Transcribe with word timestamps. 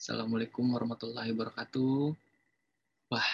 Assalamualaikum 0.00 0.64
warahmatullahi 0.72 1.28
wabarakatuh. 1.36 2.16
Wah, 3.12 3.30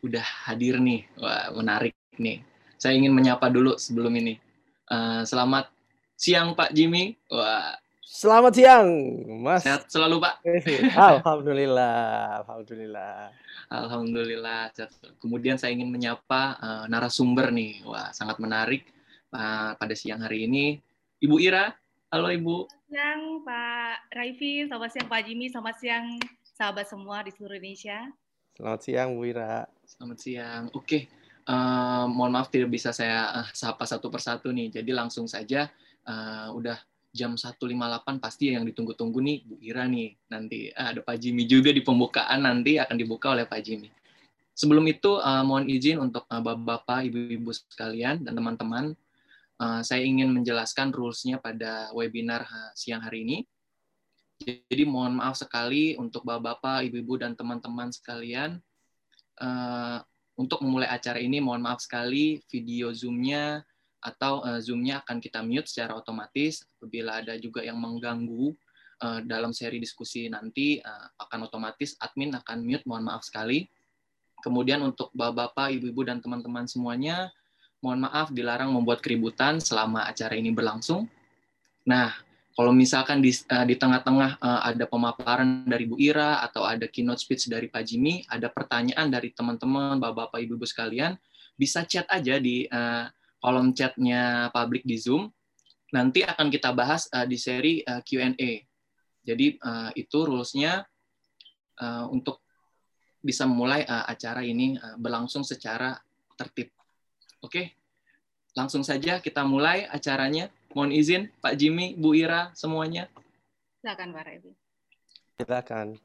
udah 0.00 0.24
hadir 0.48 0.80
nih. 0.80 1.04
Wah, 1.20 1.52
menarik 1.52 1.92
nih. 2.16 2.40
Saya 2.80 2.96
ingin 2.96 3.12
menyapa 3.12 3.52
dulu 3.52 3.76
sebelum 3.76 4.08
ini. 4.16 4.40
Uh, 4.88 5.20
selamat 5.28 5.68
siang 6.16 6.56
Pak 6.56 6.72
Jimmy. 6.72 7.20
Wah. 7.28 7.76
Selamat 8.00 8.52
siang, 8.56 8.88
Mas. 9.44 9.60
Sehat 9.60 9.92
selalu, 9.92 10.24
Pak. 10.24 10.40
Alhamdulillah, 11.20 11.92
alhamdulillah. 12.48 13.36
Alhamdulillah. 13.68 14.72
Kemudian 15.20 15.60
saya 15.60 15.76
ingin 15.76 15.92
menyapa 15.92 16.56
uh, 16.64 16.84
narasumber 16.88 17.52
nih. 17.52 17.84
Wah, 17.84 18.08
sangat 18.16 18.40
menarik 18.40 18.88
uh, 19.36 19.76
pada 19.76 19.92
siang 19.92 20.24
hari 20.24 20.48
ini. 20.48 20.80
Ibu 21.20 21.36
Ira. 21.44 21.76
Halo, 22.10 22.26
Ibu. 22.26 22.66
Selamat 22.66 22.90
siang, 22.90 23.22
Pak 23.46 23.96
Raifi. 24.10 24.66
Selamat 24.66 24.90
siang, 24.90 25.06
Pak 25.06 25.20
Jimmy. 25.30 25.46
Selamat 25.46 25.76
siang, 25.78 26.06
sahabat 26.42 26.86
semua 26.90 27.22
di 27.22 27.30
seluruh 27.30 27.54
Indonesia. 27.54 28.10
Selamat 28.58 28.80
siang, 28.82 29.08
Bu 29.14 29.30
Ira. 29.30 29.70
Selamat 29.86 30.18
siang. 30.18 30.62
Oke, 30.74 31.06
uh, 31.46 32.10
mohon 32.10 32.34
maaf 32.34 32.50
tidak 32.50 32.74
bisa 32.74 32.90
saya 32.90 33.30
uh, 33.30 33.46
sapa 33.54 33.86
satu 33.86 34.10
persatu 34.10 34.50
nih. 34.50 34.82
Jadi 34.82 34.90
langsung 34.90 35.30
saja, 35.30 35.70
uh, 36.02 36.50
udah 36.50 36.82
jam 37.14 37.38
1.58 37.38 37.62
pasti 38.18 38.58
yang 38.58 38.66
ditunggu-tunggu 38.66 39.22
nih 39.22 39.46
Bu 39.46 39.62
Ira 39.62 39.86
nih. 39.86 40.10
Nanti 40.34 40.66
uh, 40.74 40.90
ada 40.90 41.06
Pak 41.06 41.14
Jimmy 41.14 41.46
juga 41.46 41.70
di 41.70 41.78
pembukaan 41.78 42.42
nanti 42.42 42.74
akan 42.74 42.98
dibuka 42.98 43.38
oleh 43.38 43.46
Pak 43.46 43.62
Jimmy. 43.62 43.86
Sebelum 44.58 44.82
itu 44.90 45.14
uh, 45.14 45.46
mohon 45.46 45.70
izin 45.70 46.02
untuk 46.02 46.26
uh, 46.26 46.42
Bapak, 46.42 47.06
Ibu-ibu 47.06 47.54
sekalian 47.54 48.26
dan 48.26 48.34
teman-teman 48.34 48.98
uh, 49.60 49.80
saya 49.84 50.02
ingin 50.02 50.32
menjelaskan 50.32 50.90
rules-nya 50.90 51.36
pada 51.36 51.92
webinar 51.92 52.48
uh, 52.48 52.72
siang 52.72 53.04
hari 53.04 53.22
ini. 53.28 53.38
Jadi 54.40 54.88
mohon 54.88 55.20
maaf 55.20 55.36
sekali 55.36 56.00
untuk 56.00 56.24
Bapak-bapak, 56.24 56.88
Ibu-ibu 56.88 57.20
dan 57.20 57.36
teman-teman 57.36 57.92
sekalian 57.92 58.56
uh, 59.36 60.00
untuk 60.40 60.64
memulai 60.64 60.88
acara 60.88 61.20
ini 61.20 61.44
mohon 61.44 61.60
maaf 61.60 61.84
sekali 61.84 62.40
video 62.48 62.88
Zoom-nya 62.96 63.60
atau 64.00 64.40
uh, 64.40 64.56
Zoom-nya 64.56 65.04
akan 65.04 65.20
kita 65.20 65.44
mute 65.44 65.68
secara 65.68 65.92
otomatis. 65.92 66.64
Apabila 66.80 67.20
ada 67.20 67.36
juga 67.36 67.60
yang 67.60 67.76
mengganggu 67.76 68.56
dalam 69.24 69.48
seri 69.48 69.80
diskusi 69.80 70.28
nanti, 70.28 70.76
akan 71.16 71.48
otomatis 71.48 71.96
admin 72.04 72.36
akan 72.36 72.60
mute, 72.60 72.84
mohon 72.84 73.08
maaf 73.08 73.24
sekali. 73.24 73.64
Kemudian 74.44 74.84
untuk 74.84 75.08
bapak-bapak, 75.16 75.72
ibu-ibu, 75.80 76.04
dan 76.04 76.20
teman-teman 76.20 76.68
semuanya, 76.68 77.32
mohon 77.80 78.04
maaf 78.04 78.28
dilarang 78.32 78.70
membuat 78.72 79.00
keributan 79.00 79.58
selama 79.58 80.04
acara 80.04 80.36
ini 80.36 80.52
berlangsung. 80.52 81.08
Nah, 81.88 82.12
kalau 82.52 82.76
misalkan 82.76 83.24
di, 83.24 83.32
uh, 83.32 83.64
di 83.64 83.72
tengah-tengah 83.72 84.36
uh, 84.36 84.60
ada 84.68 84.84
pemaparan 84.84 85.64
dari 85.64 85.88
Bu 85.88 85.96
Ira 85.96 86.44
atau 86.44 86.60
ada 86.68 86.84
keynote 86.84 87.24
speech 87.24 87.48
dari 87.48 87.72
Pak 87.72 87.88
Jimmy, 87.88 88.20
ada 88.28 88.52
pertanyaan 88.52 89.08
dari 89.08 89.32
teman-teman, 89.32 89.96
bapak-bapak, 89.96 90.44
ibu-ibu 90.44 90.68
sekalian, 90.68 91.16
bisa 91.56 91.84
chat 91.88 92.04
aja 92.12 92.36
di 92.36 92.68
uh, 92.68 93.08
kolom 93.40 93.72
chatnya 93.72 94.52
publik 94.52 94.84
di 94.84 95.00
Zoom. 95.00 95.32
Nanti 95.90 96.20
akan 96.20 96.52
kita 96.52 96.70
bahas 96.76 97.08
uh, 97.16 97.24
di 97.24 97.40
seri 97.40 97.80
uh, 97.80 98.04
Q&A. 98.04 98.52
Jadi 99.24 99.56
uh, 99.56 99.90
itu 99.96 100.18
rules-nya 100.20 100.84
uh, 101.80 102.04
untuk 102.12 102.44
bisa 103.20 103.48
memulai 103.48 103.84
uh, 103.88 104.04
acara 104.04 104.44
ini 104.44 104.76
uh, 104.76 104.96
berlangsung 105.00 105.44
secara 105.44 105.96
tertib. 106.36 106.72
Oke, 107.40 107.72
langsung 108.52 108.84
saja 108.84 109.16
kita 109.16 109.40
mulai 109.48 109.88
acaranya. 109.88 110.52
Mohon 110.76 110.92
izin 110.92 111.22
Pak 111.40 111.56
Jimmy, 111.56 111.96
Bu 111.96 112.12
Ira, 112.12 112.52
semuanya. 112.52 113.08
Silakan 113.80 114.12
Pak 114.12 114.24
Revi. 114.28 114.52
Silakan. 115.40 115.96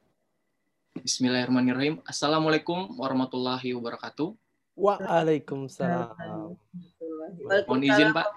Bismillahirrahmanirrahim. 0.96 2.00
Assalamualaikum 2.08 2.96
warahmatullahi 2.96 3.76
wabarakatuh. 3.76 4.32
Waalaikumsalam. 4.80 6.56
Mohon 7.68 7.82
izin 7.84 8.16
Pak. 8.16 8.28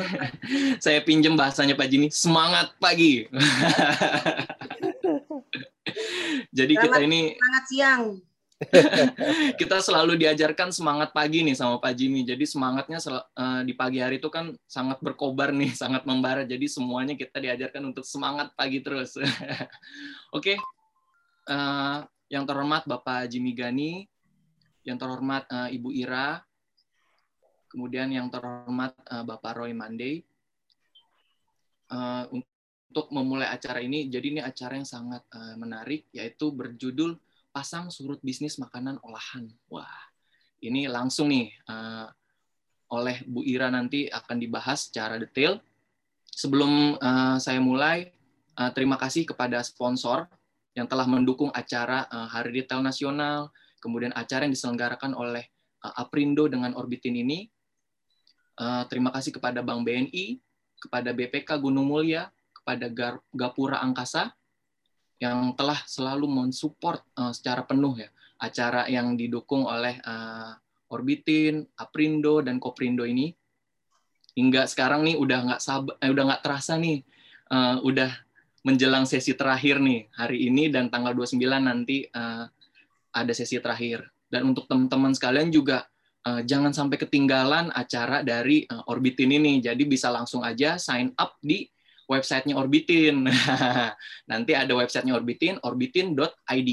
Saya 0.84 1.04
pinjam 1.04 1.36
bahasanya 1.36 1.76
Pak 1.76 1.92
Jimmy. 1.92 2.08
Semangat 2.08 2.72
pagi. 2.80 3.28
Jadi 6.56 6.72
selamat, 6.72 6.88
kita 6.88 6.98
ini 7.04 7.36
semangat 7.36 7.64
siang. 7.68 8.02
Kita 9.56 9.80
selalu 9.80 10.20
diajarkan 10.20 10.68
semangat 10.68 11.16
pagi 11.16 11.40
nih 11.40 11.56
sama 11.56 11.80
Pak 11.80 11.96
Jimmy. 11.96 12.28
Jadi 12.28 12.44
semangatnya 12.44 13.00
uh, 13.00 13.64
di 13.64 13.72
pagi 13.72 14.04
hari 14.04 14.20
itu 14.20 14.28
kan 14.28 14.52
sangat 14.68 15.00
berkobar 15.00 15.48
nih, 15.56 15.72
sangat 15.82 16.04
membara. 16.04 16.44
Jadi 16.44 16.68
semuanya 16.68 17.16
kita 17.16 17.40
diajarkan 17.40 17.88
untuk 17.88 18.04
semangat 18.04 18.52
pagi 18.52 18.84
terus. 18.84 19.16
Oke, 19.20 19.40
okay. 20.36 20.56
uh, 21.48 22.04
yang 22.28 22.44
terhormat 22.44 22.84
Bapak 22.84 23.32
Jimmy 23.32 23.56
Gani, 23.56 24.04
yang 24.84 25.00
terhormat 25.00 25.48
uh, 25.48 25.72
Ibu 25.72 25.96
Ira, 25.96 26.44
kemudian 27.72 28.12
yang 28.12 28.28
terhormat 28.28 28.92
uh, 29.08 29.24
Bapak 29.24 29.56
Roy 29.56 29.72
Mandey. 29.72 30.20
Uh, 31.90 32.22
untuk 32.30 33.10
memulai 33.10 33.50
acara 33.50 33.82
ini, 33.82 34.06
jadi 34.06 34.26
ini 34.30 34.40
acara 34.42 34.78
yang 34.78 34.86
sangat 34.86 35.26
uh, 35.34 35.58
menarik, 35.58 36.06
yaitu 36.14 36.54
berjudul 36.54 37.18
Pasang 37.50 37.90
Surut 37.90 38.22
Bisnis 38.22 38.56
Makanan 38.62 39.02
Olahan. 39.02 39.50
Wah, 39.66 39.90
ini 40.62 40.86
langsung 40.86 41.34
nih 41.34 41.50
uh, 41.66 42.06
oleh 42.94 43.22
Bu 43.26 43.42
Ira 43.42 43.70
nanti 43.70 44.06
akan 44.06 44.38
dibahas 44.38 44.90
secara 44.90 45.18
detail. 45.18 45.58
Sebelum 46.30 46.94
uh, 46.96 47.36
saya 47.42 47.58
mulai, 47.58 48.14
uh, 48.54 48.70
terima 48.70 48.94
kasih 48.94 49.26
kepada 49.26 49.60
sponsor 49.66 50.30
yang 50.78 50.86
telah 50.86 51.04
mendukung 51.10 51.50
acara 51.50 52.06
uh, 52.06 52.30
Hari 52.30 52.62
Retail 52.62 52.86
Nasional, 52.86 53.50
kemudian 53.82 54.14
acara 54.14 54.46
yang 54.46 54.54
diselenggarakan 54.54 55.18
oleh 55.18 55.42
uh, 55.82 55.94
Aprindo 55.98 56.46
dengan 56.46 56.78
Orbitin 56.78 57.18
ini. 57.18 57.50
Uh, 58.54 58.86
terima 58.86 59.10
kasih 59.10 59.34
kepada 59.34 59.58
Bank 59.66 59.82
BNI, 59.82 60.38
kepada 60.78 61.10
BPK 61.10 61.58
Gunung 61.58 61.90
Mulia, 61.90 62.30
kepada 62.54 62.86
Gapura 63.34 63.82
Angkasa 63.82 64.30
yang 65.20 65.52
telah 65.52 65.76
selalu 65.84 66.26
mensupport 66.26 67.04
uh, 67.20 67.30
secara 67.30 67.68
penuh 67.68 68.00
ya 68.00 68.08
acara 68.40 68.88
yang 68.88 69.14
didukung 69.20 69.68
oleh 69.68 70.00
uh, 70.00 70.56
Orbitin, 70.90 71.62
Aprindo 71.76 72.40
dan 72.42 72.58
Koprindo 72.58 73.06
ini 73.06 73.30
hingga 74.34 74.64
sekarang 74.64 75.04
nih 75.06 75.20
udah 75.20 75.38
nggak 75.46 75.60
sabar, 75.60 75.94
eh, 76.00 76.10
udah 76.10 76.24
nggak 76.32 76.42
terasa 76.42 76.80
nih, 76.80 77.04
uh, 77.52 77.78
udah 77.84 78.10
menjelang 78.64 79.04
sesi 79.04 79.36
terakhir 79.36 79.80
nih 79.80 80.08
hari 80.16 80.48
ini 80.48 80.72
dan 80.72 80.88
tanggal 80.88 81.12
29 81.12 81.36
nanti 81.60 82.08
uh, 82.10 82.48
ada 83.12 83.32
sesi 83.36 83.60
terakhir. 83.60 84.08
Dan 84.30 84.54
untuk 84.54 84.70
teman-teman 84.70 85.10
sekalian 85.12 85.50
juga 85.50 85.84
uh, 86.24 86.40
jangan 86.46 86.70
sampai 86.70 86.96
ketinggalan 86.96 87.74
acara 87.74 88.22
dari 88.22 88.64
uh, 88.70 88.86
Orbitin 88.86 89.34
ini. 89.34 89.58
Jadi 89.58 89.84
bisa 89.84 90.08
langsung 90.08 90.46
aja 90.46 90.78
sign 90.78 91.10
up 91.18 91.36
di 91.42 91.66
websitenya 92.10 92.58
Orbitin. 92.58 93.30
Nanti 94.30 94.52
ada 94.58 94.74
websitenya 94.74 95.14
Orbitin, 95.14 95.62
orbitin.id. 95.62 96.70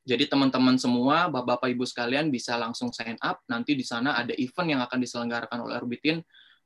Jadi 0.00 0.24
teman-teman 0.28 0.76
semua, 0.76 1.32
bapak-bapak 1.32 1.72
ibu 1.72 1.84
sekalian 1.88 2.28
bisa 2.28 2.60
langsung 2.60 2.92
sign 2.92 3.16
up. 3.24 3.40
Nanti 3.48 3.72
di 3.72 3.84
sana 3.84 4.20
ada 4.20 4.36
event 4.36 4.76
yang 4.76 4.80
akan 4.84 4.98
diselenggarakan 5.00 5.64
oleh 5.64 5.80
Orbitin. 5.80 6.20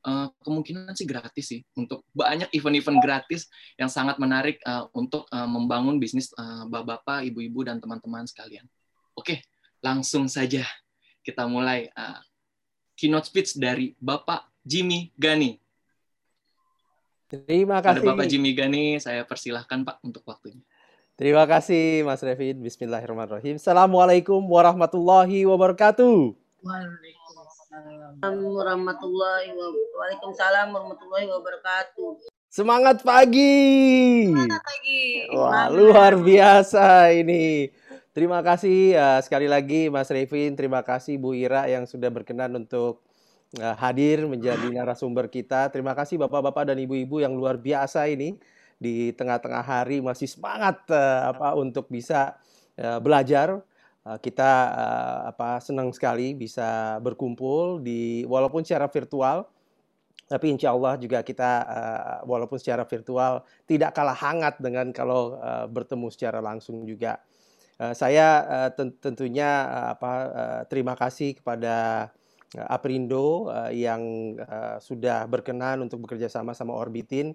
Uh, 0.04 0.28
kemungkinan 0.44 0.92
sih 0.92 1.08
gratis 1.08 1.48
sih 1.48 1.64
untuk 1.80 2.04
banyak 2.12 2.52
event-event 2.52 3.00
gratis 3.00 3.48
yang 3.80 3.88
sangat 3.88 4.20
menarik 4.20 4.60
uh, 4.68 4.84
untuk 4.92 5.24
uh, 5.32 5.48
membangun 5.48 5.96
bisnis 5.96 6.28
bapak-bapak, 6.68 7.24
ibu-ibu 7.32 7.64
dan 7.64 7.80
teman-teman 7.80 8.28
sekalian. 8.28 8.68
Oke, 9.16 9.40
langsung 9.80 10.28
saja 10.28 10.60
kita 11.24 11.48
mulai 11.48 11.88
keynote 13.00 13.32
speech 13.32 13.56
dari 13.56 13.96
Bapak 13.96 14.44
Jimmy 14.60 15.08
Gani. 15.16 15.63
Terima 17.42 17.82
kasih. 17.82 18.06
Ada 18.06 18.10
Bapak 18.14 18.26
Jimmy 18.30 18.54
Gani, 18.54 19.02
saya 19.02 19.26
persilahkan 19.26 19.82
Pak 19.82 19.98
untuk 20.06 20.22
waktunya. 20.24 20.62
Terima 21.14 21.46
kasih 21.46 22.02
Mas 22.02 22.22
Revin. 22.22 22.58
Bismillahirrahmanirrahim. 22.58 23.54
Assalamualaikum 23.58 24.42
warahmatullahi 24.42 25.46
wabarakatuh. 25.46 26.34
Waalaikumsalam 26.62 28.42
warahmatullahi 28.42 29.54
wabarakatuh. 29.54 29.94
Waalaikumsalam 29.94 30.66
warahmatullahi 30.74 31.26
wabarakatuh. 31.30 32.10
Semangat 32.50 33.06
pagi. 33.06 34.26
Semangat 34.26 34.62
pagi. 34.66 35.02
Wah, 35.34 35.70
luar 35.70 36.18
biasa 36.18 37.14
ini. 37.14 37.70
Terima 38.14 38.42
kasih 38.42 38.94
uh, 38.94 39.18
sekali 39.22 39.50
lagi 39.50 39.90
Mas 39.90 40.06
Revin, 40.06 40.54
terima 40.54 40.82
kasih 40.86 41.18
Bu 41.18 41.34
Ira 41.34 41.66
yang 41.66 41.82
sudah 41.82 42.10
berkenan 42.14 42.54
untuk 42.54 43.03
hadir 43.58 44.26
menjadi 44.26 44.66
narasumber 44.70 45.30
kita. 45.30 45.70
Terima 45.70 45.94
kasih 45.94 46.18
Bapak-bapak 46.18 46.72
dan 46.72 46.78
Ibu-ibu 46.80 47.22
yang 47.22 47.34
luar 47.36 47.58
biasa 47.58 48.10
ini 48.10 48.34
di 48.78 49.14
tengah-tengah 49.14 49.64
hari 49.64 50.02
masih 50.02 50.26
semangat 50.26 50.82
uh, 50.90 51.30
apa 51.34 51.54
untuk 51.54 51.88
bisa 51.88 52.34
uh, 52.78 52.98
belajar. 52.98 53.62
Uh, 54.04 54.20
kita 54.20 54.50
uh, 54.74 55.18
apa 55.32 55.64
senang 55.64 55.88
sekali 55.94 56.36
bisa 56.36 57.00
berkumpul 57.00 57.80
di 57.80 58.26
walaupun 58.28 58.60
secara 58.60 58.84
virtual 58.92 59.48
tapi 60.24 60.56
insya 60.56 60.72
Allah 60.72 60.96
juga 60.96 61.20
kita 61.20 61.50
uh, 61.64 62.18
walaupun 62.24 62.56
secara 62.56 62.88
virtual 62.88 63.44
tidak 63.68 63.92
kalah 63.92 64.16
hangat 64.16 64.56
dengan 64.56 64.88
kalau 64.92 65.36
uh, 65.36 65.68
bertemu 65.68 66.08
secara 66.08 66.40
langsung 66.40 66.84
juga. 66.88 67.20
Uh, 67.76 67.92
saya 67.92 68.44
uh, 68.44 68.70
tentunya 69.02 69.68
uh, 69.68 69.86
apa 69.96 70.12
uh, 70.12 70.62
terima 70.68 70.96
kasih 70.96 71.36
kepada 71.36 72.08
Aprindo 72.56 73.50
uh, 73.50 73.72
yang 73.74 74.34
uh, 74.38 74.78
sudah 74.78 75.26
berkenan 75.26 75.82
untuk 75.82 76.06
bekerja 76.06 76.30
sama 76.30 76.54
sama 76.54 76.74
Orbitin. 76.74 77.34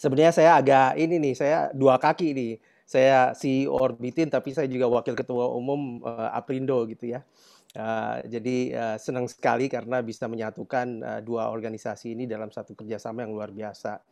Sebenarnya 0.00 0.32
saya 0.32 0.50
agak 0.56 0.96
ini 0.96 1.20
nih, 1.20 1.34
saya 1.36 1.58
dua 1.72 2.00
kaki 2.00 2.32
nih. 2.32 2.54
Saya 2.90 3.30
e 3.38 3.70
Orbitin 3.70 4.26
tapi 4.26 4.50
saya 4.50 4.66
juga 4.66 4.90
wakil 4.90 5.14
ketua 5.14 5.46
umum 5.54 6.02
uh, 6.02 6.34
Aprindo 6.34 6.82
gitu 6.90 7.14
ya. 7.14 7.22
Uh, 7.70 8.18
jadi 8.26 8.56
uh, 8.74 8.96
senang 8.98 9.30
sekali 9.30 9.70
karena 9.70 10.02
bisa 10.02 10.26
menyatukan 10.26 10.86
uh, 11.06 11.20
dua 11.22 11.54
organisasi 11.54 12.18
ini 12.18 12.26
dalam 12.26 12.50
satu 12.50 12.74
kerjasama 12.74 13.22
yang 13.22 13.30
luar 13.30 13.54
biasa. 13.54 14.02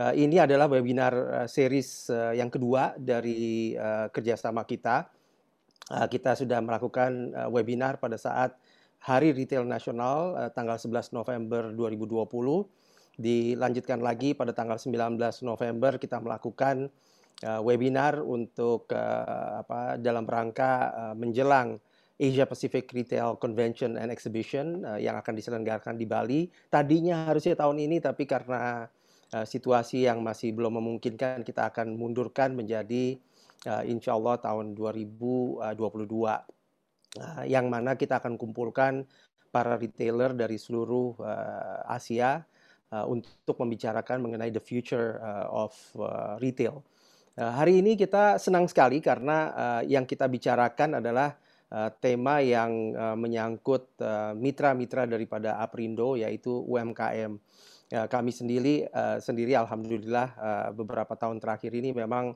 Uh, 0.00 0.16
ini 0.16 0.40
adalah 0.40 0.64
webinar 0.64 1.12
uh, 1.12 1.48
series 1.48 2.08
uh, 2.08 2.32
yang 2.32 2.48
kedua 2.48 2.96
dari 2.96 3.76
uh, 3.76 4.08
kerjasama 4.08 4.64
kita. 4.64 5.12
Uh, 5.92 6.08
kita 6.08 6.32
sudah 6.40 6.64
melakukan 6.64 7.36
uh, 7.36 7.48
webinar 7.52 8.00
pada 8.00 8.16
saat 8.16 8.56
Hari 9.06 9.30
Retail 9.30 9.62
Nasional 9.62 10.34
uh, 10.34 10.50
tanggal 10.50 10.82
11 10.82 11.14
November 11.14 11.70
2020. 11.70 12.26
Dilanjutkan 13.22 14.02
lagi 14.02 14.34
pada 14.34 14.50
tanggal 14.50 14.82
19 14.82 15.14
November 15.46 15.94
kita 15.94 16.18
melakukan 16.18 16.90
uh, 17.46 17.62
webinar 17.62 18.18
untuk 18.18 18.90
uh, 18.90 19.62
apa 19.62 19.94
dalam 20.02 20.26
rangka 20.26 20.90
uh, 20.90 21.14
menjelang 21.14 21.78
Asia 22.18 22.50
Pacific 22.50 22.90
Retail 22.90 23.38
Convention 23.38 23.94
and 23.94 24.10
Exhibition 24.10 24.82
uh, 24.82 24.98
yang 24.98 25.14
akan 25.22 25.38
diselenggarakan 25.38 25.94
di 25.94 26.06
Bali. 26.10 26.50
Tadinya 26.66 27.30
harusnya 27.30 27.54
tahun 27.54 27.86
ini, 27.86 28.02
tapi 28.02 28.26
karena 28.26 28.90
uh, 29.30 29.46
situasi 29.46 30.02
yang 30.02 30.18
masih 30.18 30.50
belum 30.50 30.82
memungkinkan, 30.82 31.46
kita 31.46 31.70
akan 31.70 31.94
mundurkan 31.94 32.58
menjadi 32.58 33.22
uh, 33.70 33.86
insya 33.86 34.18
Allah 34.18 34.42
tahun 34.42 34.74
2022. 34.74 36.55
Uh, 37.16 37.48
yang 37.48 37.72
mana 37.72 37.96
kita 37.96 38.20
akan 38.20 38.36
kumpulkan 38.36 39.08
para 39.48 39.80
retailer 39.80 40.36
dari 40.36 40.60
seluruh 40.60 41.16
uh, 41.24 41.80
Asia 41.88 42.44
uh, 42.92 43.08
untuk 43.08 43.56
membicarakan 43.56 44.20
mengenai 44.20 44.52
the 44.52 44.60
future 44.60 45.16
of 45.48 45.72
retail. 46.40 46.84
Hari 47.36 47.84
ini 47.84 48.00
kita 48.00 48.40
senang 48.40 48.64
sekali 48.64 49.04
karena 49.04 49.52
yang 49.84 50.08
kita 50.08 50.24
bicarakan 50.24 51.04
adalah 51.04 51.36
tema 52.00 52.40
yang 52.40 52.96
menyangkut 53.12 53.92
mitra-mitra 54.40 55.04
daripada 55.04 55.60
Aprindo 55.60 56.16
yaitu 56.16 56.48
UMKM. 56.48 57.36
Kami 57.92 58.30
sendiri 58.32 58.88
sendiri 59.20 59.52
alhamdulillah 59.52 60.32
beberapa 60.72 61.12
tahun 61.12 61.36
terakhir 61.36 61.76
ini 61.76 61.92
memang 61.92 62.32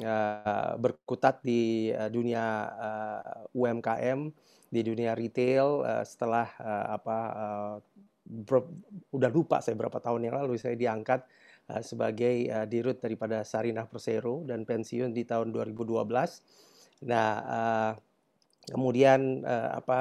uh, 0.00 0.72
berkutat 0.80 1.44
di 1.44 1.92
uh, 1.92 2.08
dunia 2.08 2.44
uh, 2.72 3.56
UMKM, 3.56 4.32
di 4.72 4.80
dunia 4.80 5.12
retail 5.12 5.84
setelah 6.00 6.48
apa 6.88 7.18
udah 9.12 9.28
lupa 9.28 9.60
saya 9.60 9.76
berapa 9.76 10.00
tahun 10.00 10.32
yang 10.32 10.40
lalu 10.40 10.56
saya 10.56 10.72
diangkat 10.80 11.28
sebagai 11.84 12.48
dirut 12.72 12.96
daripada 12.96 13.44
Sarinah 13.44 13.84
Persero 13.84 14.40
dan 14.48 14.64
pensiun 14.64 15.12
di 15.12 15.28
tahun 15.28 15.52
2012. 15.52 17.04
Nah, 17.04 17.36
Kemudian 18.62 19.42
apa 19.74 20.00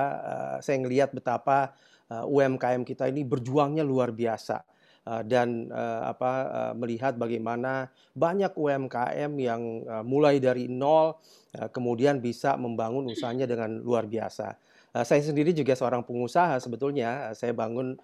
saya 0.62 0.78
ngelihat 0.78 1.18
betapa 1.18 1.74
UMKM 2.08 2.86
kita 2.86 3.10
ini 3.10 3.26
berjuangnya 3.26 3.82
luar 3.82 4.14
biasa. 4.14 4.62
Uh, 5.02 5.26
dan 5.26 5.66
uh, 5.74 6.14
apa 6.14 6.32
uh, 6.46 6.74
melihat 6.78 7.18
bagaimana 7.18 7.90
banyak 8.14 8.54
UMKM 8.54 9.34
yang 9.34 9.82
mulai 10.06 10.38
dari 10.38 10.70
nol 10.70 11.18
kemudian 11.74 12.22
bisa 12.22 12.54
membangun 12.54 13.10
usahanya 13.10 13.50
dengan 13.50 13.82
luar 13.82 14.08
biasa. 14.08 14.56
Saya 15.04 15.20
sendiri 15.24 15.52
juga 15.52 15.76
seorang 15.76 16.04
pengusaha 16.04 16.60
sebetulnya. 16.64 17.36
Saya 17.36 17.52
bangun 17.52 18.00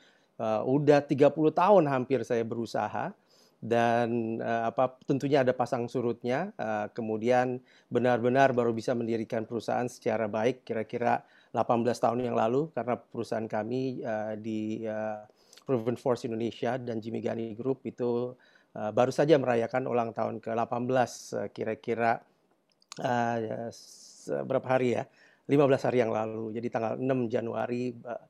udah 0.67 0.99
30 1.03 1.31
tahun 1.31 1.83
hampir 1.87 2.27
saya 2.27 2.43
berusaha 2.43 3.15
dan 3.63 4.39
apa 4.43 4.99
tentunya 5.07 5.47
ada 5.47 5.55
pasang 5.55 5.87
surutnya 5.87 6.51
kemudian 6.91 7.63
benar-benar 7.87 8.51
baru 8.51 8.75
bisa 8.75 8.91
mendirikan 8.95 9.47
perusahaan 9.47 9.87
secara 9.87 10.27
baik 10.27 10.67
kira-kira 10.67 11.23
18 11.55 11.87
tahun 11.97 12.19
yang 12.27 12.35
lalu 12.35 12.69
karena 12.75 12.95
perusahaan 12.99 13.47
kami 13.47 14.03
uh, 14.03 14.35
di 14.37 14.83
uh, 14.85 15.23
Proven 15.67 15.99
Force 15.99 16.23
Indonesia 16.23 16.79
dan 16.79 17.03
Jimmy 17.03 17.19
Gani 17.19 17.51
Group 17.51 17.83
itu 17.83 18.31
uh, 18.79 18.91
baru 18.95 19.11
saja 19.11 19.35
merayakan 19.35 19.83
ulang 19.91 20.15
tahun 20.15 20.39
ke-18 20.39 20.87
uh, 21.35 21.47
kira-kira 21.51 22.23
uh, 23.03 23.67
berapa 24.47 24.67
hari 24.71 24.95
ya 24.95 25.03
15 25.51 25.87
hari 25.91 25.97
yang 25.99 26.11
lalu 26.15 26.55
jadi 26.55 26.67
tanggal 26.71 26.93
6 26.95 27.03
Januari 27.27 27.91
uh, 27.99 28.23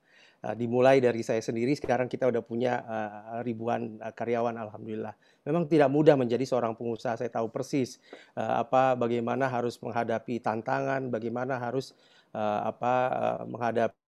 dimulai 0.53 1.01
dari 1.01 1.25
saya 1.25 1.41
sendiri 1.41 1.73
sekarang 1.73 2.05
kita 2.05 2.29
udah 2.29 2.41
punya 2.45 2.81
uh, 2.85 3.41
ribuan 3.41 3.97
uh, 3.97 4.13
karyawan 4.13 4.53
alhamdulillah. 4.55 5.17
Memang 5.43 5.65
tidak 5.65 5.89
mudah 5.89 6.13
menjadi 6.13 6.45
seorang 6.45 6.77
pengusaha. 6.77 7.17
Saya 7.17 7.31
tahu 7.33 7.49
persis 7.49 7.97
uh, 8.37 8.61
apa 8.61 8.93
bagaimana 8.93 9.49
harus 9.49 9.81
menghadapi 9.81 10.39
tantangan, 10.39 11.09
bagaimana 11.09 11.57
harus 11.57 11.97
uh, 12.37 12.69
apa 12.69 12.93
uh, 13.11 13.41
menghadapi 13.49 14.06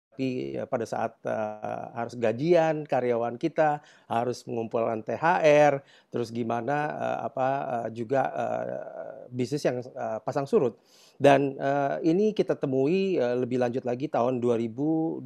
pada 0.72 0.86
saat 0.88 1.14
uh, 1.28 1.92
harus 1.94 2.16
gajian 2.16 2.88
karyawan 2.88 3.36
kita, 3.36 3.84
harus 4.08 4.44
mengumpulkan 4.48 5.04
THR, 5.04 5.84
terus 6.10 6.32
gimana 6.32 6.92
uh, 6.96 7.18
apa 7.28 7.48
uh, 7.64 7.88
juga 7.92 8.32
uh, 8.32 8.64
bisnis 9.30 9.64
yang 9.68 9.84
uh, 9.84 10.24
pasang 10.24 10.48
surut. 10.48 10.80
Dan 11.16 11.56
uh, 11.60 12.00
ini 12.04 12.36
kita 12.36 12.56
temui 12.60 13.20
uh, 13.20 13.40
lebih 13.40 13.60
lanjut 13.60 13.84
lagi 13.84 14.08
tahun 14.12 14.44
2020 14.44 15.24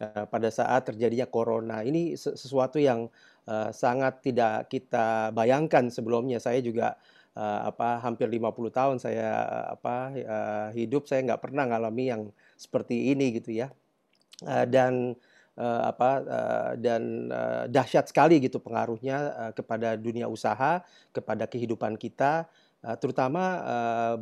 Eh, 0.00 0.24
pada 0.32 0.48
saat 0.48 0.88
terjadinya 0.88 1.28
corona. 1.28 1.84
Ini 1.84 2.16
sesuatu 2.16 2.80
yang 2.80 3.12
uh, 3.44 3.68
sangat 3.68 4.24
tidak 4.24 4.72
kita 4.72 5.28
bayangkan 5.36 5.92
sebelumnya. 5.92 6.40
Saya 6.40 6.64
juga 6.64 6.96
uh, 7.36 7.68
apa 7.68 8.00
hampir 8.00 8.24
50 8.24 8.48
tahun 8.72 8.96
saya 8.96 9.28
apa 9.76 9.96
uh, 10.16 10.68
hidup 10.72 11.04
saya 11.04 11.20
nggak 11.28 11.44
pernah 11.44 11.68
ngalami 11.68 12.04
yang 12.16 12.22
seperti 12.60 13.16
ini 13.16 13.40
gitu 13.40 13.56
ya. 13.56 13.72
Uh, 14.44 14.68
dan 14.68 15.16
uh, 15.56 15.82
apa 15.88 16.10
uh, 16.24 16.72
dan 16.76 17.32
dahsyat 17.72 18.12
sekali 18.12 18.36
gitu 18.40 18.60
pengaruhnya 18.60 19.16
uh, 19.32 19.52
kepada 19.56 19.96
dunia 19.96 20.28
usaha, 20.28 20.84
kepada 21.16 21.48
kehidupan 21.48 21.96
kita 21.96 22.44
terutama 22.96 23.60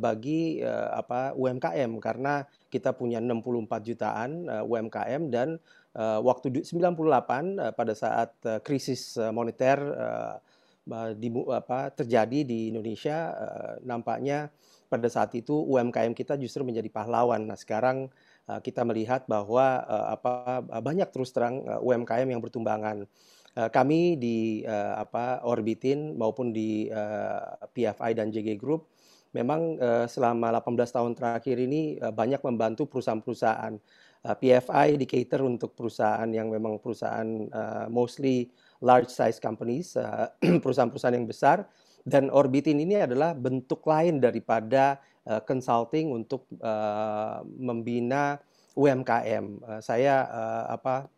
bagi 0.03 0.59
apa 0.91 1.31
UMKM 1.31 1.95
karena 2.03 2.43
kita 2.67 2.91
punya 2.91 3.23
64 3.23 3.87
jutaan 3.87 4.51
UMKM 4.67 5.31
dan 5.31 5.55
uh, 5.95 6.19
waktu 6.19 6.67
98 6.67 6.75
uh, 6.75 7.71
pada 7.71 7.93
saat 7.95 8.35
krisis 8.67 9.15
moneter 9.31 9.79
di 11.15 11.31
apa 11.55 11.87
terjadi 11.95 12.43
di 12.43 12.75
Indonesia 12.75 13.31
nampaknya 13.79 14.51
pada 14.89 15.05
saat 15.07 15.31
itu 15.37 15.53
UMKM 15.53 16.17
kita 16.17 16.35
justru 16.35 16.65
menjadi 16.65 16.89
pahlawan. 16.89 17.45
Nah, 17.45 17.55
sekarang 17.55 18.09
kita 18.57 18.81
melihat 18.81 19.29
bahwa 19.29 19.85
uh, 19.85 20.17
apa 20.17 20.65
banyak 20.81 21.05
terus 21.13 21.29
terang 21.29 21.61
UMKM 21.61 22.25
yang 22.25 22.41
bertumbangan. 22.41 23.05
Eh, 23.57 23.69
kami 23.73 24.17
di 24.17 24.61
apa 24.71 25.41
Orbitin 25.45 26.17
maupun 26.17 26.53
di 26.53 26.89
PFI 27.73 28.17
dan 28.17 28.29
JG 28.33 28.57
Group 28.57 28.89
memang 29.29 29.77
selama 30.09 30.57
18 30.57 30.89
tahun 30.89 31.11
terakhir 31.13 31.57
ini 31.57 31.97
banyak 32.01 32.41
membantu 32.45 32.89
perusahaan-perusahaan 32.89 33.77
PFI 34.19 34.97
indicator 34.97 35.45
untuk 35.45 35.73
perusahaan 35.73 36.29
yang 36.29 36.49
memang 36.49 36.77
perusahaan 36.77 37.25
mostly 37.89 38.49
large 38.81 39.09
size 39.09 39.41
companies 39.41 39.97
perusahaan-perusahaan 40.63 41.17
yang 41.17 41.29
besar 41.29 41.65
dan 42.05 42.31
Orbitin 42.31 42.79
ini 42.79 42.99
adalah 42.99 43.35
bentuk 43.35 43.83
lain 43.87 44.19
daripada 44.23 44.99
uh, 45.27 45.41
consulting 45.43 46.11
untuk 46.13 46.47
uh, 46.59 47.43
membina 47.45 48.39
UMKM. 48.77 49.45
Uh, 49.59 49.81
saya 49.83 50.27
uh, 50.29 50.65
apa 50.75 51.09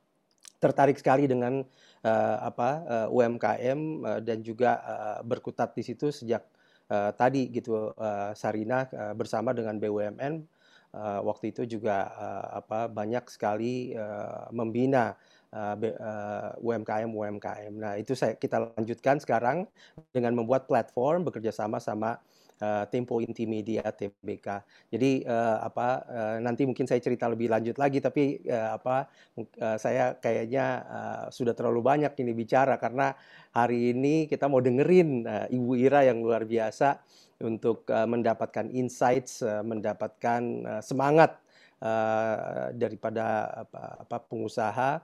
tertarik 0.62 0.98
sekali 1.02 1.26
dengan 1.26 1.66
uh, 2.06 2.38
apa 2.46 2.70
uh, 2.86 3.08
eh, 3.10 3.18
UMKM 3.18 3.80
uh, 4.06 4.20
dan 4.22 4.46
juga 4.46 4.78
uh, 4.78 5.20
berkutat 5.26 5.74
di 5.74 5.82
situ 5.82 6.14
sejak 6.14 6.46
uh, 6.94 7.10
tadi 7.18 7.50
gitu 7.50 7.90
uh, 7.98 8.30
Sarina 8.38 8.86
uh, 8.94 9.18
bersama 9.18 9.58
dengan 9.58 9.82
BUMN 9.82 10.46
uh, 10.94 11.20
waktu 11.26 11.50
itu 11.50 11.66
juga 11.66 12.14
uh, 12.14 12.62
apa 12.62 12.86
banyak 12.94 13.26
sekali 13.26 13.98
uh, 13.98 14.54
membina 14.54 15.18
uh, 15.52 15.76
uh, 15.76 16.52
UMKM 16.60 17.12
UMKM. 17.12 17.74
Nah 17.76 17.94
itu 18.00 18.16
saya 18.16 18.36
kita 18.40 18.72
lanjutkan 18.76 19.20
sekarang 19.20 19.68
dengan 20.16 20.36
membuat 20.36 20.66
platform 20.66 21.28
bekerja 21.28 21.52
sama 21.52 21.84
sama 21.84 22.18
uh, 22.64 22.88
Tempo 22.88 23.20
Intimedia 23.20 23.84
TBK. 23.84 24.48
Jadi 24.92 25.28
apa 25.62 26.04
nanti 26.40 26.64
mungkin 26.64 26.88
saya 26.88 27.02
cerita 27.04 27.28
lebih 27.28 27.52
lanjut 27.52 27.76
lagi 27.76 28.00
tapi 28.00 28.42
apa 28.48 29.10
saya 29.82 30.16
kayaknya 30.18 30.66
sudah 31.34 31.58
terlalu 31.58 31.82
banyak 31.82 32.14
ini 32.22 32.32
bicara 32.36 32.78
karena 32.78 33.14
hari 33.52 33.92
ini 33.96 34.30
kita 34.30 34.46
mau 34.46 34.62
dengerin 34.62 35.26
Ibu 35.50 35.74
Ira 35.80 36.06
yang 36.06 36.22
luar 36.22 36.46
biasa 36.46 37.02
untuk 37.42 37.90
mendapatkan 37.90 38.70
insights, 38.70 39.42
mendapatkan 39.42 40.42
semangat 40.86 41.42
daripada 42.78 43.50
apa, 44.06 44.18
pengusaha 44.30 45.02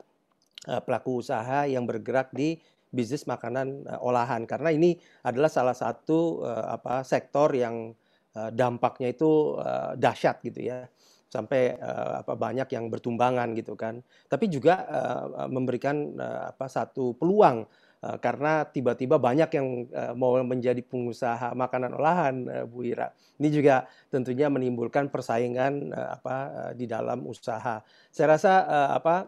pelaku 0.84 1.24
usaha 1.24 1.64
yang 1.64 1.88
bergerak 1.88 2.36
di 2.36 2.60
bisnis 2.92 3.24
makanan 3.24 3.88
uh, 3.88 4.00
olahan. 4.04 4.44
Karena 4.44 4.76
ini 4.76 5.00
adalah 5.24 5.48
salah 5.48 5.76
satu 5.76 6.44
uh, 6.44 6.76
apa 6.76 7.08
sektor 7.08 7.56
yang 7.56 7.96
dampaknya 8.54 9.18
itu 9.18 9.58
dahsyat 9.98 10.46
gitu 10.46 10.70
ya. 10.70 10.86
Sampai 11.28 11.76
uh, 11.76 12.24
apa 12.24 12.40
banyak 12.40 12.70
yang 12.72 12.88
bertumbangan 12.88 13.52
gitu 13.58 13.74
kan. 13.74 14.00
Tapi 14.30 14.46
juga 14.48 14.86
uh, 14.88 15.50
memberikan 15.52 16.16
uh, 16.16 16.56
apa 16.56 16.72
satu 16.72 17.20
peluang 17.20 17.68
uh, 18.06 18.18
karena 18.22 18.64
tiba-tiba 18.64 19.20
banyak 19.20 19.50
yang 19.52 19.90
uh, 19.92 20.14
mau 20.16 20.40
menjadi 20.40 20.80
pengusaha 20.86 21.52
makanan 21.52 21.98
olahan 22.00 22.36
uh, 22.48 22.64
Bu 22.64 22.88
Ira. 22.88 23.12
Ini 23.42 23.50
juga 23.52 23.90
tentunya 24.08 24.48
menimbulkan 24.48 25.12
persaingan 25.12 25.92
uh, 25.92 26.16
apa 26.16 26.36
uh, 26.48 26.72
di 26.78 26.88
dalam 26.88 27.26
usaha. 27.28 27.84
Saya 28.08 28.28
rasa 28.38 28.54
uh, 28.64 28.90
apa 28.96 29.28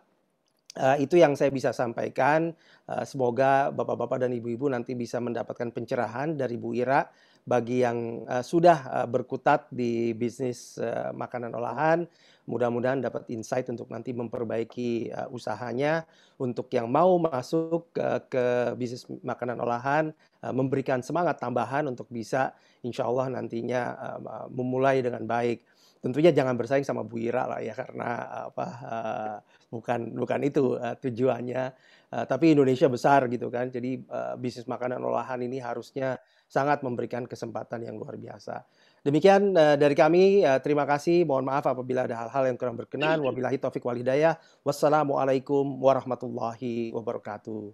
Uh, 0.80 0.96
itu 0.96 1.20
yang 1.20 1.36
saya 1.36 1.52
bisa 1.52 1.76
sampaikan. 1.76 2.56
Uh, 2.88 3.04
semoga 3.04 3.68
bapak-bapak 3.76 4.24
dan 4.24 4.32
ibu-ibu 4.32 4.72
nanti 4.72 4.96
bisa 4.96 5.20
mendapatkan 5.20 5.76
pencerahan 5.76 6.40
dari 6.40 6.56
Bu 6.56 6.72
Ira 6.72 7.04
bagi 7.44 7.84
yang 7.84 8.24
uh, 8.24 8.40
sudah 8.40 9.04
berkutat 9.12 9.68
di 9.68 10.16
bisnis 10.16 10.80
makanan 11.12 11.52
olahan. 11.52 12.08
Mudah-mudahan 12.48 13.04
dapat 13.04 13.28
insight 13.28 13.68
untuk 13.68 13.92
nanti 13.92 14.16
memperbaiki 14.16 15.12
usahanya. 15.36 16.08
Untuk 16.40 16.72
yang 16.72 16.88
mau 16.88 17.20
masuk 17.20 17.92
uh, 18.00 18.24
ke 18.24 18.72
bisnis 18.80 19.04
makanan 19.20 19.60
olahan, 19.60 20.16
memberikan 20.56 21.04
semangat 21.04 21.44
tambahan 21.44 21.92
untuk 21.92 22.08
bisa 22.08 22.56
insya 22.80 23.04
Allah 23.04 23.28
nantinya 23.28 24.16
memulai 24.48 25.04
dengan 25.04 25.28
baik 25.28 25.68
tentunya 26.00 26.32
jangan 26.32 26.56
bersaing 26.56 26.88
sama 26.88 27.04
Bu 27.04 27.20
Ira 27.20 27.44
lah 27.44 27.60
ya 27.60 27.76
karena 27.76 28.10
apa 28.48 28.68
uh, 28.88 29.38
bukan 29.70 30.18
bukan 30.18 30.40
itu 30.44 30.76
uh, 30.76 30.98
tujuannya. 30.98 31.74
Uh, 32.10 32.26
tapi 32.26 32.58
Indonesia 32.58 32.90
besar 32.90 33.30
gitu 33.30 33.54
kan. 33.54 33.70
Jadi 33.70 34.02
uh, 34.10 34.34
bisnis 34.36 34.66
makanan 34.66 34.98
olahan 35.00 35.38
ini 35.46 35.62
harusnya 35.62 36.18
sangat 36.50 36.82
memberikan 36.82 37.30
kesempatan 37.30 37.86
yang 37.86 38.02
luar 38.02 38.18
biasa. 38.18 38.66
Demikian 39.06 39.54
uh, 39.54 39.78
dari 39.78 39.94
kami 39.94 40.42
uh, 40.42 40.58
terima 40.60 40.90
kasih. 40.90 41.24
Mohon 41.24 41.46
maaf 41.54 41.66
apabila 41.70 42.10
ada 42.10 42.18
hal-hal 42.26 42.50
yang 42.50 42.58
kurang 42.58 42.76
berkenan. 42.76 43.22
Wabillahi 43.22 43.62
taufik 43.62 43.86
walhidayah 43.86 44.36
wassalamualaikum 44.66 45.78
warahmatullahi 45.78 46.90
wabarakatuh. 46.92 47.72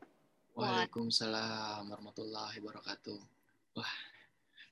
Waalaikumsalam 0.56 1.88
warahmatullahi 1.88 2.60
wabarakatuh. 2.60 3.20
Wah 3.80 3.96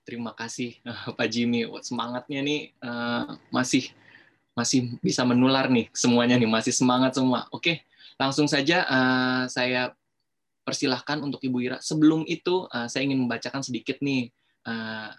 terima 0.03 0.36
kasih 0.36 0.84
Pak 1.18 1.27
Jimmy. 1.32 1.63
Semangatnya 1.80 2.44
nih 2.44 2.75
uh, 2.84 3.39
masih 3.48 3.96
masih 4.54 4.98
bisa 5.02 5.26
menular 5.26 5.70
nih 5.70 5.90
semuanya 5.94 6.38
nih 6.38 6.50
masih 6.50 6.74
semangat 6.74 7.18
semua. 7.18 7.50
Oke, 7.50 7.86
langsung 8.22 8.46
saja 8.46 8.86
uh, 8.86 9.44
saya 9.50 9.94
persilahkan 10.64 11.20
untuk 11.20 11.44
Ibu 11.44 11.58
Ira. 11.60 11.78
Sebelum 11.82 12.24
itu 12.30 12.70
uh, 12.70 12.88
saya 12.88 13.04
ingin 13.04 13.26
membacakan 13.26 13.66
sedikit 13.66 14.00
nih 14.00 14.30
uh, 14.70 15.12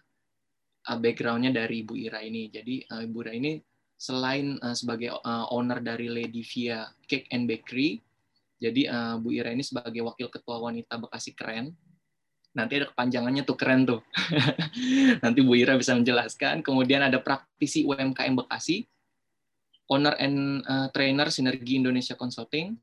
backgroundnya 0.97 1.53
dari 1.53 1.83
Ibu 1.83 1.95
Ira 1.99 2.23
ini. 2.23 2.49
Jadi 2.49 2.87
uh, 2.89 3.03
Ibu 3.05 3.17
Ira 3.27 3.33
ini 3.35 3.53
selain 3.99 4.57
uh, 4.63 4.75
sebagai 4.75 5.13
uh, 5.19 5.47
owner 5.53 5.83
dari 5.83 6.09
Lady 6.09 6.43
Via 6.47 6.87
Cake 7.07 7.29
and 7.35 7.47
Bakery, 7.51 8.03
jadi 8.59 8.83
uh, 8.89 9.15
Bu 9.21 9.35
Ira 9.35 9.53
ini 9.53 9.61
sebagai 9.61 10.01
wakil 10.01 10.33
ketua 10.33 10.57
wanita 10.63 10.97
Bekasi 10.97 11.37
Keren 11.37 11.75
nanti 12.55 12.79
ada 12.79 12.87
kepanjangannya 12.95 13.43
tuh 13.43 13.59
keren 13.59 13.83
tuh. 13.83 14.01
nanti 15.27 15.43
Bu 15.43 15.59
Ira 15.59 15.75
bisa 15.75 15.93
menjelaskan. 15.99 16.63
Kemudian 16.63 17.03
ada 17.03 17.19
praktisi 17.19 17.83
UMKM 17.83 18.39
Bekasi, 18.39 18.87
owner 19.91 20.15
and 20.17 20.65
uh, 20.65 20.89
trainer 20.93 21.29
Sinergi 21.29 21.81
Indonesia 21.81 22.17
Consulting, 22.17 22.77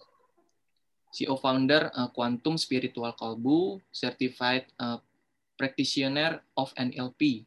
CEO 1.11 1.35
founder 1.39 1.91
uh, 1.91 2.09
Quantum 2.13 2.55
Spiritual 2.55 3.13
Kolbu, 3.17 3.81
certified 3.91 4.69
uh, 4.79 5.01
practitioner 5.57 6.41
of 6.55 6.71
NLP, 6.77 7.45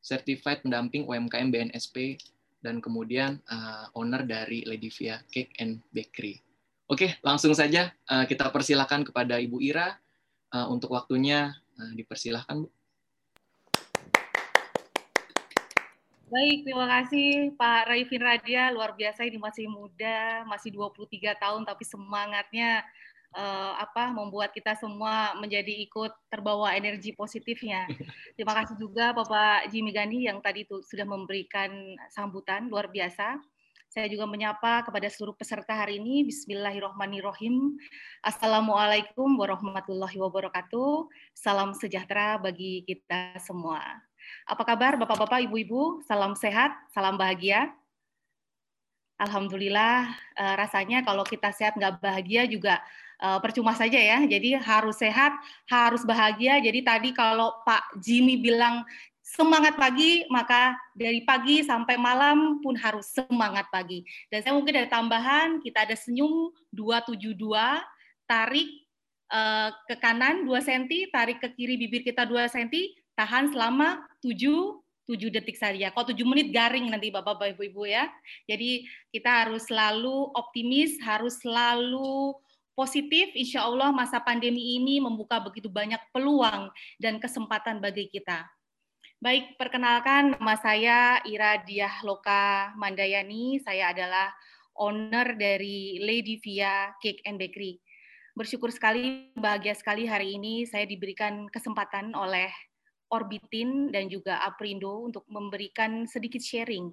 certified 0.00 0.64
pendamping 0.64 1.06
UMKM 1.06 1.52
BNSP, 1.52 2.18
dan 2.62 2.78
kemudian 2.78 3.42
uh, 3.50 3.90
owner 3.98 4.22
dari 4.22 4.62
Lady 4.64 4.88
Via 4.90 5.18
Cake 5.28 5.54
and 5.58 5.82
Bakery. 5.90 6.38
Oke, 6.86 7.18
langsung 7.24 7.56
saja 7.56 7.90
uh, 8.10 8.24
kita 8.26 8.50
persilakan 8.52 9.06
kepada 9.06 9.38
Ibu 9.40 9.58
Ira. 9.62 9.98
Uh, 10.52 10.68
untuk 10.68 10.92
waktunya 10.92 11.56
Nah, 11.82 11.92
dipersilahkan, 11.96 12.62
Bu. 12.62 12.68
Baik, 16.32 16.64
terima 16.64 16.88
kasih 16.88 17.52
Pak 17.60 17.92
Raifin 17.92 18.24
Radia. 18.24 18.72
Luar 18.72 18.96
biasa 18.96 19.28
ini 19.28 19.36
masih 19.36 19.68
muda, 19.68 20.48
masih 20.48 20.72
23 20.72 21.36
tahun, 21.36 21.68
tapi 21.68 21.84
semangatnya 21.84 22.80
uh, 23.36 23.76
apa 23.76 24.08
membuat 24.16 24.56
kita 24.56 24.72
semua 24.80 25.36
menjadi 25.36 25.84
ikut 25.84 26.08
terbawa 26.32 26.72
energi 26.72 27.12
positifnya. 27.12 27.84
Terima 28.32 28.56
kasih 28.56 28.80
juga 28.80 29.12
Bapak 29.12 29.68
Jimmy 29.68 29.92
Gani 29.92 30.24
yang 30.24 30.40
tadi 30.40 30.64
itu 30.64 30.80
sudah 30.80 31.04
memberikan 31.04 31.68
sambutan 32.08 32.72
luar 32.72 32.88
biasa. 32.88 33.36
Saya 33.92 34.08
juga 34.08 34.24
menyapa 34.24 34.88
kepada 34.88 35.12
seluruh 35.12 35.36
peserta 35.36 35.76
hari 35.76 36.00
ini. 36.00 36.24
Bismillahirrahmanirrahim. 36.24 37.76
Assalamualaikum 38.24 39.36
warahmatullahi 39.36 40.16
wabarakatuh. 40.16 41.12
Salam 41.36 41.76
sejahtera 41.76 42.40
bagi 42.40 42.88
kita 42.88 43.36
semua. 43.36 44.00
Apa 44.46 44.62
kabar 44.66 44.98
Bapak-bapak, 44.98 45.46
Ibu-ibu? 45.46 46.02
Salam 46.04 46.34
sehat, 46.34 46.74
salam 46.90 47.14
bahagia. 47.14 47.70
Alhamdulillah, 49.22 50.10
eh, 50.34 50.54
rasanya 50.58 51.06
kalau 51.06 51.22
kita 51.22 51.54
sehat 51.54 51.78
nggak 51.78 52.02
bahagia 52.02 52.42
juga 52.50 52.82
eh, 53.22 53.38
percuma 53.38 53.70
saja 53.78 53.94
ya. 53.94 54.18
Jadi 54.26 54.58
harus 54.58 54.98
sehat, 54.98 55.30
harus 55.70 56.02
bahagia. 56.02 56.58
Jadi 56.58 56.82
tadi 56.82 57.10
kalau 57.14 57.54
Pak 57.62 58.02
Jimmy 58.02 58.34
bilang 58.42 58.82
semangat 59.22 59.78
pagi, 59.78 60.26
maka 60.28 60.74
dari 60.92 61.22
pagi 61.22 61.62
sampai 61.62 61.94
malam 61.96 62.58
pun 62.60 62.74
harus 62.74 63.08
semangat 63.14 63.70
pagi. 63.70 64.02
Dan 64.26 64.42
saya 64.42 64.52
mungkin 64.52 64.74
ada 64.74 64.90
tambahan, 64.90 65.62
kita 65.62 65.86
ada 65.86 65.94
senyum 65.94 66.50
272, 66.74 67.38
tarik 68.26 68.68
uh, 69.32 69.70
ke 69.88 69.96
kanan 70.02 70.44
2 70.44 70.52
cm, 70.60 71.14
tarik 71.14 71.38
ke 71.40 71.48
kiri 71.54 71.80
bibir 71.80 72.02
kita 72.04 72.26
2 72.28 72.44
cm, 72.50 72.68
tahan 73.16 73.52
selama 73.52 74.04
7 74.24 74.82
7 75.02 75.34
detik 75.34 75.58
saja. 75.58 75.90
Kalau 75.90 76.06
7 76.14 76.22
menit 76.22 76.54
garing 76.54 76.88
nanti 76.88 77.10
Bapak-bapak 77.10 77.58
Ibu-ibu 77.58 77.90
ya. 77.90 78.06
Jadi 78.46 78.86
kita 79.10 79.44
harus 79.44 79.66
selalu 79.66 80.30
optimis, 80.32 80.96
harus 81.02 81.36
selalu 81.42 82.38
positif. 82.72 83.34
Insya 83.34 83.66
Allah 83.66 83.90
masa 83.90 84.22
pandemi 84.22 84.78
ini 84.78 85.02
membuka 85.02 85.42
begitu 85.42 85.68
banyak 85.68 86.00
peluang 86.14 86.70
dan 87.02 87.18
kesempatan 87.18 87.82
bagi 87.82 88.08
kita. 88.08 88.46
Baik, 89.22 89.54
perkenalkan 89.54 90.34
nama 90.34 90.58
saya 90.58 91.22
Ira 91.22 91.62
Diah 91.62 92.02
Loka 92.02 92.74
Mandayani. 92.74 93.62
Saya 93.62 93.94
adalah 93.94 94.34
owner 94.74 95.38
dari 95.38 96.02
Lady 96.02 96.42
Via 96.42 96.90
Cake 96.98 97.22
and 97.22 97.38
Bakery. 97.38 97.78
Bersyukur 98.34 98.72
sekali, 98.74 99.30
bahagia 99.36 99.76
sekali 99.76 100.08
hari 100.08 100.40
ini 100.40 100.64
saya 100.64 100.88
diberikan 100.88 101.46
kesempatan 101.52 102.16
oleh 102.16 102.50
Orbitin 103.12 103.92
dan 103.92 104.08
juga 104.08 104.40
Aprindo 104.40 105.04
untuk 105.04 105.28
memberikan 105.28 106.08
sedikit 106.08 106.40
sharing 106.40 106.88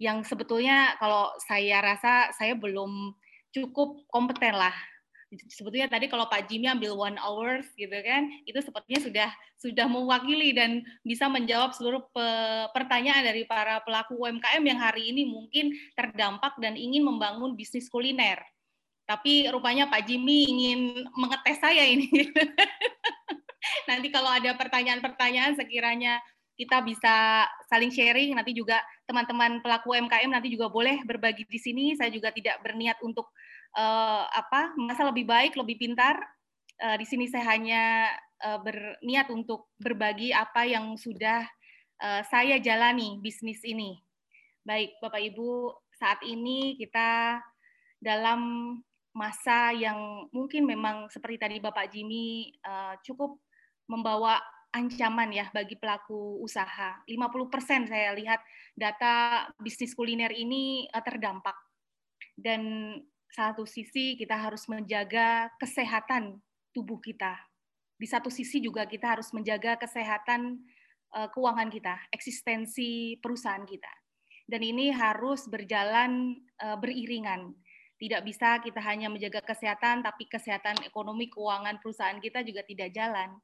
yang 0.00 0.24
sebetulnya 0.24 0.96
kalau 0.96 1.28
saya 1.44 1.84
rasa 1.84 2.32
saya 2.32 2.56
belum 2.56 3.12
cukup 3.52 4.08
kompeten 4.08 4.56
lah 4.56 4.72
sebetulnya 5.30 5.86
tadi 5.86 6.10
kalau 6.10 6.26
Pak 6.26 6.50
Jimmy 6.50 6.66
ambil 6.66 6.98
one 6.98 7.18
hours 7.22 7.66
gitu 7.78 7.94
kan, 8.02 8.26
itu 8.42 8.58
sepertinya 8.58 8.98
sudah 8.98 9.30
sudah 9.62 9.86
mewakili 9.86 10.50
dan 10.50 10.82
bisa 11.06 11.30
menjawab 11.30 11.70
seluruh 11.70 12.02
pe 12.10 12.26
pertanyaan 12.74 13.22
dari 13.22 13.46
para 13.46 13.78
pelaku 13.86 14.18
UMKM 14.18 14.62
yang 14.66 14.80
hari 14.82 15.14
ini 15.14 15.22
mungkin 15.30 15.70
terdampak 15.94 16.58
dan 16.58 16.74
ingin 16.74 17.06
membangun 17.06 17.54
bisnis 17.54 17.86
kuliner. 17.86 18.42
Tapi 19.06 19.50
rupanya 19.50 19.90
Pak 19.90 20.06
Jimmy 20.06 20.46
ingin 20.50 21.06
mengetes 21.14 21.58
saya 21.62 21.82
ini. 21.86 22.10
nanti 23.90 24.08
kalau 24.08 24.30
ada 24.32 24.56
pertanyaan-pertanyaan 24.56 25.56
sekiranya 25.56 26.20
kita 26.60 26.84
bisa 26.84 27.48
saling 27.72 27.88
sharing 27.88 28.36
nanti 28.36 28.52
juga 28.52 28.84
teman-teman 29.08 29.64
pelaku 29.64 29.96
UMKM 29.96 30.28
nanti 30.28 30.52
juga 30.52 30.68
boleh 30.68 31.00
berbagi 31.08 31.48
di 31.48 31.56
sini 31.56 31.96
saya 31.96 32.12
juga 32.12 32.28
tidak 32.36 32.60
berniat 32.60 33.00
untuk 33.00 33.32
uh, 33.76 34.28
apa 34.28 34.74
masa 34.76 35.06
lebih 35.08 35.24
baik, 35.28 35.54
lebih 35.54 35.78
pintar. 35.78 36.20
Uh, 36.80 36.96
di 36.96 37.04
sini 37.04 37.28
saya 37.28 37.44
hanya 37.56 38.08
uh, 38.40 38.56
berniat 38.60 39.28
untuk 39.28 39.68
berbagi 39.76 40.32
apa 40.32 40.64
yang 40.64 40.96
sudah 40.96 41.44
uh, 42.00 42.22
saya 42.28 42.56
jalani 42.56 43.20
bisnis 43.20 43.60
ini. 43.64 44.00
Baik, 44.64 44.96
Bapak 45.00 45.20
Ibu, 45.20 45.76
saat 45.96 46.20
ini 46.24 46.76
kita 46.80 47.40
dalam 48.00 48.40
masa 49.12 49.76
yang 49.76 50.28
mungkin 50.32 50.64
memang 50.64 51.10
seperti 51.12 51.36
tadi 51.36 51.56
Bapak 51.60 51.92
Jimmy 51.92 52.54
uh, 52.64 52.96
cukup 53.04 53.36
membawa 53.90 54.38
ancaman 54.70 55.34
ya 55.34 55.50
bagi 55.50 55.74
pelaku 55.74 56.38
usaha. 56.38 57.02
50% 57.10 57.90
saya 57.90 58.14
lihat 58.14 58.38
data 58.78 59.46
bisnis 59.58 59.98
kuliner 59.98 60.30
ini 60.30 60.86
uh, 60.94 61.02
terdampak. 61.02 61.58
Dan 62.38 62.94
satu 63.34 63.66
sisi 63.66 64.14
kita 64.14 64.38
harus 64.38 64.70
menjaga 64.70 65.50
kesehatan 65.58 66.38
tubuh 66.70 67.02
kita. 67.02 67.34
Di 67.98 68.06
satu 68.06 68.30
sisi 68.30 68.62
juga 68.62 68.86
kita 68.86 69.18
harus 69.18 69.34
menjaga 69.34 69.76
kesehatan 69.76 70.62
uh, 71.18 71.28
keuangan 71.34 71.68
kita, 71.68 71.98
eksistensi 72.14 73.18
perusahaan 73.18 73.66
kita. 73.66 73.90
Dan 74.46 74.62
ini 74.62 74.94
harus 74.94 75.50
berjalan 75.50 76.38
uh, 76.62 76.78
beriringan 76.78 77.54
tidak 78.00 78.24
bisa 78.24 78.56
kita 78.64 78.80
hanya 78.80 79.12
menjaga 79.12 79.44
kesehatan, 79.44 80.00
tapi 80.00 80.24
kesehatan 80.24 80.80
ekonomi 80.88 81.28
keuangan 81.28 81.84
perusahaan 81.84 82.16
kita 82.16 82.40
juga 82.40 82.64
tidak 82.64 82.96
jalan 82.96 83.36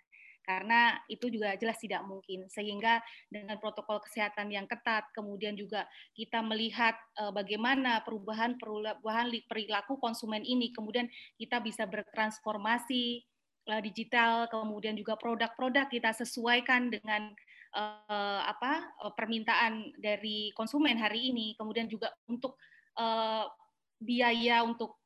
karena 0.47 0.95
itu 1.11 1.26
juga 1.26 1.59
jelas 1.59 1.76
tidak 1.83 2.07
mungkin. 2.07 2.47
Sehingga 2.47 3.03
dengan 3.26 3.59
protokol 3.59 3.99
kesehatan 4.07 4.55
yang 4.55 4.71
ketat, 4.71 5.11
kemudian 5.11 5.59
juga 5.59 5.85
kita 6.15 6.41
melihat 6.41 6.95
uh, 7.19 7.35
bagaimana 7.35 8.07
perubahan 8.07 8.55
perubahan 8.57 9.29
perilaku 9.50 9.99
konsumen 9.99 10.47
ini, 10.47 10.71
kemudian 10.71 11.11
kita 11.35 11.59
bisa 11.59 11.85
bertransformasi 11.91 13.26
uh, 13.75 13.83
digital, 13.83 14.47
kemudian 14.47 14.95
juga 14.95 15.19
produk-produk 15.19 15.91
kita 15.91 16.15
sesuaikan 16.15 16.95
dengan 16.95 17.35
uh, 17.75 18.41
apa 18.47 18.87
permintaan 19.19 19.99
dari 19.99 20.55
konsumen 20.55 20.95
hari 20.97 21.35
ini, 21.35 21.59
kemudian 21.59 21.91
juga 21.91 22.15
untuk 22.31 22.55
uh, 22.95 23.50
biaya 23.99 24.62
untuk 24.62 25.00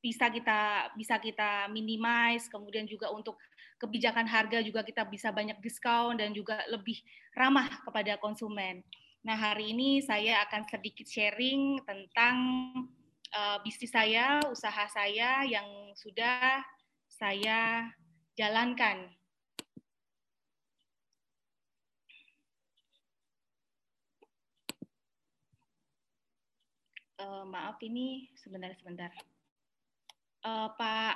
bisa 0.00 0.32
kita 0.32 0.90
bisa 0.96 1.20
kita 1.20 1.68
minimize 1.68 2.48
kemudian 2.48 2.88
juga 2.88 3.12
untuk 3.12 3.36
kebijakan 3.80 4.28
harga 4.28 4.60
juga 4.60 4.84
kita 4.84 5.08
bisa 5.08 5.32
banyak 5.32 5.56
diskon 5.64 6.20
dan 6.20 6.36
juga 6.36 6.60
lebih 6.68 7.00
ramah 7.32 7.80
kepada 7.80 8.20
konsumen. 8.20 8.84
Nah, 9.24 9.36
hari 9.36 9.72
ini 9.72 10.00
saya 10.04 10.44
akan 10.48 10.68
sedikit 10.68 11.08
sharing 11.08 11.80
tentang 11.84 12.36
uh, 13.32 13.56
bisnis 13.64 13.92
saya, 13.92 14.40
usaha 14.48 14.84
saya 14.88 15.44
yang 15.48 15.92
sudah 15.96 16.60
saya 17.08 17.88
jalankan 18.36 19.12
uh, 27.20 27.44
maaf 27.44 27.76
ini 27.84 28.28
sebentar 28.40 28.72
sebentar. 28.74 29.12
Uh, 30.40 30.72
Pak 30.74 31.14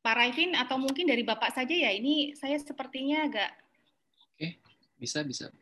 Pak 0.00 0.14
Raifin 0.16 0.56
atau 0.56 0.80
mungkin 0.80 1.04
dari 1.04 1.24
Bapak 1.24 1.52
saja 1.52 1.72
ya. 1.72 1.92
Ini 1.92 2.36
saya 2.36 2.56
sepertinya 2.56 3.28
agak. 3.28 3.52
Oke, 4.34 4.60
bisa 4.96 5.20
bisa. 5.24 5.52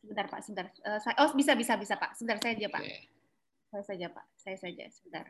Sebentar 0.00 0.28
Pak, 0.28 0.40
sebentar. 0.44 0.66
Uh, 0.84 1.00
saya, 1.00 1.16
oh 1.24 1.32
bisa 1.32 1.52
bisa 1.56 1.76
bisa 1.76 1.94
Pak. 1.96 2.16
Sebentar 2.16 2.40
saya 2.40 2.56
aja 2.56 2.68
Pak. 2.72 2.82
Okay. 2.84 3.00
Saya 3.72 3.84
saja 3.84 4.06
Pak. 4.12 4.26
Saya 4.36 4.56
saja 4.60 4.84
sebentar. 4.92 5.24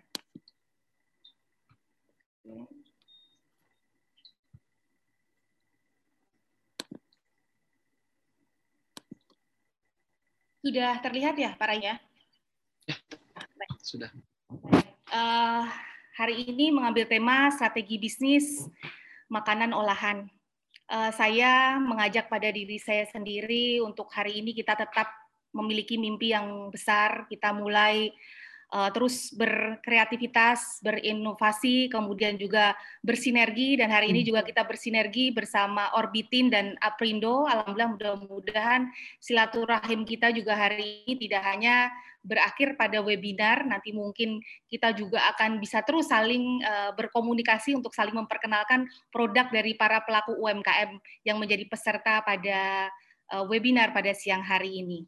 Sudah 10.64 10.96
terlihat 11.04 11.36
ya 11.36 11.52
Pak 11.60 11.68
Raya? 11.68 12.00
Ya, 12.88 12.96
sudah. 13.80 14.10
Uh, 15.10 15.64
hari 16.14 16.46
ini 16.46 16.70
mengambil 16.70 17.06
tema 17.06 17.50
strategi 17.50 17.98
bisnis 17.98 18.66
makanan 19.28 19.74
olahan. 19.74 20.30
Uh, 20.84 21.08
saya 21.16 21.80
mengajak 21.80 22.28
pada 22.28 22.52
diri 22.52 22.76
saya 22.76 23.08
sendiri 23.08 23.80
untuk 23.80 24.12
hari 24.12 24.38
ini 24.44 24.52
kita 24.52 24.76
tetap 24.76 25.08
memiliki 25.54 25.96
mimpi 25.96 26.34
yang 26.34 26.68
besar. 26.68 27.24
Kita 27.30 27.54
mulai 27.56 28.12
uh, 28.74 28.90
terus 28.90 29.30
berkreativitas, 29.32 30.82
berinovasi, 30.82 31.88
kemudian 31.88 32.34
juga 32.34 32.74
bersinergi 33.00 33.78
dan 33.78 33.94
hari 33.94 34.10
ini 34.10 34.26
hmm. 34.26 34.28
juga 34.34 34.40
kita 34.42 34.66
bersinergi 34.66 35.30
bersama 35.30 35.94
Orbitin 35.94 36.50
dan 36.50 36.74
Aprindo. 36.82 37.46
Alhamdulillah 37.46 37.90
mudah-mudahan 37.94 38.90
silaturahim 39.22 40.02
kita 40.02 40.34
juga 40.34 40.58
hari 40.58 41.06
ini 41.06 41.14
tidak 41.22 41.42
hanya 41.46 41.94
berakhir 42.24 42.74
pada 42.80 43.04
webinar, 43.04 43.68
nanti 43.68 43.92
mungkin 43.92 44.40
kita 44.66 44.96
juga 44.96 45.20
akan 45.36 45.60
bisa 45.60 45.84
terus 45.84 46.08
saling 46.08 46.64
uh, 46.64 46.90
berkomunikasi 46.96 47.76
untuk 47.76 47.92
saling 47.92 48.16
memperkenalkan 48.16 48.88
produk 49.12 49.52
dari 49.52 49.76
para 49.76 50.00
pelaku 50.02 50.32
UMKM 50.40 50.96
yang 51.28 51.36
menjadi 51.36 51.68
peserta 51.68 52.24
pada 52.24 52.88
uh, 53.36 53.44
webinar 53.44 53.92
pada 53.92 54.16
siang 54.16 54.40
hari 54.40 54.80
ini. 54.80 55.04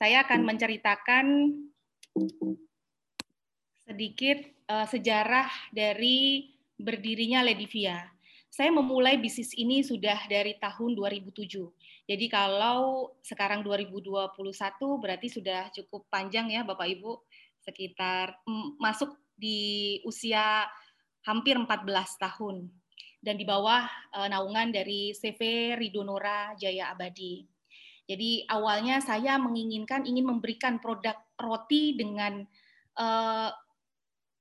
Saya 0.00 0.24
akan 0.24 0.40
menceritakan 0.48 1.26
sedikit 3.84 4.40
uh, 4.72 4.88
sejarah 4.88 5.48
dari 5.70 6.50
berdirinya 6.80 7.44
Ledivia. 7.44 8.15
Saya 8.56 8.72
memulai 8.72 9.20
bisnis 9.20 9.52
ini 9.52 9.84
sudah 9.84 10.16
dari 10.32 10.56
tahun 10.56 10.96
2007. 10.96 11.44
Jadi 12.08 12.26
kalau 12.32 13.12
sekarang 13.20 13.60
2021 13.60 14.32
berarti 14.96 15.28
sudah 15.28 15.68
cukup 15.76 16.08
panjang 16.08 16.48
ya 16.48 16.64
Bapak 16.64 16.88
Ibu, 16.88 17.20
sekitar 17.60 18.40
masuk 18.80 19.12
di 19.36 20.00
usia 20.08 20.64
hampir 21.28 21.52
14 21.52 21.84
tahun 22.16 22.72
dan 23.20 23.36
di 23.36 23.44
bawah 23.44 23.84
uh, 24.16 24.28
naungan 24.32 24.72
dari 24.72 25.12
CV 25.12 25.76
Ridonora 25.76 26.56
Jaya 26.56 26.96
Abadi. 26.96 27.44
Jadi 28.08 28.48
awalnya 28.48 29.04
saya 29.04 29.36
menginginkan 29.36 30.08
ingin 30.08 30.32
memberikan 30.32 30.80
produk 30.80 31.20
roti 31.36 31.92
dengan 31.92 32.40
uh, 32.96 33.52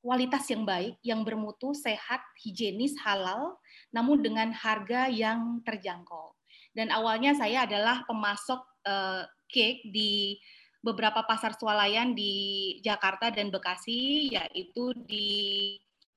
kualitas 0.06 0.45
yang 0.54 0.63
baik, 0.63 1.01
yang 1.01 1.25
bermutu, 1.25 1.73
sehat, 1.73 2.21
higienis, 2.45 2.93
halal, 3.01 3.58
namun 3.95 4.19
dengan 4.19 4.51
harga 4.51 5.08
yang 5.08 5.63
terjangkau. 5.63 6.36
Dan 6.75 6.91
awalnya 6.91 7.31
saya 7.31 7.63
adalah 7.63 8.03
pemasok 8.03 8.60
uh, 8.84 9.23
cake 9.47 9.88
di 9.95 10.36
beberapa 10.84 11.23
pasar 11.23 11.55
swalayan 11.55 12.12
di 12.12 12.75
Jakarta 12.84 13.31
dan 13.31 13.47
Bekasi, 13.49 14.29
yaitu 14.36 14.91
di 15.08 15.27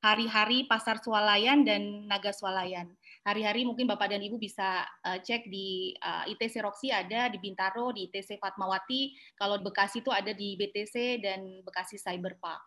hari-hari 0.03 0.67
pasar 0.67 0.99
swalayan 0.99 1.63
dan 1.63 2.11
naga 2.11 2.35
swalayan. 2.35 2.91
Hari-hari 3.23 3.63
mungkin 3.63 3.87
Bapak 3.87 4.11
dan 4.11 4.23
Ibu 4.23 4.39
bisa 4.39 4.83
uh, 5.07 5.19
cek 5.23 5.47
di 5.47 5.95
uh, 6.03 6.27
ITC 6.27 6.59
Roxy 6.63 6.91
ada 6.91 7.31
di 7.31 7.39
Bintaro, 7.39 7.95
di 7.95 8.11
ITC 8.11 8.43
Fatmawati, 8.43 9.15
kalau 9.39 9.63
Bekasi 9.63 10.03
itu 10.03 10.11
ada 10.11 10.35
di 10.35 10.59
BTC 10.59 11.23
dan 11.23 11.63
Bekasi 11.63 11.99
Cyber 11.99 12.35
Park. 12.43 12.63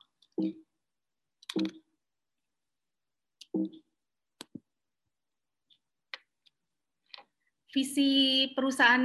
Visi 7.72 8.52
perusahaan 8.52 9.04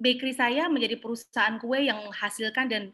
bakery 0.00 0.32
saya 0.32 0.64
menjadi 0.72 0.96
perusahaan 0.96 1.60
kue 1.60 1.84
yang 1.84 2.00
menghasilkan 2.08 2.66
dan 2.72 2.92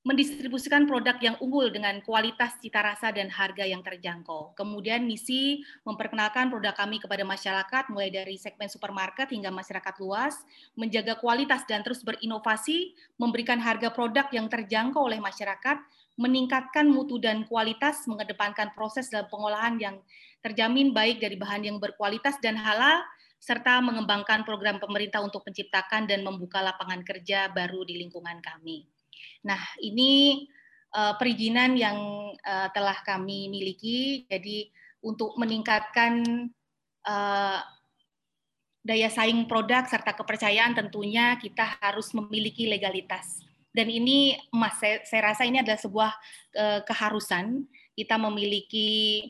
mendistribusikan 0.00 0.88
produk 0.88 1.20
yang 1.20 1.36
unggul 1.44 1.68
dengan 1.68 2.00
kualitas 2.00 2.56
cita 2.56 2.80
rasa 2.80 3.12
dan 3.12 3.28
harga 3.28 3.68
yang 3.68 3.84
terjangkau. 3.84 4.56
Kemudian 4.56 5.04
misi 5.04 5.60
memperkenalkan 5.84 6.48
produk 6.48 6.72
kami 6.72 6.96
kepada 6.96 7.20
masyarakat 7.20 7.92
mulai 7.92 8.08
dari 8.08 8.40
segmen 8.40 8.72
supermarket 8.72 9.28
hingga 9.28 9.52
masyarakat 9.52 9.94
luas, 10.00 10.40
menjaga 10.72 11.20
kualitas 11.20 11.68
dan 11.68 11.84
terus 11.84 12.00
berinovasi, 12.00 12.96
memberikan 13.20 13.60
harga 13.60 13.92
produk 13.92 14.24
yang 14.32 14.48
terjangkau 14.48 15.04
oleh 15.04 15.20
masyarakat, 15.20 15.76
meningkatkan 16.16 16.88
mutu 16.88 17.20
dan 17.20 17.44
kualitas, 17.44 18.08
mengedepankan 18.08 18.72
proses 18.72 19.12
dalam 19.12 19.28
pengolahan 19.28 19.76
yang 19.76 19.96
terjamin 20.40 20.96
baik 20.96 21.20
dari 21.20 21.36
bahan 21.36 21.68
yang 21.68 21.76
berkualitas 21.76 22.40
dan 22.40 22.56
halal, 22.56 23.04
serta 23.40 23.80
mengembangkan 23.80 24.44
program 24.44 24.76
pemerintah 24.76 25.24
untuk 25.24 25.40
menciptakan 25.48 26.04
dan 26.04 26.20
membuka 26.20 26.60
lapangan 26.60 27.00
kerja 27.00 27.48
baru 27.48 27.88
di 27.88 27.96
lingkungan 27.96 28.36
kami. 28.44 28.84
Nah, 29.48 29.58
ini 29.80 30.44
uh, 30.92 31.16
perizinan 31.16 31.72
yang 31.72 31.96
uh, 32.36 32.68
telah 32.76 33.00
kami 33.00 33.48
miliki. 33.48 34.28
Jadi 34.28 34.68
untuk 35.00 35.40
meningkatkan 35.40 36.20
uh, 37.08 37.60
daya 38.84 39.08
saing 39.08 39.48
produk 39.48 39.88
serta 39.88 40.12
kepercayaan 40.12 40.76
tentunya 40.76 41.36
kita 41.40 41.80
harus 41.80 42.12
memiliki 42.16 42.68
legalitas 42.68 43.40
dan 43.76 43.92
ini 43.92 44.40
Mas 44.48 44.80
saya, 44.80 45.04
saya 45.04 45.32
rasa 45.32 45.44
ini 45.44 45.60
adalah 45.60 45.76
sebuah 45.76 46.12
uh, 46.56 46.80
keharusan 46.88 47.68
kita 47.92 48.16
memiliki 48.16 49.28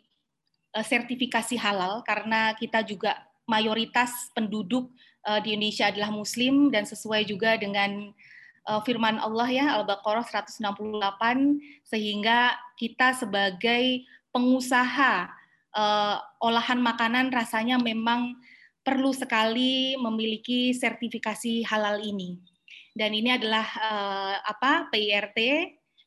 sertifikasi 0.70 1.58
halal 1.58 2.06
karena 2.06 2.54
kita 2.54 2.86
juga 2.86 3.29
mayoritas 3.50 4.30
penduduk 4.30 4.94
uh, 5.26 5.42
di 5.42 5.58
Indonesia 5.58 5.90
adalah 5.90 6.14
muslim 6.14 6.70
dan 6.70 6.86
sesuai 6.86 7.26
juga 7.26 7.58
dengan 7.58 8.14
uh, 8.70 8.80
firman 8.86 9.18
Allah 9.18 9.48
ya 9.50 9.66
Al-Baqarah 9.82 10.22
168 10.22 10.62
sehingga 11.82 12.54
kita 12.78 13.18
sebagai 13.18 14.06
pengusaha 14.30 15.26
uh, 15.74 16.16
olahan 16.38 16.78
makanan 16.78 17.34
rasanya 17.34 17.82
memang 17.82 18.38
perlu 18.80 19.12
sekali 19.12 19.98
memiliki 19.98 20.72
sertifikasi 20.72 21.66
halal 21.68 22.00
ini. 22.00 22.40
Dan 22.96 23.14
ini 23.14 23.34
adalah 23.34 23.66
uh, 23.76 24.34
apa 24.46 24.90
PIRT 24.90 25.38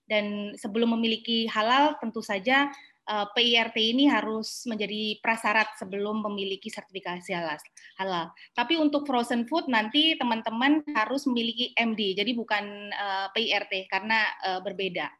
dan 0.07 0.51
sebelum 0.59 0.99
memiliki 0.99 1.47
halal 1.47 1.95
tentu 2.01 2.19
saja 2.19 2.67
PIRT 3.03 3.75
ini 3.75 4.07
harus 4.07 4.63
menjadi 4.63 5.19
prasyarat 5.19 5.75
sebelum 5.75 6.23
memiliki 6.23 6.71
sertifikasi 6.71 7.35
halal. 7.99 8.31
Tapi 8.55 8.79
untuk 8.79 9.03
frozen 9.03 9.43
food 9.43 9.67
nanti 9.67 10.15
teman-teman 10.15 10.79
harus 10.95 11.27
memiliki 11.27 11.75
MD, 11.75 12.15
jadi 12.15 12.31
bukan 12.31 12.95
uh, 12.95 13.27
PIRT 13.35 13.91
karena 13.91 14.23
uh, 14.47 14.63
berbeda. 14.63 15.11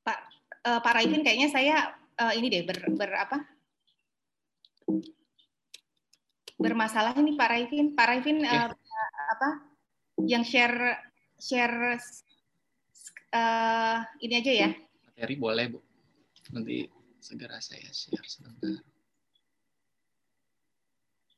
Pak 0.00 0.18
Pak 0.60 0.92
Raifin 0.96 1.24
kayaknya 1.24 1.48
saya 1.52 1.76
ini 2.36 2.52
deh 2.52 2.64
ber, 2.64 2.78
ber 2.96 3.10
apa? 3.16 3.38
Bermasalah 6.60 7.16
ini 7.16 7.34
Pak 7.34 7.48
Raifin. 7.48 7.96
Pak 7.96 8.06
Raifin 8.06 8.44
okay. 8.44 8.52
uh, 8.52 8.70
apa? 9.32 9.48
Yang 10.20 10.44
share 10.52 10.78
share 11.40 11.96
uh, 13.32 14.04
ini 14.20 14.34
aja 14.36 14.52
ya. 14.52 14.70
Materi 15.08 15.34
boleh, 15.40 15.66
Bu. 15.72 15.80
Nanti 16.52 16.84
segera 17.18 17.56
saya 17.64 17.88
share 17.88 18.28
sebentar. 18.28 18.76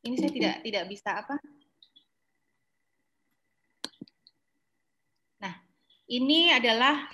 Ini 0.02 0.14
saya 0.18 0.32
tidak 0.34 0.56
tidak 0.66 0.84
bisa 0.90 1.10
apa? 1.22 1.38
Ini 6.12 6.60
adalah 6.60 7.08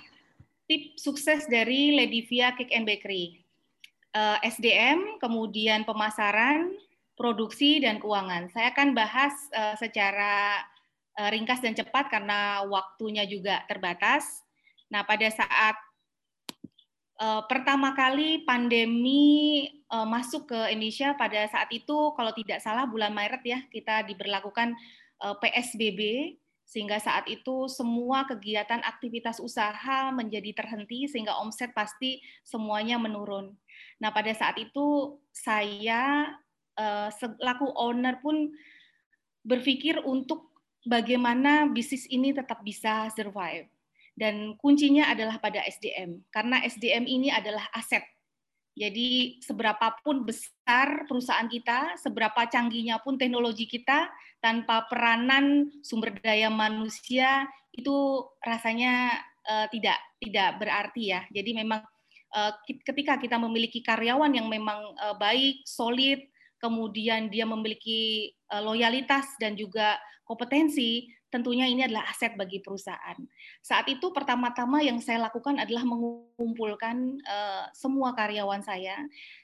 tip 0.67 0.99
sukses 0.99 1.47
dari 1.47 1.95
Ledivia 1.95 2.51
Cake 2.51 2.75
and 2.75 2.83
Bakery. 2.83 3.39
Uh, 4.11 4.35
eh, 4.43 4.51
SDM, 4.51 5.21
kemudian 5.23 5.87
pemasaran, 5.87 6.75
produksi, 7.19 7.83
dan 7.83 7.99
keuangan. 7.99 8.47
Saya 8.55 8.71
akan 8.71 8.95
bahas 8.95 9.35
uh, 9.51 9.75
secara 9.75 10.63
uh, 11.19 11.27
ringkas 11.27 11.59
dan 11.59 11.75
cepat 11.75 12.07
karena 12.07 12.63
waktunya 12.63 13.27
juga 13.27 13.59
terbatas. 13.67 14.23
Nah, 14.87 15.03
pada 15.03 15.27
saat 15.27 15.75
uh, 17.19 17.43
pertama 17.43 17.91
kali 17.91 18.47
pandemi 18.47 19.67
uh, 19.91 20.07
masuk 20.07 20.47
ke 20.47 20.59
Indonesia 20.71 21.11
pada 21.19 21.43
saat 21.51 21.67
itu, 21.75 22.15
kalau 22.15 22.31
tidak 22.31 22.63
salah 22.63 22.87
bulan 22.87 23.11
Maret 23.11 23.43
ya, 23.43 23.59
kita 23.67 24.07
diberlakukan 24.07 24.71
uh, 25.19 25.35
PSBB 25.43 26.33
sehingga 26.69 27.01
saat 27.01 27.25
itu 27.25 27.65
semua 27.65 28.29
kegiatan 28.29 28.79
aktivitas 28.85 29.41
usaha 29.41 30.13
menjadi 30.13 30.53
terhenti 30.53 31.09
sehingga 31.09 31.35
omset 31.41 31.73
pasti 31.73 32.21
semuanya 32.45 33.01
menurun. 33.01 33.57
Nah, 33.97 34.13
pada 34.13 34.29
saat 34.31 34.55
itu 34.61 35.17
saya 35.33 36.29
eh, 36.79 37.09
selaku 37.11 37.67
owner 37.75 38.23
pun 38.23 38.47
berpikir 39.43 39.99
untuk 40.07 40.55
bagaimana 40.87 41.67
bisnis 41.67 42.07
ini 42.07 42.31
tetap 42.31 42.63
bisa 42.63 43.11
survive. 43.11 43.67
Dan 44.15 44.59
kuncinya 44.59 45.11
adalah 45.11 45.39
pada 45.39 45.63
SDM, 45.63 46.27
karena 46.27 46.59
SDM 46.67 47.07
ini 47.07 47.31
adalah 47.31 47.63
aset 47.71 48.03
jadi 48.79 49.35
seberapapun 49.43 50.23
besar 50.23 51.03
perusahaan 51.03 51.51
kita, 51.51 51.99
seberapa 51.99 52.47
canggihnya 52.47 53.03
pun 53.03 53.19
teknologi 53.19 53.67
kita, 53.67 54.07
tanpa 54.39 54.87
peranan 54.87 55.67
sumber 55.83 56.15
daya 56.23 56.47
manusia 56.47 57.43
itu 57.75 58.23
rasanya 58.39 59.19
uh, 59.43 59.67
tidak 59.67 59.99
tidak 60.23 60.63
berarti 60.63 61.11
ya. 61.11 61.27
Jadi 61.27 61.59
memang 61.59 61.83
uh, 62.31 62.51
ketika 62.87 63.19
kita 63.19 63.35
memiliki 63.35 63.83
karyawan 63.83 64.31
yang 64.31 64.47
memang 64.47 64.95
uh, 64.95 65.15
baik, 65.19 65.59
solid, 65.67 66.23
kemudian 66.59 67.31
dia 67.31 67.47
memiliki 67.47 68.31
uh, 68.51 68.61
loyalitas 68.61 69.25
dan 69.39 69.55
juga 69.55 69.97
kompetensi, 70.27 71.09
tentunya 71.33 71.65
ini 71.65 71.85
adalah 71.85 72.05
aset 72.11 72.37
bagi 72.37 72.61
perusahaan. 72.61 73.17
Saat 73.65 73.89
itu 73.89 74.13
pertama-tama 74.13 74.85
yang 74.85 75.01
saya 75.01 75.25
lakukan 75.25 75.57
adalah 75.57 75.81
mengumpulkan 75.87 77.17
uh, 77.25 77.65
semua 77.73 78.13
karyawan 78.13 78.61
saya. 78.61 78.97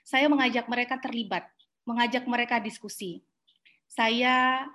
Saya 0.06 0.30
mengajak 0.30 0.70
mereka 0.70 1.02
terlibat, 1.02 1.50
mengajak 1.88 2.30
mereka 2.30 2.62
diskusi. 2.62 3.26
Saya 3.90 4.66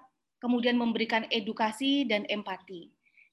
kemudian 0.40 0.74
memberikan 0.74 1.28
edukasi 1.28 2.08
dan 2.08 2.24
empati. 2.26 2.90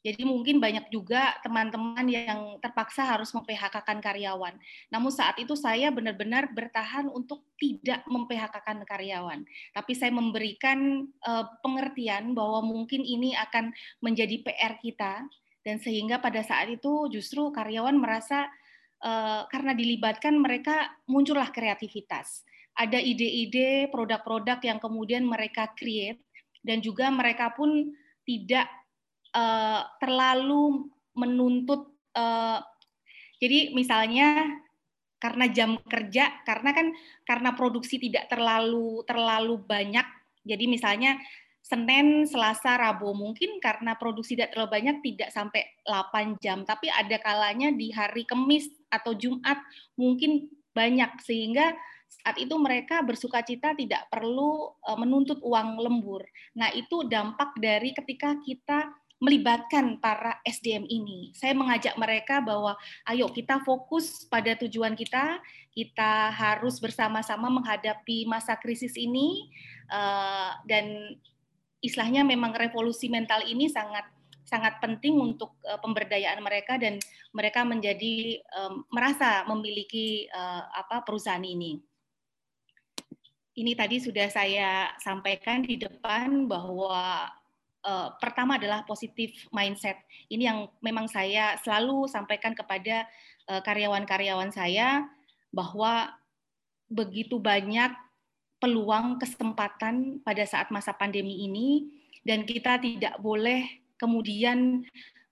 Jadi 0.08 0.24
mungkin 0.24 0.64
banyak 0.64 0.88
juga 0.88 1.36
teman-teman 1.44 2.08
yang 2.08 2.56
terpaksa 2.64 3.04
harus 3.04 3.36
mem-PHK-kan 3.36 4.00
karyawan. 4.00 4.56
Namun 4.88 5.12
saat 5.12 5.36
itu 5.36 5.52
saya 5.60 5.92
benar-benar 5.92 6.56
bertahan 6.56 7.12
untuk 7.12 7.44
tidak 7.60 8.08
mem-PHK-kan 8.08 8.88
karyawan. 8.88 9.44
Tapi 9.76 9.92
saya 10.00 10.16
memberikan 10.16 11.12
uh, 11.28 11.52
pengertian 11.60 12.32
bahwa 12.32 12.64
mungkin 12.64 13.04
ini 13.04 13.36
akan 13.36 13.76
menjadi 14.00 14.48
PR 14.48 14.80
kita 14.80 15.28
dan 15.68 15.84
sehingga 15.84 16.24
pada 16.24 16.40
saat 16.40 16.72
itu 16.72 17.12
justru 17.12 17.52
karyawan 17.52 18.00
merasa 18.00 18.48
uh, 19.04 19.44
karena 19.52 19.76
dilibatkan 19.76 20.40
mereka 20.40 20.88
muncullah 21.04 21.52
kreativitas. 21.52 22.48
Ada 22.80 23.04
ide-ide 23.04 23.92
produk-produk 23.92 24.64
yang 24.64 24.80
kemudian 24.80 25.28
mereka 25.28 25.68
create 25.76 26.24
dan 26.64 26.80
juga 26.80 27.12
mereka 27.12 27.52
pun 27.52 27.92
tidak 28.24 28.72
uh, 29.36 29.82
terlalu 29.98 30.92
menuntut 31.18 31.92
uh, 32.14 32.62
jadi 33.42 33.74
misalnya 33.74 34.60
karena 35.18 35.50
jam 35.50 35.82
kerja 35.82 36.46
karena 36.46 36.70
kan 36.78 36.88
karena 37.26 37.50
produksi 37.58 37.98
tidak 37.98 38.30
terlalu 38.30 39.02
terlalu 39.10 39.58
banyak 39.58 40.06
jadi 40.46 40.66
misalnya 40.70 41.18
Senin, 41.68 42.24
Selasa, 42.24 42.80
Rabu 42.80 43.12
mungkin 43.12 43.60
karena 43.60 44.00
produksi 44.00 44.40
tidak 44.40 44.56
terlalu 44.56 44.72
banyak 44.80 44.98
tidak 45.04 45.30
sampai 45.36 45.68
8 45.84 46.40
jam 46.40 46.64
tapi 46.64 46.88
ada 46.88 47.20
kalanya 47.20 47.76
di 47.76 47.92
hari 47.92 48.24
Kamis 48.24 48.72
atau 48.88 49.12
Jumat 49.12 49.60
mungkin 50.00 50.48
banyak 50.72 51.20
sehingga 51.26 51.76
saat 52.08 52.40
itu 52.40 52.56
mereka 52.56 53.04
bersuka 53.04 53.44
cita 53.44 53.76
tidak 53.76 54.08
perlu 54.08 54.80
eh, 54.80 54.98
menuntut 54.98 55.44
uang 55.44 55.80
lembur. 55.80 56.24
Nah, 56.56 56.72
itu 56.72 57.04
dampak 57.04 57.56
dari 57.60 57.92
ketika 57.92 58.40
kita 58.40 58.88
melibatkan 59.18 59.98
para 59.98 60.38
SDM 60.46 60.86
ini. 60.86 61.34
Saya 61.34 61.58
mengajak 61.58 61.98
mereka 61.98 62.38
bahwa 62.38 62.78
ayo 63.10 63.26
kita 63.34 63.58
fokus 63.66 64.30
pada 64.30 64.54
tujuan 64.62 64.94
kita, 64.94 65.42
kita 65.74 66.30
harus 66.30 66.78
bersama-sama 66.78 67.50
menghadapi 67.50 68.30
masa 68.30 68.54
krisis 68.58 68.94
ini 68.94 69.50
eh, 69.90 70.52
dan 70.70 71.18
istilahnya 71.82 72.22
memang 72.26 72.54
revolusi 72.54 73.10
mental 73.10 73.42
ini 73.46 73.70
sangat 73.70 74.06
sangat 74.46 74.78
penting 74.78 75.18
untuk 75.18 75.58
eh, 75.66 75.82
pemberdayaan 75.82 76.38
mereka 76.46 76.78
dan 76.78 77.02
mereka 77.34 77.66
menjadi 77.66 78.42
merasa 78.94 79.50
memiliki 79.50 80.30
eh, 80.30 80.64
apa 80.78 81.02
perusahaan 81.02 81.42
ini. 81.42 81.82
Ini 83.58 83.74
tadi 83.74 83.98
sudah 83.98 84.30
saya 84.30 84.94
sampaikan 85.02 85.66
di 85.66 85.82
depan 85.82 86.46
bahwa 86.46 87.26
uh, 87.88 88.12
pertama 88.20 88.60
adalah 88.60 88.84
positif 88.84 89.32
mindset. 89.56 89.96
Ini 90.28 90.44
yang 90.52 90.60
memang 90.84 91.08
saya 91.08 91.56
selalu 91.64 92.12
sampaikan 92.12 92.52
kepada 92.52 93.08
uh, 93.48 93.64
karyawan-karyawan 93.64 94.52
saya 94.52 95.08
bahwa 95.56 96.12
begitu 96.92 97.40
banyak 97.40 97.96
peluang 98.60 99.22
kesempatan 99.22 100.20
pada 100.22 100.44
saat 100.44 100.68
masa 100.74 100.92
pandemi 100.92 101.48
ini 101.48 101.88
dan 102.28 102.44
kita 102.44 102.76
tidak 102.84 103.16
boleh 103.24 103.64
kemudian 103.96 104.84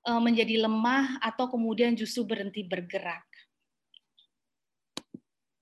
uh, 0.08 0.22
menjadi 0.22 0.64
lemah 0.64 1.20
atau 1.20 1.52
kemudian 1.52 1.94
justru 1.98 2.24
berhenti 2.24 2.64
bergerak. 2.64 3.26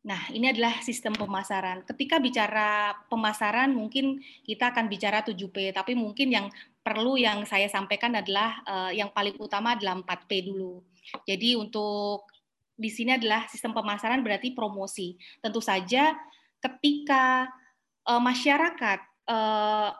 Nah, 0.04 0.20
ini 0.36 0.52
adalah 0.52 0.84
sistem 0.84 1.16
pemasaran. 1.16 1.88
Ketika 1.88 2.20
bicara 2.20 2.92
pemasaran, 3.08 3.72
mungkin 3.72 4.20
kita 4.44 4.76
akan 4.76 4.92
bicara 4.92 5.24
7P, 5.24 5.72
tapi 5.72 5.96
mungkin 5.96 6.28
yang 6.28 6.48
perlu 6.84 7.16
yang 7.16 7.48
saya 7.48 7.72
sampaikan 7.72 8.12
adalah 8.20 8.60
uh, 8.68 8.92
yang 8.92 9.08
paling 9.16 9.40
utama 9.40 9.80
adalah 9.80 9.96
4P 10.04 10.52
dulu. 10.52 10.84
Jadi 11.24 11.56
untuk 11.56 12.28
di 12.76 12.92
sini 12.92 13.16
adalah 13.16 13.48
sistem 13.48 13.72
pemasaran 13.72 14.20
berarti 14.20 14.52
promosi. 14.52 15.16
Tentu 15.40 15.64
saja 15.64 16.12
ketika 16.60 17.48
uh, 18.04 18.20
masyarakat 18.20 19.00
uh, 19.32 19.96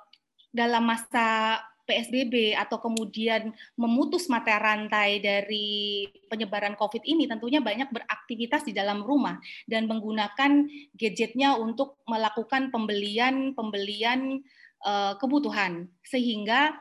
dalam 0.52 0.84
masa 0.84 1.60
PSBB 1.84 2.56
atau 2.56 2.80
kemudian 2.80 3.52
memutus 3.76 4.32
mata 4.32 4.56
rantai 4.56 5.20
dari 5.20 6.08
penyebaran 6.32 6.80
COVID 6.80 7.04
ini 7.04 7.28
tentunya 7.28 7.60
banyak 7.60 7.92
beraktivitas 7.92 8.64
di 8.64 8.72
dalam 8.72 9.04
rumah 9.04 9.38
dan 9.68 9.86
menggunakan 9.86 10.68
gadgetnya 10.96 11.60
untuk 11.60 12.00
melakukan 12.08 12.72
pembelian 12.72 13.52
pembelian 13.52 14.40
uh, 14.88 15.20
kebutuhan 15.20 15.92
sehingga 16.08 16.76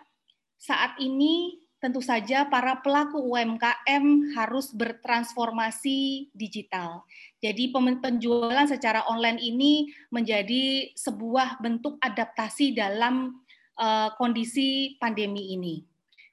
saat 0.63 0.95
ini 1.03 1.63
tentu 1.83 1.99
saja 1.99 2.47
para 2.47 2.79
pelaku 2.79 3.19
UMKM 3.19 4.39
harus 4.39 4.71
bertransformasi 4.71 6.31
digital. 6.31 7.03
Jadi 7.43 7.75
penjualan 7.75 8.71
secara 8.71 9.03
online 9.11 9.43
ini 9.43 9.91
menjadi 10.15 10.95
sebuah 10.95 11.59
bentuk 11.59 11.99
adaptasi 11.99 12.71
dalam 12.71 13.42
uh, 13.79 14.13
kondisi 14.17 14.97
pandemi 14.99 15.55
ini. 15.55 15.85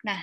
Nah, 0.04 0.20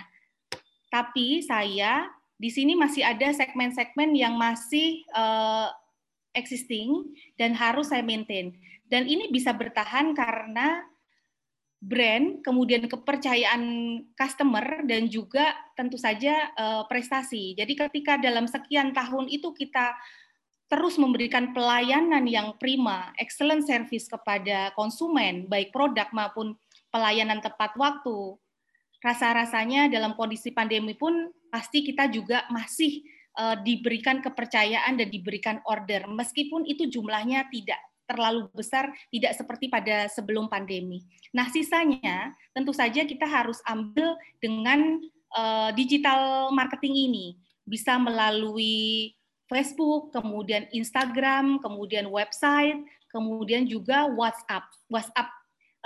tapi 0.89 1.45
saya 1.45 2.09
di 2.37 2.53
sini 2.53 2.77
masih 2.77 3.05
ada 3.05 3.33
segmen-segmen 3.33 4.13
yang 4.13 4.37
masih 4.37 5.05
uh, 5.17 5.73
existing 6.37 7.17
dan 7.41 7.57
harus 7.57 7.89
saya 7.89 8.05
maintain. 8.05 8.53
Dan 8.87 9.09
ini 9.09 9.33
bisa 9.33 9.57
bertahan 9.57 10.13
karena 10.13 10.85
brand, 11.81 12.41
kemudian 12.45 12.89
kepercayaan 12.89 13.63
customer 14.17 14.85
dan 14.85 15.09
juga 15.09 15.53
tentu 15.77 16.01
saja 16.01 16.53
uh, 16.57 16.85
prestasi. 16.89 17.57
Jadi 17.57 17.73
ketika 17.77 18.17
dalam 18.21 18.49
sekian 18.49 18.93
tahun 18.97 19.29
itu 19.29 19.53
kita 19.53 19.97
terus 20.67 20.99
memberikan 20.99 21.55
pelayanan 21.55 22.27
yang 22.27 22.59
prima, 22.59 23.15
excellent 23.23 23.63
service 23.63 24.11
kepada 24.11 24.75
konsumen, 24.75 25.47
baik 25.47 25.71
produk 25.71 26.11
maupun 26.11 26.59
pelayanan 26.97 27.45
tepat 27.45 27.77
waktu. 27.77 28.41
Rasa-rasanya 29.05 29.93
dalam 29.93 30.17
kondisi 30.17 30.51
pandemi 30.57 30.97
pun 30.97 31.29
pasti 31.53 31.85
kita 31.85 32.09
juga 32.09 32.49
masih 32.49 33.05
uh, 33.37 33.61
diberikan 33.61 34.25
kepercayaan 34.25 34.97
dan 34.97 35.09
diberikan 35.13 35.61
order 35.69 36.09
meskipun 36.09 36.65
itu 36.65 36.89
jumlahnya 36.89 37.45
tidak 37.53 37.79
terlalu 38.07 38.49
besar, 38.55 38.89
tidak 39.11 39.35
seperti 39.35 39.67
pada 39.67 40.07
sebelum 40.09 40.47
pandemi. 40.47 41.03
Nah, 41.35 41.51
sisanya 41.51 42.33
tentu 42.55 42.71
saja 42.71 43.03
kita 43.03 43.27
harus 43.27 43.59
ambil 43.67 44.15
dengan 44.39 45.03
uh, 45.35 45.75
digital 45.75 46.49
marketing 46.55 46.95
ini, 47.11 47.27
bisa 47.67 47.99
melalui 47.99 49.11
Facebook, 49.51 50.15
kemudian 50.15 50.71
Instagram, 50.71 51.59
kemudian 51.59 52.07
website, 52.07 52.79
kemudian 53.11 53.67
juga 53.67 54.07
WhatsApp, 54.07 54.71
WhatsApp 54.87 55.36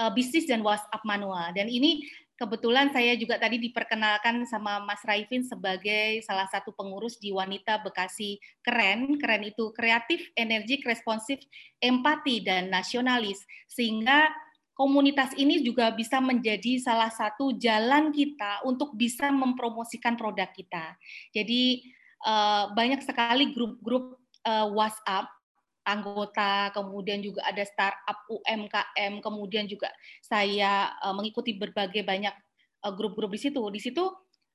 uh, 0.01 0.13
bisnis 0.17 0.49
dan 0.49 0.65
WhatsApp 0.65 1.05
manual. 1.05 1.53
Dan 1.53 1.69
ini 1.69 2.01
kebetulan 2.41 2.89
saya 2.89 3.13
juga 3.21 3.37
tadi 3.37 3.61
diperkenalkan 3.61 4.49
sama 4.49 4.81
Mas 4.81 5.05
Raifin 5.05 5.45
sebagai 5.45 6.25
salah 6.25 6.49
satu 6.49 6.73
pengurus 6.73 7.21
di 7.21 7.29
Wanita 7.29 7.85
Bekasi 7.85 8.41
Keren. 8.65 9.21
Keren 9.21 9.45
itu 9.45 9.69
kreatif, 9.77 10.25
energik, 10.33 10.81
responsif, 10.89 11.37
empati, 11.85 12.41
dan 12.41 12.73
nasionalis. 12.73 13.45
Sehingga 13.69 14.33
komunitas 14.73 15.37
ini 15.37 15.61
juga 15.61 15.93
bisa 15.93 16.25
menjadi 16.25 16.81
salah 16.81 17.13
satu 17.13 17.53
jalan 17.61 18.09
kita 18.17 18.65
untuk 18.65 18.97
bisa 18.97 19.29
mempromosikan 19.29 20.17
produk 20.17 20.49
kita. 20.57 20.97
Jadi 21.37 21.85
eh, 22.25 22.65
banyak 22.73 23.05
sekali 23.05 23.53
grup-grup 23.53 24.17
eh, 24.49 24.67
WhatsApp 24.73 25.29
anggota, 25.85 26.71
kemudian 26.77 27.25
juga 27.25 27.45
ada 27.49 27.65
startup 27.65 28.19
UMKM, 28.29 29.25
kemudian 29.25 29.65
juga 29.65 29.89
saya 30.21 30.93
uh, 31.01 31.17
mengikuti 31.17 31.57
berbagai 31.57 32.05
banyak 32.05 32.33
uh, 32.85 32.93
grup-grup 32.93 33.33
di 33.33 33.41
situ. 33.41 33.61
Di 33.73 33.81
situ 33.81 34.05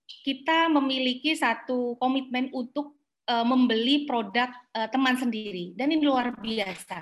kita 0.06 0.70
memiliki 0.70 1.34
satu 1.34 1.98
komitmen 1.98 2.54
untuk 2.54 2.98
uh, 3.26 3.46
membeli 3.46 4.06
produk 4.06 4.54
teman 4.92 5.16
sendiri 5.18 5.74
dan 5.74 5.90
ini 5.90 6.04
luar 6.04 6.36
biasa. 6.38 7.02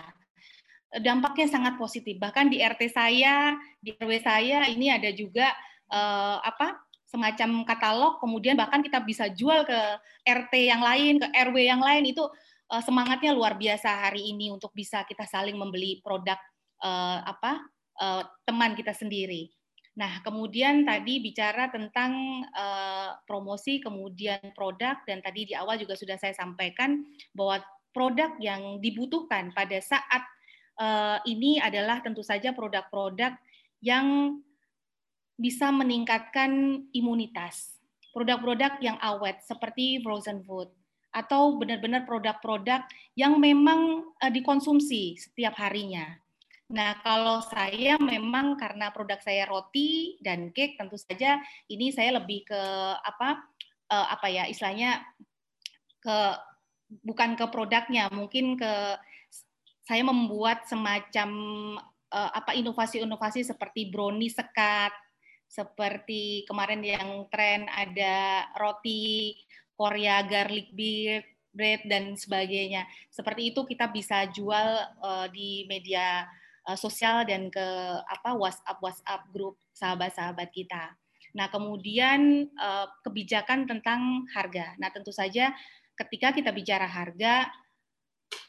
Dampaknya 0.93 1.49
sangat 1.49 1.73
positif. 1.81 2.21
Bahkan 2.21 2.53
di 2.53 2.61
RT 2.61 2.93
saya, 2.93 3.57
di 3.81 3.97
RW 3.97 4.21
saya 4.21 4.69
ini 4.69 4.93
ada 4.93 5.09
juga 5.09 5.49
apa? 6.45 6.85
semacam 7.13 7.61
katalog 7.61 8.17
kemudian 8.17 8.57
bahkan 8.57 8.81
kita 8.81 8.97
bisa 9.05 9.29
jual 9.29 9.61
ke 9.69 9.79
RT 10.25 10.53
yang 10.65 10.81
lain, 10.81 11.21
ke 11.21 11.29
RW 11.29 11.57
yang 11.61 11.77
lain 11.77 12.09
itu 12.09 12.25
uh, 12.73 12.81
semangatnya 12.81 13.37
luar 13.37 13.53
biasa 13.53 14.09
hari 14.09 14.33
ini 14.33 14.49
untuk 14.49 14.73
bisa 14.73 15.05
kita 15.05 15.29
saling 15.29 15.53
membeli 15.53 16.01
produk 16.01 16.41
uh, 16.81 17.21
apa 17.21 17.61
uh, 18.01 18.25
teman 18.49 18.73
kita 18.73 18.97
sendiri. 18.97 19.53
Nah, 19.93 20.25
kemudian 20.25 20.89
tadi 20.89 21.21
bicara 21.21 21.69
tentang 21.69 22.41
uh, 22.49 23.13
promosi, 23.29 23.77
kemudian 23.77 24.41
produk, 24.57 24.97
dan 25.05 25.21
tadi 25.21 25.45
di 25.45 25.53
awal 25.53 25.77
juga 25.77 25.93
sudah 25.93 26.17
saya 26.17 26.33
sampaikan 26.33 27.05
bahwa 27.37 27.61
produk 27.93 28.33
yang 28.41 28.81
dibutuhkan 28.81 29.53
pada 29.53 29.77
saat 29.77 30.25
uh, 30.81 31.21
ini 31.29 31.61
adalah 31.61 32.01
tentu 32.01 32.25
saja 32.25 32.57
produk-produk 32.57 33.37
yang 33.85 34.41
bisa 35.37 35.69
meningkatkan 35.69 36.81
imunitas. 36.89 37.77
Produk-produk 38.17 38.81
yang 38.81 38.97
awet 38.97 39.45
seperti 39.45 40.01
frozen 40.01 40.41
food, 40.41 40.73
atau 41.13 41.55
benar-benar 41.61 42.09
produk-produk 42.09 42.83
yang 43.13 43.37
memang 43.37 44.01
uh, 44.17 44.31
dikonsumsi 44.33 45.21
setiap 45.21 45.53
harinya. 45.61 46.09
Nah, 46.73 46.97
kalau 47.05 47.37
saya 47.45 48.01
memang 48.01 48.57
karena 48.57 48.89
produk 48.89 49.21
saya 49.21 49.45
roti 49.45 50.17
dan 50.25 50.49
cake, 50.49 50.73
tentu 50.73 50.97
saja 50.97 51.37
ini 51.69 51.93
saya 51.93 52.17
lebih 52.17 52.49
ke 52.49 52.61
apa 52.97 53.45
uh, 53.93 54.07
apa 54.09 54.27
ya 54.33 54.49
istilahnya 54.49 55.05
ke 56.01 56.17
bukan 57.05 57.37
ke 57.37 57.45
produknya, 57.53 58.09
mungkin 58.09 58.57
ke 58.57 58.73
saya 59.85 60.01
membuat 60.01 60.65
semacam 60.65 61.29
uh, 62.09 62.31
apa 62.33 62.57
inovasi-inovasi 62.57 63.45
seperti 63.45 63.93
brownie 63.93 64.33
sekat, 64.33 64.95
seperti 65.45 66.47
kemarin 66.49 66.81
yang 66.81 67.29
tren 67.29 67.69
ada 67.69 68.49
roti 68.57 69.37
Korea 69.83 70.23
garlic 70.23 70.71
beer, 70.71 71.27
bread 71.51 71.83
dan 71.91 72.15
sebagainya. 72.15 72.87
Seperti 73.11 73.51
itu 73.51 73.67
kita 73.67 73.91
bisa 73.91 74.23
jual 74.31 74.79
uh, 75.03 75.27
di 75.27 75.67
media 75.67 76.23
uh, 76.63 76.79
sosial 76.79 77.27
dan 77.27 77.51
ke 77.51 77.67
apa 78.07 78.31
WhatsApp 78.31 78.79
WhatsApp 78.79 79.27
grup 79.35 79.59
sahabat-sahabat 79.75 80.47
kita. 80.55 80.95
Nah, 81.35 81.51
kemudian 81.51 82.47
uh, 82.55 82.87
kebijakan 83.03 83.67
tentang 83.67 84.23
harga. 84.31 84.79
Nah, 84.79 84.87
tentu 84.87 85.11
saja 85.11 85.51
ketika 85.99 86.31
kita 86.31 86.55
bicara 86.55 86.87
harga 86.87 87.51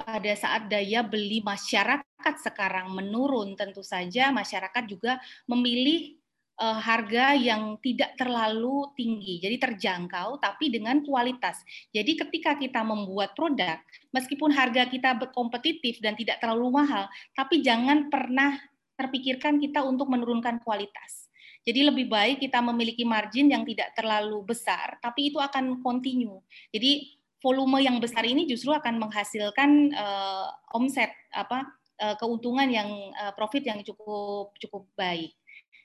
pada 0.01 0.33
saat 0.39 0.71
daya 0.71 1.03
beli 1.03 1.43
masyarakat 1.43 2.35
sekarang 2.41 2.95
menurun, 2.95 3.59
tentu 3.59 3.83
saja 3.83 4.31
masyarakat 4.31 4.85
juga 4.87 5.19
memilih 5.51 6.17
uh, 6.59 6.79
harga 6.79 7.35
yang 7.35 7.79
tidak 7.83 8.15
terlalu 8.19 8.91
tinggi, 8.95 9.43
jadi 9.43 9.57
terjangkau 9.59 10.39
tapi 10.39 10.71
dengan 10.71 11.03
kualitas. 11.03 11.63
Jadi 11.91 12.19
ketika 12.19 12.59
kita 12.59 12.83
membuat 12.87 13.35
produk, 13.35 13.79
meskipun 14.15 14.55
harga 14.55 14.87
kita 14.87 15.19
kompetitif 15.35 15.99
dan 15.99 16.15
tidak 16.15 16.39
terlalu 16.39 16.79
mahal, 16.83 17.11
tapi 17.35 17.63
jangan 17.63 18.11
pernah 18.11 18.59
terpikirkan 18.95 19.59
kita 19.59 19.83
untuk 19.83 20.07
menurunkan 20.07 20.63
kualitas. 20.63 21.27
Jadi 21.65 21.81
lebih 21.81 22.13
baik 22.13 22.45
kita 22.45 22.61
memiliki 22.61 23.09
margin 23.09 23.49
yang 23.49 23.65
tidak 23.65 23.97
terlalu 23.97 24.45
besar, 24.45 25.01
tapi 25.01 25.33
itu 25.33 25.41
akan 25.41 25.81
continue. 25.81 26.39
Jadi 26.69 27.17
volume 27.41 27.81
yang 27.81 27.97
besar 28.01 28.25
ini 28.25 28.45
justru 28.45 28.73
akan 28.73 29.01
menghasilkan 29.01 29.93
uh, 29.97 30.49
omset 30.77 31.13
apa 31.33 31.65
uh, 32.01 32.17
keuntungan 32.21 32.69
yang 32.69 32.89
uh, 33.17 33.33
profit 33.33 33.65
yang 33.65 33.81
cukup 33.81 34.53
cukup 34.61 34.89
baik. 34.93 35.33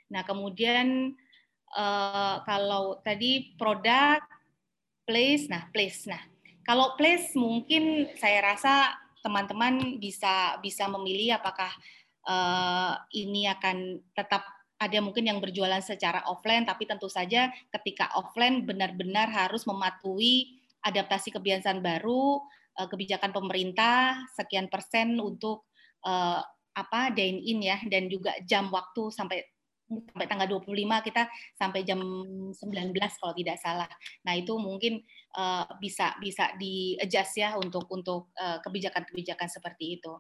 Nah, 0.10 0.26
kemudian 0.26 1.14
uh, 1.74 2.42
kalau 2.46 2.98
tadi 3.06 3.54
produk, 3.56 4.22
place, 5.06 5.50
nah 5.50 5.70
place. 5.74 6.06
Nah, 6.10 6.22
kalau 6.66 6.94
place 6.98 7.34
mungkin 7.34 8.14
saya 8.18 8.54
rasa 8.54 8.94
teman-teman 9.26 9.98
bisa 9.98 10.58
bisa 10.62 10.86
memilih 10.86 11.38
apakah 11.42 11.74
uh, 12.30 12.94
ini 13.14 13.50
akan 13.50 14.00
tetap 14.14 14.46
ada 14.80 14.98
mungkin 15.04 15.28
yang 15.28 15.44
berjualan 15.44 15.84
secara 15.84 16.24
offline, 16.32 16.64
tapi 16.64 16.88
tentu 16.88 17.12
saja 17.12 17.52
ketika 17.74 18.16
offline 18.16 18.64
benar-benar 18.64 19.28
harus 19.28 19.68
mematuhi 19.68 20.62
adaptasi 20.80 21.36
kebiasaan 21.36 21.84
baru, 21.84 22.40
uh, 22.80 22.88
kebijakan 22.88 23.36
pemerintah 23.36 24.24
sekian 24.40 24.72
persen 24.72 25.20
untuk 25.20 25.68
uh, 26.08 26.40
apa 26.72 27.12
dine 27.12 27.44
in 27.44 27.60
ya 27.60 27.76
dan 27.92 28.08
juga 28.08 28.32
jam 28.48 28.72
waktu 28.72 29.12
sampai 29.12 29.44
sampai 29.90 30.28
tanggal 30.30 30.48
25 30.62 31.08
kita 31.10 31.26
sampai 31.58 31.82
jam 31.82 31.98
19 31.98 32.54
kalau 32.94 33.34
tidak 33.34 33.58
salah. 33.58 33.90
Nah, 34.22 34.38
itu 34.38 34.54
mungkin 34.62 35.02
uh, 35.34 35.66
bisa 35.82 36.14
bisa 36.22 36.54
di 36.62 36.94
adjust 37.02 37.42
ya 37.42 37.58
untuk 37.58 37.90
untuk 37.90 38.30
kebijakan 38.38 39.04
kebijakan-kebijakan 39.10 39.50
seperti 39.50 40.00
itu. 40.00 40.14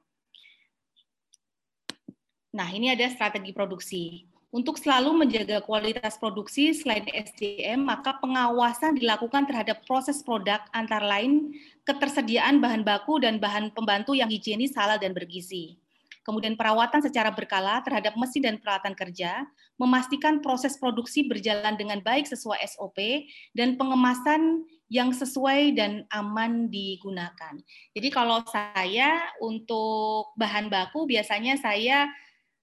Nah, 2.49 2.67
ini 2.73 2.89
ada 2.89 3.05
strategi 3.13 3.53
produksi. 3.53 4.25
Untuk 4.49 4.81
selalu 4.81 5.13
menjaga 5.13 5.61
kualitas 5.61 6.17
produksi 6.17 6.73
selain 6.73 7.05
SDM, 7.05 7.85
maka 7.85 8.17
pengawasan 8.17 8.97
dilakukan 8.97 9.45
terhadap 9.45 9.85
proses 9.85 10.25
produk 10.25 10.57
antara 10.73 11.05
lain 11.05 11.53
ketersediaan 11.85 12.57
bahan 12.57 12.81
baku 12.81 13.21
dan 13.21 13.37
bahan 13.37 13.69
pembantu 13.77 14.17
yang 14.17 14.25
higienis, 14.25 14.73
halal, 14.73 14.97
dan 14.97 15.13
bergizi. 15.13 15.77
Kemudian 16.29 16.53
perawatan 16.53 17.01
secara 17.01 17.33
berkala 17.33 17.81
terhadap 17.81 18.13
mesin 18.13 18.45
dan 18.45 18.61
peralatan 18.61 18.93
kerja, 18.93 19.49
memastikan 19.81 20.45
proses 20.45 20.77
produksi 20.77 21.25
berjalan 21.25 21.73
dengan 21.73 22.05
baik 22.05 22.29
sesuai 22.29 22.61
SOP, 22.69 23.25
dan 23.57 23.81
pengemasan 23.81 24.61
yang 24.93 25.09
sesuai 25.09 25.73
dan 25.73 26.05
aman 26.13 26.69
digunakan. 26.69 27.57
Jadi 27.97 28.13
kalau 28.13 28.45
saya 28.45 29.25
untuk 29.41 30.37
bahan 30.37 30.69
baku 30.69 31.09
biasanya 31.09 31.57
saya 31.57 32.05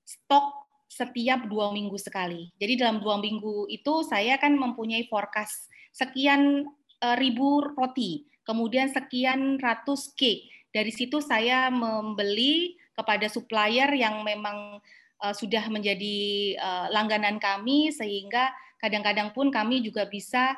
stok 0.06 0.70
setiap 0.86 1.50
dua 1.50 1.74
minggu 1.74 1.98
sekali. 1.98 2.54
Jadi 2.62 2.78
dalam 2.78 3.02
dua 3.02 3.18
minggu 3.18 3.66
itu 3.66 4.06
saya 4.06 4.38
kan 4.38 4.54
mempunyai 4.54 5.10
forecast 5.10 5.66
sekian 5.90 6.70
uh, 7.02 7.16
ribu 7.18 7.66
roti, 7.74 8.30
kemudian 8.46 8.86
sekian 8.94 9.58
ratus 9.58 10.14
cake. 10.14 10.46
Dari 10.70 10.94
situ 10.94 11.18
saya 11.18 11.66
membeli 11.74 12.78
kepada 12.96 13.28
supplier 13.28 13.92
yang 13.92 14.24
memang 14.24 14.80
uh, 15.20 15.34
sudah 15.36 15.68
menjadi 15.68 16.18
uh, 16.56 16.86
langganan 16.90 17.36
kami 17.36 17.92
sehingga 17.92 18.50
kadang-kadang 18.80 19.36
pun 19.36 19.52
kami 19.52 19.84
juga 19.84 20.08
bisa 20.08 20.56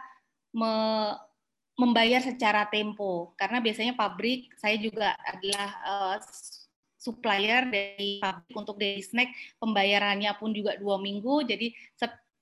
me 0.55 0.72
membayar 1.79 2.18
secara 2.18 2.66
tempo. 2.66 3.31
Karena 3.38 3.62
biasanya 3.62 3.94
pabrik 3.94 4.51
saya 4.59 4.74
juga 4.83 5.14
adalah 5.22 5.68
uh, 5.87 6.16
supplier 6.98 7.70
dari 7.70 8.18
pabrik 8.18 8.55
untuk 8.59 8.83
daily 8.83 8.98
snack 8.98 9.31
pembayarannya 9.62 10.35
pun 10.42 10.51
juga 10.51 10.74
dua 10.74 10.98
minggu. 10.98 11.46
Jadi 11.46 11.70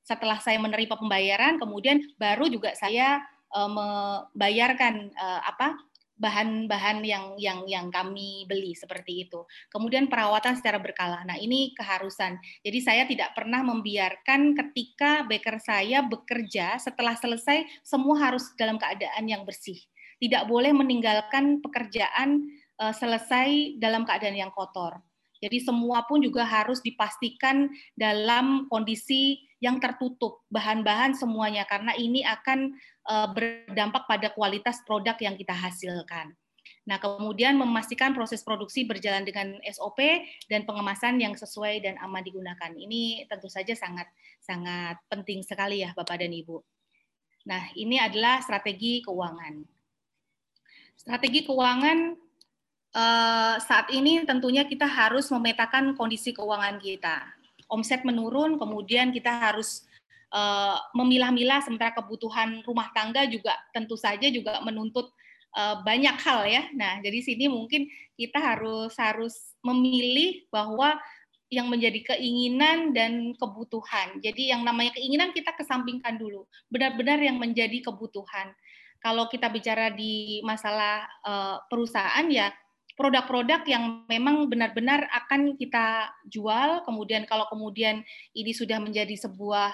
setelah 0.00 0.40
saya 0.40 0.56
menerima 0.56 0.96
pembayaran 0.96 1.60
kemudian 1.60 2.00
baru 2.16 2.48
juga 2.48 2.72
saya 2.72 3.20
uh, 3.52 3.68
membayarkan 3.68 5.12
uh, 5.12 5.40
apa 5.44 5.76
bahan-bahan 6.16 7.04
yang 7.04 7.36
yang 7.36 7.68
yang 7.68 7.86
kami 7.92 8.48
beli 8.48 8.72
seperti 8.72 9.28
itu. 9.28 9.44
Kemudian 9.68 10.08
perawatan 10.08 10.56
secara 10.56 10.80
berkala. 10.80 11.22
Nah, 11.28 11.36
ini 11.36 11.76
keharusan. 11.76 12.40
Jadi 12.64 12.78
saya 12.80 13.04
tidak 13.04 13.36
pernah 13.36 13.60
membiarkan 13.60 14.56
ketika 14.56 15.28
baker 15.28 15.60
saya 15.60 16.00
bekerja 16.00 16.80
setelah 16.80 17.14
selesai 17.16 17.68
semua 17.84 18.16
harus 18.28 18.52
dalam 18.56 18.80
keadaan 18.80 19.28
yang 19.28 19.44
bersih. 19.44 19.76
Tidak 20.16 20.48
boleh 20.48 20.72
meninggalkan 20.72 21.60
pekerjaan 21.60 22.48
uh, 22.80 22.92
selesai 22.96 23.76
dalam 23.76 24.08
keadaan 24.08 24.36
yang 24.36 24.52
kotor. 24.56 25.04
Jadi 25.36 25.60
semua 25.60 26.08
pun 26.08 26.24
juga 26.24 26.48
harus 26.48 26.80
dipastikan 26.80 27.68
dalam 27.92 28.64
kondisi 28.72 29.45
yang 29.62 29.80
tertutup, 29.80 30.44
bahan-bahan 30.52 31.16
semuanya 31.16 31.64
karena 31.64 31.96
ini 31.96 32.20
akan 32.22 32.76
uh, 33.08 33.28
berdampak 33.32 34.04
pada 34.04 34.28
kualitas 34.36 34.84
produk 34.84 35.16
yang 35.20 35.34
kita 35.34 35.56
hasilkan. 35.56 36.36
Nah, 36.86 36.98
kemudian 37.02 37.58
memastikan 37.58 38.14
proses 38.14 38.42
produksi 38.46 38.86
berjalan 38.86 39.26
dengan 39.26 39.58
SOP 39.66 39.98
dan 40.46 40.66
pengemasan 40.66 41.18
yang 41.18 41.34
sesuai 41.34 41.82
dan 41.82 41.98
aman 41.98 42.22
digunakan. 42.22 42.70
Ini 42.74 43.26
tentu 43.26 43.50
saja 43.50 43.74
sangat 43.74 44.06
sangat 44.42 44.98
penting 45.10 45.42
sekali 45.42 45.82
ya 45.82 45.94
Bapak 45.94 46.22
dan 46.22 46.30
Ibu. 46.30 46.62
Nah, 47.46 47.70
ini 47.78 47.98
adalah 47.98 48.42
strategi 48.42 49.02
keuangan. 49.02 49.62
Strategi 50.98 51.46
keuangan 51.46 52.26
Eh, 52.96 53.54
saat 53.60 53.92
ini 53.92 54.24
tentunya 54.24 54.64
kita 54.64 54.88
harus 54.88 55.28
memetakan 55.28 55.92
kondisi 55.92 56.32
keuangan 56.32 56.80
kita. 56.80 57.28
Omset 57.66 58.06
menurun, 58.06 58.58
kemudian 58.58 59.10
kita 59.10 59.30
harus 59.30 59.86
uh, 60.30 60.78
memilah-milah 60.94 61.62
sementara 61.62 61.94
kebutuhan 61.94 62.62
rumah 62.66 62.90
tangga 62.94 63.26
juga 63.26 63.54
tentu 63.74 63.98
saja 63.98 64.30
juga 64.30 64.62
menuntut 64.62 65.10
uh, 65.56 65.82
banyak 65.82 66.16
hal 66.22 66.40
ya. 66.46 66.62
Nah, 66.74 67.02
jadi 67.02 67.18
sini 67.22 67.50
mungkin 67.50 67.90
kita 68.14 68.38
harus 68.38 68.94
harus 68.96 69.34
memilih 69.62 70.46
bahwa 70.50 70.98
yang 71.46 71.70
menjadi 71.70 72.16
keinginan 72.16 72.90
dan 72.90 73.30
kebutuhan. 73.38 74.18
Jadi 74.18 74.50
yang 74.50 74.66
namanya 74.66 74.98
keinginan 74.98 75.30
kita 75.30 75.54
kesampingkan 75.54 76.18
dulu. 76.18 76.42
Benar-benar 76.66 77.22
yang 77.22 77.38
menjadi 77.38 77.86
kebutuhan. 77.86 78.50
Kalau 78.98 79.30
kita 79.30 79.46
bicara 79.46 79.94
di 79.94 80.42
masalah 80.42 81.06
uh, 81.22 81.62
perusahaan 81.70 82.26
ya 82.26 82.50
produk-produk 82.96 83.62
yang 83.68 84.08
memang 84.08 84.48
benar-benar 84.48 85.04
akan 85.12 85.54
kita 85.60 86.10
jual. 86.26 86.82
Kemudian 86.82 87.28
kalau 87.28 87.44
kemudian 87.52 88.00
ini 88.32 88.52
sudah 88.56 88.80
menjadi 88.80 89.12
sebuah 89.14 89.70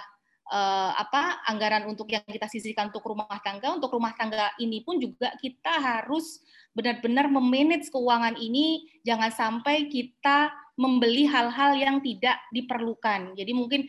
uh, 0.50 0.90
apa 0.98 1.40
anggaran 1.46 1.86
untuk 1.86 2.10
yang 2.10 2.26
kita 2.26 2.50
sisihkan 2.50 2.90
untuk 2.90 3.06
rumah 3.06 3.38
tangga, 3.46 3.72
untuk 3.72 3.94
rumah 3.94 4.12
tangga 4.18 4.50
ini 4.58 4.82
pun 4.82 4.98
juga 4.98 5.30
kita 5.38 5.78
harus 5.78 6.42
benar-benar 6.74 7.30
memanage 7.30 7.88
keuangan 7.94 8.34
ini. 8.36 8.90
Jangan 9.06 9.30
sampai 9.30 9.86
kita 9.86 10.50
membeli 10.74 11.24
hal-hal 11.30 11.78
yang 11.78 11.96
tidak 12.02 12.42
diperlukan. 12.50 13.38
Jadi 13.38 13.52
mungkin 13.54 13.86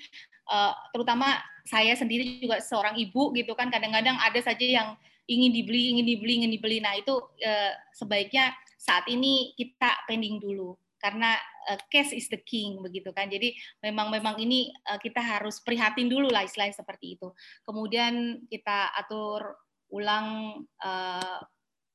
uh, 0.51 0.77
terutama 0.93 1.41
saya 1.63 1.95
sendiri 1.95 2.43
juga 2.43 2.59
seorang 2.59 2.99
ibu 2.99 3.31
gitu 3.33 3.55
kan 3.55 3.71
kadang-kadang 3.71 4.19
ada 4.19 4.39
saja 4.43 4.63
yang 4.67 4.89
ingin 5.23 5.55
dibeli, 5.55 5.95
ingin 5.95 6.05
dibeli, 6.05 6.33
ingin 6.43 6.51
dibeli. 6.51 6.77
Nah 6.83 6.99
itu 6.99 7.15
uh, 7.23 7.71
sebaiknya 7.95 8.51
saat 8.83 9.07
ini 9.07 9.55
kita 9.55 10.03
pending 10.03 10.43
dulu 10.43 10.75
karena 10.99 11.35
uh, 11.71 11.79
cash 11.87 12.11
is 12.11 12.27
the 12.27 12.39
king 12.39 12.83
begitu 12.83 13.11
kan. 13.15 13.31
Jadi 13.31 13.55
memang 13.79 14.11
memang 14.11 14.35
ini 14.39 14.71
uh, 14.91 14.99
kita 14.99 15.23
harus 15.23 15.63
prihatin 15.63 16.11
dulu 16.11 16.27
lah 16.27 16.43
istilahnya 16.43 16.75
seperti 16.75 17.15
itu. 17.19 17.31
Kemudian 17.63 18.43
kita 18.51 18.91
atur 18.95 19.55
ulang 19.91 20.59
uh, 20.83 21.39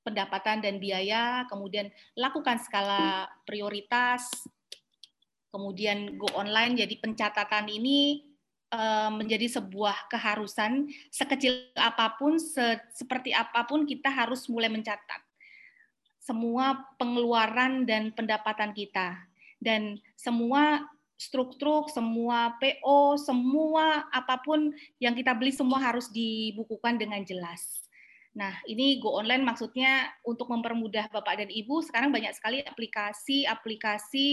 pendapatan 0.00 0.64
dan 0.64 0.80
biaya, 0.80 1.44
kemudian 1.52 1.92
lakukan 2.16 2.56
skala 2.60 3.28
prioritas, 3.44 4.24
kemudian 5.52 6.16
go 6.16 6.28
online. 6.32 6.76
Jadi 6.76 6.96
pencatatan 6.96 7.68
ini 7.68 8.24
menjadi 9.08 9.48
sebuah 9.48 10.12
keharusan 10.12 10.92
sekecil 11.08 11.72
apa 11.72 12.20
pun, 12.20 12.36
se 12.36 12.76
seperti 12.92 13.32
apa 13.32 13.64
pun 13.64 13.88
kita 13.88 14.12
harus 14.12 14.44
mulai 14.44 14.68
mencatat 14.68 15.27
semua 16.28 16.84
pengeluaran 17.00 17.88
dan 17.88 18.12
pendapatan 18.12 18.76
kita 18.76 19.16
dan 19.64 19.96
semua 20.12 20.84
struktur, 21.18 21.88
semua 21.90 22.54
PO, 22.62 23.16
semua 23.18 24.06
apa 24.12 24.38
pun 24.44 24.70
yang 25.02 25.16
kita 25.16 25.32
beli 25.34 25.50
semua 25.50 25.80
harus 25.80 26.12
dibukukan 26.12 27.00
dengan 27.00 27.24
jelas. 27.26 27.82
Nah, 28.38 28.54
ini 28.70 29.02
go 29.02 29.18
online 29.18 29.42
maksudnya 29.42 30.14
untuk 30.22 30.46
mempermudah 30.46 31.10
Bapak 31.10 31.42
dan 31.42 31.50
Ibu. 31.50 31.82
Sekarang 31.82 32.14
banyak 32.14 32.30
sekali 32.38 32.62
aplikasi-aplikasi 32.62 34.28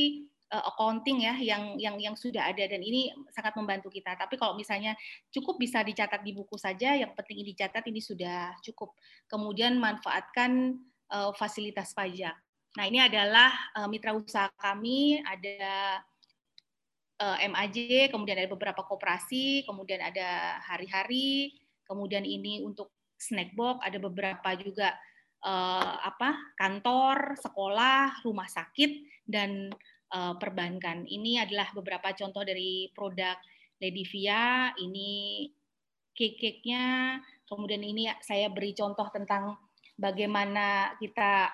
uh, 0.54 0.64
accounting 0.70 1.26
ya 1.26 1.34
yang 1.42 1.74
yang 1.82 1.98
yang 1.98 2.14
sudah 2.14 2.54
ada 2.54 2.70
dan 2.70 2.86
ini 2.86 3.10
sangat 3.34 3.58
membantu 3.58 3.90
kita. 3.90 4.14
Tapi 4.14 4.38
kalau 4.38 4.54
misalnya 4.54 4.94
cukup 5.34 5.58
bisa 5.58 5.82
dicatat 5.82 6.22
di 6.22 6.38
buku 6.38 6.54
saja, 6.54 6.94
yang 6.94 7.18
penting 7.18 7.42
ini 7.42 7.58
dicatat 7.58 7.82
ini 7.90 7.98
sudah 7.98 8.54
cukup. 8.62 8.94
Kemudian 9.26 9.82
manfaatkan 9.82 10.78
uh, 11.12 11.32
fasilitas 11.36 11.92
pajak. 11.94 12.36
Nah, 12.76 12.86
ini 12.92 13.00
adalah 13.00 13.52
uh, 13.78 13.88
mitra 13.88 14.12
usaha 14.12 14.52
kami, 14.60 15.24
ada 15.24 16.04
uh, 17.24 17.38
eh, 17.40 17.48
MAJ, 17.48 17.78
kemudian 18.12 18.36
ada 18.36 18.52
beberapa 18.52 18.84
koperasi, 18.84 19.64
kemudian 19.64 20.04
ada 20.04 20.60
hari-hari, 20.60 21.56
kemudian 21.88 22.28
ini 22.28 22.64
untuk 22.68 22.92
snack 23.16 23.56
box, 23.56 23.80
ada 23.80 23.96
beberapa 23.96 24.50
juga 24.60 24.92
uh, 25.48 26.04
apa 26.04 26.36
kantor, 26.60 27.40
sekolah, 27.40 28.28
rumah 28.28 28.50
sakit, 28.52 29.24
dan 29.24 29.72
uh, 30.12 30.36
perbankan. 30.36 31.08
Ini 31.08 31.48
adalah 31.48 31.72
beberapa 31.72 32.12
contoh 32.12 32.44
dari 32.44 32.92
produk 32.92 33.40
Ledivia. 33.80 34.76
Ini 34.76 35.48
cake-cake-nya, 36.12 37.20
kemudian 37.48 37.84
ini 37.84 38.12
saya 38.20 38.52
beri 38.52 38.76
contoh 38.76 39.08
tentang 39.16 39.56
bagaimana 39.96 40.96
kita 41.00 41.52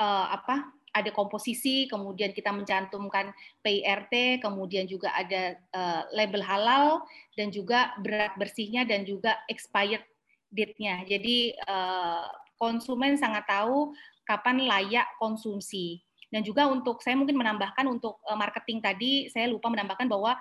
uh, 0.00 0.26
apa 0.32 0.74
ada 0.94 1.10
komposisi, 1.10 1.90
kemudian 1.90 2.30
kita 2.30 2.54
mencantumkan 2.54 3.34
PIRT, 3.66 4.38
kemudian 4.38 4.86
juga 4.86 5.10
ada 5.10 5.58
uh, 5.74 6.06
label 6.14 6.38
halal 6.38 7.02
dan 7.34 7.50
juga 7.50 7.90
berat 7.98 8.38
bersihnya 8.38 8.86
dan 8.86 9.02
juga 9.02 9.34
expired 9.50 10.06
date-nya. 10.54 11.02
Jadi 11.02 11.58
uh, 11.66 12.30
konsumen 12.54 13.18
sangat 13.18 13.42
tahu 13.50 13.90
kapan 14.22 14.70
layak 14.70 15.10
konsumsi. 15.18 15.98
Dan 16.30 16.46
juga 16.46 16.70
untuk 16.70 17.02
saya 17.02 17.18
mungkin 17.18 17.38
menambahkan 17.38 17.86
untuk 17.90 18.18
marketing 18.34 18.78
tadi 18.82 19.12
saya 19.30 19.50
lupa 19.50 19.70
menambahkan 19.70 20.06
bahwa 20.06 20.38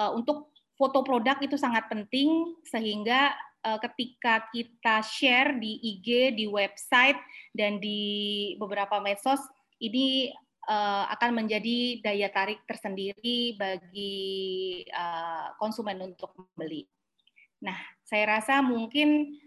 uh, 0.00 0.12
untuk 0.16 0.52
foto 0.76 1.04
produk 1.04 1.36
itu 1.44 1.60
sangat 1.60 1.86
penting 1.92 2.56
sehingga 2.64 3.32
uh, 3.66 3.78
ketika 3.88 4.46
kita 4.50 5.02
share 5.02 5.56
di 5.58 5.78
IG, 5.80 6.36
di 6.36 6.46
website 6.50 7.18
dan 7.54 7.78
di 7.78 8.54
beberapa 8.58 8.98
medsos 8.98 9.40
ini 9.82 10.30
uh, 10.66 11.06
akan 11.14 11.42
menjadi 11.42 12.02
daya 12.02 12.28
tarik 12.30 12.62
tersendiri 12.66 13.56
bagi 13.58 14.14
uh, 14.90 15.54
konsumen 15.58 16.12
untuk 16.12 16.34
membeli. 16.34 16.86
Nah, 17.62 17.78
saya 18.02 18.38
rasa 18.38 18.58
mungkin 18.58 19.38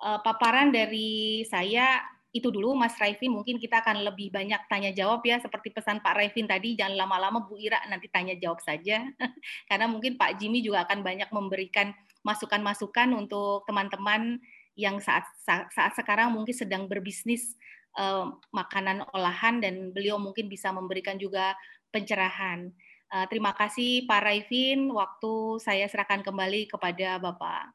paparan 0.00 0.72
dari 0.72 1.44
saya 1.44 2.00
itu 2.30 2.46
dulu 2.46 2.78
Mas 2.78 2.94
Raifin 2.94 3.34
mungkin 3.34 3.58
kita 3.58 3.82
akan 3.82 4.06
lebih 4.06 4.30
banyak 4.30 4.70
tanya 4.70 4.94
jawab 4.94 5.18
ya 5.26 5.42
seperti 5.42 5.74
pesan 5.74 5.98
Pak 5.98 6.14
Raifin 6.14 6.46
tadi. 6.46 6.78
Jangan 6.78 6.94
lama-lama 6.94 7.42
Bu 7.42 7.58
Ira 7.58 7.82
nanti 7.90 8.06
tanya 8.06 8.38
jawab 8.38 8.62
saja. 8.62 9.02
Karena 9.68 9.90
mungkin 9.90 10.14
Pak 10.14 10.38
Jimmy 10.38 10.62
juga 10.62 10.86
akan 10.86 11.02
banyak 11.02 11.26
memberikan 11.34 11.90
masukan-masukan 12.22 13.16
untuk 13.16 13.64
teman-teman 13.64 14.38
yang 14.78 15.00
saat, 15.02 15.26
saat 15.40 15.68
saat 15.72 15.92
sekarang 15.96 16.32
mungkin 16.32 16.56
sedang 16.56 16.88
berbisnis 16.88 17.56
uh, 17.98 18.32
makanan 18.54 19.04
olahan 19.12 19.58
dan 19.58 19.90
beliau 19.90 20.16
mungkin 20.16 20.46
bisa 20.46 20.70
memberikan 20.70 21.18
juga 21.18 21.56
pencerahan. 21.90 22.70
Uh, 23.10 23.26
terima 23.26 23.50
kasih 23.56 24.06
Pak 24.06 24.20
Raifin, 24.22 24.86
waktu 24.94 25.58
saya 25.58 25.90
serahkan 25.90 26.22
kembali 26.22 26.70
kepada 26.70 27.18
Bapak. 27.18 27.74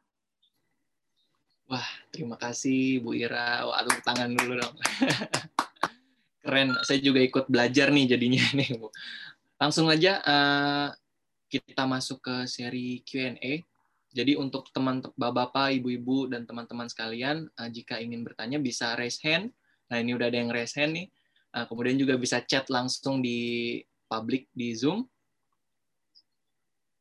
Wah, 1.65 1.89
terima 2.13 2.37
kasih 2.37 3.01
Bu 3.01 3.17
Ira. 3.17 3.65
Wah, 3.65 3.81
tangan 4.05 4.31
dulu 4.31 4.61
dong. 4.61 4.75
Keren, 6.45 6.77
saya 6.85 7.01
juga 7.01 7.19
ikut 7.25 7.49
belajar 7.49 7.89
nih 7.89 8.05
jadinya 8.15 8.45
nih 8.57 8.77
Bu. 8.77 8.93
Langsung 9.57 9.89
aja 9.89 10.21
uh, 10.21 10.87
kita 11.49 11.83
masuk 11.89 12.21
ke 12.21 12.35
seri 12.45 13.01
Q&A. 13.01 13.65
Jadi 14.16 14.39
untuk 14.39 14.72
teman 14.72 15.03
bapak, 15.20 15.76
ibu-ibu 15.76 16.32
dan 16.32 16.47
teman-teman 16.47 16.88
sekalian, 16.88 17.51
uh, 17.59 17.68
jika 17.68 17.99
ingin 17.99 18.24
bertanya 18.24 18.55
bisa 18.63 18.95
raise 18.95 19.20
hand 19.20 19.51
Nah, 19.89 20.01
ini 20.01 20.18
udah 20.18 20.28
ada 20.30 20.38
yang 20.41 20.49
raise 20.49 20.74
hand 20.74 20.97
nih. 20.97 21.07
Nah, 21.53 21.63
kemudian 21.70 21.97
juga 21.97 22.18
bisa 22.18 22.41
chat 22.41 22.68
langsung 22.74 23.22
di 23.22 23.80
publik 24.09 24.49
di 24.51 24.74
Zoom. 24.74 25.05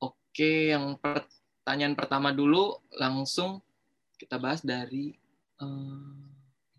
Oke, 0.01 0.75
yang 0.75 1.01
pertanyaan 1.01 1.97
pertama 1.97 2.31
dulu 2.31 2.77
langsung 2.95 3.65
kita 4.21 4.37
bahas 4.37 4.63
dari 4.63 5.17
uh, 5.59 6.13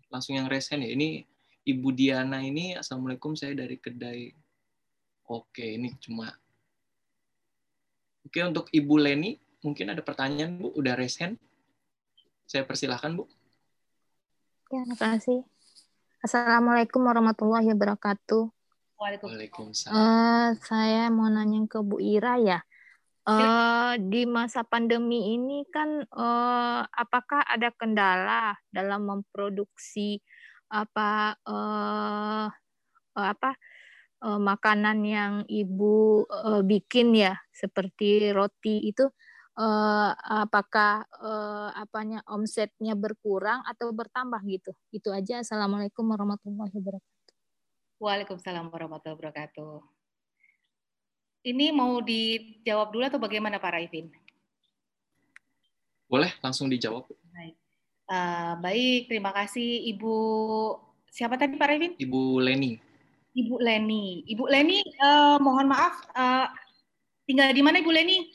langsung 0.08 0.38
yang 0.38 0.46
raise 0.46 0.70
hand 0.70 0.86
ya. 0.86 0.94
Ini 0.94 1.26
Ibu 1.66 1.90
Diana 1.90 2.38
ini, 2.46 2.78
Assalamualaikum, 2.78 3.34
saya 3.34 3.58
dari 3.58 3.76
kedai. 3.82 4.30
Oke, 5.26 5.74
ini 5.74 5.90
cuma. 5.98 6.30
Oke, 8.22 8.38
untuk 8.46 8.70
Ibu 8.70 8.94
Leni, 9.02 9.34
mungkin 9.64 9.92
ada 9.92 10.02
pertanyaan, 10.04 10.60
Bu? 10.60 10.72
Udah 10.76 10.96
raise 10.96 11.20
hand? 11.20 11.40
Saya 12.44 12.64
persilahkan, 12.66 13.16
Bu. 13.16 13.24
Ya, 14.72 14.82
terima 14.82 14.96
kasih. 14.98 15.46
Assalamualaikum 16.24 17.06
warahmatullahi 17.06 17.70
wabarakatuh. 17.70 18.50
Waalaikumsalam. 18.96 19.94
Uh, 19.94 20.48
saya 20.64 21.12
mau 21.12 21.28
nanya 21.28 21.68
ke 21.68 21.78
Bu 21.84 22.00
Ira 22.00 22.40
ya. 22.40 22.60
Uh, 23.26 23.98
di 23.98 24.22
masa 24.22 24.62
pandemi 24.62 25.34
ini 25.34 25.66
kan 25.74 26.06
uh, 26.14 26.86
apakah 26.86 27.42
ada 27.42 27.74
kendala 27.74 28.54
dalam 28.70 29.02
memproduksi 29.02 30.22
apa 30.70 31.34
uh, 31.42 32.46
apa 33.18 33.50
uh, 34.22 34.38
makanan 34.38 35.02
yang 35.02 35.34
ibu 35.50 36.22
uh, 36.30 36.62
bikin 36.62 37.18
ya 37.18 37.34
seperti 37.50 38.30
roti 38.30 38.86
itu 38.94 39.10
uh, 39.56 40.12
apakah 40.44 41.08
uh, 41.18 41.72
apanya 41.74 42.20
omsetnya 42.28 42.92
berkurang 42.92 43.64
atau 43.64 43.90
bertambah 43.90 44.40
gitu. 44.46 44.70
Itu 44.92 45.10
aja. 45.10 45.40
Assalamualaikum 45.42 46.04
warahmatullahi 46.04 46.70
wabarakatuh. 46.70 47.34
Waalaikumsalam 47.96 48.68
warahmatullahi 48.68 49.16
wabarakatuh. 49.16 49.74
Ini 51.46 51.70
mau 51.72 52.02
dijawab 52.02 52.90
dulu 52.92 53.04
atau 53.06 53.22
bagaimana 53.22 53.62
Pak 53.62 53.72
Raifin? 53.72 54.10
Boleh 56.06 56.34
langsung 56.42 56.66
dijawab. 56.70 57.06
Baik. 57.32 57.54
Uh, 58.06 58.54
baik, 58.62 59.10
terima 59.10 59.34
kasih 59.34 59.90
Ibu 59.94 60.14
siapa 61.10 61.38
tadi 61.38 61.58
Pak 61.58 61.66
Raifin? 61.70 61.92
Ibu 61.98 62.42
Leni. 62.42 62.78
Ibu 63.36 63.62
Leni. 63.62 64.26
Ibu 64.26 64.44
Leni, 64.50 64.82
uh, 65.00 65.38
mohon 65.38 65.70
maaf, 65.70 66.02
uh, 66.14 66.50
tinggal 67.26 67.50
di 67.54 67.62
mana 67.62 67.78
Ibu 67.78 67.90
Leni? 67.94 68.26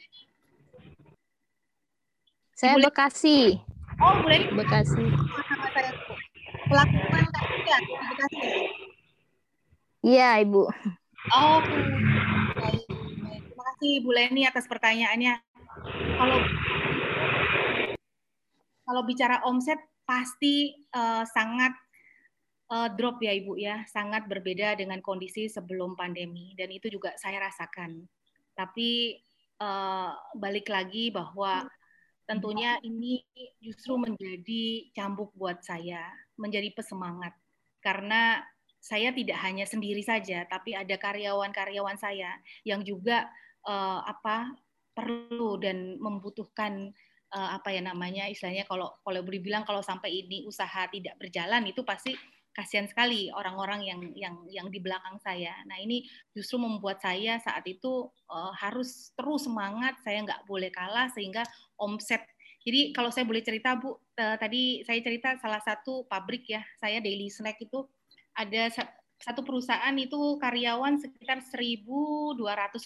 Saya 2.61 2.77
Ibu 2.77 2.93
Bekasi. 2.93 3.57
Oh, 3.97 4.21
boleh. 4.21 4.53
Bekasi. 4.53 5.01
Sama 5.49 5.65
saya 5.73 5.97
Pelaku 6.69 6.93
UMKM 7.09 7.81
di 7.89 7.93
Bekasi. 8.05 8.49
Iya, 10.05 10.29
Ibu. 10.45 10.69
Oh, 11.41 11.57
baik. 12.53 12.85
Terima 12.85 13.63
kasih 13.65 13.89
Ibu 14.05 14.09
Leni 14.13 14.45
atas 14.45 14.69
pertanyaannya. 14.69 15.41
Kalau 16.21 16.37
kalau 18.85 19.01
bicara 19.09 19.41
omset 19.41 19.81
pasti 20.05 20.85
uh, 20.93 21.25
sangat 21.25 21.73
uh, 22.69 22.93
drop 22.93 23.25
ya 23.25 23.33
Ibu 23.41 23.57
ya, 23.57 23.89
sangat 23.89 24.29
berbeda 24.29 24.77
dengan 24.77 25.01
kondisi 25.01 25.49
sebelum 25.49 25.97
pandemi 25.97 26.53
dan 26.53 26.69
itu 26.69 26.93
juga 26.93 27.17
saya 27.17 27.41
rasakan. 27.41 28.05
Tapi 28.53 29.17
uh, 29.57 30.13
balik 30.37 30.69
lagi 30.69 31.09
bahwa 31.09 31.65
tentunya 32.31 32.79
ini 32.87 33.19
justru 33.59 33.99
menjadi 33.99 34.87
cambuk 34.95 35.35
buat 35.35 35.59
saya, 35.59 36.07
menjadi 36.39 36.71
pesemangat. 36.71 37.35
Karena 37.83 38.39
saya 38.79 39.11
tidak 39.11 39.35
hanya 39.43 39.67
sendiri 39.67 39.99
saja, 39.99 40.47
tapi 40.47 40.71
ada 40.71 40.95
karyawan-karyawan 40.95 41.99
saya 41.99 42.39
yang 42.63 42.87
juga 42.87 43.27
uh, 43.67 43.99
apa 44.07 44.55
perlu 44.95 45.59
dan 45.59 45.99
membutuhkan 45.99 46.95
uh, 47.35 47.49
apa 47.59 47.71
ya 47.75 47.81
namanya 47.83 48.27
istilahnya 48.27 48.67
kalau 48.67 48.91
kalau 49.03 49.23
boleh 49.23 49.41
bilang 49.43 49.63
kalau 49.63 49.79
sampai 49.79 50.23
ini 50.25 50.43
usaha 50.43 50.87
tidak 50.91 51.15
berjalan 51.19 51.63
itu 51.67 51.81
pasti 51.83 52.15
kasihan 52.51 52.87
sekali 52.87 53.31
orang-orang 53.31 53.87
yang 53.87 54.01
yang 54.11 54.35
yang 54.51 54.67
di 54.67 54.79
belakang 54.83 55.15
saya. 55.23 55.55
Nah 55.67 55.79
ini 55.79 56.03
justru 56.35 56.59
membuat 56.59 56.99
saya 56.99 57.39
saat 57.39 57.63
itu 57.63 58.11
uh, 58.27 58.53
harus 58.59 59.15
terus 59.15 59.47
semangat, 59.47 59.95
saya 60.03 60.23
nggak 60.23 60.43
boleh 60.45 60.67
kalah 60.71 61.07
sehingga 61.15 61.47
omset. 61.79 62.23
Jadi 62.61 62.93
kalau 62.93 63.09
saya 63.09 63.25
boleh 63.25 63.41
cerita 63.41 63.73
Bu, 63.79 63.95
uh, 63.95 64.37
tadi 64.37 64.83
saya 64.83 64.99
cerita 65.01 65.39
salah 65.39 65.63
satu 65.63 66.05
pabrik 66.05 66.45
ya, 66.45 66.61
saya 66.77 66.99
Daily 66.99 67.31
Snack 67.31 67.57
itu 67.63 67.87
ada 68.35 68.69
satu 69.21 69.41
perusahaan 69.45 69.95
itu 69.95 70.37
karyawan 70.41 70.97
sekitar 70.97 71.39
1.200 71.45 72.37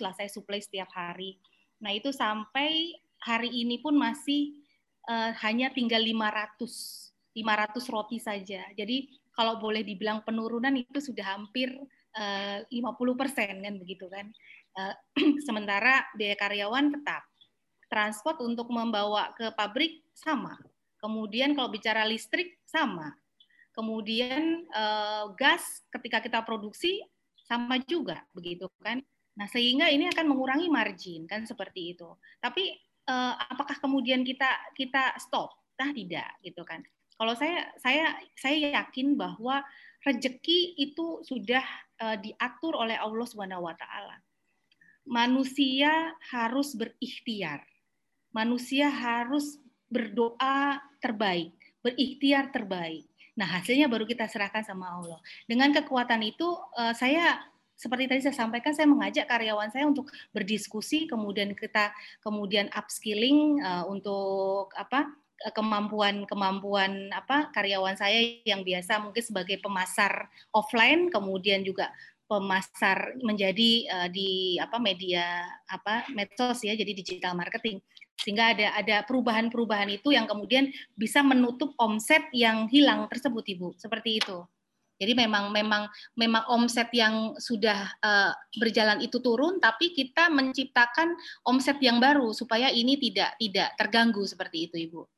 lah 0.04 0.14
saya 0.14 0.30
supply 0.30 0.62
setiap 0.62 0.88
hari. 0.94 1.42
Nah 1.82 1.92
itu 1.92 2.14
sampai 2.14 2.96
hari 3.24 3.50
ini 3.50 3.82
pun 3.82 3.98
masih 3.98 4.62
uh, 5.10 5.34
hanya 5.42 5.74
tinggal 5.74 6.00
500 6.00 7.06
500 7.36 7.92
roti 7.92 8.18
saja. 8.18 8.64
Jadi 8.72 9.12
kalau 9.36 9.60
boleh 9.60 9.84
dibilang 9.84 10.24
penurunan 10.24 10.72
itu 10.74 11.04
sudah 11.04 11.36
hampir 11.36 11.76
uh, 12.16 12.60
50 12.72 13.20
persen 13.20 13.54
kan 13.62 13.76
begitu 13.76 14.08
kan. 14.08 14.32
Uh, 14.76 14.96
sementara 15.48 16.08
biaya 16.16 16.40
karyawan 16.40 16.96
tetap. 16.96 17.22
Transport 17.86 18.42
untuk 18.42 18.72
membawa 18.74 19.36
ke 19.38 19.54
pabrik 19.54 20.02
sama. 20.16 20.58
Kemudian 20.98 21.54
kalau 21.54 21.70
bicara 21.70 22.08
listrik 22.08 22.58
sama. 22.66 23.14
Kemudian 23.76 24.66
uh, 24.72 25.36
gas 25.36 25.84
ketika 25.92 26.24
kita 26.24 26.40
produksi 26.42 27.04
sama 27.46 27.78
juga 27.84 28.24
begitu 28.34 28.72
kan. 28.82 29.04
Nah, 29.36 29.52
sehingga 29.52 29.92
ini 29.92 30.08
akan 30.10 30.32
mengurangi 30.32 30.72
margin 30.72 31.28
kan 31.28 31.44
seperti 31.44 31.94
itu. 31.94 32.08
Tapi 32.40 32.72
apakah 33.52 33.78
kemudian 33.78 34.26
kita 34.26 34.50
kita 34.74 35.14
stop? 35.22 35.54
Nah, 35.78 35.92
tidak 35.94 36.26
gitu 36.42 36.64
kan. 36.66 36.82
Kalau 37.16 37.34
saya 37.36 37.72
saya 37.80 38.16
saya 38.36 38.76
yakin 38.84 39.16
bahwa 39.16 39.64
rezeki 40.04 40.76
itu 40.78 41.24
sudah 41.24 41.64
uh, 42.04 42.18
diatur 42.20 42.76
oleh 42.76 43.00
Allah 43.00 43.28
Subhanahu 43.28 43.66
wa 43.66 43.76
taala. 43.76 44.20
Manusia 45.06 46.14
harus 46.34 46.76
berikhtiar. 46.76 47.64
Manusia 48.36 48.92
harus 48.92 49.58
berdoa 49.88 50.82
terbaik, 51.00 51.56
berikhtiar 51.80 52.52
terbaik. 52.52 53.08
Nah, 53.36 53.48
hasilnya 53.48 53.88
baru 53.88 54.04
kita 54.08 54.28
serahkan 54.28 54.64
sama 54.64 54.92
Allah. 54.92 55.20
Dengan 55.48 55.72
kekuatan 55.72 56.20
itu 56.24 56.48
uh, 56.76 56.92
saya 56.96 57.40
seperti 57.76 58.08
tadi 58.08 58.22
saya 58.24 58.36
sampaikan, 58.36 58.72
saya 58.72 58.88
mengajak 58.88 59.28
karyawan 59.28 59.68
saya 59.68 59.84
untuk 59.84 60.08
berdiskusi, 60.32 61.12
kemudian 61.12 61.52
kita 61.52 61.92
kemudian 62.24 62.72
upskilling 62.72 63.60
uh, 63.60 63.84
untuk 63.88 64.72
apa 64.80 65.12
kemampuan-kemampuan 65.52 67.12
apa 67.12 67.52
karyawan 67.52 68.00
saya 68.00 68.40
yang 68.48 68.64
biasa 68.64 69.04
mungkin 69.04 69.24
sebagai 69.24 69.60
pemasar 69.60 70.32
offline 70.56 71.12
kemudian 71.12 71.62
juga 71.62 71.92
pemasar 72.26 73.14
menjadi 73.22 73.72
uh, 73.90 74.10
di 74.10 74.58
apa 74.58 74.82
media 74.82 75.46
apa 75.70 76.10
medsos 76.14 76.66
ya 76.66 76.74
jadi 76.74 76.92
digital 76.94 77.38
marketing. 77.38 77.82
Sehingga 78.18 78.56
ada 78.56 78.68
ada 78.80 78.98
perubahan-perubahan 79.06 79.92
itu 79.92 80.16
yang 80.16 80.26
kemudian 80.26 80.72
bisa 80.98 81.22
menutup 81.22 81.78
omset 81.78 82.26
yang 82.34 82.66
hilang 82.72 83.06
tersebut 83.12 83.46
ibu. 83.46 83.70
Seperti 83.78 84.24
itu. 84.24 84.42
Jadi 84.96 85.12
memang 85.12 85.52
memang 85.52 85.92
memang 86.16 86.44
omset 86.48 86.88
yang 86.96 87.36
sudah 87.36 87.92
uh, 88.00 88.32
berjalan 88.56 89.04
itu 89.04 89.20
turun, 89.20 89.60
tapi 89.60 89.92
kita 89.92 90.32
menciptakan 90.32 91.20
omset 91.44 91.76
yang 91.84 92.00
baru 92.00 92.32
supaya 92.32 92.72
ini 92.72 92.96
tidak 92.96 93.36
tidak 93.36 93.76
terganggu 93.76 94.24
seperti 94.24 94.72
itu, 94.72 94.80
Ibu. 94.88 95.15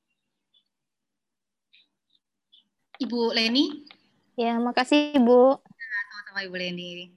Ibu 2.97 3.37
Leni? 3.37 3.85
Ya, 4.33 4.57
makasih 4.57 5.13
Ibu. 5.17 5.61
Sama-sama 5.61 6.41
Ibu 6.45 6.55
Leni. 6.57 7.13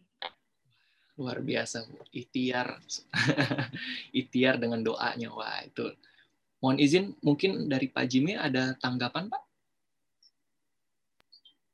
Luar 1.17 1.41
biasa, 1.41 1.89
Bu. 1.89 2.05
Ikhtiar. 2.13 2.81
Ikhtiar 4.21 4.61
dengan 4.61 4.85
doanya. 4.85 5.33
Wah, 5.33 5.65
itu. 5.65 5.89
Mohon 6.61 6.79
izin, 6.85 7.05
mungkin 7.25 7.73
dari 7.73 7.89
Pak 7.89 8.05
Jimmy 8.09 8.37
ada 8.37 8.77
tanggapan, 8.77 9.33
Pak? 9.33 9.43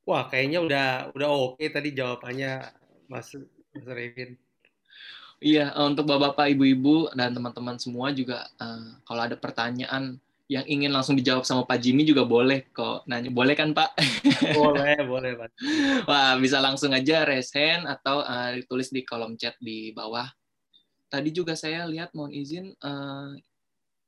Wah, 0.07 0.31
kayaknya 0.31 0.63
udah 0.63 0.89
udah 1.19 1.29
oke 1.35 1.67
tadi 1.67 1.91
jawabannya 1.91 2.63
Mas 3.11 3.35
Mas 3.75 3.87
Revin. 3.91 4.39
Iya, 5.43 5.75
eh, 5.75 5.85
untuk 5.85 6.07
bapak-bapak, 6.07 6.55
ibu-ibu 6.55 7.11
dan 7.13 7.35
teman-teman 7.35 7.77
semua 7.77 8.15
juga 8.15 8.47
uh, 8.63 9.03
kalau 9.03 9.27
ada 9.27 9.35
pertanyaan 9.35 10.23
yang 10.47 10.63
ingin 10.71 10.95
langsung 10.95 11.19
dijawab 11.19 11.43
sama 11.43 11.67
Pak 11.67 11.83
Jimmy 11.83 12.07
juga 12.07 12.23
boleh 12.23 12.71
kok 12.71 13.03
nanya. 13.11 13.35
Boleh 13.35 13.59
kan 13.59 13.75
Pak? 13.75 13.99
Boleh, 14.55 14.95
boleh 15.03 15.33
Pak. 15.35 15.51
Wah, 16.09 16.39
bisa 16.39 16.63
langsung 16.63 16.95
aja 16.95 17.27
raise 17.27 17.51
hand 17.51 17.91
atau 17.91 18.23
uh, 18.23 18.55
ditulis 18.55 18.95
di 18.95 19.03
kolom 19.03 19.35
chat 19.35 19.59
di 19.59 19.91
bawah. 19.91 20.31
Tadi 21.11 21.35
juga 21.35 21.59
saya 21.59 21.83
lihat 21.91 22.15
mohon 22.15 22.31
izin 22.31 22.71
uh, 22.79 23.35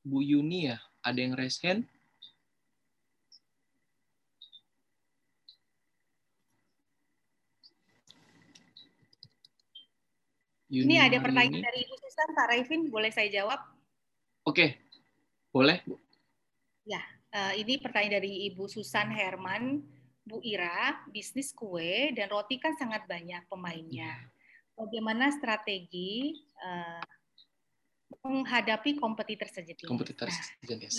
Bu 0.07 0.23
Yuni 0.23 0.71
ya, 0.71 0.79
ada 1.03 1.19
yang 1.19 1.35
raise 1.35 1.59
hand. 1.59 1.83
Yuni 10.71 10.95
Ini 10.95 10.97
ada 11.01 11.19
pertanyaan 11.19 11.65
dari 11.65 11.81
Ibu 11.83 11.97
Susan, 11.97 12.29
Pak 12.37 12.47
Raifin, 12.53 12.93
boleh 12.93 13.09
saya 13.09 13.27
jawab? 13.33 13.59
Oke, 14.45 14.77
boleh. 15.51 15.81
Ya, 16.89 17.05
uh, 17.37 17.53
ini 17.53 17.77
pertanyaan 17.77 18.25
dari 18.25 18.49
Ibu 18.49 18.65
Susan 18.65 19.13
Herman, 19.13 19.85
Bu 20.25 20.41
Ira, 20.41 21.05
bisnis 21.13 21.53
kue 21.53 22.17
dan 22.17 22.33
roti 22.33 22.57
kan 22.57 22.73
sangat 22.81 23.05
banyak 23.05 23.45
pemainnya. 23.45 24.09
Iya. 24.09 24.33
Bagaimana 24.73 25.29
strategi 25.29 26.33
uh, 26.65 27.05
menghadapi 28.25 28.97
kompetitor 28.97 29.53
sejenis? 29.53 29.85
Kompetitor 29.85 30.33
nah, 30.33 30.45
sejenis. 30.65 30.95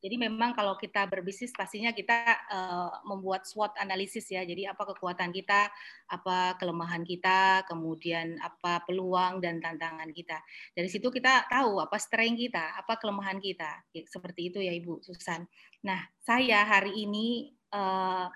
Jadi 0.00 0.16
memang 0.16 0.56
kalau 0.56 0.80
kita 0.80 1.04
berbisnis 1.04 1.52
pastinya 1.52 1.92
kita 1.92 2.24
uh, 2.48 3.04
membuat 3.04 3.44
SWOT 3.44 3.76
analisis 3.76 4.24
ya. 4.32 4.40
Jadi 4.48 4.64
apa 4.64 4.88
kekuatan 4.88 5.28
kita, 5.28 5.68
apa 6.08 6.56
kelemahan 6.56 7.04
kita, 7.04 7.68
kemudian 7.68 8.40
apa 8.40 8.80
peluang 8.88 9.44
dan 9.44 9.60
tantangan 9.60 10.08
kita. 10.08 10.40
Dari 10.72 10.88
situ 10.88 11.12
kita 11.12 11.44
tahu 11.52 11.84
apa 11.84 12.00
strength 12.00 12.40
kita, 12.40 12.80
apa 12.80 12.96
kelemahan 12.96 13.36
kita. 13.36 13.84
Seperti 14.08 14.48
itu 14.48 14.58
ya 14.64 14.72
Ibu 14.72 15.04
Susan. 15.04 15.44
Nah, 15.84 16.00
saya 16.24 16.64
hari 16.64 17.04
ini 17.04 17.52
uh, 17.76 18.32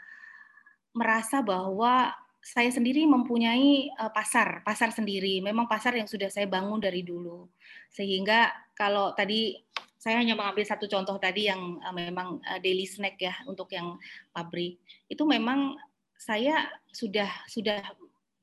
merasa 0.92 1.40
bahwa 1.40 2.12
saya 2.44 2.68
sendiri 2.68 3.08
mempunyai 3.08 3.88
uh, 3.96 4.12
pasar, 4.12 4.60
pasar 4.68 4.92
sendiri. 4.92 5.40
Memang 5.40 5.64
pasar 5.64 5.96
yang 5.96 6.04
sudah 6.04 6.28
saya 6.28 6.44
bangun 6.44 6.76
dari 6.76 7.00
dulu. 7.00 7.48
Sehingga 7.88 8.52
kalau 8.76 9.16
tadi 9.16 9.56
saya 10.04 10.20
hanya 10.20 10.36
mengambil 10.36 10.68
satu 10.68 10.84
contoh 10.84 11.16
tadi 11.16 11.48
yang 11.48 11.80
uh, 11.80 11.94
memang 11.96 12.36
uh, 12.44 12.60
daily 12.60 12.84
snack 12.84 13.16
ya 13.16 13.32
untuk 13.48 13.72
yang 13.72 13.96
pabrik. 14.36 14.76
Itu 15.08 15.24
memang 15.24 15.80
saya 16.20 16.68
sudah 16.92 17.32
sudah 17.48 17.80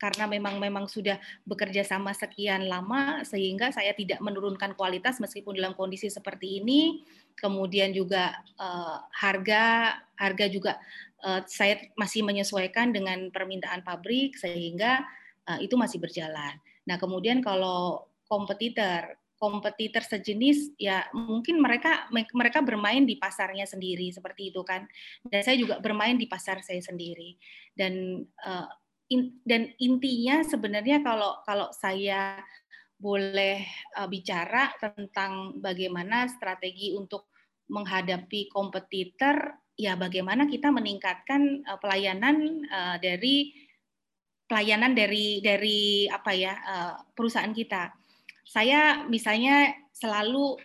karena 0.02 0.26
memang 0.26 0.58
memang 0.58 0.90
sudah 0.90 1.22
bekerja 1.46 1.86
sama 1.86 2.18
sekian 2.18 2.66
lama 2.66 3.22
sehingga 3.22 3.70
saya 3.70 3.94
tidak 3.94 4.18
menurunkan 4.18 4.74
kualitas 4.74 5.22
meskipun 5.22 5.54
dalam 5.54 5.78
kondisi 5.78 6.10
seperti 6.10 6.66
ini. 6.66 7.06
Kemudian 7.38 7.94
juga 7.94 8.42
uh, 8.58 9.06
harga 9.14 9.94
harga 10.18 10.46
juga 10.50 10.82
uh, 11.22 11.46
saya 11.46 11.78
masih 11.94 12.26
menyesuaikan 12.26 12.90
dengan 12.90 13.30
permintaan 13.30 13.86
pabrik 13.86 14.34
sehingga 14.34 15.06
uh, 15.46 15.62
itu 15.62 15.78
masih 15.78 16.02
berjalan. 16.02 16.58
Nah, 16.90 16.98
kemudian 16.98 17.46
kalau 17.46 18.10
kompetitor 18.26 19.21
kompetitor 19.42 20.06
sejenis 20.06 20.78
ya 20.78 21.10
mungkin 21.18 21.58
mereka 21.58 22.06
mereka 22.14 22.62
bermain 22.62 23.10
di 23.10 23.18
pasarnya 23.18 23.66
sendiri 23.66 24.14
seperti 24.14 24.54
itu 24.54 24.62
kan. 24.62 24.86
Dan 25.26 25.42
saya 25.42 25.58
juga 25.58 25.82
bermain 25.82 26.14
di 26.14 26.30
pasar 26.30 26.62
saya 26.62 26.78
sendiri. 26.78 27.42
Dan 27.74 28.22
uh, 28.46 28.70
in, 29.10 29.42
dan 29.42 29.74
intinya 29.82 30.46
sebenarnya 30.46 31.02
kalau 31.02 31.42
kalau 31.42 31.74
saya 31.74 32.38
boleh 33.02 33.66
uh, 33.98 34.06
bicara 34.06 34.70
tentang 34.78 35.58
bagaimana 35.58 36.30
strategi 36.30 36.94
untuk 36.94 37.34
menghadapi 37.74 38.46
kompetitor 38.54 39.58
ya 39.74 39.98
bagaimana 39.98 40.46
kita 40.46 40.70
meningkatkan 40.70 41.66
uh, 41.66 41.82
pelayanan 41.82 42.62
uh, 42.70 43.02
dari 43.02 43.58
pelayanan 44.46 44.94
dari 44.94 45.42
dari 45.42 46.06
apa 46.06 46.32
ya 46.36 46.54
uh, 46.54 46.94
perusahaan 47.18 47.56
kita 47.56 48.01
saya 48.52 49.08
misalnya 49.08 49.72
selalu 49.96 50.60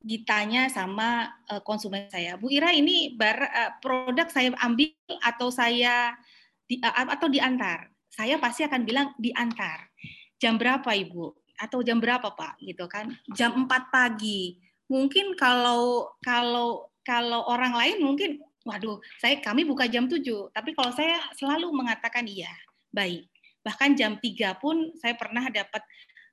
ditanya 0.00 0.72
sama 0.72 1.28
uh, 1.52 1.60
konsumen 1.60 2.08
saya, 2.08 2.40
Bu 2.40 2.48
Ira 2.48 2.72
ini 2.72 3.12
bar, 3.12 3.36
uh, 3.36 3.72
produk 3.84 4.32
saya 4.32 4.56
ambil 4.64 4.96
atau 5.20 5.52
saya 5.52 6.16
di, 6.64 6.80
uh, 6.80 7.12
atau 7.12 7.28
diantar? 7.28 7.92
Saya 8.08 8.40
pasti 8.40 8.64
akan 8.64 8.88
bilang 8.88 9.12
diantar. 9.20 9.92
Jam 10.40 10.56
berapa 10.56 10.88
Ibu? 10.88 11.36
Atau 11.60 11.84
jam 11.84 12.00
berapa 12.00 12.32
Pak? 12.32 12.64
Gitu 12.64 12.88
kan? 12.88 13.12
Jam 13.36 13.68
4 13.68 13.92
pagi. 13.92 14.56
Mungkin 14.88 15.36
kalau 15.36 16.08
kalau 16.24 16.88
kalau 17.04 17.44
orang 17.44 17.76
lain 17.76 18.00
mungkin 18.00 18.40
waduh, 18.64 18.96
saya 19.20 19.36
kami 19.44 19.68
buka 19.68 19.84
jam 19.84 20.08
7, 20.08 20.24
tapi 20.56 20.72
kalau 20.72 20.92
saya 20.96 21.20
selalu 21.36 21.68
mengatakan 21.76 22.24
iya, 22.24 22.52
baik. 22.88 23.28
Bahkan 23.60 24.00
jam 24.00 24.16
3 24.16 24.56
pun 24.56 24.96
saya 24.96 25.12
pernah 25.12 25.44
dapat 25.52 25.84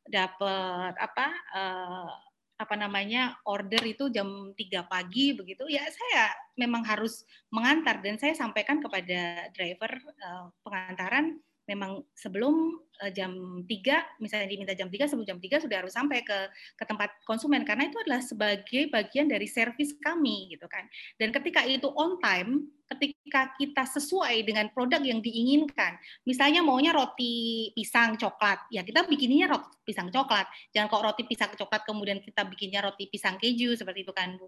dapat 0.05 0.93
apa 0.97 1.27
uh, 1.53 2.09
apa 2.55 2.75
namanya 2.79 3.35
order 3.43 3.83
itu 3.83 4.07
jam 4.07 4.55
3 4.55 4.87
pagi 4.87 5.35
begitu 5.35 5.67
ya 5.67 5.83
saya 5.83 6.31
memang 6.55 6.87
harus 6.87 7.27
mengantar 7.51 7.99
dan 7.99 8.15
saya 8.15 8.31
sampaikan 8.31 8.79
kepada 8.79 9.51
driver 9.51 9.91
uh, 10.23 10.47
pengantaran 10.63 11.35
memang 11.65 12.05
sebelum 12.13 12.77
uh, 13.01 13.11
jam 13.11 13.61
3 13.65 14.21
misalnya 14.21 14.47
diminta 14.47 14.73
jam 14.77 14.87
3 14.87 15.09
sebelum 15.09 15.27
jam 15.27 15.39
3 15.41 15.65
sudah 15.65 15.77
harus 15.81 15.93
sampai 15.93 16.21
ke 16.21 16.37
ke 16.77 16.83
tempat 16.85 17.09
konsumen 17.25 17.65
karena 17.65 17.89
itu 17.89 17.97
adalah 18.01 18.21
sebagai 18.21 18.87
bagian 18.93 19.25
dari 19.25 19.49
servis 19.49 19.97
kami 19.97 20.53
gitu 20.53 20.65
kan. 20.69 20.85
Dan 21.17 21.33
ketika 21.33 21.65
itu 21.65 21.89
on 21.97 22.21
time, 22.21 22.69
ketika 22.85 23.49
kita 23.57 23.83
sesuai 23.97 24.45
dengan 24.45 24.69
produk 24.69 25.01
yang 25.01 25.19
diinginkan. 25.19 25.97
Misalnya 26.23 26.61
maunya 26.61 26.93
roti 26.93 27.73
pisang 27.73 28.13
coklat, 28.15 28.69
ya 28.69 28.85
kita 28.85 29.09
bikinnya 29.09 29.49
roti 29.49 29.73
pisang 29.81 30.13
coklat. 30.13 30.45
Jangan 30.69 30.87
kok 30.89 31.03
roti 31.03 31.23
pisang 31.25 31.51
coklat 31.57 31.81
kemudian 31.81 32.21
kita 32.21 32.45
bikinnya 32.45 32.85
roti 32.85 33.09
pisang 33.09 33.41
keju 33.41 33.73
seperti 33.73 34.05
itu 34.05 34.13
kan, 34.13 34.37
Bu. 34.37 34.47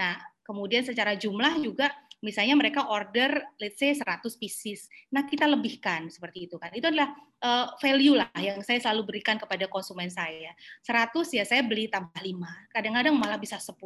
Nah, 0.00 0.16
kemudian 0.46 0.84
secara 0.84 1.12
jumlah 1.16 1.60
juga 1.60 1.92
misalnya 2.24 2.56
mereka 2.56 2.88
order 2.88 3.44
let's 3.60 3.76
say 3.76 3.92
100 3.92 4.24
pieces. 4.40 4.88
Nah, 5.12 5.28
kita 5.28 5.44
lebihkan 5.44 6.08
seperti 6.08 6.48
itu 6.48 6.56
kan. 6.56 6.72
Itu 6.72 6.88
adalah 6.88 7.12
uh, 7.44 7.76
value 7.76 8.16
lah 8.16 8.32
yang 8.40 8.64
saya 8.64 8.80
selalu 8.80 9.12
berikan 9.12 9.36
kepada 9.36 9.68
konsumen 9.68 10.08
saya. 10.08 10.56
100 10.88 11.12
ya 11.36 11.44
saya 11.44 11.60
beli 11.60 11.92
tambah 11.92 12.16
5. 12.16 12.72
Kadang-kadang 12.72 13.12
malah 13.12 13.36
bisa 13.36 13.60
10. 13.60 13.76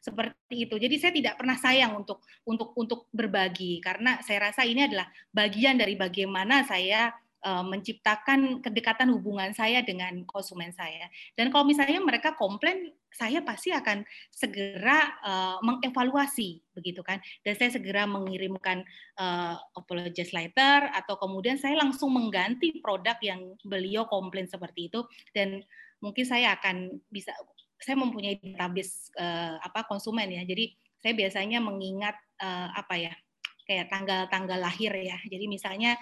Seperti 0.00 0.56
itu. 0.56 0.74
Jadi 0.80 0.96
saya 0.96 1.12
tidak 1.12 1.34
pernah 1.36 1.56
sayang 1.60 1.92
untuk 1.92 2.24
untuk 2.48 2.72
untuk 2.80 3.12
berbagi 3.12 3.84
karena 3.84 4.24
saya 4.24 4.48
rasa 4.48 4.64
ini 4.64 4.88
adalah 4.88 5.06
bagian 5.28 5.76
dari 5.76 5.92
bagaimana 5.94 6.64
saya 6.64 7.12
menciptakan 7.42 8.62
kedekatan 8.62 9.10
hubungan 9.10 9.50
saya 9.50 9.82
dengan 9.82 10.22
konsumen 10.30 10.70
saya. 10.70 11.10
Dan 11.34 11.50
kalau 11.50 11.66
misalnya 11.66 11.98
mereka 11.98 12.38
komplain, 12.38 12.94
saya 13.12 13.44
pasti 13.44 13.68
akan 13.70 14.08
segera 14.32 15.20
uh, 15.20 15.56
mengevaluasi 15.60 16.64
begitu 16.72 17.04
kan. 17.04 17.20
Dan 17.44 17.54
saya 17.60 17.70
segera 17.74 18.08
mengirimkan 18.08 18.86
uh, 19.20 19.60
apologies 19.76 20.32
letter 20.32 20.88
atau 20.96 21.20
kemudian 21.20 21.60
saya 21.60 21.76
langsung 21.76 22.14
mengganti 22.16 22.80
produk 22.80 23.20
yang 23.20 23.58
beliau 23.62 24.08
komplain 24.08 24.48
seperti 24.48 24.88
itu 24.88 25.04
dan 25.36 25.60
mungkin 26.00 26.24
saya 26.24 26.56
akan 26.56 26.98
bisa 27.12 27.30
saya 27.78 27.98
mempunyai 27.98 28.40
database 28.40 29.12
uh, 29.20 29.60
apa 29.60 29.84
konsumen 29.84 30.32
ya. 30.32 30.42
Jadi 30.48 30.72
saya 31.02 31.12
biasanya 31.12 31.58
mengingat 31.60 32.16
uh, 32.40 32.70
apa 32.72 32.94
ya 32.96 33.12
kayak 33.66 33.90
tanggal-tanggal 33.92 34.58
lahir 34.58 34.90
ya. 34.96 35.18
Jadi 35.26 35.46
misalnya 35.46 35.98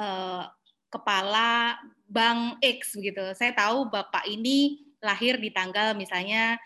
uh, 0.00 0.48
kepala 0.88 1.76
bank 2.08 2.58
X 2.64 2.96
begitu. 2.96 3.36
Saya 3.36 3.52
tahu 3.52 3.92
bapak 3.92 4.26
ini 4.26 4.82
lahir 5.04 5.36
di 5.36 5.52
tanggal 5.52 5.94
misalnya 5.94 6.58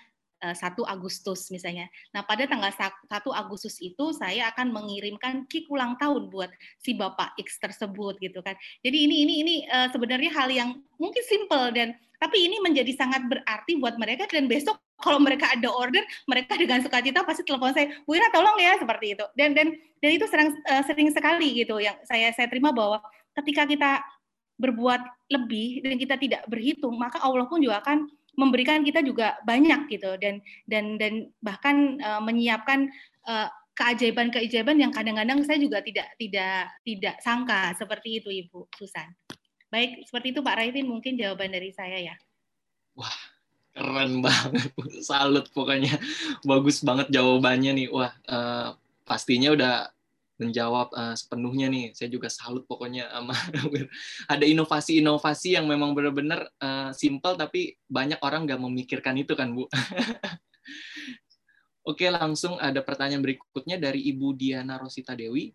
1 0.52 0.76
Agustus 0.84 1.48
misalnya. 1.48 1.88
Nah, 2.12 2.20
pada 2.20 2.44
tanggal 2.44 2.68
1 2.68 3.08
Agustus 3.32 3.80
itu 3.80 4.12
saya 4.12 4.52
akan 4.52 4.76
mengirimkan 4.76 5.48
kick 5.48 5.64
ulang 5.72 5.96
tahun 5.96 6.28
buat 6.28 6.52
si 6.84 6.92
Bapak 6.92 7.32
X 7.40 7.56
tersebut 7.56 8.20
gitu 8.20 8.44
kan. 8.44 8.52
Jadi 8.84 9.08
ini 9.08 9.24
ini 9.24 9.34
ini 9.40 9.54
sebenarnya 9.88 10.30
hal 10.36 10.52
yang 10.52 10.70
mungkin 11.00 11.24
simple 11.24 11.72
dan 11.72 11.96
tapi 12.20 12.44
ini 12.44 12.60
menjadi 12.60 12.92
sangat 12.92 13.24
berarti 13.24 13.80
buat 13.80 13.96
mereka 13.96 14.28
dan 14.28 14.48
besok 14.48 14.76
kalau 15.00 15.20
mereka 15.20 15.52
ada 15.52 15.68
order, 15.68 16.00
mereka 16.24 16.56
dengan 16.56 16.80
sukacita 16.80 17.20
pasti 17.26 17.44
telepon 17.44 17.76
saya, 17.76 17.92
Bu 18.08 18.16
Ira 18.16 18.30
tolong 18.32 18.56
ya 18.56 18.76
seperti 18.80 19.16
itu. 19.16 19.24
Dan 19.36 19.52
dan 19.52 19.76
dan 20.00 20.10
itu 20.12 20.24
sering 20.28 20.52
sering 20.84 21.08
sekali 21.12 21.64
gitu 21.64 21.80
yang 21.80 21.96
saya 22.04 22.32
saya 22.32 22.48
terima 22.48 22.72
bahwa 22.72 23.00
ketika 23.42 23.66
kita 23.66 23.90
berbuat 24.54 25.02
lebih 25.34 25.82
dan 25.82 25.98
kita 25.98 26.14
tidak 26.14 26.42
berhitung, 26.46 26.94
maka 26.94 27.18
Allah 27.18 27.46
pun 27.50 27.58
juga 27.58 27.82
akan 27.82 28.06
memberikan 28.38 28.82
kita 28.86 29.02
juga 29.02 29.38
banyak 29.42 29.90
gitu. 29.90 30.14
Dan 30.18 30.42
dan 30.66 30.98
dan 30.98 31.30
bahkan 31.42 31.98
uh, 32.02 32.22
menyiapkan 32.22 32.90
uh, 33.26 33.50
keajaiban-keajaiban 33.74 34.78
yang 34.78 34.94
kadang-kadang 34.94 35.42
saya 35.42 35.58
juga 35.58 35.82
tidak 35.82 36.06
tidak 36.18 36.70
tidak 36.86 37.16
sangka. 37.22 37.74
Seperti 37.74 38.22
itu 38.22 38.30
Ibu 38.30 38.70
Susan. 38.78 39.10
Baik, 39.74 40.06
seperti 40.06 40.30
itu 40.30 40.40
Pak 40.42 40.54
Raifin 40.54 40.86
mungkin 40.86 41.18
jawaban 41.18 41.50
dari 41.50 41.74
saya 41.74 41.98
ya. 41.98 42.14
Wah, 42.94 43.18
keren 43.74 44.22
banget. 44.22 44.70
Salut 45.02 45.50
pokoknya. 45.50 45.98
Bagus 46.46 46.78
banget 46.86 47.10
jawabannya 47.10 47.74
nih. 47.74 47.88
Wah 47.90 48.14
uh, 48.30 48.78
pastinya 49.02 49.50
udah 49.50 49.93
menjawab 50.34 50.90
uh, 50.90 51.14
sepenuhnya 51.14 51.70
nih 51.70 51.94
saya 51.94 52.10
juga 52.10 52.26
salut 52.26 52.66
pokoknya 52.66 53.06
sama 53.06 53.34
ada 54.32 54.44
inovasi-inovasi 54.44 55.54
yang 55.54 55.70
memang 55.70 55.94
benar-benar 55.94 56.50
uh, 56.58 56.90
simple 56.90 57.38
tapi 57.38 57.78
banyak 57.86 58.18
orang 58.18 58.42
nggak 58.46 58.58
memikirkan 58.58 59.14
itu 59.18 59.34
kan 59.38 59.54
bu 59.54 59.70
Oke 61.84 62.08
langsung 62.08 62.56
ada 62.56 62.80
pertanyaan 62.80 63.20
berikutnya 63.20 63.76
dari 63.76 64.08
Ibu 64.08 64.32
Diana 64.40 64.80
Rosita 64.80 65.12
Dewi 65.12 65.52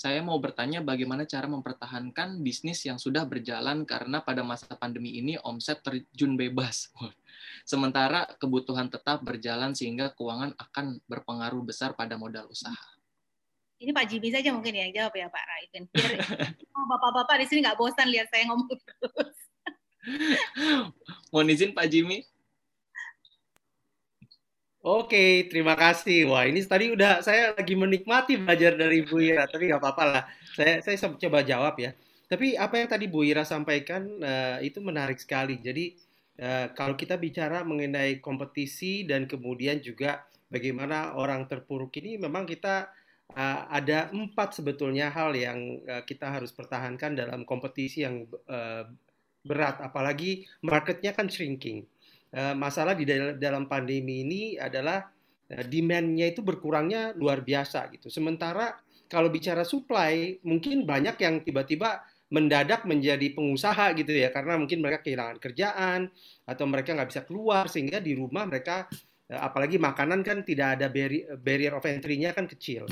saya 0.00 0.24
mau 0.24 0.40
bertanya 0.40 0.80
bagaimana 0.80 1.28
cara 1.28 1.44
mempertahankan 1.44 2.40
bisnis 2.40 2.80
yang 2.88 2.96
sudah 2.96 3.28
berjalan 3.28 3.84
karena 3.84 4.24
pada 4.24 4.40
masa 4.40 4.72
pandemi 4.72 5.20
ini 5.20 5.36
omset 5.44 5.84
terjun 5.84 6.40
bebas. 6.40 6.88
Sementara 7.68 8.24
kebutuhan 8.40 8.88
tetap 8.88 9.20
berjalan 9.20 9.76
sehingga 9.76 10.16
keuangan 10.16 10.56
akan 10.56 11.04
berpengaruh 11.04 11.60
besar 11.68 11.92
pada 11.92 12.16
modal 12.16 12.48
usaha. 12.48 12.99
Ini 13.80 13.96
Pak 13.96 14.06
Jimmy 14.12 14.28
saja 14.28 14.52
mungkin 14.52 14.76
yang 14.76 14.92
jawab 14.92 15.16
ya 15.16 15.32
Pak 15.32 15.44
Raiden. 15.48 15.88
Biar 15.88 16.20
bapak-bapak 16.92 17.40
di 17.40 17.46
sini 17.48 17.64
nggak 17.64 17.80
bosan 17.80 18.12
lihat 18.12 18.28
saya 18.28 18.44
ngomong 18.52 18.76
terus. 18.76 19.36
Mohon 21.32 21.52
izin 21.56 21.72
Pak 21.72 21.88
Jimmy. 21.88 22.20
Oke, 24.80 25.48
terima 25.48 25.76
kasih. 25.76 26.28
Wah, 26.28 26.44
ini 26.48 26.60
tadi 26.64 26.92
udah 26.92 27.20
saya 27.24 27.52
lagi 27.56 27.76
menikmati 27.76 28.40
belajar 28.40 28.76
dari 28.76 29.04
Bu 29.04 29.20
Ira, 29.20 29.44
tapi 29.44 29.68
nggak 29.68 29.80
apa-apa 29.80 30.04
lah. 30.08 30.24
Saya 30.56 30.80
saya 30.80 31.16
coba 31.16 31.44
jawab 31.44 31.76
ya. 31.80 31.92
Tapi 32.28 32.56
apa 32.56 32.80
yang 32.80 32.88
tadi 32.88 33.04
Bu 33.08 33.24
Ira 33.24 33.44
sampaikan 33.48 34.08
uh, 34.20 34.56
itu 34.60 34.80
menarik 34.80 35.20
sekali. 35.20 35.60
Jadi 35.60 35.96
uh, 36.40 36.72
kalau 36.76 36.96
kita 36.96 37.16
bicara 37.20 37.64
mengenai 37.64 38.20
kompetisi 38.24 39.04
dan 39.04 39.28
kemudian 39.28 39.84
juga 39.84 40.24
bagaimana 40.48 41.12
orang 41.16 41.44
terpuruk 41.44 41.92
ini, 42.00 42.16
memang 42.16 42.48
kita 42.48 42.88
uh, 43.34 43.60
ada 43.70 44.10
empat 44.10 44.58
sebetulnya 44.58 45.10
hal 45.10 45.34
yang 45.34 45.82
uh, 45.86 46.02
kita 46.06 46.30
harus 46.30 46.50
pertahankan 46.50 47.14
dalam 47.14 47.46
kompetisi 47.46 48.02
yang 48.02 48.26
uh, 48.50 48.86
berat, 49.40 49.80
apalagi 49.80 50.44
marketnya 50.60 51.16
kan 51.16 51.28
shrinking. 51.28 51.84
Eh, 52.30 52.54
masalah 52.54 52.94
di 52.94 53.02
dalam 53.42 53.66
pandemi 53.66 54.22
ini 54.22 54.54
adalah 54.54 55.02
uh, 55.50 55.64
demand-nya 55.66 56.30
itu 56.30 56.46
berkurangnya 56.46 57.10
luar 57.18 57.42
biasa 57.42 57.90
gitu. 57.90 58.06
Sementara 58.06 58.78
kalau 59.10 59.34
bicara 59.34 59.66
supply, 59.66 60.38
mungkin 60.46 60.86
banyak 60.86 61.18
yang 61.18 61.42
tiba-tiba 61.42 62.06
mendadak 62.30 62.86
menjadi 62.86 63.34
pengusaha 63.34 63.98
gitu 63.98 64.14
ya, 64.14 64.30
karena 64.30 64.54
mungkin 64.54 64.78
mereka 64.78 65.02
kehilangan 65.02 65.42
kerjaan 65.42 66.00
atau 66.46 66.64
mereka 66.70 66.94
nggak 66.94 67.10
bisa 67.10 67.22
keluar 67.26 67.66
sehingga 67.66 67.98
di 67.98 68.14
rumah 68.14 68.46
mereka 68.46 68.86
uh, 69.34 69.40
apalagi 69.42 69.82
makanan 69.82 70.22
kan 70.22 70.46
tidak 70.46 70.78
ada 70.78 70.86
barrier 71.34 71.74
of 71.74 71.82
entry-nya 71.82 72.30
kan 72.30 72.46
kecil. 72.46 72.86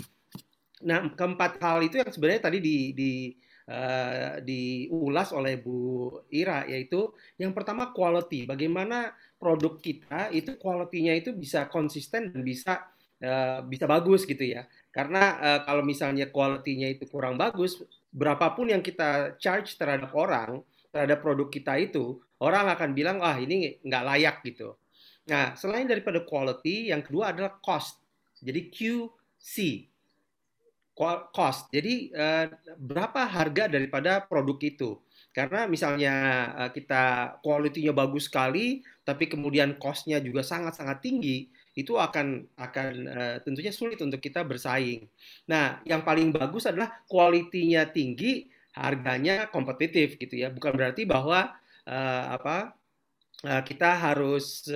Nah, 0.86 1.10
keempat 1.10 1.58
hal 1.58 1.82
itu 1.82 1.98
yang 1.98 2.10
sebenarnya 2.10 2.42
tadi 2.46 2.58
di, 2.62 2.76
di 2.94 3.12
uh, 3.66 4.38
diulas 4.42 5.34
oleh 5.34 5.58
Bu 5.58 6.10
Ira 6.30 6.64
yaitu 6.70 7.10
yang 7.36 7.50
pertama 7.50 7.90
quality. 7.90 8.46
Bagaimana 8.46 9.10
produk 9.38 9.78
kita 9.78 10.30
itu 10.30 10.54
kualitinya 10.58 11.14
itu 11.14 11.34
bisa 11.34 11.66
konsisten 11.66 12.30
dan 12.30 12.40
bisa 12.42 12.86
uh, 13.22 13.60
bisa 13.66 13.84
bagus 13.90 14.22
gitu 14.24 14.42
ya. 14.42 14.66
Karena 14.94 15.38
uh, 15.38 15.60
kalau 15.66 15.82
misalnya 15.82 16.30
kualitinya 16.30 16.86
itu 16.86 17.06
kurang 17.10 17.34
bagus, 17.34 17.78
berapapun 18.10 18.72
yang 18.72 18.82
kita 18.82 19.36
charge 19.38 19.76
terhadap 19.76 20.10
orang, 20.14 20.62
terhadap 20.90 21.20
produk 21.20 21.48
kita 21.52 21.76
itu, 21.78 22.18
orang 22.40 22.72
akan 22.72 22.90
bilang, 22.96 23.18
ah 23.20 23.36
ini 23.36 23.78
nggak 23.84 24.04
layak 24.06 24.36
gitu. 24.46 24.74
Nah, 25.28 25.52
selain 25.54 25.84
daripada 25.84 26.24
quality, 26.24 26.88
yang 26.88 27.04
kedua 27.04 27.36
adalah 27.36 27.60
cost. 27.60 28.00
Jadi 28.40 28.72
QC, 28.72 29.54
cost. 31.30 31.70
Jadi 31.70 32.10
uh, 32.10 32.50
berapa 32.74 33.22
harga 33.22 33.70
daripada 33.70 34.18
produk 34.26 34.58
itu? 34.58 34.90
Karena 35.30 35.70
misalnya 35.70 36.14
uh, 36.58 36.70
kita 36.74 37.38
kualitinya 37.46 37.94
bagus 37.94 38.26
sekali, 38.26 38.82
tapi 39.06 39.30
kemudian 39.30 39.78
cost-nya 39.78 40.18
juga 40.18 40.42
sangat-sangat 40.42 40.98
tinggi, 40.98 41.46
itu 41.78 41.94
akan 41.94 42.50
akan 42.58 42.90
uh, 43.06 43.36
tentunya 43.46 43.70
sulit 43.70 44.02
untuk 44.02 44.18
kita 44.18 44.42
bersaing. 44.42 45.06
Nah, 45.46 45.78
yang 45.86 46.02
paling 46.02 46.34
bagus 46.34 46.66
adalah 46.66 46.90
kualitinya 47.06 47.86
tinggi, 47.86 48.50
harganya 48.74 49.46
kompetitif 49.54 50.18
gitu 50.18 50.34
ya. 50.34 50.50
Bukan 50.50 50.74
berarti 50.74 51.06
bahwa 51.06 51.54
apa 52.28 52.76
kita 53.64 53.96
harus 53.96 54.68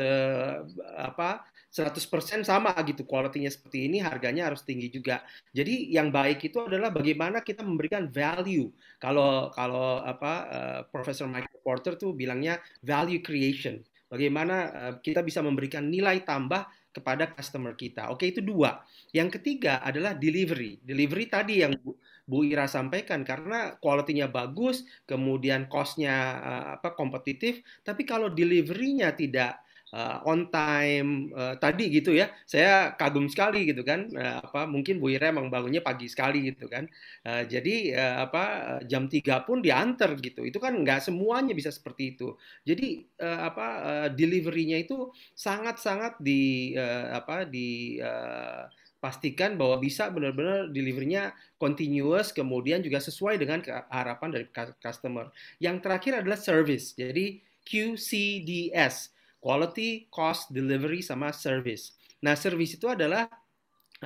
apa 0.97 1.45
100% 1.73 2.45
sama 2.45 2.77
gitu 2.85 3.09
kualitinya 3.09 3.49
seperti 3.49 3.89
ini 3.89 4.05
harganya 4.05 4.53
harus 4.53 4.61
tinggi 4.61 4.93
juga. 4.93 5.25
Jadi 5.57 5.89
yang 5.89 6.13
baik 6.13 6.53
itu 6.53 6.61
adalah 6.61 6.93
bagaimana 6.93 7.41
kita 7.41 7.65
memberikan 7.65 8.13
value. 8.13 8.69
Kalau 9.01 9.49
kalau 9.57 10.05
apa 10.05 10.33
uh, 10.53 10.81
Profesor 10.93 11.25
Michael 11.25 11.65
Porter 11.65 11.97
tuh 11.97 12.13
bilangnya 12.13 12.61
value 12.85 13.25
creation. 13.25 13.81
Bagaimana 14.13 14.57
uh, 14.69 14.95
kita 15.01 15.25
bisa 15.25 15.41
memberikan 15.41 15.89
nilai 15.89 16.21
tambah 16.21 16.69
kepada 16.93 17.33
customer 17.33 17.73
kita. 17.73 18.13
Oke, 18.13 18.29
itu 18.29 18.45
dua. 18.45 18.85
Yang 19.17 19.41
ketiga 19.41 19.81
adalah 19.81 20.13
delivery. 20.13 20.77
Delivery 20.85 21.25
tadi 21.25 21.65
yang 21.65 21.73
Bu, 21.81 21.97
Bu 22.29 22.45
Ira 22.45 22.69
sampaikan 22.69 23.25
karena 23.25 23.81
kualitinya 23.81 24.29
bagus, 24.29 24.85
kemudian 25.09 25.73
cost-nya 25.73 26.15
uh, 26.37 26.65
apa 26.77 26.93
kompetitif, 26.93 27.65
tapi 27.81 28.05
kalau 28.05 28.29
delivery-nya 28.29 29.17
tidak 29.17 29.57
uh, 29.93 30.25
on 30.25 30.49
time 30.49 31.31
uh, 31.37 31.55
tadi 31.61 31.93
gitu 31.93 32.17
ya. 32.17 32.33
Saya 32.49 32.97
kagum 32.97 33.29
sekali 33.29 33.69
gitu 33.69 33.85
kan. 33.85 34.09
Uh, 34.11 34.41
apa 34.41 34.65
mungkin 34.67 34.99
Bu 34.99 35.13
Ira 35.13 35.31
emang 35.31 35.53
bangunnya 35.53 35.85
pagi 35.85 36.09
sekali 36.09 36.49
gitu 36.51 36.67
kan. 36.67 36.89
Uh, 37.23 37.45
jadi 37.47 37.75
uh, 37.95 38.17
apa 38.27 38.45
jam 38.89 39.07
3 39.07 39.47
pun 39.47 39.61
diantar 39.61 40.17
gitu. 40.19 40.43
Itu 40.43 40.59
kan 40.59 40.75
nggak 40.81 41.05
semuanya 41.05 41.53
bisa 41.53 41.69
seperti 41.69 42.17
itu. 42.17 42.35
Jadi 42.65 43.05
uh, 43.21 43.41
apa 43.53 43.67
uh, 43.85 44.09
deliverynya 44.11 44.81
itu 44.81 45.13
sangat-sangat 45.37 46.19
di 46.19 46.75
uh, 46.75 47.15
apa 47.21 47.45
di 47.45 48.01
uh, 48.01 48.67
pastikan 49.03 49.59
bahwa 49.59 49.83
bisa 49.83 50.07
benar-benar 50.15 50.71
deliverynya 50.71 51.35
continuous 51.59 52.31
kemudian 52.31 52.79
juga 52.87 53.03
sesuai 53.03 53.35
dengan 53.35 53.59
harapan 53.91 54.31
dari 54.31 54.47
customer. 54.79 55.27
Yang 55.59 55.77
terakhir 55.83 56.13
adalah 56.23 56.39
service. 56.39 56.95
Jadi 56.95 57.43
QCDS 57.67 59.22
quality, 59.43 60.07
cost, 60.09 60.55
delivery, 60.55 61.03
sama 61.03 61.35
service. 61.35 61.99
Nah, 62.23 62.39
service 62.39 62.79
itu 62.79 62.87
adalah 62.87 63.27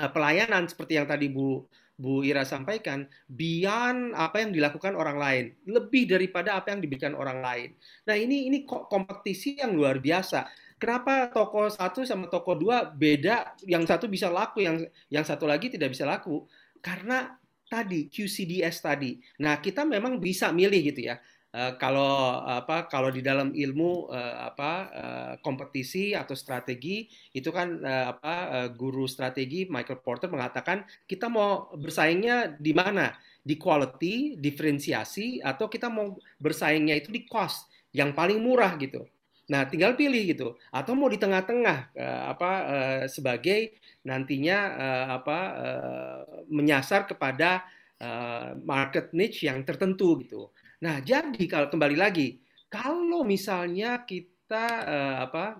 uh, 0.00 0.10
pelayanan 0.10 0.64
seperti 0.64 0.96
yang 0.96 1.04
tadi 1.04 1.28
Bu 1.28 1.68
Bu 1.96 2.20
Ira 2.20 2.44
sampaikan, 2.44 3.08
beyond 3.24 4.12
apa 4.12 4.44
yang 4.44 4.52
dilakukan 4.52 4.92
orang 4.92 5.16
lain, 5.16 5.44
lebih 5.64 6.04
daripada 6.04 6.60
apa 6.60 6.76
yang 6.76 6.84
diberikan 6.84 7.16
orang 7.16 7.40
lain. 7.40 7.68
Nah, 8.04 8.12
ini 8.12 8.52
ini 8.52 8.68
kompetisi 8.68 9.56
yang 9.56 9.72
luar 9.72 9.96
biasa. 9.96 10.44
Kenapa 10.76 11.32
toko 11.32 11.72
satu 11.72 12.04
sama 12.04 12.28
toko 12.28 12.52
dua 12.52 12.84
beda? 12.84 13.56
Yang 13.64 13.96
satu 13.96 14.04
bisa 14.12 14.28
laku, 14.28 14.60
yang 14.60 14.84
yang 15.08 15.24
satu 15.24 15.48
lagi 15.48 15.72
tidak 15.72 15.96
bisa 15.96 16.04
laku. 16.04 16.44
Karena 16.84 17.32
tadi 17.64 18.12
QCDS 18.12 18.84
tadi. 18.84 19.16
Nah, 19.40 19.56
kita 19.64 19.88
memang 19.88 20.20
bisa 20.20 20.52
milih 20.52 20.92
gitu 20.92 21.08
ya. 21.08 21.16
Uh, 21.56 21.72
kalau 21.80 22.44
apa 22.44 22.84
kalau 22.84 23.08
di 23.08 23.24
dalam 23.24 23.56
ilmu 23.56 24.12
uh, 24.12 24.52
apa 24.52 24.72
uh, 24.92 25.34
kompetisi 25.40 26.12
atau 26.12 26.36
strategi 26.36 27.08
itu 27.32 27.48
kan 27.48 27.80
uh, 27.80 28.12
apa 28.12 28.34
uh, 28.52 28.68
guru 28.76 29.08
strategi 29.08 29.64
Michael 29.64 30.04
Porter 30.04 30.28
mengatakan 30.28 30.84
kita 31.08 31.32
mau 31.32 31.72
bersaingnya 31.72 32.60
di 32.60 32.76
mana 32.76 33.16
di 33.40 33.56
quality 33.56 34.36
diferensiasi 34.36 35.40
atau 35.40 35.64
kita 35.72 35.88
mau 35.88 36.12
bersaingnya 36.36 37.00
itu 37.00 37.08
di 37.08 37.24
cost 37.24 37.72
yang 37.96 38.12
paling 38.12 38.36
murah 38.36 38.76
gitu 38.76 39.08
Nah, 39.46 39.62
tinggal 39.70 39.94
pilih 39.94 40.22
gitu. 40.26 40.48
Atau 40.74 40.98
mau 40.98 41.06
di 41.06 41.18
tengah-tengah 41.22 41.94
uh, 41.94 42.22
apa 42.34 42.50
uh, 42.66 43.02
sebagai 43.06 43.78
nantinya 44.02 44.58
uh, 44.74 45.06
apa 45.22 45.38
uh, 45.54 46.20
menyasar 46.50 47.06
kepada 47.06 47.62
uh, 48.02 48.58
market 48.58 49.14
niche 49.14 49.46
yang 49.46 49.62
tertentu 49.62 50.18
gitu. 50.26 50.50
Nah, 50.82 51.00
jadi 51.00 51.44
kalau 51.48 51.72
kembali 51.72 51.96
lagi, 51.96 52.36
kalau 52.68 53.24
misalnya 53.24 54.04
kita 54.04 54.66
uh, 54.84 55.16
apa 55.24 55.56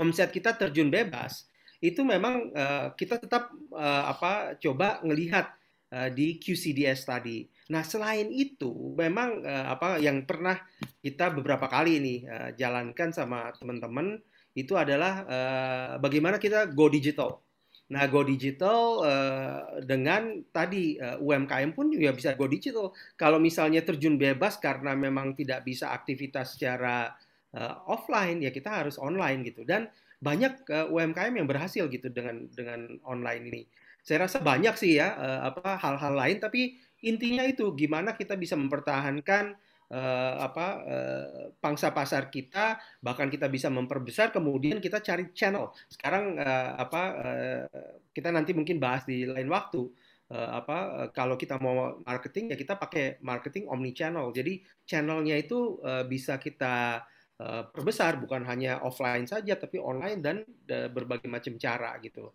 omset 0.00 0.34
kita 0.34 0.58
terjun 0.58 0.90
bebas, 0.90 1.46
itu 1.78 2.02
memang 2.02 2.50
uh, 2.54 2.90
kita 2.94 3.22
tetap 3.22 3.54
uh, 3.74 4.04
apa 4.10 4.58
coba 4.58 4.98
ngelihat 5.06 5.46
uh, 5.94 6.08
di 6.10 6.42
QCDS 6.42 7.06
tadi. 7.06 7.46
Nah, 7.70 7.86
selain 7.86 8.30
itu, 8.34 8.94
memang 8.98 9.46
uh, 9.46 9.66
apa 9.78 10.02
yang 10.02 10.26
pernah 10.26 10.58
kita 10.98 11.30
beberapa 11.30 11.70
kali 11.70 12.02
ini 12.02 12.14
uh, 12.26 12.50
jalankan 12.58 13.14
sama 13.14 13.54
teman-teman 13.58 14.18
itu 14.58 14.74
adalah 14.76 15.22
uh, 15.24 15.92
bagaimana 16.02 16.42
kita 16.42 16.66
go 16.74 16.90
digital. 16.90 17.40
Nah, 17.92 18.08
go 18.08 18.24
digital 18.24 19.04
uh, 19.04 19.84
dengan 19.84 20.40
tadi 20.48 20.96
uh, 20.96 21.20
UMKM 21.20 21.76
pun 21.76 21.92
juga 21.92 22.16
bisa 22.16 22.32
go 22.32 22.48
digital. 22.48 22.96
Kalau 23.20 23.36
misalnya 23.36 23.84
terjun 23.84 24.16
bebas 24.16 24.56
karena 24.56 24.96
memang 24.96 25.36
tidak 25.36 25.68
bisa 25.68 25.92
aktivitas 25.92 26.56
secara 26.56 27.12
uh, 27.52 27.74
offline, 27.84 28.40
ya 28.40 28.48
kita 28.48 28.72
harus 28.72 28.96
online 28.96 29.44
gitu. 29.44 29.68
Dan 29.68 29.92
banyak 30.24 30.64
uh, 30.72 30.88
UMKM 30.88 31.36
yang 31.36 31.44
berhasil 31.44 31.84
gitu 31.92 32.08
dengan 32.08 32.48
dengan 32.56 32.96
online 33.04 33.44
ini. 33.52 33.62
Saya 34.00 34.24
rasa 34.24 34.40
banyak 34.40 34.72
sih 34.80 34.96
ya 34.96 35.12
uh, 35.12 35.52
apa 35.52 35.76
hal-hal 35.76 36.16
lain, 36.16 36.40
tapi 36.40 36.80
intinya 37.04 37.44
itu 37.44 37.76
gimana 37.76 38.16
kita 38.16 38.40
bisa 38.40 38.56
mempertahankan 38.56 39.52
uh, 39.92 40.34
apa 40.40 40.66
uh, 40.82 41.26
pangsa 41.60 41.92
pasar 41.92 42.32
kita 42.32 42.80
bahkan 43.04 43.28
kita 43.28 43.46
bisa 43.52 43.68
memperbesar 43.68 44.32
kemudian 44.32 44.80
kita 44.80 45.04
cari 45.04 45.30
channel. 45.36 45.70
Sekarang 45.92 46.40
uh, 46.40 46.80
apa 46.80 47.02
uh, 47.20 47.64
kita 48.16 48.32
nanti 48.32 48.56
mungkin 48.56 48.80
bahas 48.80 49.04
di 49.04 49.28
lain 49.28 49.52
waktu 49.52 49.84
apa 50.32 51.12
kalau 51.12 51.36
kita 51.36 51.60
mau 51.60 52.00
marketing 52.08 52.48
ya 52.48 52.56
kita 52.56 52.80
pakai 52.80 53.20
marketing 53.20 53.68
omni 53.68 53.92
channel 53.92 54.32
jadi 54.32 54.64
channelnya 54.88 55.36
itu 55.36 55.76
uh, 55.84 56.08
bisa 56.08 56.40
kita 56.40 57.04
perbesar 57.76 58.16
bukan 58.16 58.40
hanya 58.48 58.80
offline 58.80 59.28
saja 59.28 59.60
tapi 59.60 59.76
online 59.76 60.24
dan 60.24 60.40
berbagai 60.64 61.28
macam 61.28 61.60
cara 61.60 62.00
gitu 62.00 62.32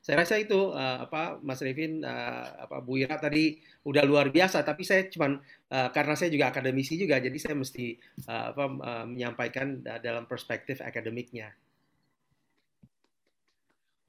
saya 0.00 0.24
rasa 0.24 0.40
itu 0.40 0.72
uh, 0.72 1.04
apa 1.04 1.36
Mas 1.44 1.60
Revin 1.60 2.00
uh, 2.00 2.64
apa 2.64 2.80
Bu 2.80 2.96
Ira 2.96 3.20
tadi 3.20 3.60
udah 3.84 4.00
luar 4.08 4.32
biasa 4.32 4.64
tapi 4.64 4.80
saya 4.80 5.04
cuman 5.12 5.36
uh, 5.68 5.92
karena 5.92 6.16
saya 6.16 6.32
juga 6.32 6.48
akademisi 6.48 6.96
juga 6.96 7.20
jadi 7.20 7.36
saya 7.36 7.52
mesti 7.52 8.00
uh, 8.24 8.56
apa 8.56 8.64
uh, 8.80 9.04
menyampaikan 9.04 9.84
dalam 9.84 10.24
perspektif 10.24 10.80
akademiknya. 10.80 11.52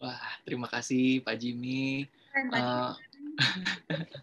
Wah, 0.01 0.33
terima 0.47 0.65
kasih 0.65 1.21
Pak 1.21 1.37
Jimmy. 1.37 2.09
Uh, 2.33 2.95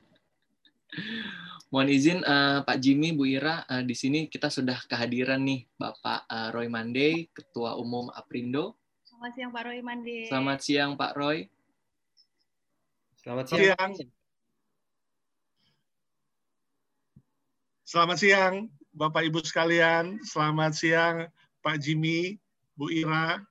mohon 1.70 1.92
izin 1.92 2.24
uh, 2.24 2.64
Pak 2.64 2.80
Jimmy, 2.82 3.14
Bu 3.14 3.28
Ira, 3.28 3.62
uh, 3.68 3.84
di 3.84 3.94
sini 3.94 4.26
kita 4.26 4.50
sudah 4.50 4.74
kehadiran 4.88 5.44
nih 5.44 5.68
Bapak 5.78 6.26
uh, 6.26 6.48
Roy 6.50 6.66
Mande, 6.66 7.30
Ketua 7.30 7.78
Umum 7.78 8.10
Aprindo. 8.10 8.74
Selamat 9.06 9.32
siang 9.36 9.50
Pak 9.54 9.62
Roy 9.68 9.80
Mande. 9.84 10.18
Selamat 10.26 10.58
siang 10.64 10.90
Pak 10.98 11.12
Roy. 11.14 11.46
Selamat 13.18 13.46
siang. 13.50 13.92
Selamat 17.82 18.18
siang, 18.20 18.54
Bapak 18.94 19.26
Ibu 19.26 19.42
sekalian. 19.42 20.22
Selamat 20.22 20.76
siang, 20.76 21.16
Pak 21.58 21.82
Jimmy, 21.82 22.38
Bu 22.78 22.92
Ira, 22.94 23.42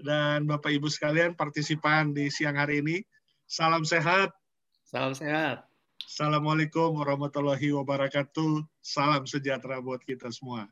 dan 0.00 0.48
Bapak 0.48 0.72
Ibu 0.72 0.88
sekalian 0.88 1.36
partisipan 1.36 2.16
di 2.16 2.32
siang 2.32 2.56
hari 2.56 2.80
ini. 2.80 2.96
Salam 3.44 3.84
sehat. 3.84 4.32
Salam 4.86 5.12
sehat. 5.12 5.66
Assalamualaikum 6.06 6.96
warahmatullahi 6.96 7.74
wabarakatuh. 7.74 8.64
Salam 8.80 9.26
sejahtera 9.26 9.82
buat 9.82 10.00
kita 10.06 10.30
semua. 10.30 10.70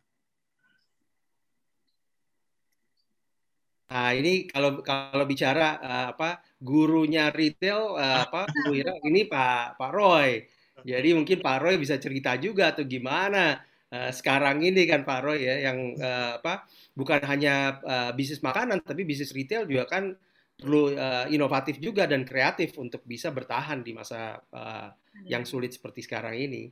Nah, 3.84 4.10
ini 4.16 4.48
kalau 4.48 4.80
kalau 4.80 5.24
bicara 5.28 5.76
uh, 5.78 6.06
apa 6.16 6.40
gurunya 6.56 7.28
retail 7.28 8.00
uh, 8.00 8.24
apa 8.24 8.48
Bu 8.48 8.72
Ira 8.72 8.96
ini 9.04 9.28
Pak 9.28 9.76
Pak 9.76 9.90
Roy. 9.92 10.40
Jadi 10.84 11.08
mungkin 11.12 11.38
Pak 11.44 11.58
Roy 11.60 11.74
bisa 11.76 12.00
cerita 12.00 12.34
juga 12.40 12.72
atau 12.72 12.82
gimana 12.88 13.60
uh, 13.92 14.10
sekarang 14.10 14.64
ini 14.64 14.88
kan 14.88 15.04
Pak 15.04 15.20
Roy 15.20 15.44
ya 15.44 15.70
yang 15.70 15.94
uh, 16.00 16.40
apa 16.40 16.64
bukan 16.96 17.20
hanya 17.28 17.78
uh, 17.84 18.10
bisnis 18.16 18.40
makanan 18.40 18.80
tapi 18.80 19.04
bisnis 19.04 19.36
retail 19.36 19.68
juga 19.68 19.86
kan 19.86 20.16
perlu 20.54 20.94
uh, 20.94 21.26
inovatif 21.28 21.76
juga 21.82 22.06
dan 22.06 22.22
kreatif 22.22 22.78
untuk 22.78 23.02
bisa 23.04 23.28
bertahan 23.34 23.82
di 23.82 23.92
masa 23.92 24.38
uh, 24.54 24.88
yang 25.26 25.44
sulit 25.44 25.74
seperti 25.74 26.02
sekarang 26.06 26.34
ini. 26.34 26.70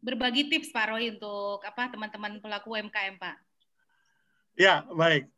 Berbagi 0.00 0.52
tips 0.52 0.70
Pak 0.70 0.86
Roy 0.92 1.10
untuk 1.10 1.64
apa 1.64 1.90
teman-teman 1.90 2.38
pelaku 2.38 2.76
UMKM 2.76 3.16
Pak. 3.18 3.36
Ya, 4.56 4.84
baik. 4.88 5.35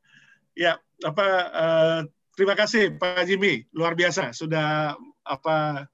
Ya, 0.58 0.74
apa 1.06 1.26
uh, 1.54 2.00
terima 2.34 2.58
kasih 2.58 2.98
Pak 2.98 3.30
Jimmy, 3.30 3.62
luar 3.70 3.94
biasa 3.94 4.34
sudah 4.34 4.90
apa 5.22 5.86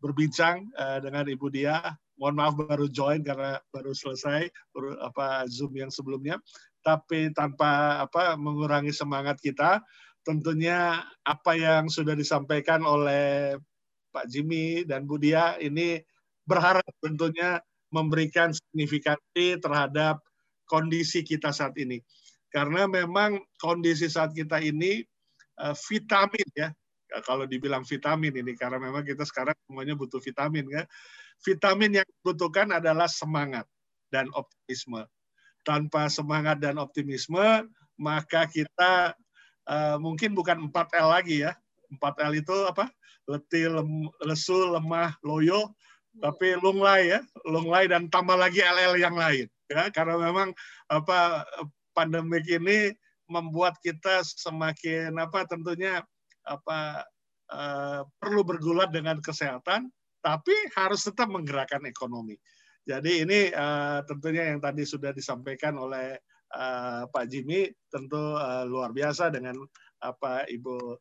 berbincang 0.00 0.72
uh, 0.72 1.04
dengan 1.04 1.28
Ibu 1.28 1.52
Dia. 1.52 1.84
Mohon 2.16 2.36
maaf 2.40 2.54
baru 2.56 2.88
join 2.88 3.20
karena 3.20 3.60
baru 3.68 3.92
selesai 3.92 4.48
baru, 4.72 4.96
apa 5.04 5.44
Zoom 5.52 5.76
yang 5.76 5.92
sebelumnya. 5.92 6.40
Tapi 6.80 7.28
tanpa 7.36 8.00
apa 8.08 8.40
mengurangi 8.40 8.88
semangat 8.88 9.36
kita, 9.36 9.84
tentunya 10.24 11.04
apa 11.20 11.52
yang 11.52 11.92
sudah 11.92 12.16
disampaikan 12.16 12.88
oleh 12.88 13.60
Pak 14.16 14.32
Jimmy 14.32 14.88
dan 14.88 15.04
Bu 15.04 15.20
Dia 15.20 15.60
ini 15.60 16.00
berharap 16.48 16.88
tentunya 17.04 17.60
memberikan 17.92 18.48
signifikansi 18.48 19.60
terhadap 19.60 20.24
kondisi 20.64 21.20
kita 21.20 21.52
saat 21.52 21.76
ini 21.76 22.00
karena 22.56 22.88
memang 22.88 23.36
kondisi 23.60 24.08
saat 24.08 24.32
kita 24.32 24.64
ini 24.64 25.04
uh, 25.60 25.76
vitamin 25.92 26.48
ya. 26.56 26.72
Kalau 27.28 27.44
dibilang 27.44 27.84
vitamin 27.84 28.32
ini 28.32 28.56
karena 28.56 28.80
memang 28.80 29.04
kita 29.04 29.28
sekarang 29.28 29.54
semuanya 29.68 29.94
butuh 29.94 30.18
vitamin 30.18 30.64
kan 30.66 30.88
vitamin 31.44 32.00
yang 32.00 32.08
dibutuhkan 32.18 32.72
adalah 32.72 33.04
semangat 33.12 33.68
dan 34.08 34.32
optimisme. 34.32 35.04
Tanpa 35.68 36.08
semangat 36.08 36.56
dan 36.64 36.80
optimisme 36.80 37.68
maka 38.00 38.48
kita 38.48 39.12
uh, 39.68 40.00
mungkin 40.00 40.32
bukan 40.32 40.72
4L 40.72 41.08
lagi 41.12 41.44
ya. 41.44 41.52
4L 41.92 42.32
itu 42.40 42.56
apa? 42.64 42.88
Letih 43.28 43.68
lem, 43.68 44.08
lesu 44.24 44.56
lemah 44.72 45.12
loyo 45.20 45.76
tapi 46.24 46.56
lunglai 46.56 47.12
ya. 47.12 47.20
Lunglai 47.44 47.84
dan 47.84 48.08
tambah 48.08 48.40
lagi 48.40 48.64
LL 48.64 48.96
yang 48.96 49.12
lain 49.12 49.46
ya. 49.68 49.92
Karena 49.92 50.16
memang 50.16 50.56
apa 50.88 51.44
pandemik 51.96 52.44
ini 52.44 52.92
membuat 53.32 53.80
kita 53.80 54.20
semakin 54.22 55.16
apa 55.16 55.48
tentunya 55.48 56.04
apa 56.44 57.02
uh, 57.50 58.06
perlu 58.20 58.44
bergulat 58.46 58.92
dengan 58.94 59.18
kesehatan, 59.18 59.90
tapi 60.22 60.54
harus 60.76 61.02
tetap 61.02 61.32
menggerakkan 61.32 61.82
ekonomi. 61.88 62.38
Jadi 62.86 63.26
ini 63.26 63.50
uh, 63.50 64.04
tentunya 64.06 64.54
yang 64.54 64.62
tadi 64.62 64.86
sudah 64.86 65.10
disampaikan 65.10 65.74
oleh 65.74 66.14
uh, 66.54 67.10
Pak 67.10 67.26
Jimmy 67.26 67.66
tentu 67.90 68.20
uh, 68.38 68.62
luar 68.62 68.94
biasa 68.94 69.34
dengan 69.34 69.58
apa 69.98 70.46
Ibu 70.46 70.94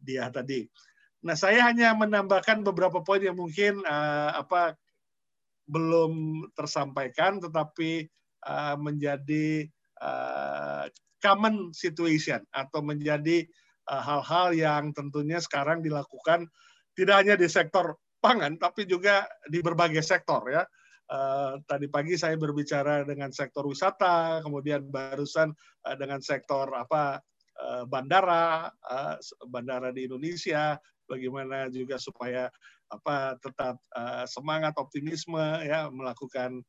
dia 0.00 0.32
tadi. 0.32 0.64
Nah 1.26 1.36
saya 1.36 1.68
hanya 1.68 1.92
menambahkan 1.92 2.64
beberapa 2.64 3.04
poin 3.04 3.20
yang 3.20 3.36
mungkin 3.36 3.84
uh, 3.84 4.40
apa 4.40 4.78
belum 5.68 6.48
tersampaikan, 6.56 7.44
tetapi 7.44 8.08
uh, 8.48 8.80
menjadi 8.80 9.68
uh, 10.02 10.86
common 11.18 11.74
situation 11.74 12.38
atau 12.54 12.78
menjadi 12.78 13.42
eh, 13.90 14.02
hal-hal 14.06 14.54
yang 14.54 14.94
tentunya 14.94 15.42
sekarang 15.42 15.82
dilakukan 15.82 16.46
tidak 16.94 17.14
hanya 17.18 17.34
di 17.34 17.50
sektor 17.50 17.98
pangan 18.22 18.54
tapi 18.54 18.86
juga 18.86 19.26
di 19.50 19.58
berbagai 19.58 20.02
sektor 20.02 20.46
ya. 20.46 20.62
Uh, 21.08 21.56
tadi 21.64 21.88
pagi 21.88 22.20
saya 22.20 22.36
berbicara 22.36 23.00
dengan 23.02 23.32
sektor 23.32 23.64
wisata, 23.64 24.44
kemudian 24.44 24.92
barusan 24.92 25.56
dengan 25.96 26.20
sektor 26.20 26.68
apa 26.76 27.24
bandara, 27.88 28.68
bandara 29.48 29.88
di 29.88 30.04
Indonesia, 30.04 30.76
bagaimana 31.08 31.72
juga 31.72 31.96
supaya 31.96 32.52
apa 32.92 33.40
tetap 33.40 33.80
semangat 34.28 34.76
optimisme 34.76 35.64
ya 35.64 35.88
melakukan 35.88 36.60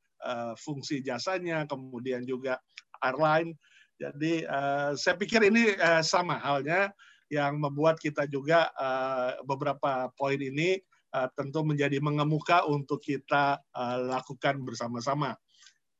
fungsi 0.55 1.03
jasanya, 1.03 1.67
kemudian 1.67 2.23
juga 2.23 2.63
airline. 3.03 3.55
Jadi 3.99 4.47
uh, 4.47 4.95
saya 4.95 5.19
pikir 5.19 5.43
ini 5.43 5.75
uh, 5.75 5.99
sama 5.99 6.39
halnya 6.39 6.91
yang 7.27 7.59
membuat 7.59 7.99
kita 7.99 8.25
juga 8.25 8.71
uh, 8.79 9.37
beberapa 9.43 10.07
poin 10.15 10.39
ini 10.39 10.79
uh, 11.13 11.27
tentu 11.35 11.61
menjadi 11.61 11.99
mengemuka 11.99 12.63
untuk 12.65 13.03
kita 13.03 13.59
uh, 13.75 13.97
lakukan 13.99 14.63
bersama-sama. 14.63 15.35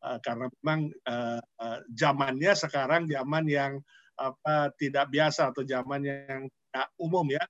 uh, 0.03 0.17
karena 0.23 0.47
memang 0.63 0.91
uh, 1.07 1.41
uh, 1.59 1.79
zamannya 1.91 2.55
sekarang 2.55 3.07
zaman 3.11 3.45
yang 3.47 3.73
apa 4.19 4.71
tidak 4.75 5.07
biasa 5.11 5.51
atau 5.55 5.63
zaman 5.63 6.03
yang 6.03 6.43
tidak 6.47 6.87
umum 6.99 7.23
ya, 7.31 7.43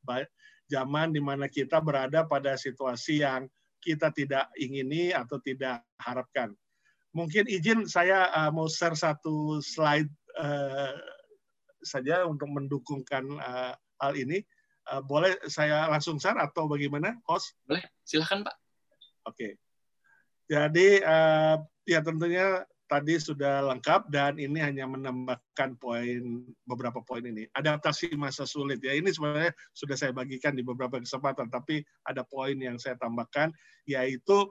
zaman 0.70 1.10
di 1.10 1.22
mana 1.22 1.50
kita 1.50 1.82
berada 1.82 2.26
pada 2.30 2.54
situasi 2.54 3.26
yang 3.26 3.50
kita 3.82 4.14
tidak 4.14 4.54
ingini 4.54 5.10
atau 5.10 5.41
tidak 5.41 5.82
harapkan. 5.97 6.54
Mungkin 7.16 7.49
izin 7.49 7.89
saya 7.89 8.30
uh, 8.30 8.51
mau 8.53 8.70
share 8.70 8.93
satu 8.93 9.57
slide 9.66 10.10
uh, 10.38 10.93
saja 11.82 12.28
untuk 12.30 12.49
mendukungkan 12.53 13.26
uh, 13.41 13.74
hal 14.01 14.14
ini. 14.14 14.45
Uh, 14.89 15.01
boleh 15.05 15.38
saya 15.49 15.89
langsung 15.89 16.18
share 16.18 16.38
atau 16.38 16.66
bagaimana, 16.66 17.18
host? 17.26 17.53
Boleh, 17.66 17.86
silahkan 18.05 18.45
Pak. 18.45 18.55
Oke. 19.30 19.36
Okay. 19.36 19.51
Jadi 20.49 21.01
uh, 21.05 21.62
ya 21.86 22.01
tentunya 22.01 22.66
tadi 22.89 23.22
sudah 23.22 23.62
lengkap 23.70 24.10
dan 24.10 24.41
ini 24.41 24.57
hanya 24.66 24.89
menambahkan 24.89 25.78
poin 25.78 26.41
beberapa 26.66 27.05
poin 27.05 27.22
ini. 27.22 27.45
Adaptasi 27.53 28.18
masa 28.18 28.49
sulit 28.49 28.82
ya 28.82 28.97
ini 28.97 29.14
sebenarnya 29.14 29.53
sudah 29.78 29.93
saya 29.93 30.10
bagikan 30.10 30.57
di 30.57 30.66
beberapa 30.66 30.97
kesempatan 30.97 31.53
tapi 31.53 31.86
ada 32.01 32.26
poin 32.26 32.57
yang 32.57 32.82
saya 32.82 32.97
tambahkan 32.97 33.53
yaitu 33.86 34.49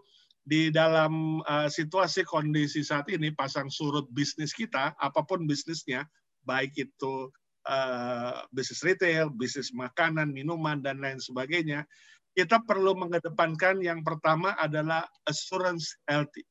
di 0.49 0.73
dalam 0.73 1.45
uh, 1.45 1.69
situasi 1.69 2.25
kondisi 2.25 2.81
saat 2.81 3.05
ini 3.13 3.37
pasang 3.37 3.69
surut 3.69 4.09
bisnis 4.09 4.57
kita 4.57 4.97
apa 4.97 5.21
pun 5.29 5.45
bisnisnya 5.45 6.09
baik 6.49 6.73
itu 6.81 7.29
uh, 7.69 8.41
bisnis 8.49 8.81
retail, 8.81 9.29
bisnis 9.29 9.69
makanan, 9.77 10.33
minuman 10.33 10.81
dan 10.81 11.05
lain 11.05 11.21
sebagainya 11.21 11.85
kita 12.33 12.63
perlu 12.63 12.95
mengedepankan 12.95 13.83
yang 13.83 14.07
pertama 14.07 14.55
adalah 14.55 15.03
assurance 15.27 15.99
healthy. 16.07 16.47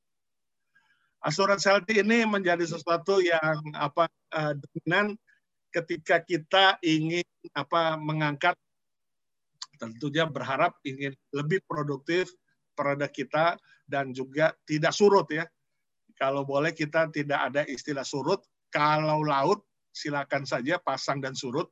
Asuransi 1.24 1.66
healthy 1.72 1.96
ini 2.04 2.28
menjadi 2.28 2.68
sesuatu 2.68 3.24
yang 3.24 3.58
apa 3.72 4.12
uh, 4.36 4.54
dominan 4.54 5.16
ketika 5.72 6.20
kita 6.28 6.76
ingin 6.84 7.24
apa 7.56 7.96
mengangkat 7.96 8.60
tentunya 9.80 10.28
berharap 10.28 10.76
ingin 10.84 11.16
lebih 11.32 11.64
produktif 11.64 12.36
produk 12.76 13.08
kita 13.08 13.56
dan 13.88 14.12
juga 14.12 14.54
tidak 14.68 14.92
surut 14.94 15.26
ya. 15.32 15.48
Kalau 16.20 16.44
boleh 16.44 16.76
kita 16.76 17.10
tidak 17.10 17.40
ada 17.52 17.64
istilah 17.66 18.04
surut. 18.04 18.44
Kalau 18.68 19.24
laut 19.24 19.64
silakan 19.96 20.44
saja 20.44 20.78
pasang 20.78 21.24
dan 21.24 21.34
surut. 21.34 21.66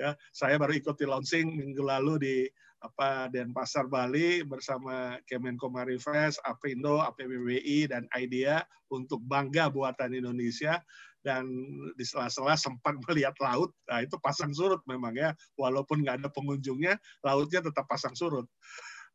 Ya, 0.00 0.16
saya 0.32 0.56
baru 0.56 0.72
ikuti 0.72 1.04
launching 1.04 1.52
minggu 1.52 1.82
lalu 1.84 2.14
di 2.16 2.36
apa 2.80 3.26
Denpasar 3.32 3.88
Bali 3.88 4.44
bersama 4.44 5.18
Kemenko 5.26 5.72
Marifest, 5.72 6.38
Aprindo, 6.44 7.02
APBBI 7.02 7.90
dan 7.90 8.06
IDEA 8.14 8.62
untuk 8.92 9.20
bangga 9.24 9.72
buatan 9.72 10.14
Indonesia 10.14 10.78
dan 11.26 11.50
di 11.98 12.04
sela-sela 12.06 12.54
sempat 12.54 12.94
melihat 13.10 13.34
laut, 13.42 13.74
nah 13.90 13.98
itu 13.98 14.14
pasang 14.22 14.54
surut 14.54 14.78
memang 14.86 15.18
ya, 15.18 15.34
walaupun 15.58 16.06
nggak 16.06 16.22
ada 16.22 16.30
pengunjungnya, 16.30 16.94
lautnya 17.26 17.66
tetap 17.66 17.90
pasang 17.90 18.14
surut. 18.14 18.46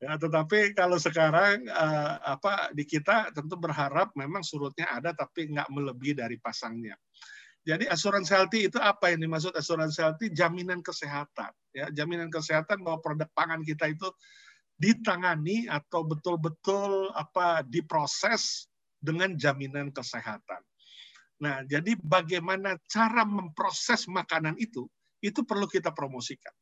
Ya, 0.02 0.18
tetapi 0.18 0.74
kalau 0.74 0.98
sekarang 0.98 1.62
uh, 1.70 2.18
apa 2.26 2.74
di 2.74 2.90
kita 2.90 3.30
tentu 3.38 3.54
berharap 3.54 4.10
memang 4.18 4.42
surutnya 4.42 4.90
ada 4.90 5.14
tapi 5.14 5.54
nggak 5.54 5.70
melebihi 5.70 6.18
dari 6.18 6.42
pasangnya. 6.42 6.98
Jadi 7.62 7.86
asuransi 7.86 8.32
healthy 8.34 8.60
itu 8.66 8.82
apa 8.82 9.14
yang 9.14 9.22
dimaksud 9.22 9.54
asuransi 9.54 10.02
healthy? 10.02 10.34
Jaminan 10.34 10.82
kesehatan. 10.82 11.54
Ya, 11.70 11.94
jaminan 11.94 12.34
kesehatan 12.34 12.82
bahwa 12.82 12.98
produk 12.98 13.30
pangan 13.38 13.62
kita 13.62 13.94
itu 13.94 14.10
ditangani 14.82 15.70
atau 15.70 16.02
betul-betul 16.02 17.14
apa 17.14 17.62
diproses 17.62 18.66
dengan 18.98 19.38
jaminan 19.38 19.94
kesehatan. 19.94 20.66
Nah, 21.46 21.62
jadi 21.70 21.94
bagaimana 22.02 22.74
cara 22.90 23.22
memproses 23.22 24.10
makanan 24.10 24.58
itu 24.58 24.90
itu 25.22 25.46
perlu 25.46 25.70
kita 25.70 25.94
promosikan. 25.94 26.54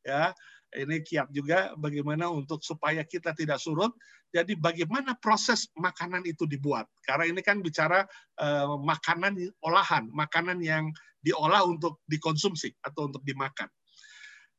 Ya, 0.00 0.32
ini 0.76 1.00
kiat 1.00 1.32
juga 1.32 1.72
bagaimana 1.80 2.28
untuk 2.28 2.60
supaya 2.60 3.00
kita 3.06 3.32
tidak 3.32 3.56
surut. 3.62 3.92
Jadi 4.28 4.60
bagaimana 4.60 5.16
proses 5.16 5.72
makanan 5.80 6.28
itu 6.28 6.44
dibuat? 6.44 6.84
Karena 7.08 7.24
ini 7.32 7.40
kan 7.40 7.64
bicara 7.64 8.04
uh, 8.36 8.76
makanan 8.76 9.40
olahan, 9.64 10.12
makanan 10.12 10.60
yang 10.60 10.92
diolah 11.24 11.64
untuk 11.64 12.04
dikonsumsi 12.12 12.76
atau 12.84 13.08
untuk 13.08 13.24
dimakan. 13.24 13.68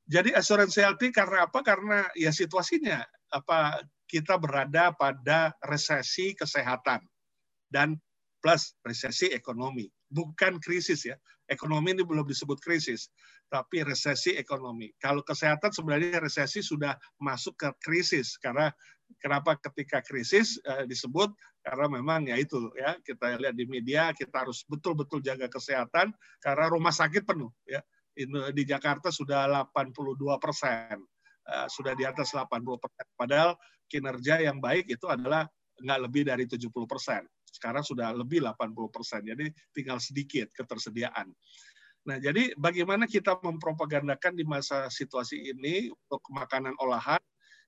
Jadi 0.10 0.34
asuransi 0.34 0.82
healthy 0.82 1.14
karena 1.14 1.46
apa? 1.46 1.62
Karena 1.62 2.02
ya 2.18 2.34
situasinya 2.34 3.06
apa 3.30 3.86
kita 4.10 4.42
berada 4.42 4.90
pada 4.98 5.54
resesi 5.62 6.34
kesehatan 6.34 7.06
dan 7.70 8.02
plus 8.42 8.74
resesi 8.82 9.30
ekonomi, 9.30 9.86
bukan 10.10 10.58
krisis 10.58 11.06
ya. 11.06 11.14
Ekonomi 11.50 11.94
ini 11.98 12.06
belum 12.06 12.26
disebut 12.26 12.58
krisis, 12.62 13.10
tapi 13.50 13.82
resesi 13.82 14.38
ekonomi. 14.38 14.94
Kalau 15.02 15.26
kesehatan 15.26 15.74
sebenarnya 15.74 16.22
resesi 16.22 16.62
sudah 16.62 16.94
masuk 17.18 17.58
ke 17.58 17.70
krisis 17.82 18.38
karena 18.38 18.70
kenapa 19.18 19.58
ketika 19.58 20.06
krisis 20.06 20.62
eh, 20.62 20.86
disebut 20.86 21.34
karena 21.66 22.00
memang 22.00 22.30
ya 22.30 22.38
itu 22.40 22.72
ya 22.78 22.96
kita 23.02 23.42
lihat 23.42 23.58
di 23.58 23.66
media 23.66 24.14
kita 24.16 24.46
harus 24.46 24.64
betul-betul 24.70 25.20
jaga 25.20 25.50
kesehatan 25.50 26.14
karena 26.40 26.66
rumah 26.70 26.94
sakit 26.94 27.26
penuh 27.26 27.50
ya. 27.66 27.82
Di 28.52 28.64
Jakarta 28.68 29.16
sudah 29.16 29.48
82 29.48 30.44
persen, 30.44 31.00
eh, 31.50 31.68
sudah 31.72 31.98
di 31.98 32.04
atas 32.06 32.36
80 32.36 32.78
persen. 32.78 33.06
Padahal 33.18 33.56
kinerja 33.90 34.44
yang 34.44 34.62
baik 34.62 34.92
itu 34.92 35.10
adalah 35.10 35.50
nggak 35.80 36.00
lebih 36.06 36.24
dari 36.28 36.46
70 36.46 36.86
persen. 36.86 37.24
Sekarang 37.50 37.82
sudah 37.82 38.14
lebih 38.14 38.46
80 38.46 38.94
persen, 38.94 39.26
jadi 39.26 39.50
tinggal 39.74 39.98
sedikit 39.98 40.54
ketersediaan. 40.54 41.34
Nah, 42.08 42.18
jadi 42.18 42.56
bagaimana 42.56 43.04
kita 43.10 43.38
mempropagandakan 43.44 44.34
di 44.38 44.48
masa 44.48 44.88
situasi 44.88 45.52
ini 45.52 45.92
untuk 45.92 46.24
makanan 46.32 46.74
olahan, 46.80 47.20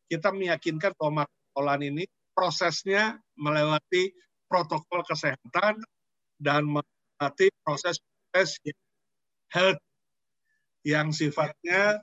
kita 0.08 0.32
meyakinkan 0.32 0.96
bahwa 0.96 1.26
makanan 1.26 1.52
olahan 1.60 1.84
ini 1.84 2.04
prosesnya 2.32 3.20
melewati 3.36 4.16
protokol 4.48 5.04
kesehatan 5.04 5.84
dan 6.40 6.64
melewati 6.64 7.52
proses-proses 7.64 8.60
health 9.52 9.82
yang 10.88 11.12
sifatnya 11.12 12.00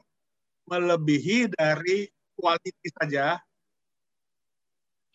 melebihi 0.68 1.48
dari 1.56 2.06
kualitas 2.36 2.92
saja, 3.02 3.26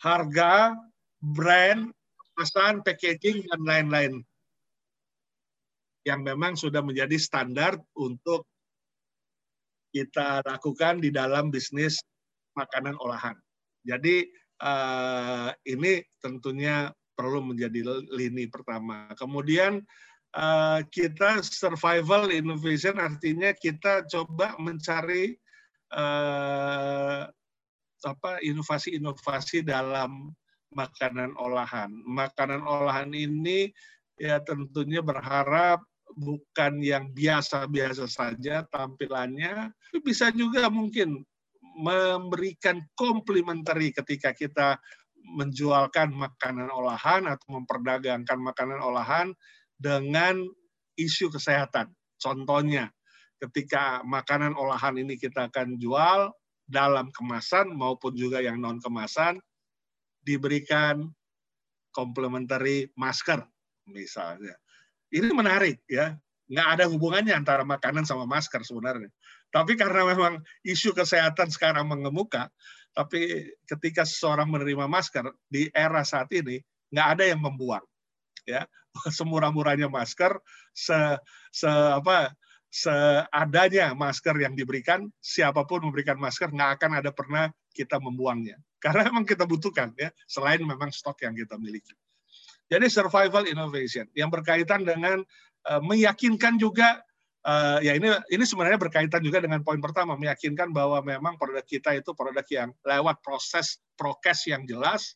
harga, 0.02 0.76
brand, 1.22 1.94
pesan, 2.36 2.82
packaging, 2.82 3.46
dan 3.48 3.62
lain-lain 3.64 4.26
yang 6.04 6.24
memang 6.24 6.60
sudah 6.60 6.84
menjadi 6.84 7.16
standar 7.16 7.80
untuk 7.96 8.48
kita 9.94 10.44
lakukan 10.44 11.00
di 11.00 11.14
dalam 11.14 11.54
bisnis 11.54 12.02
makanan 12.58 12.98
olahan. 13.00 13.38
Jadi 13.86 14.26
uh, 14.64 15.54
ini 15.64 16.02
tentunya 16.20 16.90
perlu 17.14 17.46
menjadi 17.46 18.04
lini 18.10 18.50
pertama. 18.50 19.14
Kemudian 19.16 19.86
uh, 20.34 20.82
kita 20.90 21.46
survival 21.46 22.34
innovation 22.34 22.98
artinya 22.98 23.54
kita 23.54 24.04
coba 24.10 24.58
mencari 24.58 25.38
uh, 25.94 27.30
apa 28.04 28.32
inovasi-inovasi 28.44 29.64
dalam 29.64 30.34
makanan 30.74 31.38
olahan. 31.38 31.94
Makanan 32.04 32.66
olahan 32.66 33.14
ini 33.14 33.70
ya 34.18 34.42
tentunya 34.42 35.00
berharap 35.06 35.86
bukan 36.18 36.82
yang 36.82 37.10
biasa-biasa 37.12 38.06
saja 38.10 38.66
tampilannya, 38.70 39.74
bisa 40.06 40.30
juga 40.34 40.70
mungkin 40.70 41.26
memberikan 41.78 42.86
komplementari 42.94 43.90
ketika 43.94 44.32
kita 44.34 44.78
menjualkan 45.24 46.14
makanan 46.14 46.70
olahan 46.70 47.26
atau 47.26 47.58
memperdagangkan 47.58 48.38
makanan 48.38 48.80
olahan 48.84 49.34
dengan 49.80 50.44
isu 51.00 51.34
kesehatan. 51.34 51.90
Contohnya, 52.22 52.92
ketika 53.42 54.06
makanan 54.06 54.54
olahan 54.54 55.00
ini 55.00 55.18
kita 55.18 55.50
akan 55.50 55.80
jual 55.82 56.32
dalam 56.70 57.10
kemasan 57.12 57.74
maupun 57.74 58.16
juga 58.16 58.40
yang 58.40 58.60
non 58.62 58.80
kemasan, 58.80 59.40
diberikan 60.24 61.12
komplementari 61.92 62.88
masker 62.96 63.44
misalnya. 63.92 64.56
Ini 65.14 65.30
menarik 65.30 65.86
ya, 65.86 66.18
nggak 66.50 66.68
ada 66.80 66.86
hubungannya 66.90 67.38
antara 67.38 67.62
makanan 67.62 68.02
sama 68.04 68.26
masker 68.26 68.66
sebenarnya. 68.66 69.14
Tapi 69.54 69.78
karena 69.78 70.10
memang 70.10 70.42
isu 70.66 70.98
kesehatan 70.98 71.54
sekarang 71.54 71.86
mengemuka, 71.86 72.50
tapi 72.98 73.54
ketika 73.70 74.02
seseorang 74.10 74.50
menerima 74.50 74.90
masker 74.90 75.30
di 75.46 75.70
era 75.70 76.02
saat 76.02 76.34
ini 76.34 76.58
nggak 76.90 77.08
ada 77.18 77.24
yang 77.30 77.46
membuang, 77.46 77.86
ya 78.50 78.66
semurah-murahnya 79.18 79.86
masker, 79.86 80.34
se, 80.74 80.98
se 81.54 81.70
apa 81.70 82.34
seadanya 82.74 83.94
masker 83.94 84.34
yang 84.42 84.58
diberikan, 84.58 85.06
siapa 85.22 85.62
pun 85.70 85.86
memberikan 85.86 86.18
masker 86.18 86.50
nggak 86.50 86.82
akan 86.82 86.92
ada 87.06 87.14
pernah 87.14 87.54
kita 87.70 88.02
membuangnya. 88.02 88.58
Karena 88.82 89.14
memang 89.14 89.30
kita 89.30 89.46
butuhkan 89.46 89.94
ya, 89.94 90.10
selain 90.26 90.66
memang 90.66 90.90
stok 90.90 91.22
yang 91.22 91.38
kita 91.38 91.56
miliki. 91.62 91.94
Jadi 92.74 92.90
survival 92.90 93.46
innovation 93.46 94.10
yang 94.18 94.34
berkaitan 94.34 94.82
dengan 94.82 95.22
uh, 95.70 95.82
meyakinkan 95.86 96.58
juga 96.58 97.06
uh, 97.46 97.78
ya 97.86 97.94
ini 97.94 98.10
ini 98.34 98.44
sebenarnya 98.44 98.82
berkaitan 98.82 99.22
juga 99.22 99.46
dengan 99.46 99.62
poin 99.62 99.78
pertama 99.78 100.18
meyakinkan 100.18 100.74
bahwa 100.74 101.06
memang 101.06 101.38
produk 101.38 101.62
kita 101.62 101.94
itu 101.94 102.18
produk 102.18 102.46
yang 102.50 102.74
lewat 102.82 103.22
proses 103.22 103.78
prokes 103.94 104.50
yang 104.50 104.66
jelas 104.66 105.14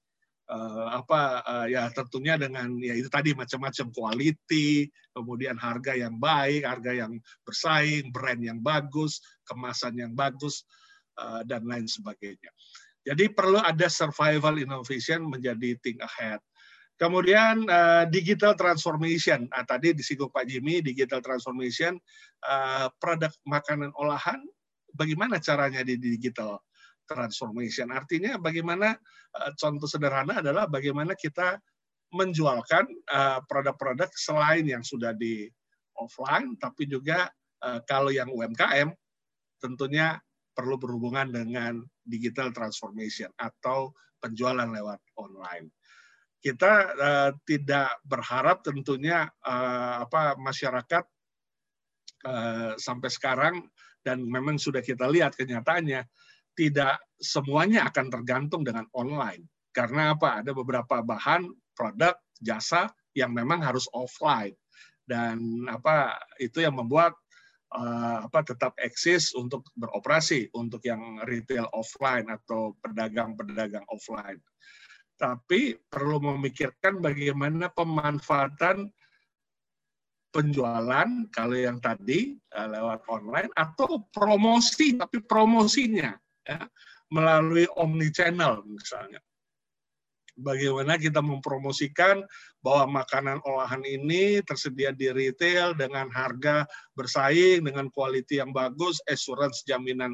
uh, 0.52 1.02
apa 1.02 1.44
uh, 1.44 1.66
ya 1.66 1.92
tentunya 1.92 2.40
dengan 2.40 2.78
ya 2.80 2.96
itu 2.96 3.12
tadi 3.12 3.36
macam-macam 3.36 3.88
quality, 3.92 4.88
kemudian 5.12 5.58
harga 5.60 5.94
yang 5.96 6.16
baik, 6.18 6.64
harga 6.64 6.92
yang 6.94 7.20
bersaing, 7.44 8.12
brand 8.12 8.42
yang 8.44 8.60
bagus, 8.64 9.20
kemasan 9.48 9.98
yang 9.98 10.14
bagus 10.16 10.64
uh, 11.20 11.44
dan 11.44 11.68
lain 11.68 11.88
sebagainya. 11.88 12.52
Jadi 13.08 13.32
perlu 13.32 13.60
ada 13.64 13.88
survival 13.88 14.60
innovation 14.60 15.32
menjadi 15.32 15.80
think 15.80 16.04
ahead. 16.04 16.44
Kemudian 16.98 17.70
uh, 17.70 18.10
digital 18.10 18.58
transformation. 18.58 19.46
Nah, 19.54 19.62
tadi 19.70 19.94
disinggung 19.94 20.34
Pak 20.34 20.50
Jimmy, 20.50 20.82
digital 20.82 21.22
transformation 21.22 22.02
uh, 22.42 22.90
produk 22.98 23.30
makanan 23.46 23.94
olahan 24.02 24.42
bagaimana 24.98 25.38
caranya 25.38 25.86
di 25.86 26.02
digital 26.02 26.58
transformation. 27.06 27.94
Artinya 27.94 28.42
bagaimana 28.42 28.98
uh, 29.38 29.52
contoh 29.62 29.86
sederhana 29.86 30.42
adalah 30.42 30.66
bagaimana 30.66 31.14
kita 31.14 31.62
menjualkan 32.18 32.90
uh, 33.14 33.46
produk-produk 33.46 34.10
selain 34.18 34.66
yang 34.66 34.82
sudah 34.82 35.14
di 35.14 35.46
offline, 36.02 36.58
tapi 36.58 36.90
juga 36.90 37.30
uh, 37.62 37.78
kalau 37.86 38.10
yang 38.10 38.34
UMKM 38.34 38.90
tentunya 39.62 40.18
perlu 40.58 40.82
berhubungan 40.82 41.30
dengan 41.30 41.86
digital 42.02 42.50
transformation 42.50 43.30
atau 43.38 43.94
penjualan 44.18 44.66
lewat 44.66 44.98
online. 45.22 45.70
Kita 46.38 46.72
uh, 46.94 47.32
tidak 47.44 47.98
berharap 48.06 48.62
tentunya 48.62 49.26
uh, 49.44 50.06
apa 50.06 50.38
masyarakat 50.38 51.04
uh, 52.26 52.72
sampai 52.78 53.10
sekarang 53.10 53.56
dan 54.06 54.24
memang 54.24 54.56
sudah 54.56 54.80
kita 54.80 55.10
lihat 55.10 55.36
kenyataannya 55.36 56.06
tidak 56.58 56.98
semuanya 57.22 57.86
akan 57.90 58.08
tergantung 58.10 58.66
dengan 58.66 58.90
online. 58.96 59.46
Karena 59.74 60.18
apa? 60.18 60.42
Ada 60.42 60.58
beberapa 60.58 61.06
bahan, 61.06 61.46
produk, 61.78 62.18
jasa 62.42 62.90
yang 63.14 63.30
memang 63.30 63.62
harus 63.62 63.86
offline. 63.94 64.58
Dan 65.06 65.70
apa 65.70 66.18
itu 66.42 66.66
yang 66.66 66.74
membuat 66.74 67.14
uh, 67.78 68.26
apa 68.26 68.42
tetap 68.42 68.74
eksis 68.82 69.38
untuk 69.38 69.70
beroperasi 69.78 70.50
untuk 70.58 70.82
yang 70.82 71.22
retail 71.30 71.70
offline 71.78 72.26
atau 72.28 72.74
pedagang-pedagang 72.82 73.86
offline. 73.94 74.42
Tapi 75.18 75.74
perlu 75.90 76.22
memikirkan 76.22 77.02
bagaimana 77.02 77.74
pemanfaatan 77.74 78.86
penjualan 80.30 81.10
kalau 81.34 81.58
yang 81.58 81.82
tadi 81.82 82.38
uh, 82.54 82.70
lewat 82.70 83.02
online 83.10 83.50
atau 83.58 84.06
promosi 84.14 84.94
tapi 84.94 85.24
promosinya 85.26 86.14
ya, 86.46 86.62
melalui 87.10 87.66
omni 87.82 88.14
channel 88.14 88.62
misalnya. 88.70 89.18
Bagaimana 90.38 91.02
kita 91.02 91.18
mempromosikan 91.18 92.22
bahwa 92.62 93.02
makanan 93.02 93.42
olahan 93.42 93.82
ini 93.82 94.38
tersedia 94.46 94.94
di 94.94 95.10
retail 95.10 95.74
dengan 95.74 96.14
harga 96.14 96.70
bersaing, 96.94 97.66
dengan 97.66 97.90
quality 97.90 98.38
yang 98.38 98.54
bagus, 98.54 99.02
assurance 99.10 99.66
jaminan 99.66 100.14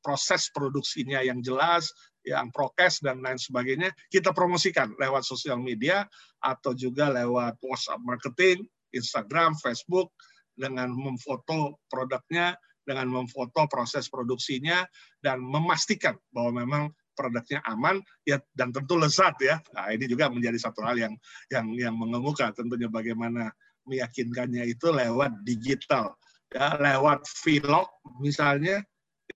proses 0.00 0.48
produksinya 0.56 1.20
yang 1.20 1.44
jelas, 1.44 1.92
yang 2.28 2.52
prokes 2.52 3.00
dan 3.00 3.24
lain 3.24 3.40
sebagainya, 3.40 3.88
kita 4.12 4.36
promosikan 4.36 4.92
lewat 5.00 5.24
sosial 5.24 5.56
media 5.56 6.04
atau 6.44 6.76
juga 6.76 7.08
lewat 7.08 7.56
WhatsApp 7.64 8.04
marketing, 8.04 8.68
Instagram, 8.92 9.56
Facebook, 9.56 10.12
dengan 10.58 10.92
memfoto 10.92 11.80
produknya 11.88 12.58
dengan 12.88 13.04
memfoto 13.12 13.68
proses 13.68 14.08
produksinya 14.08 14.80
dan 15.20 15.44
memastikan 15.44 16.16
bahwa 16.32 16.64
memang 16.64 16.82
produknya 17.12 17.60
aman 17.68 18.00
ya 18.24 18.40
dan 18.56 18.72
tentu 18.72 18.96
lezat 18.96 19.36
ya. 19.44 19.60
Nah, 19.76 19.92
ini 19.92 20.08
juga 20.08 20.32
menjadi 20.32 20.56
satu 20.56 20.80
hal 20.88 20.96
yang 20.96 21.14
yang 21.52 21.68
yang 21.76 21.94
mengemuka 22.00 22.48
tentunya 22.56 22.88
bagaimana 22.88 23.52
meyakinkannya 23.84 24.64
itu 24.68 24.88
lewat 24.88 25.44
digital 25.44 26.16
ya 26.48 26.80
lewat 26.80 27.28
vlog 27.44 27.88
misalnya 28.24 28.80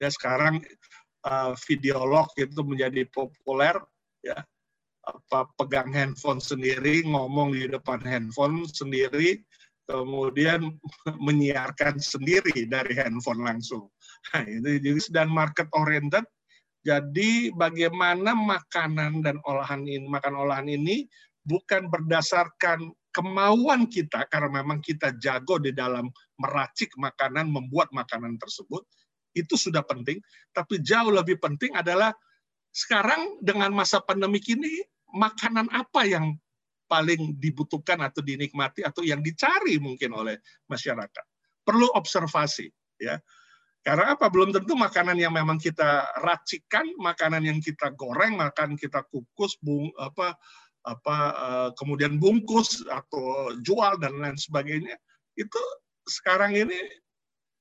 ya 0.01 0.09
sekarang 0.09 0.65
uh, 1.27 1.53
videolog 1.69 2.29
itu 2.39 2.61
menjadi 2.63 3.07
populer 3.11 3.77
ya 4.23 4.39
apa 5.03 5.51
pegang 5.59 5.91
handphone 5.91 6.39
sendiri 6.39 7.03
ngomong 7.03 7.59
di 7.59 7.67
depan 7.67 7.99
handphone 8.07 8.63
sendiri 8.71 9.43
kemudian 9.91 10.79
menyiarkan 11.27 11.99
sendiri 11.99 12.71
dari 12.71 12.95
handphone 12.95 13.43
langsung. 13.43 13.91
Nah, 14.33 14.47
itu 14.47 15.03
dan 15.11 15.27
market 15.27 15.67
oriented. 15.75 16.23
Jadi 16.83 17.55
bagaimana 17.55 18.35
makanan 18.35 19.23
dan 19.23 19.39
olahan 19.47 19.87
ini, 19.87 20.07
makan 20.07 20.35
olahan 20.35 20.67
ini 20.67 21.07
bukan 21.47 21.87
berdasarkan 21.87 22.91
kemauan 23.15 23.87
kita 23.87 24.27
karena 24.27 24.63
memang 24.63 24.83
kita 24.83 25.15
jago 25.23 25.63
di 25.63 25.71
dalam 25.71 26.11
meracik 26.43 26.91
makanan, 26.99 27.55
membuat 27.55 27.87
makanan 27.95 28.35
tersebut, 28.41 28.83
itu 29.33 29.55
sudah 29.57 29.85
penting. 29.85 30.21
Tapi 30.53 30.81
jauh 30.81 31.13
lebih 31.13 31.41
penting 31.41 31.73
adalah 31.77 32.13
sekarang 32.73 33.41
dengan 33.45 33.73
masa 33.73 34.01
pandemi 34.01 34.41
ini 34.49 34.81
makanan 35.13 35.69
apa 35.73 36.09
yang 36.09 36.33
paling 36.89 37.37
dibutuhkan 37.41 38.01
atau 38.05 38.21
dinikmati 38.21 38.85
atau 38.85 39.01
yang 39.01 39.25
dicari 39.25 39.81
mungkin 39.81 40.13
oleh 40.13 40.37
masyarakat. 40.69 41.25
Perlu 41.65 41.89
observasi 41.97 42.69
ya. 43.01 43.17
Karena 43.83 44.15
apa? 44.15 44.31
Belum 44.31 44.55
tentu 44.55 44.79
makanan 44.79 45.19
yang 45.19 45.35
memang 45.35 45.59
kita 45.59 46.07
racikan, 46.23 46.87
makanan 47.03 47.43
yang 47.43 47.59
kita 47.59 47.91
goreng, 47.99 48.39
makan 48.39 48.79
kita 48.79 49.03
kukus, 49.11 49.59
bung, 49.59 49.91
apa 49.99 50.39
apa 50.83 51.17
uh, 51.35 51.71
kemudian 51.79 52.19
bungkus 52.19 52.83
atau 52.87 53.55
jual 53.63 54.03
dan 54.03 54.19
lain 54.19 54.35
sebagainya 54.35 54.99
itu 55.39 55.63
sekarang 56.11 56.59
ini 56.59 56.75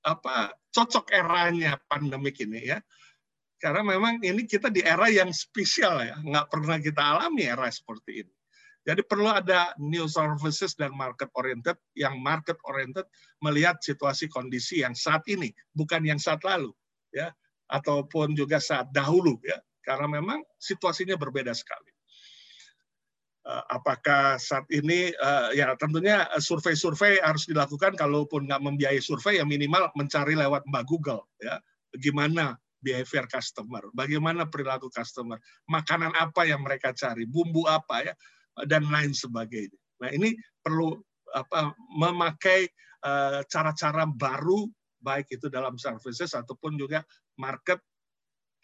apa 0.02 0.54
cocok 0.74 1.14
eranya 1.14 1.78
pandemik 1.90 2.42
ini 2.42 2.74
ya. 2.74 2.80
Karena 3.62 3.86
memang 3.86 4.18
ini 4.26 4.50
kita 4.50 4.74
di 4.74 4.82
era 4.82 5.06
yang 5.06 5.30
spesial 5.30 6.02
ya. 6.02 6.18
Nggak 6.18 6.48
pernah 6.50 6.78
kita 6.82 7.02
alami 7.02 7.46
era 7.46 7.70
seperti 7.70 8.26
ini. 8.26 8.34
Jadi 8.82 9.06
perlu 9.06 9.30
ada 9.30 9.78
new 9.78 10.10
services 10.10 10.74
dan 10.74 10.90
market 10.98 11.30
oriented 11.38 11.78
yang 11.94 12.18
market 12.18 12.58
oriented 12.66 13.06
melihat 13.46 13.78
situasi 13.78 14.26
kondisi 14.26 14.82
yang 14.82 14.98
saat 14.98 15.22
ini, 15.30 15.54
bukan 15.70 16.02
yang 16.02 16.18
saat 16.18 16.42
lalu, 16.42 16.74
ya, 17.14 17.30
ataupun 17.70 18.34
juga 18.34 18.58
saat 18.58 18.90
dahulu, 18.90 19.38
ya, 19.46 19.62
karena 19.86 20.18
memang 20.18 20.42
situasinya 20.58 21.14
berbeda 21.14 21.54
sekali. 21.54 21.91
Eh, 23.42 23.64
apakah 23.74 24.38
saat 24.38 24.70
ini, 24.70 25.10
eh, 25.10 25.48
ya 25.58 25.74
tentunya 25.74 26.30
survei-survei 26.38 27.18
harus 27.26 27.50
dilakukan, 27.50 27.98
kalaupun 27.98 28.46
nggak 28.46 28.62
membiayai 28.62 29.02
survei, 29.02 29.42
ya 29.42 29.46
minimal 29.50 29.90
mencari 29.98 30.38
lewat 30.38 30.62
Mbak 30.70 30.86
Google, 30.86 31.26
ya, 31.42 31.58
gimana 31.98 32.54
behavior 32.86 33.26
customer, 33.26 33.82
bagaimana 33.98 34.46
perilaku 34.46 34.94
customer, 34.94 35.42
makanan 35.66 36.14
apa 36.22 36.46
yang 36.46 36.62
mereka 36.62 36.94
cari, 36.94 37.26
bumbu 37.26 37.66
apa 37.66 38.14
ya, 38.14 38.14
dan 38.70 38.86
lain 38.86 39.10
sebagainya. 39.10 39.78
Nah 40.06 40.14
ini 40.14 40.38
perlu 40.62 41.02
apa 41.34 41.74
memakai 41.98 42.70
eh, 43.02 43.42
cara-cara 43.50 44.06
baru 44.06 44.70
baik 45.02 45.34
itu 45.34 45.50
dalam 45.50 45.82
services 45.82 46.38
ataupun 46.38 46.78
juga 46.78 47.02
market 47.42 47.82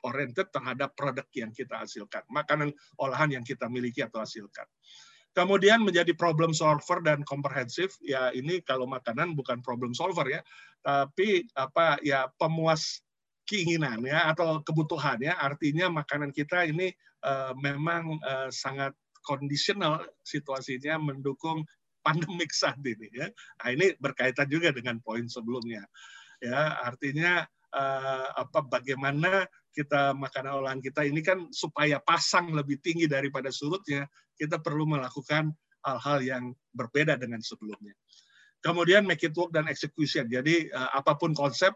oriented 0.05 0.49
terhadap 0.53 0.93
produk 0.93 1.25
yang 1.33 1.49
kita 1.49 1.81
hasilkan, 1.81 2.25
makanan 2.29 2.69
olahan 3.01 3.33
yang 3.33 3.45
kita 3.45 3.65
miliki 3.71 4.05
atau 4.05 4.21
hasilkan. 4.21 4.65
Kemudian 5.37 5.85
menjadi 5.85 6.17
problem 6.17 6.49
solver 6.49 6.97
dan 7.05 7.21
komprehensif, 7.21 7.93
ya 8.01 8.33
ini 8.33 8.57
kalau 8.65 8.89
makanan 8.89 9.37
bukan 9.37 9.61
problem 9.61 9.93
solver 9.93 10.25
ya, 10.25 10.41
tapi 10.81 11.45
apa 11.53 12.01
ya 12.01 12.25
pemuas 12.41 13.05
keinginan 13.45 14.01
ya 14.01 14.33
atau 14.33 14.65
kebutuhannya, 14.65 15.29
artinya 15.37 15.93
makanan 15.93 16.33
kita 16.33 16.65
ini 16.65 16.89
uh, 17.21 17.53
memang 17.53 18.17
uh, 18.25 18.49
sangat 18.49 18.97
kondisional 19.21 20.01
situasinya 20.25 20.97
mendukung 20.97 21.61
pandemik 22.01 22.49
saat 22.55 22.79
ini 22.81 23.11
ya. 23.11 23.27
Nah, 23.61 23.69
ini 23.75 23.93
berkaitan 23.99 24.47
juga 24.47 24.71
dengan 24.71 24.97
poin 25.03 25.27
sebelumnya. 25.27 25.83
Ya, 26.39 26.81
artinya 26.81 27.43
uh, 27.75 28.27
apa 28.41 28.63
bagaimana 28.63 29.45
kita 29.77 30.17
makanan 30.17 30.57
olahan 30.57 30.81
kita 30.81 31.05
ini 31.05 31.21
kan 31.21 31.53
supaya 31.53 32.01
pasang 32.01 32.49
lebih 32.49 32.81
tinggi 32.81 33.05
daripada 33.05 33.53
surutnya, 33.53 34.09
kita 34.33 34.57
perlu 34.57 34.89
melakukan 34.89 35.53
hal-hal 35.85 36.19
yang 36.25 36.43
berbeda 36.73 37.13
dengan 37.21 37.45
sebelumnya. 37.45 37.93
Kemudian 38.65 39.05
make 39.05 39.21
it 39.21 39.37
work 39.37 39.53
dan 39.53 39.69
execution. 39.69 40.25
Jadi 40.25 40.73
uh, 40.73 40.97
apa 40.97 41.13
pun 41.13 41.37
konsep 41.37 41.69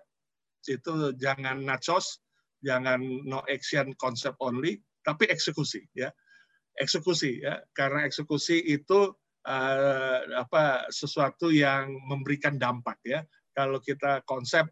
itu 0.66 1.14
jangan 1.22 1.62
nachos, 1.62 2.26
jangan 2.66 2.98
no 3.22 3.46
action 3.46 3.94
concept 4.02 4.42
only, 4.42 4.82
tapi 5.06 5.30
eksekusi 5.30 5.86
ya 5.94 6.10
eksekusi 6.80 7.44
ya 7.44 7.60
karena 7.76 8.08
eksekusi 8.08 8.64
itu 8.64 9.12
uh, 9.46 10.20
apa 10.38 10.88
sesuatu 10.90 11.52
yang 11.52 11.92
memberikan 12.08 12.56
dampak 12.56 12.98
ya. 13.04 13.22
Kalau 13.52 13.84
kita 13.84 14.24
konsep 14.24 14.64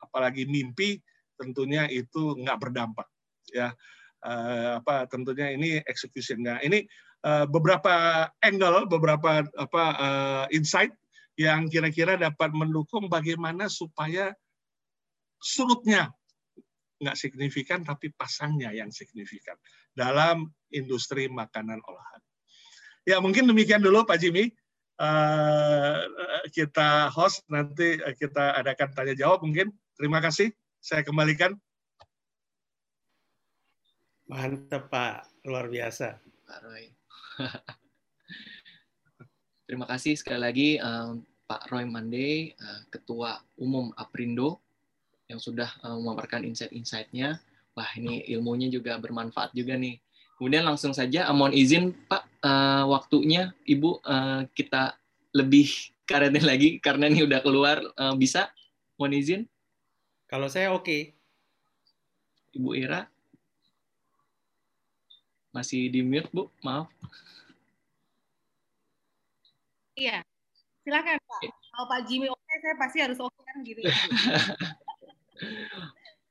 apalagi 0.00 0.44
mimpi 0.44 1.00
tentunya 1.40 1.88
itu 1.88 2.36
nggak 2.36 2.60
berdampak 2.60 3.08
ya. 3.48 3.72
Uh, 4.20 4.76
apa 4.84 5.08
tentunya 5.08 5.56
ini 5.56 5.80
executionnya. 5.88 6.60
Ini 6.60 6.84
uh, 7.24 7.48
beberapa 7.48 8.28
angle, 8.44 8.84
beberapa 8.84 9.48
apa 9.56 9.84
uh, 9.96 10.44
insight 10.52 10.92
yang 11.40 11.72
kira-kira 11.72 12.20
dapat 12.20 12.52
mendukung 12.52 13.08
bagaimana 13.08 13.72
supaya 13.72 14.36
surutnya 15.40 16.12
nggak 17.00 17.16
signifikan 17.16 17.80
tapi 17.80 18.12
pasangnya 18.12 18.76
yang 18.76 18.92
signifikan 18.92 19.56
dalam 19.96 20.52
industri 20.68 21.32
makanan 21.32 21.80
olahan. 21.80 22.20
Ya 23.08 23.16
mungkin 23.24 23.48
demikian 23.48 23.80
dulu 23.80 24.04
Pak 24.04 24.20
Jimmy. 24.20 24.52
Uh, 25.00 25.96
kita 26.52 27.08
host 27.08 27.40
nanti 27.48 27.96
kita 28.20 28.52
adakan 28.60 28.92
tanya 28.92 29.16
jawab 29.16 29.40
mungkin. 29.40 29.72
Terima 29.96 30.20
kasih. 30.20 30.52
Saya 30.80 31.04
kembalikan. 31.04 31.60
Mantap 34.24 34.88
Pak, 34.88 35.28
luar 35.44 35.68
biasa. 35.68 36.16
Pak 36.48 36.58
Roy. 36.64 36.88
Terima 39.68 39.84
kasih 39.84 40.16
sekali 40.16 40.40
lagi 40.40 40.68
um, 40.80 41.20
Pak 41.44 41.68
Roy 41.68 41.84
Mande, 41.84 42.56
uh, 42.56 42.80
Ketua 42.88 43.44
Umum 43.60 43.92
Aprindo 43.92 44.64
yang 45.28 45.36
sudah 45.36 45.68
uh, 45.84 46.00
memaparkan 46.00 46.48
insight-insightnya. 46.48 47.36
Wah, 47.76 47.90
ini 48.00 48.24
ilmunya 48.32 48.72
juga 48.72 48.96
bermanfaat 48.96 49.52
juga 49.52 49.76
nih. 49.76 50.00
Kemudian 50.40 50.64
langsung 50.64 50.96
saja, 50.96 51.28
uh, 51.28 51.36
mohon 51.36 51.52
izin 51.52 51.92
Pak, 52.08 52.24
uh, 52.40 52.88
waktunya 52.88 53.52
Ibu 53.68 54.00
uh, 54.00 54.48
kita 54.56 54.96
lebih 55.36 55.68
karetin 56.08 56.48
lagi 56.48 56.80
karena 56.80 57.12
ini 57.12 57.28
udah 57.28 57.44
keluar. 57.44 57.84
Uh, 58.00 58.16
bisa? 58.16 58.48
Mohon 58.96 59.20
izin? 59.20 59.42
Kalau 60.30 60.46
saya 60.46 60.70
oke. 60.70 60.86
Okay. 60.86 61.02
Ibu 62.54 62.70
Ira? 62.78 63.10
Masih 65.50 65.90
di 65.90 66.06
mute, 66.06 66.30
Bu? 66.30 66.46
Maaf. 66.62 66.86
Iya, 69.98 70.22
silakan 70.86 71.18
Pak. 71.18 71.40
Kalau 71.50 71.86
Pak 71.90 72.00
Jimmy 72.06 72.30
oke, 72.30 72.38
okay, 72.46 72.56
saya 72.62 72.74
pasti 72.78 72.98
harus 73.02 73.18
oke 73.18 73.34
okay, 73.34 73.42
kan 73.42 73.56
gitu 73.66 73.80
ya. 73.82 73.90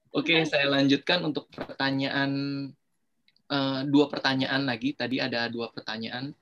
Oke, 0.09 0.41
saya 0.49 0.65
lanjutkan 0.73 1.21
untuk 1.21 1.53
pertanyaan 1.53 2.31
uh, 3.45 3.81
dua 3.85 4.09
pertanyaan 4.09 4.65
lagi. 4.65 4.97
Tadi 4.97 5.21
ada 5.21 5.45
dua 5.53 5.69
pertanyaan 5.69 6.33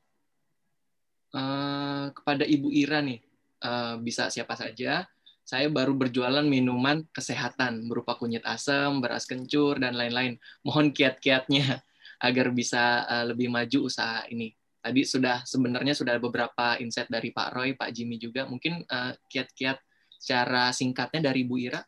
uh, 1.36 2.08
kepada 2.16 2.48
Ibu 2.48 2.72
Ira 2.72 3.04
nih. 3.04 3.20
Uh, 3.60 4.00
bisa 4.00 4.32
siapa 4.32 4.56
saja. 4.56 5.04
Saya 5.48 5.72
baru 5.72 5.96
berjualan 5.96 6.44
minuman 6.44 7.08
kesehatan 7.16 7.88
berupa 7.88 8.20
kunyit 8.20 8.44
asam, 8.44 9.00
beras 9.00 9.24
kencur 9.24 9.80
dan 9.80 9.96
lain-lain. 9.96 10.36
Mohon 10.60 10.92
kiat-kiatnya 10.92 11.80
agar 12.28 12.52
bisa 12.52 13.08
uh, 13.08 13.32
lebih 13.32 13.48
maju 13.48 13.88
usaha 13.88 14.28
ini. 14.28 14.52
Tadi 14.84 15.08
sudah 15.08 15.48
sebenarnya 15.48 15.96
sudah 15.96 16.20
ada 16.20 16.24
beberapa 16.24 16.76
insight 16.84 17.08
dari 17.08 17.32
Pak 17.32 17.56
Roy, 17.56 17.80
Pak 17.80 17.96
Jimmy 17.96 18.20
juga. 18.20 18.44
Mungkin 18.44 18.84
kiat-kiat 19.32 19.78
uh, 19.80 19.86
secara 20.20 20.76
singkatnya 20.76 21.32
dari 21.32 21.48
Bu 21.48 21.56
Ira 21.64 21.80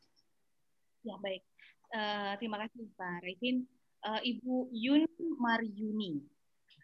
Ya 1.04 1.16
baik, 1.20 1.44
uh, 1.96 2.34
terima 2.40 2.60
kasih 2.64 2.92
Pak 2.96 3.24
Revin. 3.24 3.64
Uh, 4.04 4.20
Ibu 4.24 4.72
Yun 4.72 5.04
Maryuni. 5.40 6.24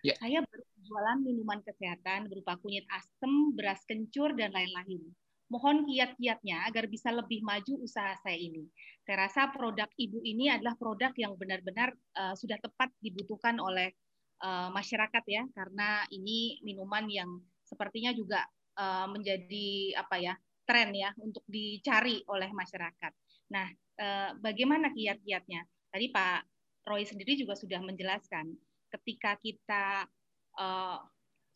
Ya. 0.04 0.16
Saya 0.20 0.44
berjualan 0.44 1.20
minuman 1.20 1.60
kesehatan 1.64 2.28
berupa 2.32 2.60
kunyit 2.60 2.84
asam, 2.92 3.56
beras 3.56 3.84
kencur, 3.88 4.36
dan 4.36 4.52
lain-lain. 4.56 5.04
Mohon 5.46 5.86
kiat-kiatnya 5.86 6.66
agar 6.66 6.90
bisa 6.90 7.14
lebih 7.14 7.46
maju 7.46 7.86
usaha 7.86 8.18
saya 8.22 8.38
ini. 8.38 8.66
Saya 9.06 9.30
rasa 9.30 9.54
produk 9.54 9.86
Ibu 9.94 10.26
ini 10.26 10.50
adalah 10.50 10.74
produk 10.74 11.14
yang 11.14 11.38
benar-benar 11.38 11.94
uh, 12.18 12.34
sudah 12.34 12.58
tepat 12.58 12.90
dibutuhkan 12.98 13.62
oleh 13.62 13.94
uh, 14.42 14.74
masyarakat 14.74 15.24
ya, 15.30 15.46
karena 15.54 16.02
ini 16.10 16.58
minuman 16.66 17.06
yang 17.06 17.30
sepertinya 17.62 18.10
juga 18.14 18.42
uh, 18.82 19.06
menjadi 19.06 20.02
apa 20.02 20.18
ya 20.18 20.34
tren 20.66 20.92
ya 20.98 21.14
untuk 21.22 21.46
dicari 21.46 22.26
oleh 22.26 22.50
masyarakat. 22.50 23.14
Nah, 23.54 23.70
eh, 24.02 24.30
bagaimana 24.42 24.90
kiat-kiatnya? 24.90 25.62
Tadi 25.94 26.10
Pak 26.10 26.42
Roy 26.90 27.06
sendiri 27.06 27.38
juga 27.38 27.54
sudah 27.54 27.80
menjelaskan, 27.86 28.50
ketika 28.90 29.38
kita 29.40 30.10
eh, 30.58 31.00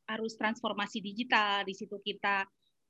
harus 0.09 0.33
transformasi 0.37 1.01
digital, 1.01 1.65
di 1.65 1.73
situ 1.73 1.97
kita 2.01 2.45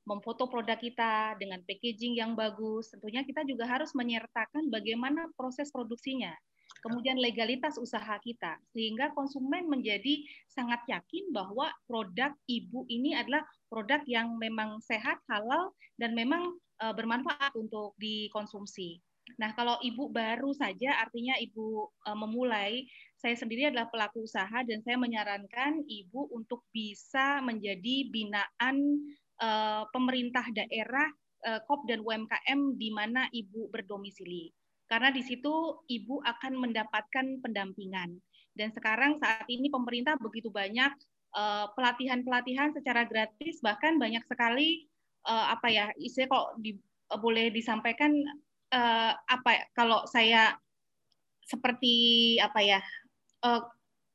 memfoto 0.08 0.48
produk 0.48 0.78
kita 0.80 1.36
dengan 1.36 1.60
packaging 1.64 2.16
yang 2.16 2.32
bagus, 2.32 2.88
tentunya 2.90 3.20
kita 3.24 3.44
juga 3.44 3.68
harus 3.68 3.92
menyertakan 3.92 4.72
bagaimana 4.72 5.28
proses 5.36 5.68
produksinya, 5.68 6.32
kemudian 6.80 7.20
legalitas 7.20 7.76
usaha 7.76 8.16
kita, 8.24 8.56
sehingga 8.72 9.12
konsumen 9.12 9.68
menjadi 9.68 10.24
sangat 10.48 10.80
yakin 10.88 11.30
bahwa 11.30 11.68
produk 11.84 12.32
ibu 12.48 12.88
ini 12.88 13.12
adalah 13.14 13.44
produk 13.68 14.00
yang 14.08 14.34
memang 14.40 14.80
sehat, 14.80 15.20
halal, 15.28 15.70
dan 16.00 16.16
memang 16.16 16.56
uh, 16.80 16.94
bermanfaat 16.96 17.52
untuk 17.54 17.92
dikonsumsi. 18.00 18.98
Nah, 19.38 19.54
kalau 19.54 19.78
ibu 19.84 20.10
baru 20.10 20.50
saja, 20.56 20.98
artinya 20.98 21.38
ibu 21.38 21.86
uh, 22.08 22.18
memulai, 22.18 22.88
saya 23.20 23.36
sendiri 23.36 23.68
adalah 23.68 23.86
pelaku 23.92 24.24
usaha 24.24 24.64
dan 24.64 24.80
saya 24.80 24.96
menyarankan 24.96 25.84
ibu 25.86 26.26
untuk 26.32 26.64
bisa 26.72 27.44
menjadi 27.44 28.08
binaan 28.08 29.04
uh, 29.40 29.88
pemerintah 29.90 30.44
daerah, 30.52 31.08
uh, 31.48 31.60
KOP 31.66 31.88
dan 31.88 32.04
UMKM 32.04 32.76
di 32.76 32.88
mana 32.92 33.26
ibu 33.32 33.68
berdomisili. 33.72 34.52
Karena 34.86 35.10
di 35.10 35.22
situ 35.24 35.80
ibu 35.86 36.20
akan 36.22 36.52
mendapatkan 36.58 37.40
pendampingan. 37.42 38.18
Dan 38.54 38.74
sekarang 38.74 39.22
saat 39.22 39.46
ini 39.46 39.70
pemerintah 39.70 40.18
begitu 40.18 40.50
banyak 40.50 40.90
pelatihan-pelatihan 41.78 42.74
secara 42.74 43.06
gratis, 43.06 43.62
bahkan 43.62 44.02
banyak 44.02 44.18
sekali 44.26 44.90
uh, 45.26 45.46
apa 45.52 45.68
ya 45.68 45.84
istilah 45.98 46.28
kalau 46.30 46.46
di, 46.60 46.76
uh, 47.12 47.18
boleh 47.20 47.52
disampaikan 47.52 48.12
uh, 48.72 49.12
apa 49.16 49.50
ya, 49.50 49.64
kalau 49.76 50.06
saya 50.08 50.56
seperti 51.44 52.36
apa 52.38 52.60
ya 52.62 52.80
uh, 53.42 53.62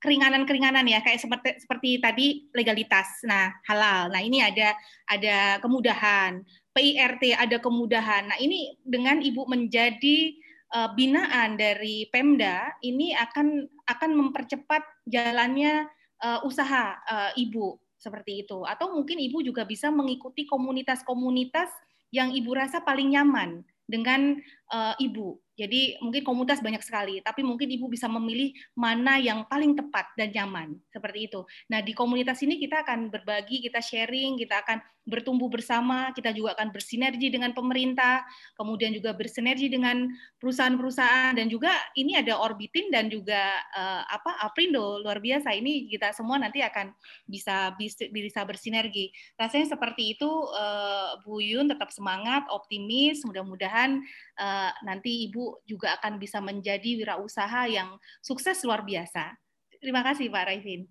keringanan-keringanan 0.05 0.85
ya 0.85 1.01
kayak 1.01 1.17
seperti 1.17 1.49
seperti 1.57 1.89
tadi 1.97 2.27
legalitas. 2.53 3.25
Nah 3.25 3.49
halal. 3.65 4.13
Nah 4.13 4.21
ini 4.21 4.45
ada 4.45 4.77
ada 5.09 5.57
kemudahan. 5.59 6.45
PIRT 6.77 7.33
ada 7.33 7.57
kemudahan. 7.57 8.29
Nah 8.29 8.37
ini 8.37 8.77
dengan 8.85 9.19
ibu 9.25 9.49
menjadi 9.49 10.37
uh, 10.77 10.93
binaan 10.93 11.57
dari 11.57 12.05
Pemda 12.13 12.69
ini 12.85 13.17
akan 13.17 13.65
akan 13.89 14.11
mempercepat 14.13 14.85
jalannya 15.09 15.89
uh, 16.21 16.45
usaha 16.45 17.01
uh, 17.09 17.31
ibu. 17.33 17.81
Seperti 17.97 18.45
itu. 18.45 18.61
Atau 18.69 18.93
mungkin 18.93 19.17
ibu 19.17 19.41
juga 19.41 19.65
bisa 19.65 19.89
mengikuti 19.89 20.45
komunitas-komunitas 20.45 21.73
yang 22.13 22.29
ibu 22.37 22.53
rasa 22.53 22.85
paling 22.85 23.17
nyaman 23.17 23.65
dengan 23.89 24.37
uh, 24.69 24.93
ibu. 25.01 25.41
Jadi 25.55 25.95
mungkin 26.03 26.21
komunitas 26.27 26.59
banyak 26.59 26.83
sekali, 26.83 27.23
tapi 27.23 27.39
mungkin 27.39 27.71
ibu 27.71 27.87
bisa 27.87 28.11
memilih 28.11 28.51
mana 28.75 29.15
yang 29.15 29.47
paling 29.47 29.71
tepat 29.71 30.11
dan 30.19 30.35
nyaman 30.35 30.75
seperti 30.91 31.31
itu. 31.31 31.47
Nah 31.71 31.79
di 31.79 31.95
komunitas 31.95 32.43
ini 32.43 32.59
kita 32.59 32.83
akan 32.83 33.07
berbagi, 33.07 33.63
kita 33.63 33.79
sharing, 33.79 34.35
kita 34.35 34.61
akan 34.67 34.83
bertumbuh 35.05 35.47
bersama, 35.47 36.09
kita 36.17 36.33
juga 36.33 36.57
akan 36.57 36.73
bersinergi 36.73 37.29
dengan 37.29 37.53
pemerintah, 37.53 38.25
kemudian 38.57 38.89
juga 38.91 39.13
bersinergi 39.13 39.69
dengan 39.69 40.09
perusahaan-perusahaan 40.41 41.37
dan 41.37 41.45
juga 41.45 41.71
ini 41.93 42.17
ada 42.17 42.41
Orbitin 42.41 42.89
dan 42.89 43.07
juga 43.07 43.61
uh, 43.77 44.03
apa 44.09 44.41
Aprindo 44.41 44.99
luar 44.99 45.21
biasa. 45.21 45.53
Ini 45.53 45.85
kita 45.93 46.11
semua 46.11 46.41
nanti 46.41 46.65
akan 46.65 46.91
bisa 47.29 47.71
bisa, 47.77 48.41
bersinergi. 48.43 49.13
Rasanya 49.37 49.77
seperti 49.77 50.17
itu 50.17 50.27
uh, 50.27 51.21
Bu 51.21 51.37
Yun 51.37 51.69
tetap 51.69 51.93
semangat, 51.93 52.49
optimis, 52.49 53.21
mudah-mudahan 53.23 54.01
uh, 54.39 54.71
nanti 54.83 55.27
Ibu 55.27 55.65
juga 55.67 55.95
akan 55.99 56.19
bisa 56.19 56.39
menjadi 56.43 56.99
wirausaha 56.99 57.67
yang 57.71 57.95
sukses 58.19 58.61
luar 58.63 58.83
biasa. 58.83 59.35
Terima 59.79 60.03
kasih 60.03 60.31
Pak 60.31 60.45
Raifin. 60.47 60.87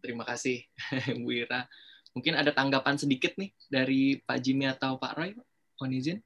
Terima 0.00 0.24
kasih 0.24 0.64
Bu 1.24 1.30
Ira. 1.32 1.68
Mungkin 2.16 2.34
ada 2.34 2.50
tanggapan 2.50 2.98
sedikit 2.98 3.36
nih 3.36 3.52
dari 3.70 4.18
Pak 4.18 4.38
Jimmy 4.42 4.66
atau 4.66 4.98
Pak 4.98 5.12
Roy, 5.14 5.30
mohon 5.78 5.94
izin. 5.94 6.18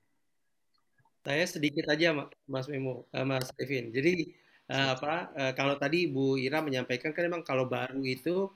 Saya 1.24 1.44
sedikit 1.48 1.88
aja, 1.88 2.12
Mas 2.44 2.68
Memo, 2.68 3.08
uh, 3.12 3.26
Mas 3.26 3.48
Kevin. 3.56 3.92
Jadi 3.92 4.32
uh, 4.70 4.96
apa? 4.96 5.32
Kalau 5.56 5.76
tadi 5.76 6.08
Bu 6.08 6.40
Ira 6.40 6.60
menyampaikan 6.64 7.12
kan 7.12 7.26
memang 7.28 7.44
kalau 7.44 7.68
baru 7.68 8.00
itu 8.04 8.48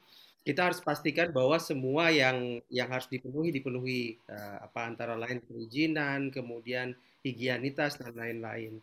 kita 0.49 0.73
harus 0.73 0.81
pastikan 0.81 1.29
bahwa 1.29 1.61
semua 1.61 2.09
yang 2.09 2.65
yang 2.73 2.89
harus 2.89 3.05
dipenuhi 3.05 3.53
dipenuhi 3.53 4.17
uh, 4.33 4.65
apa 4.65 4.89
antara 4.89 5.13
lain 5.13 5.45
perizinan, 5.45 6.33
kemudian 6.33 6.97
higienitas 7.21 8.01
dan 8.01 8.17
lain-lain. 8.17 8.81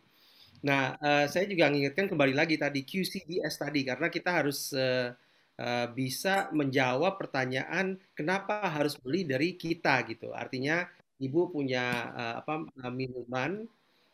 Nah, 0.62 0.94
uh, 1.02 1.26
saya 1.26 1.50
juga 1.50 1.66
mengingatkan 1.66 2.06
kembali 2.06 2.38
lagi 2.38 2.54
tadi 2.54 2.86
QCDS 2.86 3.58
tadi 3.58 3.82
karena 3.82 4.06
kita 4.06 4.30
harus 4.30 4.70
uh, 4.78 5.10
uh, 5.58 5.86
bisa 5.90 6.54
menjawab 6.54 7.18
pertanyaan 7.18 7.98
kenapa 8.14 8.62
harus 8.70 8.94
beli 8.94 9.26
dari 9.26 9.58
kita 9.58 10.06
gitu. 10.06 10.30
Artinya 10.30 10.86
ibu 11.18 11.50
punya 11.50 12.14
uh, 12.14 12.34
apa 12.46 12.62
minuman 12.94 13.66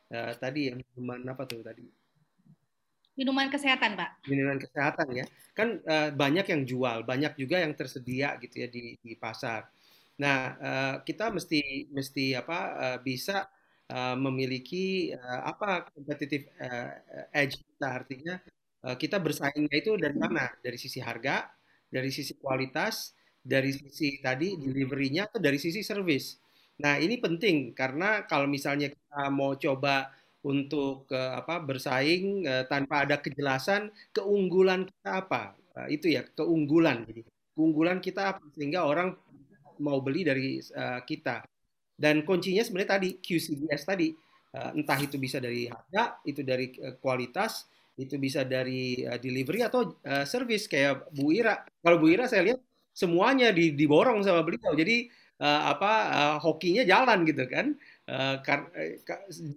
uh, 0.08 0.32
tadi 0.40 0.72
ya 0.72 0.80
minuman 0.80 1.36
apa 1.36 1.44
tuh 1.44 1.60
tadi? 1.60 1.84
Minuman 3.12 3.52
kesehatan, 3.52 3.92
Pak. 3.92 4.24
Minuman 4.24 4.56
kesehatan 4.56 5.06
ya. 5.12 5.24
Kan 5.52 5.84
uh, 5.84 6.08
banyak 6.16 6.48
yang 6.48 6.62
jual, 6.64 7.04
banyak 7.04 7.36
juga 7.36 7.60
yang 7.60 7.76
tersedia 7.76 8.40
gitu 8.40 8.64
ya 8.64 8.68
di 8.72 8.96
di 8.96 9.12
pasar. 9.20 9.68
Nah, 10.16 10.56
uh, 10.56 10.94
kita 11.04 11.28
mesti 11.28 11.92
mesti 11.92 12.32
apa 12.32 12.58
uh, 12.72 12.98
bisa 13.04 13.44
uh, 13.92 14.16
memiliki 14.16 15.12
uh, 15.12 15.40
apa 15.44 15.92
competitive 15.92 16.48
uh, 16.56 16.88
edge 17.36 17.60
kita 17.60 17.88
artinya 17.88 18.34
uh, 18.88 18.96
kita 18.96 19.20
bersaingnya 19.20 19.76
itu 19.76 19.92
dari 20.00 20.16
mana? 20.16 20.48
Dari 20.64 20.80
sisi 20.80 21.04
harga, 21.04 21.52
dari 21.92 22.08
sisi 22.08 22.32
kualitas, 22.40 23.12
dari 23.44 23.76
sisi 23.76 24.24
tadi 24.24 24.56
deliverynya 24.56 25.28
atau 25.28 25.36
dari 25.36 25.60
sisi 25.60 25.84
service. 25.84 26.40
Nah, 26.80 26.96
ini 26.96 27.20
penting 27.20 27.76
karena 27.76 28.24
kalau 28.24 28.48
misalnya 28.48 28.88
kita 28.88 29.28
mau 29.28 29.52
coba 29.60 30.08
untuk 30.42 31.06
uh, 31.14 31.38
apa 31.38 31.62
bersaing 31.62 32.46
uh, 32.46 32.64
tanpa 32.66 33.06
ada 33.06 33.18
kejelasan 33.22 33.90
keunggulan 34.10 34.86
kita 34.86 35.10
apa. 35.26 35.54
Uh, 35.72 35.88
itu 35.88 36.10
ya 36.12 36.26
keunggulan. 36.34 37.06
Jadi 37.06 37.22
keunggulan 37.54 38.02
kita 38.02 38.36
apa 38.36 38.42
sehingga 38.52 38.84
orang 38.84 39.14
mau 39.78 40.02
beli 40.02 40.26
dari 40.26 40.58
uh, 40.74 41.00
kita. 41.06 41.46
Dan 41.94 42.26
kuncinya 42.26 42.66
sebenarnya 42.66 42.98
tadi 42.98 43.08
QCDS 43.22 43.82
tadi. 43.86 44.10
Uh, 44.52 44.76
entah 44.76 45.00
itu 45.00 45.16
bisa 45.16 45.40
dari 45.40 45.64
harga 45.64 46.20
itu 46.28 46.44
dari 46.44 46.76
uh, 46.76 46.92
kualitas 47.00 47.64
itu 47.96 48.20
bisa 48.20 48.44
dari 48.44 49.00
uh, 49.00 49.16
delivery 49.16 49.64
atau 49.64 49.96
uh, 50.04 50.26
service. 50.28 50.66
Kayak 50.66 51.08
Bu 51.14 51.32
Ira. 51.32 51.62
Kalau 51.80 51.96
Bu 52.02 52.12
Ira 52.12 52.28
saya 52.28 52.44
lihat 52.44 52.60
semuanya 52.92 53.54
diborong 53.54 54.20
sama 54.26 54.44
beliau. 54.44 54.74
Jadi 54.76 55.08
uh, 55.42 55.60
apa 55.72 55.92
uh, 56.10 56.36
hokinya 56.38 56.86
jalan 56.86 57.26
gitu 57.26 57.44
kan 57.50 57.74
uh, 58.08 58.36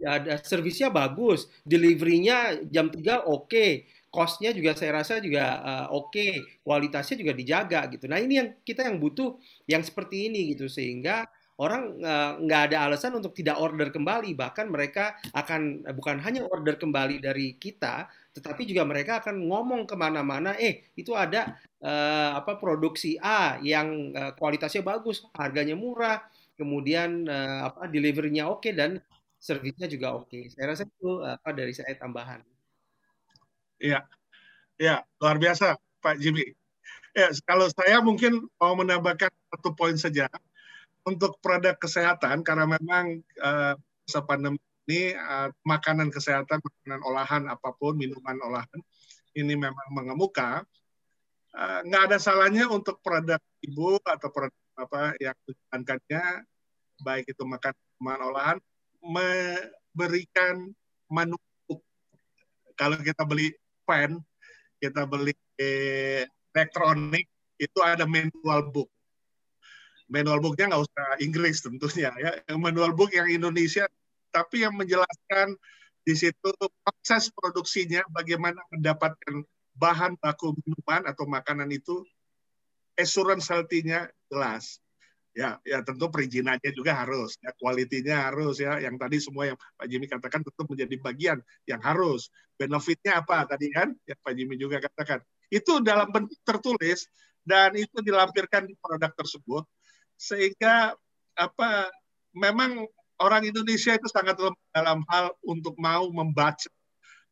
ada 0.06 0.42
servisnya 0.46 0.94
bagus 0.94 1.50
deliverynya 1.66 2.66
jam 2.70 2.92
3 2.92 3.26
oke 3.26 3.50
okay. 3.50 3.72
costnya 4.14 4.54
juga 4.54 4.78
saya 4.78 5.02
rasa 5.02 5.18
juga 5.18 5.62
uh, 5.64 5.88
oke 5.96 6.14
okay. 6.14 6.32
kualitasnya 6.62 7.22
juga 7.22 7.34
dijaga 7.34 7.88
gitu 7.90 8.06
nah 8.06 8.22
ini 8.22 8.34
yang 8.42 8.50
kita 8.62 8.86
yang 8.86 9.02
butuh 9.02 9.38
yang 9.66 9.82
seperti 9.82 10.30
ini 10.30 10.54
gitu 10.54 10.70
sehingga 10.70 11.26
orang 11.56 12.04
nggak 12.44 12.62
uh, 12.62 12.66
ada 12.68 12.78
alasan 12.84 13.16
untuk 13.16 13.32
tidak 13.32 13.56
order 13.56 13.88
kembali 13.88 14.36
bahkan 14.36 14.68
mereka 14.68 15.16
akan 15.32 15.88
bukan 15.96 16.20
hanya 16.20 16.44
order 16.52 16.76
kembali 16.76 17.24
dari 17.24 17.56
kita 17.56 18.12
tetapi 18.36 18.68
juga 18.68 18.84
mereka 18.84 19.24
akan 19.24 19.48
ngomong 19.48 19.88
ke 19.88 19.96
mana-mana 19.96 20.60
eh 20.60 20.92
itu 21.00 21.16
ada 21.16 21.56
uh, 21.80 22.30
apa 22.36 22.58
produksi 22.60 23.16
A 23.22 23.62
yang 23.62 24.12
uh, 24.12 24.36
kualitasnya 24.36 24.82
bagus, 24.82 25.24
harganya 25.38 25.78
murah, 25.78 26.26
kemudian 26.56 27.28
uh, 27.28 27.72
apa 27.72 27.88
deliverynya 27.92 28.48
oke 28.50 28.66
okay, 28.66 28.74
dan 28.76 29.00
servisnya 29.40 29.86
juga 29.86 30.16
oke. 30.16 30.28
Okay. 30.32 30.44
Saya 30.52 30.74
rasa 30.74 30.84
itu 30.88 31.10
apa 31.22 31.50
dari 31.54 31.74
saya 31.76 31.94
tambahan. 31.96 32.42
Iya, 33.80 34.08
ya 34.80 35.04
luar 35.20 35.38
biasa 35.38 35.76
Pak 36.02 36.16
Jimmy. 36.20 36.48
Ya, 37.16 37.32
kalau 37.48 37.72
saya 37.72 38.04
mungkin 38.04 38.44
mau 38.60 38.76
menambahkan 38.76 39.32
satu 39.32 39.72
poin 39.72 39.96
saja 39.96 40.28
untuk 41.08 41.40
produk 41.40 41.76
kesehatan 41.80 42.44
karena 42.44 42.68
memang 42.68 43.24
uh, 43.40 43.76
masa 44.04 44.20
pandemi 44.24 44.60
ini 44.86 45.16
uh, 45.16 45.50
makanan 45.64 46.12
kesehatan, 46.12 46.60
makanan 46.60 47.02
olahan 47.08 47.44
apa 47.48 47.72
pun, 47.74 47.96
minuman 47.96 48.38
olahan 48.44 48.80
ini 49.36 49.56
memang 49.56 49.88
mengemuka 49.92 50.64
Eh, 51.56 51.80
nggak 51.88 52.04
ada 52.12 52.18
salahnya 52.20 52.68
untuk 52.68 53.00
produk 53.00 53.40
ibu 53.64 53.96
atau 54.04 54.28
produk 54.28 54.65
apa 54.76 55.16
yang 55.24 55.36
dijalankannya 55.48 56.24
baik 57.04 57.26
itu 57.32 57.44
makan 57.44 57.74
makan 58.00 58.22
olahan 58.32 58.58
memberikan 59.04 60.72
menu. 61.12 61.40
Kalau 62.76 63.00
kita 63.00 63.24
beli 63.24 63.56
pen 63.88 64.20
kita 64.80 65.08
beli 65.08 65.32
elektronik 65.56 67.28
itu 67.56 67.80
ada 67.80 68.04
manual 68.04 68.68
book. 68.72 68.90
Manual 70.06 70.38
booknya 70.38 70.70
nggak 70.70 70.84
usah 70.86 71.08
Inggris 71.24 71.64
tentunya 71.64 72.12
ya. 72.20 72.32
Manual 72.54 72.94
book 72.94 73.10
yang 73.16 73.32
Indonesia 73.32 73.88
tapi 74.30 74.68
yang 74.68 74.76
menjelaskan 74.76 75.56
di 76.06 76.14
situ 76.14 76.52
proses 76.84 77.34
produksinya 77.34 78.06
bagaimana 78.14 78.62
mendapatkan 78.70 79.42
bahan 79.80 80.20
baku 80.22 80.54
minuman 80.62 81.08
atau 81.10 81.26
makanan 81.26 81.72
itu 81.74 82.06
assurance 83.00 83.48
healthy-nya 83.52 84.10
jelas. 84.32 84.80
Ya, 85.36 85.60
ya 85.68 85.84
tentu 85.84 86.08
perizinannya 86.08 86.72
juga 86.72 86.96
harus, 86.96 87.36
ya 87.44 87.52
kualitinya 87.60 88.32
harus 88.32 88.56
ya. 88.56 88.80
Yang 88.80 88.96
tadi 89.04 89.18
semua 89.20 89.44
yang 89.52 89.60
Pak 89.60 89.86
Jimmy 89.92 90.08
katakan 90.08 90.48
tentu 90.48 90.64
menjadi 90.64 90.96
bagian 91.04 91.38
yang 91.68 91.84
harus. 91.84 92.32
Benefitnya 92.56 93.20
apa 93.20 93.44
tadi 93.44 93.68
kan? 93.68 93.92
Yang 94.08 94.20
Pak 94.24 94.32
Jimmy 94.32 94.56
juga 94.56 94.80
katakan. 94.80 95.20
Itu 95.52 95.84
dalam 95.84 96.08
bentuk 96.08 96.40
tertulis 96.48 97.12
dan 97.44 97.76
itu 97.76 98.00
dilampirkan 98.00 98.64
di 98.64 98.80
produk 98.80 99.12
tersebut 99.12 99.68
sehingga 100.16 100.96
apa 101.36 101.92
memang 102.32 102.88
orang 103.20 103.44
Indonesia 103.48 103.96
itu 103.96 104.08
sangat 104.12 104.40
dalam 104.72 105.04
hal 105.12 105.36
untuk 105.44 105.76
mau 105.80 106.08
membaca. 106.12 106.72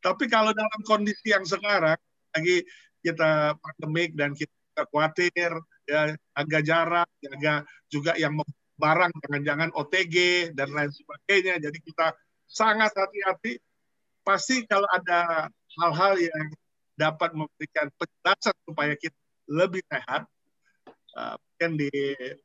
Tapi 0.04 0.28
kalau 0.28 0.52
dalam 0.52 0.82
kondisi 0.84 1.32
yang 1.32 1.48
sekarang 1.48 1.96
lagi 2.36 2.68
kita 3.04 3.56
pandemik 3.60 4.16
dan 4.16 4.36
kita 4.36 4.52
khawatir 4.76 5.52
ya 5.86 6.16
jaga 6.34 6.60
jarak, 6.64 7.10
jaga 7.22 7.54
juga 7.92 8.12
yang 8.18 8.40
barang 8.80 9.12
jangan-jangan 9.24 9.70
OTG 9.78 10.16
dan 10.58 10.74
lain 10.74 10.92
sebagainya. 10.92 11.62
Jadi 11.62 11.78
kita 11.84 12.16
sangat 12.50 12.92
hati-hati. 12.94 13.62
Pasti 14.24 14.64
kalau 14.66 14.88
ada 14.90 15.52
hal-hal 15.84 16.14
yang 16.18 16.48
dapat 16.96 17.36
memberikan 17.36 17.92
penjelasan 18.00 18.56
supaya 18.64 18.94
kita 18.96 19.18
lebih 19.52 19.84
sehat, 19.92 20.24
uh, 21.18 21.36
mungkin 21.36 21.72
di 21.76 21.92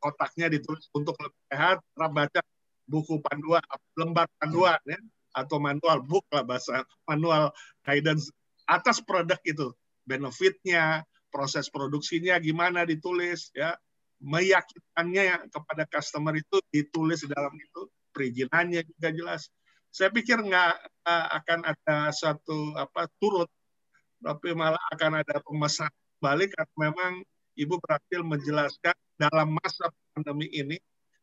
kotaknya 0.03 0.51
ditulis 0.51 0.91
untuk 0.91 1.15
lebih 1.23 1.43
sehat, 1.53 1.79
baca 1.95 2.41
buku 2.89 3.21
panduan, 3.23 3.63
lembar 3.95 4.27
panduan 4.41 4.81
ya, 4.89 4.99
atau 5.37 5.61
manual 5.63 6.03
book 6.03 6.27
lah 6.33 6.43
bahasa 6.43 6.83
manual 7.07 7.53
guidance 7.85 8.33
atas 8.67 8.99
produk 9.05 9.39
itu 9.45 9.71
benefitnya 10.09 11.05
proses 11.29 11.69
produksinya 11.69 12.37
gimana 12.41 12.85
ditulis 12.89 13.53
ya. 13.55 13.77
Meyakinkannya 14.19 15.47
kepada 15.47 15.87
customer 15.87 16.35
itu 16.35 16.59
ditulis 16.75 17.23
dalam 17.31 17.55
itu 17.55 17.87
perizinannya 18.11 18.83
juga 18.83 19.09
jelas. 19.15 19.47
Saya 19.95 20.11
pikir 20.11 20.43
nggak 20.43 20.75
uh, 21.07 21.27
akan 21.39 21.61
ada 21.63 22.11
satu 22.11 22.75
apa 22.75 23.07
turut 23.23 23.47
tapi 24.19 24.51
malah 24.59 24.83
akan 24.91 25.23
ada 25.23 25.39
pemesan 25.47 25.91
balik 26.19 26.51
karena 26.51 26.75
memang 26.91 27.13
ibu 27.55 27.79
berhasil 27.79 28.21
menjelaskan 28.27 28.97
dalam 29.15 29.55
masa 29.55 29.91
pandemi 30.15 30.51
ini 30.51 30.79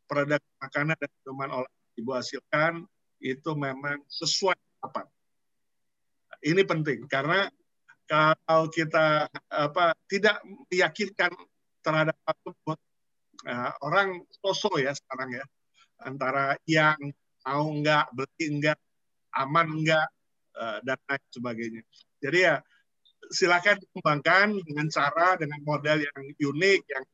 produk 0.07 0.39
makanan 0.63 0.95
dan 0.95 1.11
minuman 1.23 1.49
olahan 1.63 1.83
ibu 1.99 2.11
hasilkan 2.15 2.73
itu 3.19 3.51
memang 3.55 3.99
sesuai 4.07 4.55
apa 4.83 5.07
ini 6.43 6.61
penting 6.63 7.07
karena 7.11 7.47
kalau 8.05 8.69
kita 8.69 9.29
apa 9.49 9.97
tidak 10.05 10.37
meyakinkan 10.69 11.33
terhadap 11.81 12.17
tersebut 12.25 12.77
uh, 13.49 13.71
orang 13.81 14.21
sosok 14.41 14.81
ya 14.81 14.93
sekarang 14.93 15.41
ya. 15.41 15.45
Antara 16.05 16.57
yang 16.69 16.97
mau 17.45 17.65
enggak 17.71 18.09
beli 18.13 18.45
enggak 18.51 18.79
aman 19.35 19.67
enggak 19.81 20.07
uh, 20.57 20.77
dan 20.85 20.97
lain 21.09 21.25
sebagainya. 21.33 21.81
Jadi 22.21 22.39
ya 22.41 22.55
silakan 23.29 23.81
dikembangkan 23.81 24.47
dengan 24.61 24.87
cara 24.93 25.27
dengan 25.37 25.59
model 25.65 26.05
yang 26.05 26.21
unik 26.37 26.81
yang 26.85 27.05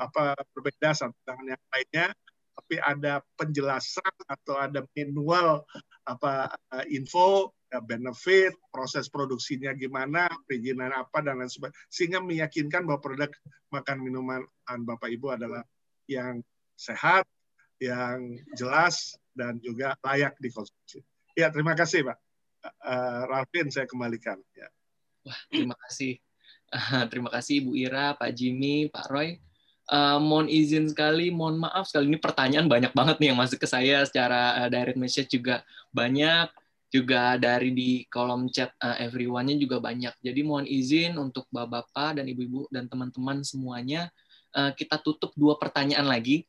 apa 0.00 0.32
berbeda 0.56 0.96
satu 0.96 1.16
dengan 1.24 1.56
yang 1.56 1.62
lainnya. 1.68 2.08
Tapi 2.52 2.76
ada 2.84 3.24
penjelasan 3.40 4.12
atau 4.28 4.60
ada 4.60 4.84
manual 4.92 5.64
apa 6.04 6.52
uh, 6.72 6.84
info 6.88 7.56
benefit, 7.80 8.52
proses 8.68 9.08
produksinya 9.08 9.72
gimana, 9.72 10.28
perizinan 10.44 10.92
apa 10.92 11.24
dan 11.24 11.40
lain 11.40 11.48
sebagainya, 11.48 11.78
sehingga 11.88 12.18
meyakinkan 12.20 12.84
bahwa 12.84 13.00
produk 13.00 13.30
makan 13.72 13.96
minuman 14.04 14.44
Bapak 14.84 15.08
Ibu 15.08 15.40
adalah 15.40 15.64
yang 16.04 16.44
sehat, 16.76 17.24
yang 17.80 18.36
jelas 18.52 19.16
dan 19.32 19.56
juga 19.64 19.96
layak 20.04 20.36
dikonsumsi. 20.42 21.00
Ya, 21.32 21.48
terima 21.48 21.72
kasih, 21.72 22.04
Pak. 22.04 22.18
Uh, 22.84 23.22
Ralvin, 23.26 23.72
saya 23.72 23.88
kembalikan. 23.88 24.36
Ya. 24.52 24.68
Wah, 25.24 25.40
terima 25.48 25.76
kasih. 25.88 26.20
Uh, 26.68 27.04
terima 27.10 27.30
kasih 27.32 27.64
Ibu 27.64 27.72
Ira, 27.78 28.14
Pak 28.14 28.30
Jimmy, 28.36 28.92
Pak 28.92 29.08
Roy. 29.08 29.40
Uh, 29.90 30.22
mohon 30.22 30.46
izin 30.46 30.86
sekali, 30.86 31.34
mohon 31.34 31.58
maaf 31.58 31.90
sekali 31.90 32.06
ini 32.06 32.18
pertanyaan 32.20 32.70
banyak 32.70 32.94
banget 32.94 33.18
nih 33.18 33.34
yang 33.34 33.38
masuk 33.40 33.58
ke 33.58 33.66
saya 33.66 34.06
secara 34.06 34.62
uh, 34.62 34.68
direct 34.70 34.94
message 34.94 35.34
juga 35.34 35.66
banyak 35.90 36.48
juga 36.92 37.40
dari 37.40 37.72
di 37.72 38.04
kolom 38.12 38.52
chat 38.52 38.76
uh, 38.84 39.00
everyone-nya 39.00 39.56
juga 39.56 39.80
banyak. 39.80 40.12
Jadi 40.20 40.40
mohon 40.44 40.68
izin 40.68 41.16
untuk 41.16 41.48
bapak-bapak 41.48 42.20
dan 42.20 42.28
ibu-ibu 42.28 42.68
dan 42.68 42.84
teman-teman 42.84 43.40
semuanya 43.40 44.12
uh, 44.52 44.70
kita 44.76 45.00
tutup 45.00 45.32
dua 45.32 45.56
pertanyaan 45.56 46.04
lagi. 46.04 46.44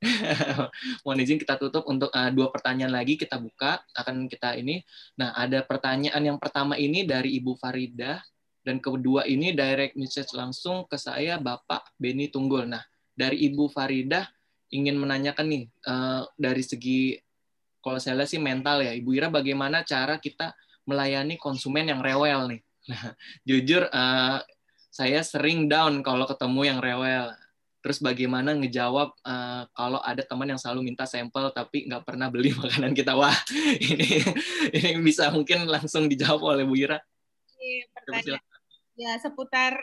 mohon 1.08 1.20
izin 1.24 1.40
kita 1.40 1.56
tutup 1.56 1.88
untuk 1.88 2.12
uh, 2.12 2.28
dua 2.36 2.52
pertanyaan 2.52 2.92
lagi 2.92 3.16
kita 3.16 3.40
buka 3.40 3.80
akan 3.96 4.28
kita 4.28 4.60
ini. 4.60 4.84
Nah, 5.16 5.32
ada 5.32 5.64
pertanyaan 5.64 6.36
yang 6.36 6.38
pertama 6.38 6.76
ini 6.76 7.08
dari 7.08 7.40
Ibu 7.40 7.56
Farida 7.56 8.20
dan 8.68 8.84
kedua 8.84 9.24
ini 9.24 9.56
direct 9.56 9.96
message 9.96 10.36
langsung 10.36 10.84
ke 10.92 11.00
saya 11.00 11.40
Bapak 11.40 11.96
Beni 11.96 12.28
Tunggul. 12.28 12.68
Nah, 12.68 12.84
dari 13.16 13.48
Ibu 13.48 13.72
Farida 13.72 14.28
ingin 14.76 15.00
menanyakan 15.00 15.48
nih 15.48 15.64
uh, 15.88 16.28
dari 16.36 16.64
segi 16.66 17.16
kalau 17.84 18.00
saya 18.00 18.16
lihat 18.18 18.32
sih 18.32 18.40
mental 18.40 18.80
ya. 18.80 18.96
Ibu 18.96 19.12
Ira 19.14 19.28
bagaimana 19.28 19.84
cara 19.84 20.18
kita 20.18 20.56
melayani 20.88 21.36
konsumen 21.36 21.92
yang 21.92 22.00
rewel 22.00 22.50
nih? 22.56 22.62
Nah, 22.84 23.16
jujur 23.48 23.88
uh, 23.96 24.44
saya 24.92 25.24
sering 25.24 25.72
down 25.72 26.04
kalau 26.04 26.28
ketemu 26.28 26.68
yang 26.68 26.80
rewel. 26.84 27.32
Terus 27.80 28.04
bagaimana 28.04 28.52
ngejawab 28.60 29.16
uh, 29.24 29.64
kalau 29.72 30.04
ada 30.04 30.20
teman 30.20 30.52
yang 30.52 30.60
selalu 30.60 30.92
minta 30.92 31.08
sampel 31.08 31.48
tapi 31.56 31.88
nggak 31.88 32.04
pernah 32.04 32.28
beli 32.28 32.52
makanan 32.60 32.92
kita? 32.92 33.16
Wah, 33.16 33.32
ini 33.88 34.20
ini 34.76 35.00
bisa 35.00 35.32
mungkin 35.32 35.64
langsung 35.64 36.12
dijawab 36.12 36.44
oleh 36.44 36.68
Bu 36.68 36.76
Ira. 36.76 37.00
Pertanyaan 37.96 38.44
ya 38.94 39.18
seputar 39.18 39.74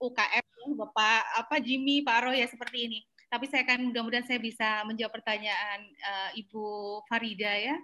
UKM 0.00 0.44
Bapak 0.76 1.44
apa 1.44 1.56
Jimmy 1.60 2.00
Pak 2.00 2.28
Roy 2.28 2.40
ya 2.40 2.48
seperti 2.48 2.88
ini 2.88 3.00
tapi 3.28 3.44
saya 3.48 3.64
akan 3.68 3.92
mudah-mudahan 3.92 4.24
saya 4.24 4.40
bisa 4.40 4.82
menjawab 4.88 5.20
pertanyaan 5.20 5.80
uh, 6.00 6.30
Ibu 6.36 6.64
Farida 7.08 7.52
ya. 7.52 7.76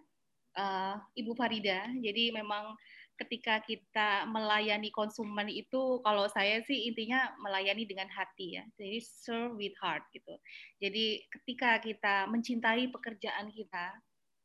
Uh, 0.55 0.97
Ibu 1.19 1.35
Farida, 1.35 1.91
jadi 1.99 2.31
memang 2.31 2.79
ketika 3.15 3.63
kita 3.63 4.27
melayani 4.27 4.91
konsumen 4.91 5.47
itu 5.47 6.03
kalau 6.03 6.27
saya 6.31 6.63
sih 6.67 6.91
intinya 6.91 7.31
melayani 7.39 7.87
dengan 7.87 8.11
hati 8.11 8.59
ya. 8.59 8.65
Jadi 8.79 8.99
serve 9.03 9.55
with 9.59 9.77
heart 9.79 10.03
gitu. 10.11 10.35
Jadi 10.83 11.23
ketika 11.31 11.79
kita 11.79 12.15
mencintai 12.31 12.91
pekerjaan 12.91 13.51
kita, 13.55 13.87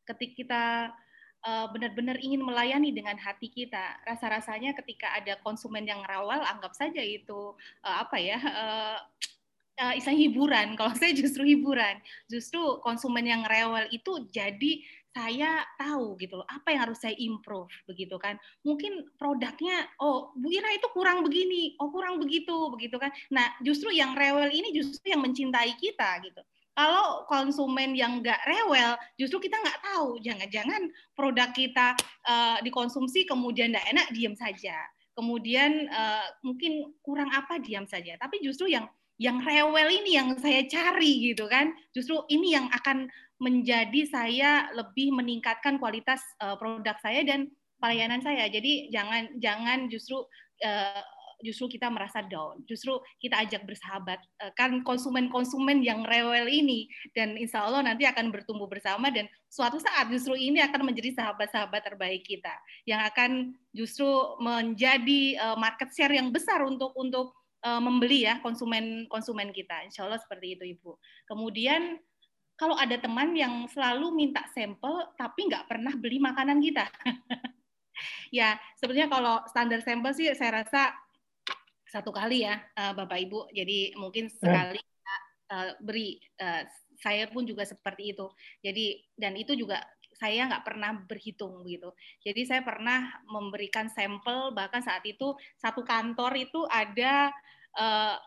ketika 0.06 0.34
kita 0.38 0.64
uh, 1.46 1.66
benar-benar 1.74 2.18
ingin 2.22 2.46
melayani 2.46 2.94
dengan 2.94 3.18
hati 3.18 3.50
kita, 3.50 3.98
rasa-rasanya 4.06 4.78
ketika 4.78 5.18
ada 5.18 5.38
konsumen 5.42 5.86
yang 5.86 6.02
rawal 6.06 6.42
anggap 6.46 6.74
saja 6.78 7.02
itu 7.02 7.58
uh, 7.86 7.98
apa 8.06 8.18
ya 8.22 8.38
uh, 8.38 8.98
uh, 9.80 9.96
hiburan. 9.96 10.74
Kalau 10.80 10.94
saya 10.94 11.16
justru 11.16 11.48
hiburan, 11.48 11.98
justru 12.28 12.60
konsumen 12.84 13.24
yang 13.26 13.48
rewel 13.48 13.88
itu 13.90 14.28
jadi 14.30 14.84
saya 15.10 15.66
tahu 15.82 16.22
gitu 16.22 16.38
loh 16.38 16.46
apa 16.46 16.70
yang 16.70 16.86
harus 16.86 17.02
saya 17.02 17.18
improve 17.18 17.68
begitu 17.90 18.14
kan. 18.22 18.38
Mungkin 18.62 19.10
produknya 19.18 19.90
oh 19.98 20.32
Bu 20.38 20.54
Ira 20.54 20.70
itu 20.70 20.86
kurang 20.94 21.26
begini 21.26 21.74
oh 21.82 21.90
kurang 21.90 22.22
begitu 22.22 22.70
begitu 22.70 23.02
kan. 23.02 23.10
Nah 23.34 23.58
justru 23.66 23.90
yang 23.90 24.14
rewel 24.14 24.54
ini 24.54 24.70
justru 24.70 25.10
yang 25.10 25.26
mencintai 25.26 25.74
kita 25.82 26.22
gitu. 26.22 26.42
Kalau 26.78 27.28
konsumen 27.28 27.98
yang 27.98 28.22
nggak 28.24 28.40
rewel 28.48 28.96
justru 29.18 29.50
kita 29.50 29.58
nggak 29.58 29.82
tahu. 29.82 30.22
Jangan-jangan 30.22 30.82
produk 31.18 31.50
kita 31.52 31.98
uh, 32.30 32.62
dikonsumsi 32.62 33.26
kemudian 33.26 33.74
nggak 33.74 33.90
enak 33.90 34.08
diam 34.14 34.38
saja. 34.38 34.78
Kemudian 35.18 35.90
uh, 35.92 36.24
mungkin 36.46 36.96
kurang 37.04 37.34
apa 37.34 37.60
diam 37.60 37.84
saja. 37.84 38.16
Tapi 38.16 38.40
justru 38.40 38.72
yang 38.72 38.88
yang 39.20 39.44
rewel 39.44 39.92
ini 39.92 40.16
yang 40.16 40.34
saya 40.40 40.64
cari 40.66 41.30
gitu 41.30 41.46
kan. 41.52 41.76
Justru 41.92 42.24
ini 42.32 42.56
yang 42.56 42.72
akan 42.72 43.12
menjadi 43.44 44.02
saya 44.08 44.72
lebih 44.72 45.12
meningkatkan 45.12 45.76
kualitas 45.76 46.24
uh, 46.40 46.56
produk 46.56 46.96
saya 47.04 47.28
dan 47.28 47.52
pelayanan 47.84 48.24
saya. 48.24 48.48
Jadi 48.48 48.88
jangan 48.92 49.28
jangan 49.40 49.92
justru 49.92 50.24
uh, 50.64 51.04
justru 51.44 51.80
kita 51.80 51.88
merasa 51.92 52.24
down. 52.24 52.64
Justru 52.68 53.00
kita 53.20 53.44
ajak 53.44 53.64
bersahabat. 53.68 54.20
Uh, 54.40 54.52
kan 54.56 54.84
konsumen-konsumen 54.88 55.84
yang 55.84 56.04
rewel 56.08 56.48
ini 56.48 56.88
dan 57.12 57.36
insya 57.36 57.64
Allah 57.64 57.84
nanti 57.84 58.08
akan 58.08 58.32
bertumbuh 58.32 58.68
bersama 58.72 59.12
dan 59.12 59.28
suatu 59.52 59.80
saat 59.80 60.12
justru 60.12 60.36
ini 60.36 60.64
akan 60.64 60.88
menjadi 60.88 61.16
sahabat-sahabat 61.16 61.82
terbaik 61.92 62.24
kita 62.24 62.56
yang 62.88 63.04
akan 63.04 63.56
justru 63.76 64.08
menjadi 64.40 65.40
uh, 65.40 65.58
market 65.60 65.92
share 65.96 66.12
yang 66.12 66.32
besar 66.32 66.64
untuk 66.64 66.92
untuk 67.00 67.39
uh, 67.66 67.82
membeli 67.82 68.28
ya 68.28 68.40
konsumen 68.44 69.08
konsumen 69.12 69.52
kita. 69.52 69.84
Insya 69.88 70.06
Allah 70.06 70.20
seperti 70.20 70.60
itu 70.60 70.64
Ibu. 70.78 70.92
Kemudian 71.28 72.00
kalau 72.60 72.76
ada 72.76 73.00
teman 73.00 73.32
yang 73.36 73.68
selalu 73.72 74.12
minta 74.12 74.44
sampel 74.52 75.08
tapi 75.16 75.48
nggak 75.48 75.68
pernah 75.68 75.94
beli 75.96 76.20
makanan 76.20 76.60
kita. 76.60 76.86
ya, 78.40 78.60
sebenarnya 78.76 79.08
kalau 79.08 79.36
standar 79.48 79.80
sampel 79.84 80.12
sih 80.12 80.28
saya 80.36 80.64
rasa 80.64 80.92
satu 81.90 82.14
kali 82.14 82.46
ya 82.46 82.60
uh, 82.78 82.94
Bapak 82.94 83.20
Ibu. 83.28 83.52
Jadi 83.56 83.96
mungkin 83.96 84.28
hmm. 84.28 84.36
sekali 84.38 84.82
uh, 85.52 85.72
beri. 85.80 86.20
Uh, 86.40 86.64
saya 87.00 87.32
pun 87.32 87.48
juga 87.48 87.64
seperti 87.64 88.12
itu. 88.12 88.28
Jadi 88.60 89.00
dan 89.16 89.40
itu 89.40 89.56
juga 89.56 89.80
saya 90.20 90.52
nggak 90.52 90.66
pernah 90.68 90.92
berhitung 91.08 91.64
gitu. 91.64 91.96
Jadi 92.22 92.44
saya 92.44 92.62
pernah 92.62 93.08
memberikan 93.26 93.88
sampel 93.88 94.52
bahkan 94.52 94.84
saat 94.84 95.02
itu 95.08 95.32
satu 95.56 95.82
kantor 95.88 96.36
itu 96.36 96.68
ada 96.68 97.32
uh, 97.80 98.20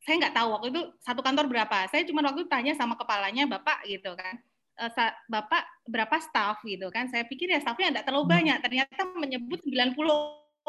saya 0.00 0.14
nggak 0.16 0.36
tahu 0.38 0.48
waktu 0.54 0.66
itu 0.70 0.82
satu 1.02 1.20
kantor 1.20 1.50
berapa. 1.50 1.90
Saya 1.90 2.06
cuma 2.06 2.22
waktu 2.22 2.46
itu 2.46 2.50
tanya 2.50 2.72
sama 2.78 2.94
kepalanya 2.94 3.50
bapak 3.50 3.82
gitu 3.90 4.14
kan. 4.14 4.38
Uh, 4.80 5.12
bapak 5.26 5.66
berapa 5.90 6.16
staff 6.22 6.62
gitu 6.62 6.86
kan. 6.94 7.10
Saya 7.10 7.26
pikir 7.26 7.50
ya 7.50 7.58
staffnya 7.58 7.98
nggak 7.98 8.06
terlalu 8.06 8.30
hmm. 8.30 8.34
banyak. 8.38 8.58
Ternyata 8.62 9.02
menyebut 9.18 9.58
90 9.66 9.98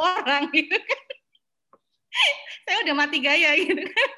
orang 0.01 0.49
gitu 0.49 0.75
kan. 0.75 1.01
saya 2.67 2.83
udah 2.83 2.95
mati 2.95 3.23
gaya 3.23 3.55
gitu 3.55 3.87
kan 3.87 4.11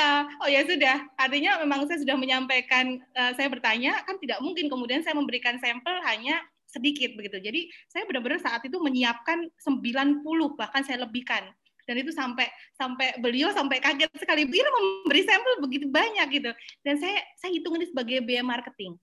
uh, 0.00 0.22
oh 0.42 0.48
ya 0.48 0.62
sudah, 0.66 1.02
artinya 1.18 1.60
memang 1.62 1.86
saya 1.90 2.00
sudah 2.00 2.16
menyampaikan, 2.18 2.98
uh, 3.14 3.32
saya 3.34 3.50
bertanya, 3.50 4.00
kan 4.06 4.18
tidak 4.18 4.38
mungkin 4.40 4.70
kemudian 4.70 5.02
saya 5.02 5.14
memberikan 5.18 5.58
sampel 5.58 5.94
hanya 6.06 6.40
sedikit 6.74 7.14
begitu. 7.14 7.38
Jadi 7.38 7.70
saya 7.86 8.02
benar-benar 8.10 8.42
saat 8.42 8.62
itu 8.66 8.74
menyiapkan 8.82 9.46
90 9.62 10.26
bahkan 10.58 10.82
saya 10.82 11.06
lebihkan. 11.06 11.46
Dan 11.84 12.00
itu 12.00 12.10
sampai 12.16 12.48
sampai 12.80 13.20
beliau 13.20 13.52
sampai 13.52 13.76
kaget 13.76 14.08
sekali 14.16 14.48
beliau 14.48 14.66
memberi 14.72 15.22
sampel 15.22 15.60
begitu 15.60 15.86
banyak 15.92 16.26
gitu. 16.40 16.50
Dan 16.80 16.96
saya 16.96 17.20
saya 17.36 17.52
hitung 17.52 17.76
ini 17.76 17.86
sebagai 17.86 18.24
biaya 18.24 18.40
marketing. 18.40 18.96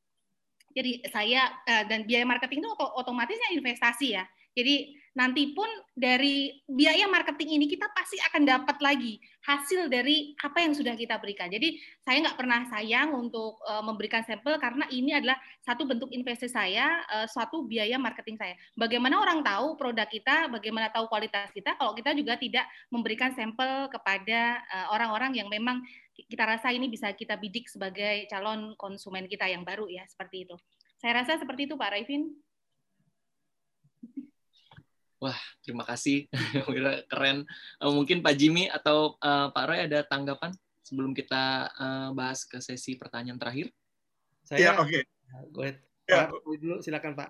Jadi 0.73 1.05
saya 1.13 1.45
uh, 1.69 1.83
dan 1.85 2.09
biaya 2.09 2.25
marketing 2.25 2.65
itu 2.65 2.69
otomatisnya 2.73 3.53
investasi 3.53 4.17
ya. 4.17 4.25
Jadi 4.51 5.01
nanti 5.11 5.51
pun 5.51 5.67
dari 5.91 6.63
biaya 6.63 7.03
marketing 7.11 7.59
ini 7.59 7.65
kita 7.67 7.83
pasti 7.91 8.15
akan 8.31 8.47
dapat 8.47 8.79
lagi 8.79 9.19
hasil 9.43 9.91
dari 9.91 10.31
apa 10.39 10.63
yang 10.63 10.71
sudah 10.71 10.95
kita 10.95 11.19
berikan. 11.19 11.51
Jadi 11.51 11.75
saya 11.99 12.23
nggak 12.23 12.39
pernah 12.39 12.63
sayang 12.71 13.11
untuk 13.11 13.59
uh, 13.67 13.83
memberikan 13.83 14.23
sampel 14.23 14.55
karena 14.55 14.87
ini 14.87 15.11
adalah 15.11 15.35
satu 15.59 15.83
bentuk 15.83 16.15
investasi 16.15 16.55
saya, 16.55 17.03
uh, 17.11 17.27
suatu 17.27 17.67
biaya 17.67 17.99
marketing 17.99 18.39
saya. 18.39 18.55
Bagaimana 18.79 19.19
orang 19.19 19.43
tahu 19.43 19.75
produk 19.75 20.07
kita, 20.07 20.47
bagaimana 20.47 20.87
tahu 20.87 21.11
kualitas 21.11 21.51
kita 21.51 21.75
kalau 21.75 21.91
kita 21.91 22.15
juga 22.15 22.39
tidak 22.39 22.63
memberikan 22.87 23.35
sampel 23.35 23.91
kepada 23.91 24.63
eh, 24.63 24.87
orang-orang 24.91 25.35
uh, 25.35 25.37
yang 25.43 25.47
memang 25.51 25.83
kita 26.15 26.43
rasa 26.43 26.71
ini 26.71 26.87
bisa 26.87 27.11
kita 27.11 27.35
bidik 27.35 27.67
sebagai 27.67 28.27
calon 28.31 28.75
konsumen 28.79 29.27
kita 29.27 29.47
yang 29.47 29.67
baru 29.67 29.91
ya 29.91 30.07
seperti 30.07 30.47
itu. 30.47 30.55
Saya 31.01 31.23
rasa 31.23 31.41
seperti 31.41 31.67
itu 31.67 31.75
Pak 31.75 31.91
Raifin. 31.97 32.31
Wah, 35.21 35.37
terima 35.61 35.85
kasih. 35.85 36.25
Keren. 37.13 37.45
Eh, 37.77 37.91
mungkin 37.93 38.25
Pak 38.25 38.33
Jimmy 38.33 38.65
atau 38.65 39.21
uh, 39.21 39.53
Pak 39.53 39.65
Roy 39.69 39.85
ada 39.85 40.01
tanggapan 40.01 40.49
sebelum 40.81 41.13
kita 41.13 41.69
uh, 41.77 42.09
bahas 42.17 42.41
ke 42.49 42.57
sesi 42.57 42.97
pertanyaan 42.97 43.37
terakhir? 43.37 43.69
Saya, 44.41 44.57
ya, 44.57 44.71
oke. 44.81 44.89
Okay. 44.89 45.01
Go 45.53 45.61
ahead. 45.61 45.77
Ya. 46.09 46.25
Pak, 46.25 46.41
dulu 46.57 46.81
silakan 46.81 47.13
Pak. 47.13 47.29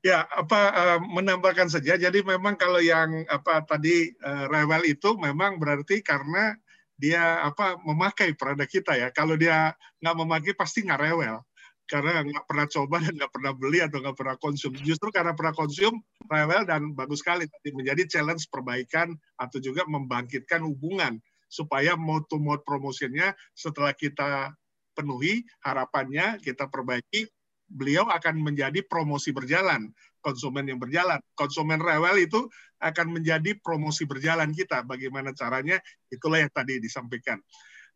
Ya, 0.00 0.24
apa 0.32 0.60
uh, 0.72 0.98
menambahkan 1.04 1.68
saja. 1.68 2.00
Jadi 2.00 2.24
memang 2.24 2.56
kalau 2.56 2.80
yang 2.80 3.24
apa 3.28 3.64
tadi 3.68 4.12
uh, 4.24 4.48
rewel 4.48 4.88
itu 4.88 5.12
memang 5.20 5.60
berarti 5.60 6.00
karena 6.00 6.56
dia 6.96 7.44
apa 7.44 7.76
memakai 7.84 8.32
produk 8.32 8.68
kita 8.68 8.96
ya. 8.96 9.08
Kalau 9.12 9.36
dia 9.36 9.76
nggak 10.00 10.16
memakai 10.16 10.52
pasti 10.56 10.88
nggak 10.88 11.00
rewel 11.04 11.44
karena 11.88 12.20
nggak 12.20 12.44
pernah 12.44 12.66
coba 12.68 12.96
dan 13.00 13.16
nggak 13.16 13.32
pernah 13.32 13.52
beli 13.56 13.80
atau 13.80 13.98
nggak 14.04 14.16
pernah 14.16 14.36
konsum. 14.36 14.72
Justru 14.76 15.08
karena 15.08 15.32
pernah 15.32 15.56
konsum, 15.56 15.96
rewel 16.28 16.68
dan 16.68 16.92
bagus 16.92 17.24
sekali. 17.24 17.48
Tadi 17.48 17.72
menjadi 17.72 18.04
challenge 18.04 18.46
perbaikan 18.52 19.16
atau 19.40 19.58
juga 19.58 19.88
membangkitkan 19.88 20.60
hubungan 20.62 21.16
supaya 21.48 21.96
mode 21.96 22.28
to 22.28 22.36
mode 22.36 22.60
promosinya 22.62 23.32
setelah 23.56 23.96
kita 23.96 24.52
penuhi 24.92 25.42
harapannya 25.64 26.36
kita 26.44 26.68
perbaiki 26.68 27.24
beliau 27.68 28.08
akan 28.08 28.40
menjadi 28.40 28.84
promosi 28.84 29.32
berjalan 29.32 29.88
konsumen 30.20 30.68
yang 30.68 30.80
berjalan 30.80 31.20
konsumen 31.32 31.80
rewel 31.80 32.16
itu 32.20 32.48
akan 32.80 33.16
menjadi 33.16 33.56
promosi 33.60 34.04
berjalan 34.04 34.52
kita 34.52 34.84
bagaimana 34.84 35.32
caranya 35.32 35.80
itulah 36.12 36.44
yang 36.44 36.52
tadi 36.52 36.80
disampaikan 36.80 37.40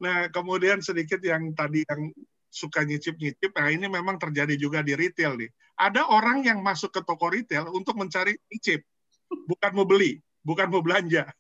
nah 0.01 0.29
kemudian 0.33 0.81
sedikit 0.81 1.21
yang 1.21 1.53
tadi 1.53 1.85
yang 1.85 2.13
suka 2.53 2.85
nyicip-nyicip. 2.85 3.49
Nah 3.57 3.73
ini 3.73 3.89
memang 3.89 4.21
terjadi 4.21 4.53
juga 4.61 4.85
di 4.85 4.93
retail 4.93 5.41
nih. 5.41 5.49
Ada 5.81 6.05
orang 6.13 6.45
yang 6.45 6.61
masuk 6.61 6.93
ke 6.93 7.01
toko 7.01 7.33
retail 7.33 7.73
untuk 7.73 7.97
mencari 7.97 8.37
nyicip, 8.53 8.85
bukan 9.49 9.73
mau 9.73 9.89
beli, 9.89 10.21
bukan 10.45 10.69
mau 10.69 10.85
belanja. 10.85 11.33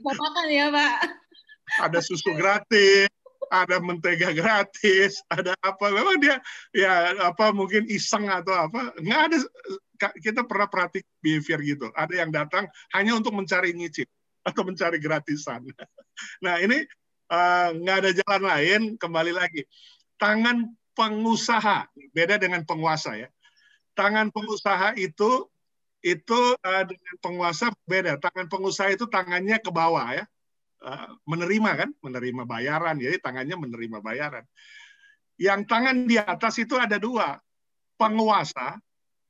Mau 0.00 0.16
makan 0.16 0.46
ya 0.48 0.72
Pak? 0.72 0.96
Ada 1.84 2.00
susu 2.00 2.32
gratis, 2.32 3.12
ada 3.52 3.76
mentega 3.84 4.32
gratis, 4.32 5.20
ada 5.28 5.52
apa? 5.60 5.92
Memang 5.92 6.16
dia 6.16 6.40
ya 6.72 7.12
apa 7.20 7.52
mungkin 7.52 7.84
iseng 7.92 8.32
atau 8.32 8.56
apa? 8.56 8.96
Nggak 8.96 9.20
ada. 9.28 9.36
Kita 10.24 10.48
pernah 10.48 10.70
perhati 10.70 11.04
behavior 11.20 11.60
gitu. 11.60 11.86
Ada 11.92 12.24
yang 12.24 12.30
datang 12.32 12.64
hanya 12.96 13.12
untuk 13.12 13.36
mencari 13.36 13.76
nyicip 13.76 14.08
atau 14.40 14.62
mencari 14.64 14.96
gratisan. 14.96 15.68
Nah 16.40 16.56
ini 16.64 16.80
uh, 17.28 17.68
nggak 17.76 17.96
ada 18.04 18.10
jalan 18.12 18.42
lain. 18.44 18.80
Kembali 18.96 19.32
lagi, 19.32 19.64
tangan 20.16 20.68
pengusaha 20.96 21.86
beda 22.12 22.40
dengan 22.40 22.64
penguasa 22.66 23.14
ya. 23.14 23.28
Tangan 23.94 24.34
pengusaha 24.34 24.98
itu 24.98 25.46
itu 26.02 26.40
uh, 26.58 26.84
dengan 26.86 27.14
penguasa 27.22 27.70
beda. 27.86 28.18
Tangan 28.18 28.46
pengusaha 28.50 28.90
itu 28.90 29.06
tangannya 29.06 29.58
ke 29.58 29.70
bawah 29.70 30.14
ya, 30.14 30.24
uh, 30.82 31.08
menerima 31.26 31.70
kan, 31.86 31.90
menerima 32.02 32.42
bayaran. 32.46 32.96
Jadi 32.98 33.16
tangannya 33.22 33.56
menerima 33.58 33.98
bayaran. 34.02 34.44
Yang 35.38 35.60
tangan 35.70 35.96
di 36.10 36.18
atas 36.18 36.58
itu 36.58 36.74
ada 36.74 36.98
dua, 36.98 37.38
penguasa 37.94 38.78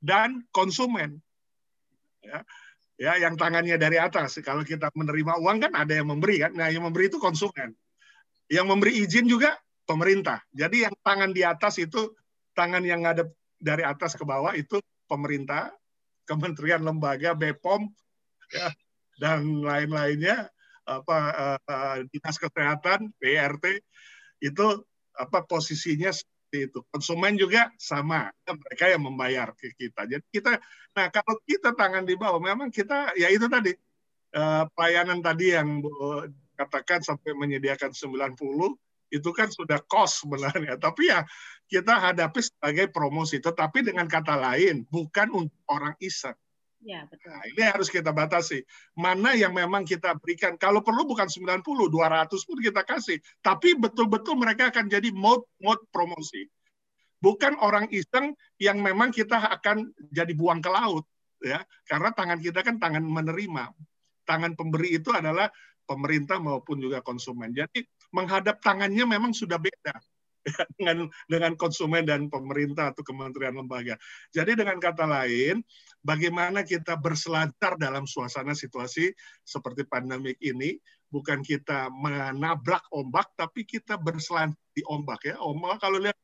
dan 0.00 0.44
konsumen. 0.52 1.20
Ya, 2.24 2.40
ya 2.96 3.12
yang 3.28 3.36
tangannya 3.36 3.76
dari 3.76 4.00
atas. 4.00 4.40
Kalau 4.40 4.64
kita 4.64 4.88
menerima 4.92 5.36
uang 5.40 5.68
kan 5.68 5.72
ada 5.76 5.92
yang 5.92 6.08
memberi 6.08 6.40
kan. 6.40 6.52
Nah 6.56 6.72
yang 6.72 6.84
memberi 6.84 7.12
itu 7.12 7.20
konsumen. 7.20 7.76
Yang 8.48 8.66
memberi 8.66 8.92
izin 9.04 9.28
juga 9.28 9.56
pemerintah. 9.84 10.40
Jadi 10.52 10.84
yang 10.88 10.94
tangan 11.00 11.32
di 11.32 11.44
atas 11.44 11.80
itu 11.80 12.12
tangan 12.52 12.84
yang 12.84 13.04
ada 13.04 13.24
dari 13.56 13.84
atas 13.84 14.14
ke 14.14 14.24
bawah 14.24 14.52
itu 14.52 14.80
pemerintah 15.08 15.72
kementerian 16.28 16.84
lembaga 16.84 17.32
BPOM 17.32 17.88
ya, 18.52 18.68
dan 19.16 19.64
lain-lainnya 19.64 20.52
apa 20.88 21.18
uh, 21.68 21.96
dinas 22.08 22.36
kesehatan 22.40 23.12
PRT 23.20 23.84
itu 24.40 24.66
apa 25.18 25.44
posisinya 25.44 26.08
seperti 26.14 26.72
itu 26.72 26.80
konsumen 26.88 27.36
juga 27.36 27.68
sama 27.76 28.32
mereka 28.48 28.88
yang 28.88 29.04
membayar 29.04 29.52
ke 29.52 29.76
kita 29.76 30.08
jadi 30.08 30.24
kita 30.32 30.56
nah 30.96 31.12
kalau 31.12 31.36
kita 31.44 31.76
tangan 31.76 32.08
di 32.08 32.16
bawah 32.16 32.40
memang 32.40 32.72
kita 32.72 33.12
ya 33.20 33.28
itu 33.28 33.44
tadi 33.52 33.76
uh, 34.32 34.64
pelayanan 34.72 35.20
tadi 35.20 35.52
yang 35.52 35.84
katakan 36.58 37.06
sampai 37.06 37.38
menyediakan 37.38 37.94
90 37.94 38.34
itu 39.08 39.30
kan 39.32 39.48
sudah 39.48 39.80
cost 39.86 40.26
sebenarnya. 40.26 40.74
Tapi 40.84 41.08
ya 41.08 41.22
kita 41.70 41.94
hadapi 42.10 42.40
sebagai 42.42 42.90
promosi. 42.90 43.38
Tetapi 43.38 43.86
dengan 43.86 44.10
kata 44.10 44.34
lain, 44.36 44.84
bukan 44.90 45.30
untuk 45.32 45.60
orang 45.70 45.94
iseng. 46.02 46.36
Ya, 46.78 47.02
betul. 47.10 47.34
Nah, 47.34 47.42
ini 47.50 47.62
harus 47.66 47.90
kita 47.90 48.14
batasi. 48.14 48.62
Mana 48.94 49.34
yang 49.34 49.50
memang 49.50 49.82
kita 49.82 50.14
berikan. 50.14 50.54
Kalau 50.54 50.78
perlu 50.78 51.02
bukan 51.10 51.26
90, 51.26 51.62
200 51.66 52.30
pun 52.30 52.58
kita 52.62 52.86
kasih. 52.86 53.18
Tapi 53.42 53.74
betul-betul 53.74 54.38
mereka 54.38 54.70
akan 54.70 54.86
jadi 54.86 55.10
mode-mode 55.10 55.82
promosi. 55.90 56.46
Bukan 57.18 57.58
orang 57.58 57.90
iseng 57.90 58.30
yang 58.62 58.78
memang 58.78 59.10
kita 59.10 59.58
akan 59.58 59.90
jadi 60.14 60.30
buang 60.38 60.62
ke 60.62 60.70
laut. 60.70 61.02
ya 61.42 61.66
Karena 61.82 62.14
tangan 62.14 62.38
kita 62.38 62.62
kan 62.62 62.78
tangan 62.78 63.02
menerima. 63.02 63.74
Tangan 64.22 64.54
pemberi 64.54 65.02
itu 65.02 65.10
adalah 65.10 65.50
pemerintah 65.88 66.36
maupun 66.36 66.76
juga 66.76 67.00
konsumen. 67.00 67.56
Jadi 67.56 67.80
menghadap 68.12 68.60
tangannya 68.60 69.08
memang 69.08 69.32
sudah 69.32 69.56
beda 69.56 69.96
dengan 70.76 71.08
dengan 71.24 71.52
konsumen 71.56 72.04
dan 72.04 72.28
pemerintah 72.28 72.92
atau 72.92 73.00
kementerian 73.00 73.56
lembaga. 73.56 73.96
Jadi 74.32 74.52
dengan 74.52 74.76
kata 74.76 75.08
lain, 75.08 75.64
bagaimana 76.04 76.60
kita 76.64 77.00
berselancar 77.00 77.80
dalam 77.80 78.04
suasana 78.04 78.52
situasi 78.52 79.08
seperti 79.40 79.88
pandemik 79.88 80.36
ini, 80.44 80.76
bukan 81.08 81.40
kita 81.40 81.88
menabrak 81.88 82.84
ombak, 82.92 83.32
tapi 83.32 83.64
kita 83.64 83.96
berselancar 83.96 84.60
di 84.76 84.84
ombak 84.84 85.32
ya. 85.32 85.36
Ombak 85.40 85.80
kalau 85.80 85.98
lihat 86.00 86.16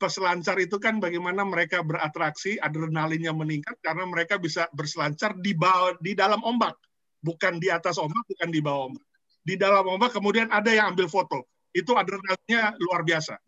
peselancar 0.00 0.56
itu 0.56 0.80
kan 0.80 0.96
bagaimana 0.96 1.44
mereka 1.44 1.84
beratraksi, 1.84 2.56
adrenalinnya 2.56 3.36
meningkat 3.36 3.76
karena 3.84 4.08
mereka 4.08 4.40
bisa 4.40 4.64
berselancar 4.72 5.36
di 5.36 5.52
bawah 5.52 5.92
di 6.00 6.16
dalam 6.16 6.40
ombak 6.40 6.72
bukan 7.20 7.60
di 7.60 7.68
atas 7.68 8.00
ombak, 8.00 8.24
bukan 8.26 8.48
di 8.48 8.60
bawah 8.60 8.92
ombak. 8.92 9.06
Di 9.40 9.54
dalam 9.56 9.84
ombak 9.86 10.12
kemudian 10.12 10.48
ada 10.52 10.68
yang 10.72 10.92
ambil 10.96 11.08
foto. 11.08 11.48
Itu 11.70 11.94
adrenalinnya 11.96 12.76
luar 12.82 13.06
biasa. 13.06 13.38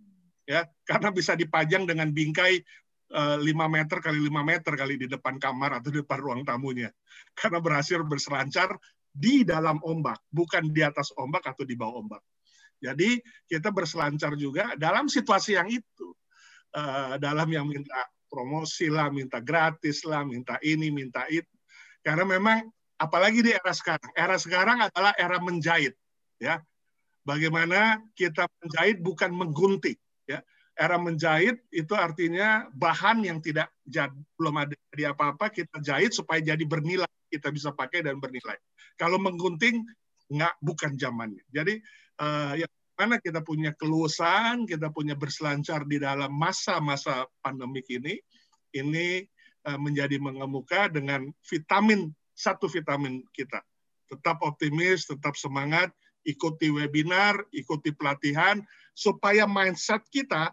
Ya, 0.47 0.67
karena 0.87 1.15
bisa 1.15 1.39
dipajang 1.39 1.87
dengan 1.87 2.11
bingkai 2.11 2.61
uh, 3.15 3.39
eh, 3.39 3.55
5 3.55 3.55
meter 3.69 3.99
kali 4.03 4.19
5 4.27 4.43
meter 4.43 4.73
kali 4.75 4.95
di 4.99 5.07
depan 5.07 5.39
kamar 5.39 5.79
atau 5.79 5.89
di 5.93 6.03
depan 6.03 6.19
ruang 6.19 6.43
tamunya. 6.43 6.91
Karena 7.37 7.63
berhasil 7.63 8.03
berselancar 8.03 8.75
di 9.13 9.45
dalam 9.45 9.79
ombak, 9.85 10.19
bukan 10.33 10.73
di 10.73 10.81
atas 10.81 11.13
ombak 11.21 11.45
atau 11.45 11.63
di 11.69 11.77
bawah 11.77 12.01
ombak. 12.01 12.23
Jadi 12.83 13.23
kita 13.47 13.71
berselancar 13.71 14.35
juga 14.35 14.75
dalam 14.75 15.07
situasi 15.07 15.55
yang 15.55 15.71
itu. 15.71 16.09
Uh, 16.73 17.21
dalam 17.21 17.47
yang 17.53 17.69
minta 17.69 18.09
promosi 18.33 18.89
lah, 18.89 19.13
minta 19.13 19.45
gratis 19.45 20.09
lah, 20.09 20.25
minta 20.25 20.57
ini, 20.65 20.89
minta 20.89 21.29
itu. 21.29 21.53
Karena 22.01 22.25
memang 22.25 22.65
apalagi 23.03 23.43
di 23.43 23.51
era 23.51 23.75
sekarang. 23.75 24.11
Era 24.15 24.37
sekarang 24.39 24.79
adalah 24.87 25.13
era 25.19 25.43
menjahit, 25.43 25.99
ya. 26.39 26.63
Bagaimana 27.27 27.99
kita 28.15 28.47
menjahit 28.63 29.03
bukan 29.03 29.35
menggunting, 29.35 29.99
ya. 30.31 30.39
Era 30.79 30.97
menjahit 30.97 31.59
itu 31.75 31.93
artinya 31.99 32.71
bahan 32.73 33.27
yang 33.27 33.43
tidak 33.43 33.69
jadi, 33.83 34.15
belum 34.39 34.55
ada 34.63 34.75
di 34.95 35.05
apa-apa 35.05 35.51
kita 35.51 35.83
jahit 35.83 36.15
supaya 36.15 36.39
jadi 36.39 36.63
bernilai, 36.63 37.11
kita 37.27 37.51
bisa 37.51 37.75
pakai 37.75 38.07
dan 38.07 38.23
bernilai. 38.23 38.57
Kalau 38.95 39.19
menggunting 39.19 39.83
nggak 40.33 40.55
bukan 40.65 40.97
zamannya. 40.97 41.45
Jadi 41.53 41.77
uh, 42.23 42.57
yang 42.57 42.73
mana 42.97 43.21
kita 43.21 43.45
punya 43.45 43.77
keluasan, 43.77 44.65
kita 44.65 44.89
punya 44.89 45.13
berselancar 45.13 45.85
di 45.85 46.01
dalam 46.01 46.33
masa-masa 46.33 47.29
pandemik 47.45 47.85
ini, 47.93 48.17
ini 48.73 49.21
uh, 49.69 49.77
menjadi 49.77 50.17
mengemuka 50.17 50.89
dengan 50.89 51.29
vitamin 51.45 52.09
satu 52.43 52.67
vitamin 52.67 53.23
kita. 53.31 53.63
Tetap 54.11 54.43
optimis, 54.43 55.07
tetap 55.07 55.39
semangat, 55.39 55.95
ikuti 56.27 56.75
webinar, 56.75 57.39
ikuti 57.55 57.95
pelatihan, 57.95 58.59
supaya 58.99 59.47
mindset 59.47 60.03
kita 60.11 60.51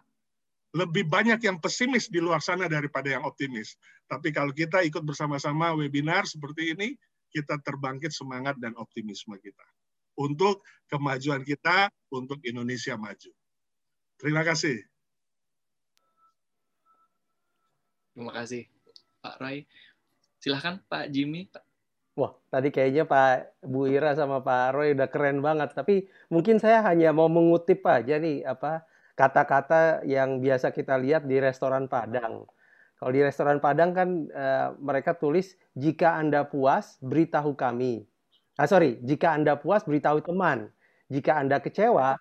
lebih 0.70 1.02
banyak 1.10 1.42
yang 1.42 1.58
pesimis 1.58 2.06
di 2.06 2.22
luar 2.22 2.38
sana 2.38 2.70
daripada 2.70 3.10
yang 3.10 3.26
optimis. 3.26 3.74
Tapi 4.06 4.30
kalau 4.30 4.54
kita 4.54 4.86
ikut 4.86 5.02
bersama-sama 5.02 5.74
webinar 5.74 6.30
seperti 6.30 6.78
ini, 6.78 6.94
kita 7.34 7.58
terbangkit 7.62 8.14
semangat 8.14 8.54
dan 8.62 8.74
optimisme 8.78 9.34
kita. 9.42 9.66
Untuk 10.14 10.62
kemajuan 10.86 11.42
kita, 11.42 11.90
untuk 12.10 12.38
Indonesia 12.46 12.94
maju. 12.94 13.30
Terima 14.18 14.46
kasih. 14.46 14.78
Terima 18.14 18.32
kasih, 18.34 18.66
Pak 19.22 19.36
Roy. 19.42 19.66
Silahkan 20.42 20.82
Pak 20.86 21.08
Jimmy. 21.14 21.50
Wah, 22.20 22.36
tadi 22.52 22.68
kayaknya 22.68 23.08
Pak 23.08 23.64
Bu 23.64 23.88
Ira 23.88 24.12
sama 24.12 24.44
Pak 24.44 24.76
Roy 24.76 24.92
udah 24.92 25.08
keren 25.08 25.40
banget. 25.40 25.72
Tapi 25.72 26.04
mungkin 26.28 26.60
saya 26.60 26.84
hanya 26.84 27.16
mau 27.16 27.32
mengutip 27.32 27.80
aja 27.88 28.20
nih 28.20 28.44
apa 28.44 28.84
kata-kata 29.16 30.04
yang 30.04 30.44
biasa 30.44 30.68
kita 30.76 31.00
lihat 31.00 31.24
di 31.24 31.40
restoran 31.40 31.88
Padang. 31.88 32.44
Kalau 33.00 33.12
di 33.16 33.24
restoran 33.24 33.56
Padang 33.64 33.96
kan 33.96 34.08
uh, 34.36 34.76
mereka 34.76 35.16
tulis 35.16 35.56
jika 35.72 36.20
Anda 36.20 36.44
puas 36.44 37.00
beritahu 37.00 37.56
kami. 37.56 38.04
Ah 38.60 38.68
sorry, 38.68 39.00
jika 39.00 39.32
Anda 39.32 39.56
puas 39.56 39.88
beritahu 39.88 40.20
teman. 40.20 40.68
Jika 41.08 41.40
Anda 41.40 41.56
kecewa 41.64 42.20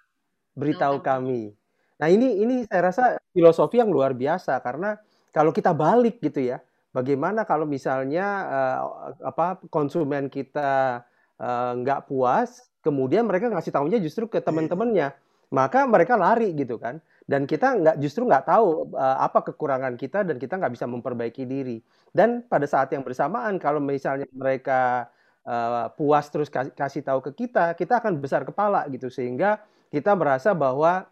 beritahu 0.56 1.04
kami. 1.04 1.52
Nah 2.00 2.08
ini 2.08 2.40
ini 2.40 2.64
saya 2.72 2.92
rasa 2.96 3.04
filosofi 3.36 3.84
yang 3.84 3.92
luar 3.92 4.16
biasa 4.16 4.56
karena 4.64 4.96
kalau 5.36 5.52
kita 5.52 5.76
balik 5.76 6.24
gitu 6.24 6.40
ya, 6.56 6.64
Bagaimana 6.90 7.46
kalau 7.46 7.70
misalnya 7.70 8.26
uh, 8.50 9.14
apa 9.22 9.62
konsumen 9.70 10.26
kita 10.26 11.06
uh, 11.38 11.72
nggak 11.78 12.10
puas, 12.10 12.74
kemudian 12.82 13.30
mereka 13.30 13.46
ngasih 13.46 13.70
tahunya 13.70 14.02
justru 14.02 14.26
ke 14.26 14.42
iya. 14.42 14.46
teman-temannya, 14.50 15.08
maka 15.54 15.86
mereka 15.86 16.18
lari 16.18 16.50
gitu 16.58 16.82
kan. 16.82 16.98
Dan 17.30 17.46
kita 17.46 17.78
nggak 17.78 17.96
justru 18.02 18.26
nggak 18.26 18.50
tahu 18.50 18.90
uh, 18.98 19.18
apa 19.22 19.46
kekurangan 19.54 19.94
kita 20.02 20.26
dan 20.26 20.42
kita 20.42 20.58
nggak 20.58 20.74
bisa 20.74 20.90
memperbaiki 20.90 21.46
diri. 21.46 21.78
Dan 22.10 22.42
pada 22.50 22.66
saat 22.66 22.90
yang 22.90 23.06
bersamaan 23.06 23.62
kalau 23.62 23.78
misalnya 23.78 24.26
mereka 24.34 25.14
uh, 25.46 25.94
puas 25.94 26.26
terus 26.34 26.50
kasih, 26.50 26.74
kasih 26.74 27.06
tahu 27.06 27.22
ke 27.22 27.46
kita, 27.46 27.78
kita 27.78 28.02
akan 28.02 28.18
besar 28.18 28.42
kepala 28.50 28.90
gitu 28.90 29.14
sehingga 29.14 29.62
kita 29.94 30.18
merasa 30.18 30.58
bahwa 30.58 31.06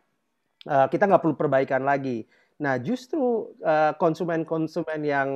uh, 0.65 0.87
kita 0.89 1.05
nggak 1.05 1.21
perlu 1.21 1.37
perbaikan 1.37 1.85
lagi. 1.85 2.25
Nah 2.57 2.81
justru 2.81 3.53
konsumen-konsumen 4.01 5.05
uh, 5.05 5.05
yang 5.05 5.29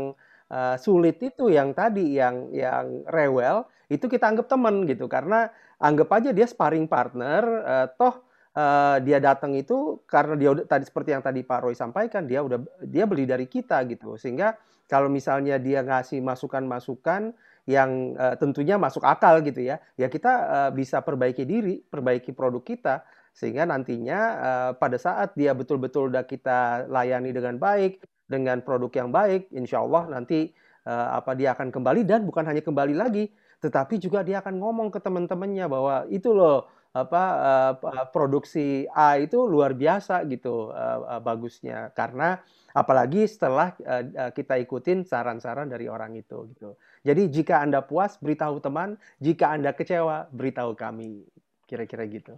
uh, 0.52 0.76
sulit 0.76 1.18
itu 1.24 1.48
yang 1.48 1.72
tadi 1.72 2.20
yang 2.20 2.52
yang 2.52 3.08
rewel 3.08 3.64
itu 3.88 4.06
kita 4.12 4.28
anggap 4.28 4.52
teman 4.52 4.84
gitu. 4.84 5.08
Karena 5.08 5.48
anggap 5.80 6.12
aja 6.12 6.30
dia 6.36 6.46
sparring 6.46 6.92
partner 6.92 7.42
uh, 7.64 7.88
toh 7.96 8.28
uh, 8.54 9.00
dia 9.00 9.24
datang 9.24 9.56
itu 9.56 10.04
karena 10.04 10.36
dia 10.36 10.50
udah 10.52 10.66
tadi 10.68 10.84
seperti 10.84 11.16
yang 11.16 11.24
tadi 11.24 11.42
Pak 11.48 11.60
Roy 11.64 11.76
sampaikan 11.76 12.28
dia 12.28 12.44
udah 12.44 12.60
dia 12.84 13.08
beli 13.08 13.24
dari 13.24 13.48
kita 13.48 13.80
gitu. 13.88 14.20
Sehingga 14.20 14.60
kalau 14.92 15.08
misalnya 15.08 15.56
dia 15.56 15.80
ngasih 15.82 16.20
masukan-masukan 16.20 17.32
yang 17.70 18.18
uh, 18.18 18.36
tentunya 18.36 18.76
masuk 18.76 19.06
akal 19.06 19.38
gitu 19.46 19.62
ya 19.62 19.78
ya 19.94 20.10
kita 20.10 20.34
uh, 20.34 20.70
bisa 20.74 20.98
perbaiki 21.06 21.46
diri 21.46 21.78
perbaiki 21.78 22.34
produk 22.34 22.66
kita 22.66 23.06
sehingga 23.32 23.64
nantinya 23.64 24.20
uh, 24.38 24.72
pada 24.76 25.00
saat 25.00 25.34
dia 25.40 25.56
betul-betul 25.56 26.12
udah 26.12 26.28
kita 26.28 26.86
layani 26.92 27.32
dengan 27.32 27.56
baik 27.56 28.04
dengan 28.28 28.60
produk 28.64 28.92
yang 29.04 29.10
baik 29.12 29.52
insya 29.56 29.84
Allah 29.84 30.08
nanti 30.12 30.52
uh, 30.88 31.20
apa 31.20 31.36
dia 31.36 31.56
akan 31.56 31.72
kembali 31.72 32.04
dan 32.04 32.28
bukan 32.28 32.44
hanya 32.48 32.64
kembali 32.64 32.96
lagi 32.96 33.32
tetapi 33.62 34.02
juga 34.02 34.26
dia 34.26 34.42
akan 34.42 34.58
ngomong 34.58 34.90
ke 34.90 35.00
teman-temannya 35.00 35.66
bahwa 35.70 35.96
itu 36.10 36.34
loh 36.34 36.68
apa 36.92 37.24
uh, 37.40 37.74
produksi 38.12 38.84
A 38.92 39.16
itu 39.16 39.48
luar 39.48 39.72
biasa 39.72 40.28
gitu 40.28 40.76
uh, 40.76 41.00
uh, 41.08 41.22
bagusnya 41.24 41.88
karena 41.96 42.44
apalagi 42.76 43.24
setelah 43.32 43.72
uh, 43.88 44.32
kita 44.36 44.60
ikutin 44.60 45.08
saran-saran 45.08 45.72
dari 45.72 45.88
orang 45.88 46.20
itu 46.20 46.52
gitu. 46.52 46.76
Jadi 47.08 47.32
jika 47.32 47.64
Anda 47.64 47.80
puas 47.80 48.20
beritahu 48.20 48.60
teman, 48.60 49.00
jika 49.24 49.56
Anda 49.56 49.72
kecewa 49.72 50.28
beritahu 50.36 50.76
kami. 50.76 51.24
Kira-kira 51.64 52.04
gitu. 52.12 52.36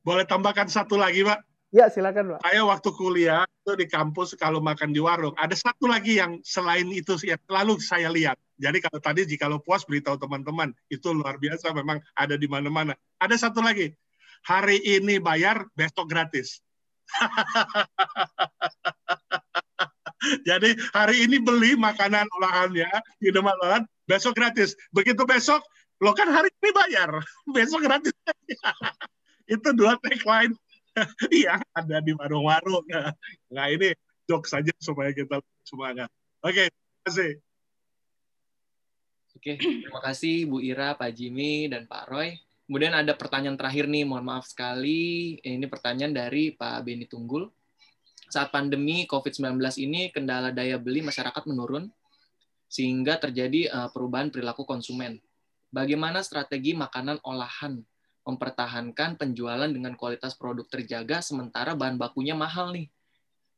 Boleh 0.00 0.24
tambahkan 0.24 0.70
satu 0.70 0.96
lagi, 0.96 1.26
Pak? 1.26 1.42
Ya, 1.74 1.90
silakan, 1.92 2.36
Pak. 2.36 2.40
Saya 2.46 2.62
waktu 2.64 2.88
kuliah 2.94 3.44
itu 3.44 3.72
di 3.76 3.86
kampus 3.90 4.38
kalau 4.38 4.62
makan 4.62 4.94
di 4.94 5.02
warung, 5.02 5.34
ada 5.36 5.52
satu 5.52 5.90
lagi 5.90 6.16
yang 6.16 6.40
selain 6.46 6.88
itu 6.94 7.18
yang 7.26 7.40
selalu 7.44 7.76
saya 7.82 8.08
lihat. 8.08 8.38
Jadi 8.56 8.80
kalau 8.80 9.00
tadi 9.02 9.28
jika 9.28 9.50
lo 9.50 9.60
puas 9.60 9.84
beritahu 9.84 10.16
teman-teman, 10.16 10.72
itu 10.88 11.12
luar 11.12 11.36
biasa 11.36 11.76
memang 11.76 12.00
ada 12.16 12.40
di 12.40 12.48
mana-mana. 12.48 12.96
Ada 13.20 13.50
satu 13.50 13.60
lagi, 13.60 13.92
hari 14.46 14.80
ini 14.80 15.20
bayar, 15.20 15.68
besok 15.76 16.08
gratis. 16.08 16.62
Jadi 20.48 20.74
hari 20.96 21.28
ini 21.28 21.36
beli 21.42 21.76
makanan 21.76 22.24
olahannya, 22.40 22.88
minuman 23.20 23.52
olahan, 23.60 23.84
besok 24.08 24.32
gratis. 24.38 24.72
Begitu 24.94 25.26
besok, 25.28 25.60
lo 26.00 26.16
kan 26.16 26.32
hari 26.32 26.48
ini 26.62 26.70
bayar, 26.72 27.10
besok 27.56 27.84
gratis. 27.84 28.14
itu 29.46 29.68
dua 29.74 29.94
tagline 29.98 30.54
Iya, 31.32 31.60
ada 31.76 31.96
di 32.00 32.12
warung-warung. 32.16 32.84
Nah, 33.54 33.66
ini 33.70 33.92
jok 34.26 34.48
saja 34.48 34.72
supaya 34.80 35.12
kita 35.12 35.40
semangat. 35.62 36.10
Oke, 36.42 36.68
terima 36.68 37.02
kasih. 37.06 37.32
Oke, 39.36 39.52
terima 39.60 40.00
kasih 40.02 40.36
Bu 40.48 40.58
Ira, 40.64 40.96
Pak 40.96 41.12
Jimmy, 41.14 41.68
dan 41.70 41.86
Pak 41.86 42.10
Roy. 42.10 42.40
Kemudian 42.66 42.98
ada 42.98 43.14
pertanyaan 43.14 43.54
terakhir 43.54 43.86
nih, 43.86 44.02
mohon 44.02 44.26
maaf 44.26 44.50
sekali. 44.50 45.38
Ini 45.38 45.70
pertanyaan 45.70 46.10
dari 46.10 46.50
Pak 46.50 46.82
Beni 46.82 47.06
Tunggul. 47.06 47.46
Saat 48.26 48.50
pandemi 48.50 49.06
COVID-19 49.06 49.62
ini, 49.86 50.10
kendala 50.10 50.50
daya 50.50 50.74
beli 50.74 50.98
masyarakat 50.98 51.46
menurun, 51.46 51.86
sehingga 52.66 53.22
terjadi 53.22 53.70
eh, 53.70 53.88
perubahan 53.94 54.34
perilaku 54.34 54.66
konsumen. 54.66 55.22
Bagaimana 55.70 56.26
strategi 56.26 56.74
makanan 56.74 57.22
olahan 57.22 57.86
mempertahankan 58.26 59.14
penjualan 59.14 59.70
dengan 59.70 59.94
kualitas 59.94 60.34
produk 60.34 60.66
terjaga 60.66 61.22
sementara 61.22 61.78
bahan 61.78 61.94
bakunya 61.94 62.34
mahal 62.34 62.74
nih. 62.74 62.90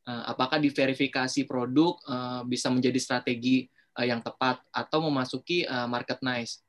Eh, 0.09 0.25
apakah 0.29 0.61
diverifikasi 0.61 1.49
produk 1.49 1.97
eh, 2.05 2.43
bisa 2.45 2.69
menjadi 2.69 3.01
strategi 3.01 3.65
eh, 3.97 4.07
yang 4.13 4.21
tepat 4.21 4.61
atau 4.69 5.09
memasuki 5.09 5.65
market 5.89 6.21
nice? 6.21 6.61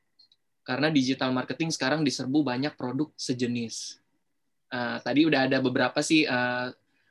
Karena 0.64 0.88
digital 0.88 1.32
marketing 1.36 1.68
sekarang 1.72 2.00
diserbu 2.00 2.40
banyak 2.40 2.72
produk 2.76 3.12
sejenis. 3.16 4.00
Tadi 4.70 5.26
udah 5.26 5.50
ada 5.50 5.58
beberapa 5.58 5.98
sih 5.98 6.22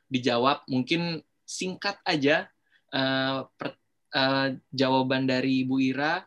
dijawab, 0.08 0.64
mungkin 0.64 1.20
singkat 1.44 2.00
aja 2.08 2.48
jawaban 4.72 5.28
dari 5.28 5.68
Bu 5.68 5.76
Ira. 5.76 6.24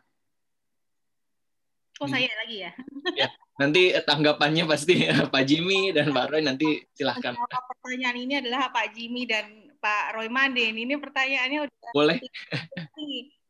Oh 1.98 2.06
saya 2.06 2.30
lagi 2.38 2.62
ya? 2.62 2.70
ya 3.18 3.28
Nanti 3.54 3.94
tanggapannya 3.94 4.64
pasti 4.66 5.06
Pak 5.32 5.44
Jimmy 5.46 5.94
dan 5.94 6.10
Pak 6.10 6.26
Roy 6.30 6.42
nanti 6.42 6.82
silahkan. 6.90 7.38
Pertanyaan 7.38 8.18
ini 8.18 8.34
adalah 8.42 8.70
Pak 8.74 8.90
Jimmy 8.96 9.28
dan 9.30 9.70
Pak 9.78 10.18
Roy 10.18 10.32
Manden. 10.32 10.74
Ini 10.74 10.96
pertanyaannya 10.98 11.58
udah 11.68 11.90
boleh. 11.98 12.18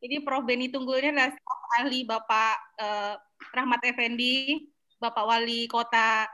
Jadi 0.03 0.15
Prof 0.21 0.45
Beni 0.45 0.69
Tunggulnya 0.69 1.09
adalah 1.15 1.31
staf 1.33 1.61
ahli 1.81 2.05
Bapak 2.05 2.55
eh, 2.77 3.13
Rahmat 3.55 3.81
Effendi, 3.89 4.69
Bapak 5.01 5.25
Wali 5.25 5.65
Kota 5.65 6.29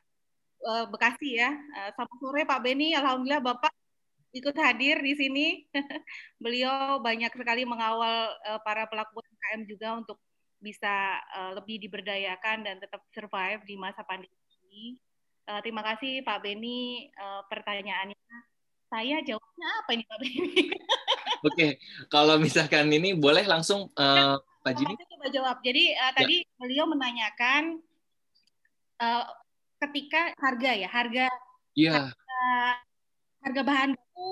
eh, 0.60 0.86
Bekasi 0.92 1.40
ya. 1.40 1.56
Eh, 1.56 1.90
selamat 1.96 2.18
sore 2.20 2.42
Pak 2.44 2.60
Beni, 2.60 2.92
Alhamdulillah 2.92 3.40
Bapak 3.40 3.72
ikut 4.36 4.56
hadir 4.60 5.00
di 5.00 5.14
sini. 5.16 5.48
Beliau 6.44 7.00
banyak 7.00 7.32
sekali 7.32 7.64
mengawal 7.64 8.36
eh, 8.52 8.60
para 8.68 8.84
pelaku 8.92 9.24
UMKM 9.24 9.62
juga 9.64 9.88
untuk 9.96 10.18
bisa 10.62 11.18
uh, 11.34 11.52
lebih 11.58 11.82
diberdayakan 11.82 12.64
dan 12.64 12.78
tetap 12.78 13.02
survive 13.12 13.66
di 13.66 13.76
masa 13.76 14.06
pandemi 14.06 14.32
ini. 14.70 14.96
Uh, 15.50 15.60
terima 15.66 15.82
kasih 15.82 16.22
Pak 16.22 16.46
Beni 16.46 17.10
uh, 17.18 17.42
pertanyaannya. 17.50 18.16
Saya 18.88 19.20
jawabnya 19.26 19.70
apa 19.82 19.90
ini 19.98 20.04
Pak 20.06 20.18
Beni? 20.22 20.38
Oke, 21.42 21.58
okay. 21.58 21.72
kalau 22.14 22.38
misalkan 22.38 22.86
ini 22.94 23.18
boleh 23.18 23.42
langsung 23.50 23.90
uh, 23.98 24.38
Pak 24.62 24.74
Jini. 24.78 24.94
Coba 24.94 25.28
jawab. 25.34 25.58
Jadi 25.66 25.98
uh, 25.98 26.14
ya. 26.14 26.18
tadi 26.22 26.36
beliau 26.62 26.86
menanyakan 26.86 27.82
uh, 29.02 29.26
ketika 29.82 30.38
harga 30.38 30.72
ya, 30.78 30.90
harga 30.90 31.26
yeah. 31.74 32.14
harga, 32.14 32.42
harga 33.42 33.62
bahan 33.66 33.90
baku 33.98 34.30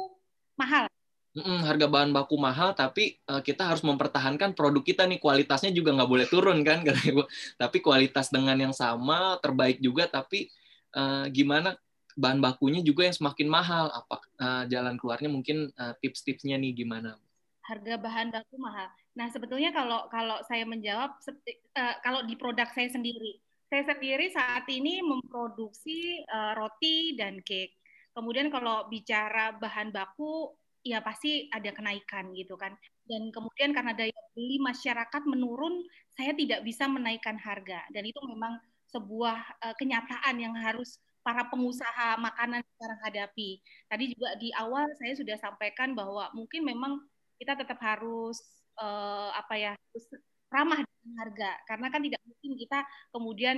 mahal 0.60 0.86
Mm, 1.30 1.62
harga 1.62 1.86
bahan 1.86 2.10
baku 2.10 2.42
mahal, 2.42 2.74
tapi 2.74 3.22
uh, 3.30 3.38
kita 3.46 3.70
harus 3.70 3.86
mempertahankan 3.86 4.58
produk 4.58 4.82
kita 4.82 5.06
nih 5.06 5.22
kualitasnya 5.22 5.70
juga 5.70 5.94
nggak 5.94 6.10
boleh 6.10 6.26
turun 6.26 6.66
kan, 6.66 6.82
tapi 7.62 7.78
kualitas 7.86 8.34
dengan 8.34 8.58
yang 8.58 8.74
sama 8.74 9.38
terbaik 9.38 9.78
juga, 9.78 10.10
tapi 10.10 10.50
uh, 10.98 11.30
gimana 11.30 11.78
bahan 12.18 12.42
bakunya 12.42 12.82
juga 12.82 13.06
yang 13.06 13.14
semakin 13.14 13.46
mahal, 13.46 13.94
apa 13.94 14.18
uh, 14.42 14.64
jalan 14.74 14.98
keluarnya 14.98 15.30
mungkin 15.30 15.70
uh, 15.78 15.94
tips-tipsnya 16.02 16.58
nih 16.58 16.74
gimana? 16.74 17.14
Harga 17.62 18.02
bahan 18.02 18.34
baku 18.34 18.58
mahal. 18.58 18.90
Nah 19.14 19.30
sebetulnya 19.30 19.70
kalau 19.70 20.10
kalau 20.10 20.42
saya 20.50 20.66
menjawab, 20.66 21.14
uh, 21.14 21.96
kalau 22.02 22.26
di 22.26 22.34
produk 22.42 22.66
saya 22.74 22.90
sendiri, 22.90 23.38
saya 23.70 23.86
sendiri 23.86 24.34
saat 24.34 24.66
ini 24.66 25.06
memproduksi 25.06 26.26
uh, 26.26 26.58
roti 26.58 27.14
dan 27.14 27.38
cake. 27.46 27.78
Kemudian 28.18 28.50
kalau 28.50 28.90
bicara 28.90 29.54
bahan 29.54 29.94
baku 29.94 30.58
ya 30.86 31.04
pasti 31.04 31.48
ada 31.52 31.70
kenaikan 31.74 32.32
gitu 32.36 32.56
kan. 32.56 32.76
Dan 33.06 33.34
kemudian 33.34 33.74
karena 33.74 33.94
daya 33.98 34.16
beli 34.38 34.62
masyarakat 34.62 35.24
menurun, 35.26 35.84
saya 36.14 36.32
tidak 36.38 36.62
bisa 36.62 36.86
menaikkan 36.86 37.36
harga. 37.40 37.84
Dan 37.90 38.06
itu 38.06 38.20
memang 38.26 38.62
sebuah 38.90 39.38
uh, 39.66 39.76
kenyataan 39.78 40.36
yang 40.38 40.54
harus 40.58 40.98
para 41.22 41.46
pengusaha 41.52 42.18
makanan 42.18 42.64
sekarang 42.76 43.00
hadapi. 43.06 43.62
Tadi 43.86 44.06
juga 44.16 44.30
di 44.40 44.50
awal 44.56 44.88
saya 44.98 45.14
sudah 45.14 45.38
sampaikan 45.38 45.94
bahwa 45.94 46.32
mungkin 46.34 46.66
memang 46.66 47.02
kita 47.38 47.56
tetap 47.60 47.80
harus 47.80 48.40
uh, 48.80 49.32
apa 49.36 49.54
ya 49.56 49.72
harus 49.76 50.06
ramah 50.50 50.82
dengan 50.82 51.12
harga 51.22 51.52
karena 51.70 51.88
kan 51.94 52.02
tidak 52.02 52.22
mungkin 52.26 52.52
kita 52.58 52.80
kemudian 53.14 53.58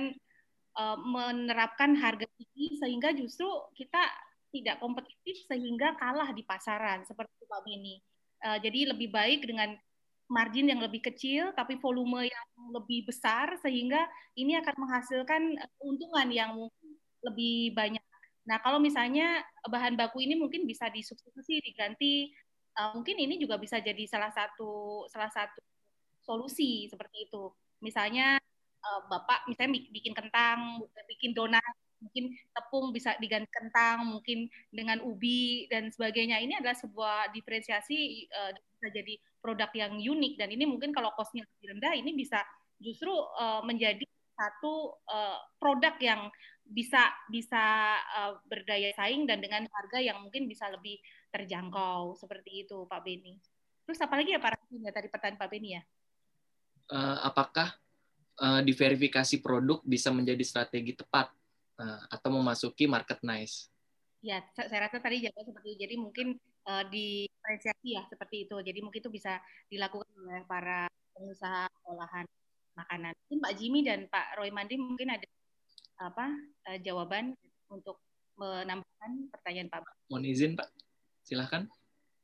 uh, 0.76 0.96
menerapkan 1.00 1.96
harga 1.96 2.28
tinggi 2.36 2.76
sehingga 2.78 3.16
justru 3.16 3.48
kita 3.74 4.02
tidak 4.52 4.78
kompetitif 4.78 5.48
sehingga 5.48 5.96
kalah 5.96 6.30
di 6.36 6.44
pasaran 6.44 7.02
seperti 7.08 7.48
Pak 7.48 7.60
Beni. 7.64 7.96
Uh, 8.42 8.58
jadi 8.60 8.92
lebih 8.92 9.08
baik 9.08 9.48
dengan 9.48 9.74
margin 10.28 10.68
yang 10.72 10.80
lebih 10.80 11.04
kecil 11.04 11.52
tapi 11.52 11.76
volume 11.76 12.24
yang 12.24 12.48
lebih 12.72 13.04
besar 13.08 13.52
sehingga 13.60 14.08
ini 14.36 14.56
akan 14.60 14.74
menghasilkan 14.80 15.42
keuntungan 15.80 16.28
yang 16.32 16.56
mungkin 16.56 16.88
lebih 17.24 17.72
banyak. 17.76 18.04
Nah, 18.42 18.58
kalau 18.58 18.82
misalnya 18.82 19.40
bahan 19.62 19.94
baku 19.94 20.18
ini 20.18 20.34
mungkin 20.34 20.66
bisa 20.66 20.90
disubstitusi, 20.90 21.62
diganti, 21.62 22.34
uh, 22.76 22.92
mungkin 22.96 23.16
ini 23.16 23.38
juga 23.38 23.56
bisa 23.56 23.78
jadi 23.78 24.02
salah 24.10 24.34
satu 24.34 25.04
salah 25.08 25.30
satu 25.30 25.62
solusi 26.22 26.90
seperti 26.90 27.30
itu. 27.30 27.52
Misalnya 27.82 28.38
uh, 28.82 29.00
Bapak 29.06 29.46
misalnya 29.46 29.78
bikin 29.90 30.14
kentang, 30.14 30.82
bikin 31.06 31.32
donat 31.36 31.62
mungkin 32.02 32.34
tepung 32.50 32.90
bisa 32.90 33.14
diganti 33.22 33.48
kentang, 33.54 34.10
mungkin 34.10 34.50
dengan 34.74 34.98
ubi 35.06 35.70
dan 35.70 35.88
sebagainya. 35.94 36.42
Ini 36.42 36.58
adalah 36.58 36.74
sebuah 36.74 37.30
diferensiasi 37.30 38.26
uh, 38.28 38.50
bisa 38.52 38.86
jadi 38.90 39.14
produk 39.38 39.70
yang 39.78 39.94
unik 39.98 40.34
dan 40.38 40.48
ini 40.50 40.66
mungkin 40.66 40.90
kalau 40.90 41.14
costnya 41.14 41.46
lebih 41.46 41.78
rendah 41.78 41.94
ini 41.94 42.18
bisa 42.18 42.42
justru 42.82 43.14
uh, 43.14 43.62
menjadi 43.62 44.02
satu 44.34 44.98
uh, 45.06 45.38
produk 45.62 45.94
yang 46.02 46.26
bisa 46.62 47.10
bisa 47.30 47.94
uh, 48.16 48.38
berdaya 48.46 48.90
saing 48.94 49.26
dan 49.26 49.38
dengan 49.38 49.66
harga 49.70 49.98
yang 49.98 50.18
mungkin 50.22 50.50
bisa 50.50 50.66
lebih 50.70 50.98
terjangkau 51.30 52.18
seperti 52.18 52.66
itu 52.66 52.86
Pak 52.86 53.02
Beni. 53.02 53.38
Terus 53.86 53.98
apalagi 53.98 54.34
ya 54.34 54.40
Pak 54.40 54.56
Raffi 54.56 54.78
tadi 54.90 55.08
pertanyaan 55.10 55.38
Pak 55.38 55.48
Beni 55.50 55.70
ya? 55.74 55.82
Uh, 56.92 57.18
apakah 57.22 57.74
uh, 58.40 58.60
diverifikasi 58.62 59.42
produk 59.42 59.82
bisa 59.82 60.10
menjadi 60.14 60.42
strategi 60.46 60.96
tepat 60.96 61.30
uh, 61.82 62.00
atau 62.06 62.30
memasuki 62.30 62.86
market 62.86 63.18
nice. 63.26 63.66
Ya, 64.22 64.38
saya 64.54 64.86
rasa 64.86 65.02
tadi 65.02 65.26
jawab 65.26 65.42
seperti 65.42 65.74
itu. 65.74 65.78
Jadi 65.82 65.94
mungkin 65.98 66.38
uh, 66.70 66.84
diferensiasi 66.86 67.98
ya 67.98 68.06
seperti 68.06 68.46
itu. 68.46 68.56
Jadi 68.62 68.78
mungkin 68.78 69.02
itu 69.02 69.10
bisa 69.10 69.42
dilakukan 69.66 70.06
oleh 70.14 70.46
para 70.46 70.86
pengusaha 71.10 71.66
olahan 71.90 72.22
makanan. 72.78 73.12
Mungkin 73.26 73.40
Pak 73.42 73.54
Jimmy 73.58 73.80
dan 73.82 74.06
Pak 74.06 74.38
Roy 74.38 74.54
Mandi 74.54 74.78
mungkin 74.78 75.10
ada 75.10 75.26
apa 75.98 76.30
uh, 76.70 76.78
jawaban 76.78 77.34
untuk 77.66 77.98
menambahkan 78.38 79.12
pertanyaan 79.34 79.68
Pak. 79.68 79.82
Mohon 80.06 80.24
izin 80.30 80.52
Pak, 80.54 80.70
silahkan 81.26 81.66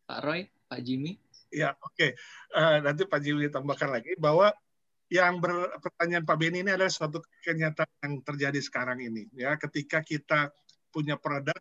Pak 0.07 0.21
Roy, 0.23 0.47
Pak 0.71 0.81
Jimmy. 0.87 1.19
Ya, 1.51 1.75
oke. 1.83 1.97
Okay. 1.99 2.11
Uh, 2.55 2.79
nanti 2.79 3.03
Pak 3.11 3.21
Jimmy 3.27 3.51
tambahkan 3.51 3.91
lagi 3.91 4.15
bahwa 4.23 4.55
yang 5.09 5.41
pertanyaan 5.81 6.25
Pak 6.29 6.37
Beni 6.37 6.61
ini 6.61 6.71
adalah 6.73 6.93
suatu 6.93 7.25
kenyataan 7.41 7.89
yang 8.05 8.15
terjadi 8.21 8.61
sekarang 8.61 9.01
ini. 9.01 9.25
Ya, 9.33 9.57
ketika 9.57 10.05
kita 10.05 10.53
punya 10.93 11.17
produk 11.17 11.57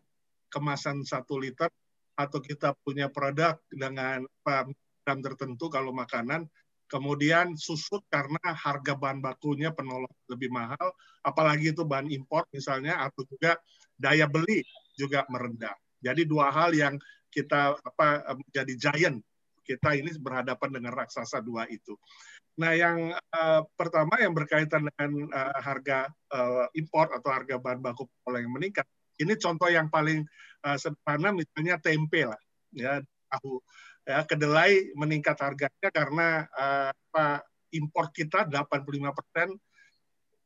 kemasan 0.52 1.04
satu 1.04 1.40
liter 1.40 1.68
atau 2.16 2.38
kita 2.40 2.76
punya 2.84 3.08
produk 3.08 3.56
dengan 3.72 4.24
gram 4.44 5.20
tertentu 5.24 5.72
kalau 5.72 5.96
makanan, 5.96 6.44
kemudian 6.92 7.56
susut 7.56 8.04
karena 8.12 8.40
harga 8.52 8.92
bahan 8.96 9.24
bakunya 9.24 9.72
penolong 9.72 10.12
lebih 10.28 10.52
mahal, 10.52 10.92
apalagi 11.24 11.72
itu 11.72 11.84
bahan 11.88 12.08
impor 12.12 12.44
misalnya, 12.52 13.00
atau 13.00 13.24
juga 13.28 13.56
daya 13.96 14.28
beli 14.28 14.64
juga 14.96 15.24
merendah. 15.32 15.72
Jadi 16.04 16.28
dua 16.28 16.52
hal 16.52 16.76
yang 16.76 17.00
kita 17.32 17.76
apa 17.80 18.36
menjadi 18.36 18.74
giant 18.88 19.20
kita 19.68 19.92
ini 19.92 20.08
berhadapan 20.16 20.80
dengan 20.80 20.92
raksasa 20.96 21.44
dua 21.44 21.68
itu. 21.68 21.92
Nah, 22.58 22.74
yang 22.74 23.14
uh, 23.14 23.62
pertama 23.78 24.18
yang 24.18 24.34
berkaitan 24.34 24.90
dengan 24.90 25.30
uh, 25.30 25.54
harga 25.62 26.10
uh, 26.34 26.66
impor 26.74 27.06
atau 27.14 27.30
harga 27.30 27.54
bahan 27.54 27.78
baku 27.78 28.10
yang 28.34 28.50
meningkat, 28.50 28.82
ini 29.22 29.38
contoh 29.38 29.70
yang 29.70 29.86
paling 29.86 30.26
uh, 30.66 30.74
sederhana 30.74 31.30
misalnya 31.30 31.78
tempe 31.78 32.26
lah, 32.26 32.40
ya 32.74 32.98
tahu. 33.30 33.62
Ya, 34.08 34.24
kedelai 34.24 34.90
meningkat 34.96 35.36
harganya 35.36 35.88
karena 35.92 36.48
uh, 36.56 37.38
impor 37.76 38.08
kita 38.10 38.48
85 38.48 38.88
persen 39.12 39.48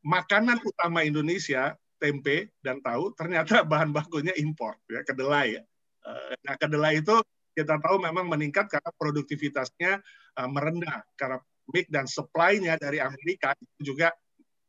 makanan 0.02 0.58
utama 0.66 1.06
Indonesia 1.06 1.78
tempe 2.02 2.50
dan 2.58 2.82
tahu 2.82 3.14
ternyata 3.14 3.62
bahan 3.72 3.94
bakunya 3.94 4.34
impor 4.34 4.74
ya 4.90 5.06
kedelai 5.06 5.62
ya. 5.62 5.62
Nah 6.42 6.58
kedelai 6.58 7.06
itu 7.06 7.14
kita 7.54 7.78
tahu 7.78 8.02
memang 8.02 8.26
meningkat 8.26 8.66
karena 8.66 8.90
produktivitasnya 8.98 10.02
merendah 10.50 11.06
karena 11.14 11.38
mix 11.70 11.86
dan 11.92 12.06
supply-nya 12.10 12.74
dari 12.80 12.98
Amerika 12.98 13.54
itu 13.58 13.94
juga 13.94 14.10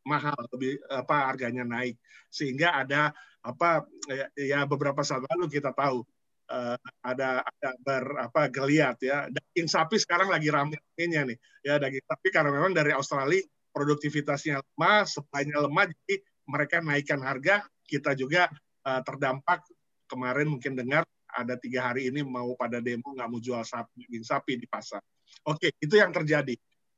mahal 0.04 0.36
lebih 0.54 0.78
apa 0.92 1.32
harganya 1.32 1.64
naik. 1.64 1.98
Sehingga 2.30 2.76
ada 2.84 3.16
apa 3.44 3.84
ya, 4.08 4.28
ya 4.36 4.60
beberapa 4.68 5.04
saat 5.04 5.24
lalu 5.32 5.52
kita 5.52 5.76
tahu 5.76 6.04
uh, 6.52 6.78
ada 7.04 7.44
ada 7.44 7.70
ber 7.82 8.06
apa 8.20 8.52
geliat 8.52 9.00
ya. 9.00 9.28
Daging 9.32 9.68
sapi 9.72 9.98
sekarang 10.00 10.30
lagi 10.32 10.52
ramenya 10.52 11.24
nih 11.28 11.38
ya 11.64 11.80
daging 11.80 12.06
sapi. 12.06 12.28
Karena 12.30 12.52
memang 12.52 12.76
dari 12.76 12.92
Australia 12.94 13.42
produktivitasnya 13.74 14.62
lemah, 14.62 15.08
supply-nya 15.08 15.58
lemah 15.64 15.90
jadi 15.90 16.16
mereka 16.46 16.84
naikkan 16.84 17.22
harga. 17.24 17.66
Kita 17.84 18.14
juga 18.14 18.52
uh, 18.86 19.02
terdampak. 19.02 19.66
Kemarin 20.04 20.46
mungkin 20.46 20.78
dengar 20.78 21.08
ada 21.34 21.58
tiga 21.58 21.90
hari 21.90 22.14
ini 22.14 22.22
mau 22.22 22.54
pada 22.54 22.78
demo 22.78 23.18
nggak 23.18 23.26
mau 23.26 23.42
jual 23.42 23.66
sapi 23.66 24.06
daging 24.06 24.26
sapi 24.28 24.54
di 24.62 24.68
pasar. 24.70 25.02
Oke 25.50 25.74
itu 25.82 25.98
yang 25.98 26.14
terjadi 26.14 26.54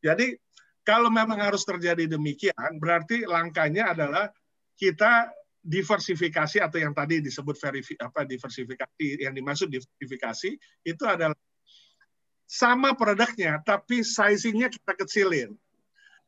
jadi 0.05 0.37
kalau 0.85 1.09
memang 1.09 1.41
harus 1.41 1.65
terjadi 1.65 2.05
demikian 2.05 2.77
berarti 2.77 3.25
langkahnya 3.25 3.97
adalah 3.97 4.29
kita 4.77 5.33
diversifikasi 5.65 6.61
atau 6.61 6.77
yang 6.77 6.93
tadi 6.93 7.25
disebut 7.25 7.57
verifi, 7.57 7.97
apa 7.97 8.21
diversifikasi 8.21 9.25
yang 9.25 9.33
dimaksud 9.33 9.65
diversifikasi 9.65 10.53
itu 10.85 11.03
adalah 11.09 11.33
sama 12.45 12.93
produknya 12.93 13.57
tapi 13.65 14.05
sizingnya 14.05 14.69
kita 14.69 14.93
kecilin. 14.93 15.57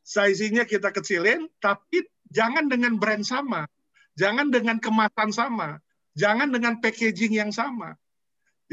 Sizingnya 0.02 0.66
kita 0.66 0.90
kecilin 0.90 1.46
tapi 1.62 2.02
jangan 2.34 2.66
dengan 2.66 2.98
brand 2.98 3.22
sama. 3.22 3.70
Jangan 4.18 4.50
dengan 4.50 4.82
kemasan 4.82 5.30
sama. 5.30 5.78
Jangan 6.18 6.50
dengan 6.50 6.82
packaging 6.82 7.38
yang 7.38 7.54
sama. 7.54 7.94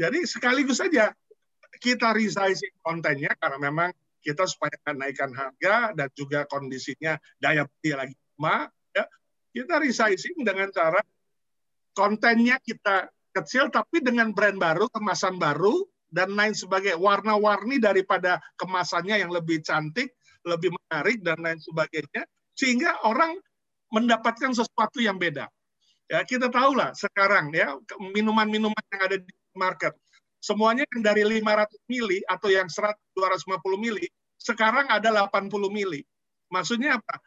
Jadi 0.01 0.25
sekaligus 0.25 0.81
saja 0.81 1.13
kita 1.77 2.09
resizing 2.17 2.73
kontennya 2.81 3.29
karena 3.37 3.69
memang 3.69 3.93
kita 4.25 4.49
supaya 4.49 4.73
naikkan 4.89 5.29
harga 5.29 5.93
dan 5.93 6.09
juga 6.17 6.49
kondisinya 6.49 7.21
daya 7.37 7.69
beli 7.69 7.93
lagi 7.93 8.15
lemah 8.35 8.73
kita 9.55 9.79
resizing 9.79 10.43
dengan 10.43 10.67
cara 10.67 10.99
kontennya 11.95 12.59
kita 12.59 13.07
kecil 13.31 13.71
tapi 13.71 14.03
dengan 14.03 14.35
brand 14.35 14.59
baru, 14.59 14.91
kemasan 14.91 15.39
baru 15.39 15.87
dan 16.11 16.35
lain 16.35 16.51
sebagai 16.51 16.99
warna-warni 16.99 17.79
daripada 17.79 18.43
kemasannya 18.59 19.23
yang 19.23 19.31
lebih 19.31 19.63
cantik, 19.63 20.11
lebih 20.43 20.75
menarik 20.75 21.23
dan 21.23 21.39
lain 21.39 21.59
sebagainya 21.63 22.27
sehingga 22.51 22.99
orang 23.07 23.39
mendapatkan 23.95 24.51
sesuatu 24.51 24.99
yang 24.99 25.15
beda. 25.15 25.47
Ya, 26.11 26.21
kita 26.27 26.51
tahu 26.51 26.75
lah 26.75 26.91
sekarang 26.91 27.55
ya 27.55 27.79
minuman-minuman 28.11 28.83
yang 28.91 29.01
ada 29.07 29.17
di 29.23 29.33
market 29.55 29.95
semuanya 30.45 30.85
yang 30.93 31.01
dari 31.01 31.25
500 31.25 31.89
mili 31.89 32.21
atau 32.29 32.53
yang 32.53 32.69
100 32.69 32.93
250 33.17 33.81
mili 33.81 34.05
sekarang 34.37 34.85
ada 34.93 35.09
80 35.09 35.49
mili. 35.73 36.05
Maksudnya 36.53 37.01
apa? 37.01 37.17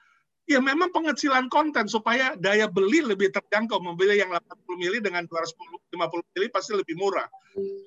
ya 0.48 0.64
memang 0.64 0.88
pengecilan 0.88 1.52
konten 1.52 1.84
supaya 1.86 2.32
daya 2.40 2.64
beli 2.66 3.04
lebih 3.04 3.28
terjangkau. 3.30 3.78
Membeli 3.84 4.24
yang 4.24 4.32
80 4.32 4.80
mili 4.80 4.98
dengan 5.04 5.28
250 5.28 5.92
mili 6.34 6.48
pasti 6.48 6.72
lebih 6.72 6.96
murah. 6.96 7.28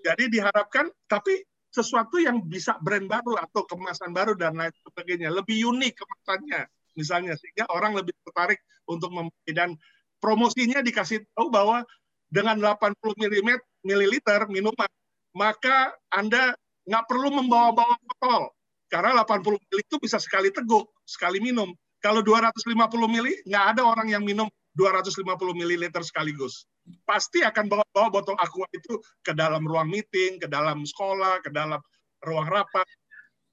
Jadi 0.06 0.30
diharapkan, 0.30 0.94
tapi 1.10 1.42
sesuatu 1.74 2.22
yang 2.22 2.46
bisa 2.46 2.78
brand 2.86 3.10
baru 3.10 3.42
atau 3.42 3.66
kemasan 3.66 4.14
baru 4.14 4.38
dan 4.38 4.54
lain 4.54 4.72
sebagainya. 4.86 5.34
Lebih 5.34 5.74
unik 5.74 5.94
kemasannya 5.98 6.62
misalnya. 6.94 7.34
Sehingga 7.34 7.66
orang 7.74 7.98
lebih 7.98 8.14
tertarik 8.30 8.62
untuk 8.86 9.10
membeli. 9.10 9.52
Dan 9.52 9.74
promosinya 10.22 10.86
dikasih 10.86 11.26
tahu 11.34 11.50
bahwa 11.50 11.82
dengan 12.30 12.78
80 12.78 12.96
mm, 13.18 13.50
mililiter 13.84 14.46
minuman, 14.48 14.88
maka 15.36 15.96
Anda 16.12 16.56
nggak 16.88 17.06
perlu 17.08 17.30
membawa-bawa 17.32 17.96
botol. 18.04 18.52
Karena 18.92 19.24
80 19.24 19.56
ml 19.56 19.80
itu 19.80 19.96
bisa 20.04 20.20
sekali 20.20 20.52
teguk, 20.52 20.92
sekali 21.08 21.40
minum. 21.40 21.72
Kalau 22.04 22.20
250 22.20 22.68
mili, 23.08 23.40
nggak 23.48 23.66
ada 23.78 23.82
orang 23.88 24.12
yang 24.12 24.26
minum 24.26 24.52
250 24.76 25.24
ml 25.56 25.84
sekaligus. 26.04 26.68
Pasti 27.08 27.46
akan 27.46 27.72
bawa, 27.72 27.86
bawa 27.94 28.10
botol 28.12 28.36
aqua 28.36 28.68
itu 28.76 29.00
ke 29.24 29.32
dalam 29.32 29.64
ruang 29.64 29.88
meeting, 29.88 30.42
ke 30.42 30.48
dalam 30.50 30.84
sekolah, 30.84 31.40
ke 31.40 31.54
dalam 31.54 31.80
ruang 32.26 32.50
rapat. 32.50 32.84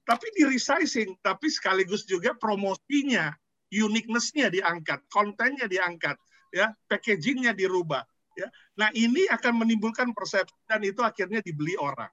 Tapi 0.03 0.25
di 0.33 0.43
resizing, 0.49 1.13
tapi 1.21 1.47
sekaligus 1.53 2.03
juga 2.09 2.33
promosinya, 2.33 3.29
uniqueness-nya 3.69 4.49
diangkat, 4.49 5.05
kontennya 5.13 5.69
diangkat, 5.69 6.17
ya, 6.49 6.73
packagingnya 6.89 7.53
dirubah. 7.53 8.01
Ya. 8.39 8.47
Nah 8.79 8.89
ini 8.95 9.27
akan 9.27 9.59
menimbulkan 9.59 10.15
persepsi 10.15 10.55
dan 10.65 10.79
itu 10.87 11.03
akhirnya 11.03 11.43
dibeli 11.43 11.75
orang 11.75 12.09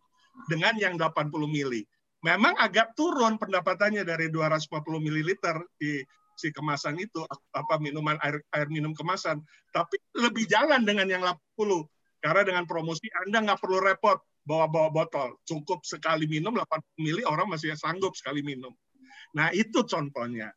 dengan 0.50 0.74
yang 0.76 0.98
80 0.98 1.30
mili. 1.46 1.86
Memang 2.26 2.58
agak 2.58 2.98
turun 2.98 3.38
pendapatannya 3.38 4.02
dari 4.02 4.26
250 4.32 4.82
ml 4.82 5.30
di 5.78 6.02
si 6.36 6.52
kemasan 6.52 7.00
itu 7.00 7.24
apa 7.56 7.80
minuman 7.80 8.20
air 8.20 8.44
air 8.52 8.68
minum 8.68 8.92
kemasan 8.92 9.40
tapi 9.72 9.96
lebih 10.12 10.44
jalan 10.44 10.84
dengan 10.84 11.08
yang 11.08 11.24
80 11.24 11.88
karena 12.20 12.42
dengan 12.44 12.64
promosi 12.68 13.08
Anda 13.24 13.40
nggak 13.40 13.60
perlu 13.64 13.80
repot 13.80 14.20
bawa-bawa 14.44 14.92
botol 14.92 15.40
cukup 15.48 15.82
sekali 15.88 16.28
minum 16.28 16.52
80 16.52 17.00
mili 17.00 17.24
orang 17.24 17.48
masih 17.48 17.72
sanggup 17.74 18.12
sekali 18.14 18.44
minum 18.44 18.70
nah 19.32 19.48
itu 19.50 19.80
contohnya 19.88 20.52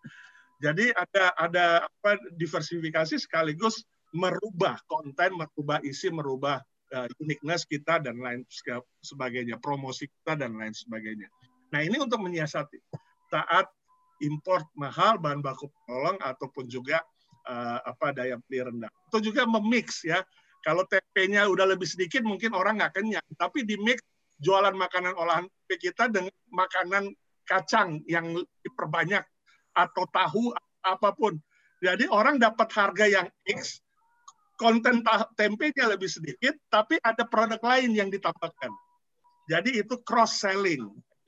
jadi 0.60 0.92
ada 0.92 1.26
ada 1.40 1.66
apa 1.88 2.20
diversifikasi 2.36 3.16
sekaligus 3.16 3.88
merubah 4.16 4.80
konten 4.90 5.38
merubah 5.38 5.80
isi 5.86 6.10
merubah 6.10 6.62
uh, 6.96 7.08
uniqueness 7.22 7.66
kita 7.66 8.02
dan 8.02 8.18
lain 8.18 8.42
sebagainya 9.02 9.62
promosi 9.62 10.10
kita 10.10 10.40
dan 10.40 10.58
lain 10.58 10.74
sebagainya 10.74 11.30
nah 11.70 11.86
ini 11.86 12.02
untuk 12.02 12.22
menyiasati 12.22 12.80
saat 13.30 13.70
import 14.20 14.68
mahal 14.76 15.18
bahan 15.18 15.40
baku 15.40 15.72
penolong 15.86 16.18
ataupun 16.20 16.68
juga 16.68 17.00
uh, 17.48 17.80
apa 17.88 18.12
daya 18.12 18.36
beli 18.48 18.64
rendah. 18.64 18.92
Atau 19.10 19.24
juga 19.24 19.48
memix 19.48 20.04
ya. 20.04 20.22
Kalau 20.60 20.84
tempenya 20.84 21.48
udah 21.48 21.64
lebih 21.72 21.88
sedikit 21.88 22.20
mungkin 22.20 22.52
orang 22.52 22.84
nggak 22.84 23.00
kenyang, 23.00 23.24
tapi 23.40 23.64
di 23.64 23.80
mix 23.80 24.04
jualan 24.44 24.76
makanan 24.76 25.16
olahan 25.16 25.48
tempe 25.48 25.76
kita 25.80 26.12
dengan 26.12 26.36
makanan 26.52 27.16
kacang 27.48 28.04
yang 28.12 28.36
diperbanyak 28.60 29.24
atau 29.72 30.04
tahu 30.12 30.52
apa 30.84 31.16
pun. 31.16 31.40
Jadi 31.80 32.12
orang 32.12 32.44
dapat 32.44 32.68
harga 32.76 33.08
yang 33.08 33.28
X, 33.48 33.80
konten 34.60 35.00
tempenya 35.40 35.88
lebih 35.88 36.12
sedikit, 36.12 36.54
tapi 36.68 37.00
ada 37.00 37.24
produk 37.24 37.64
lain 37.64 37.96
yang 37.96 38.12
ditambahkan. 38.12 38.72
Jadi 39.48 39.80
itu 39.80 39.96
cross 40.04 40.44
selling, 40.44 40.84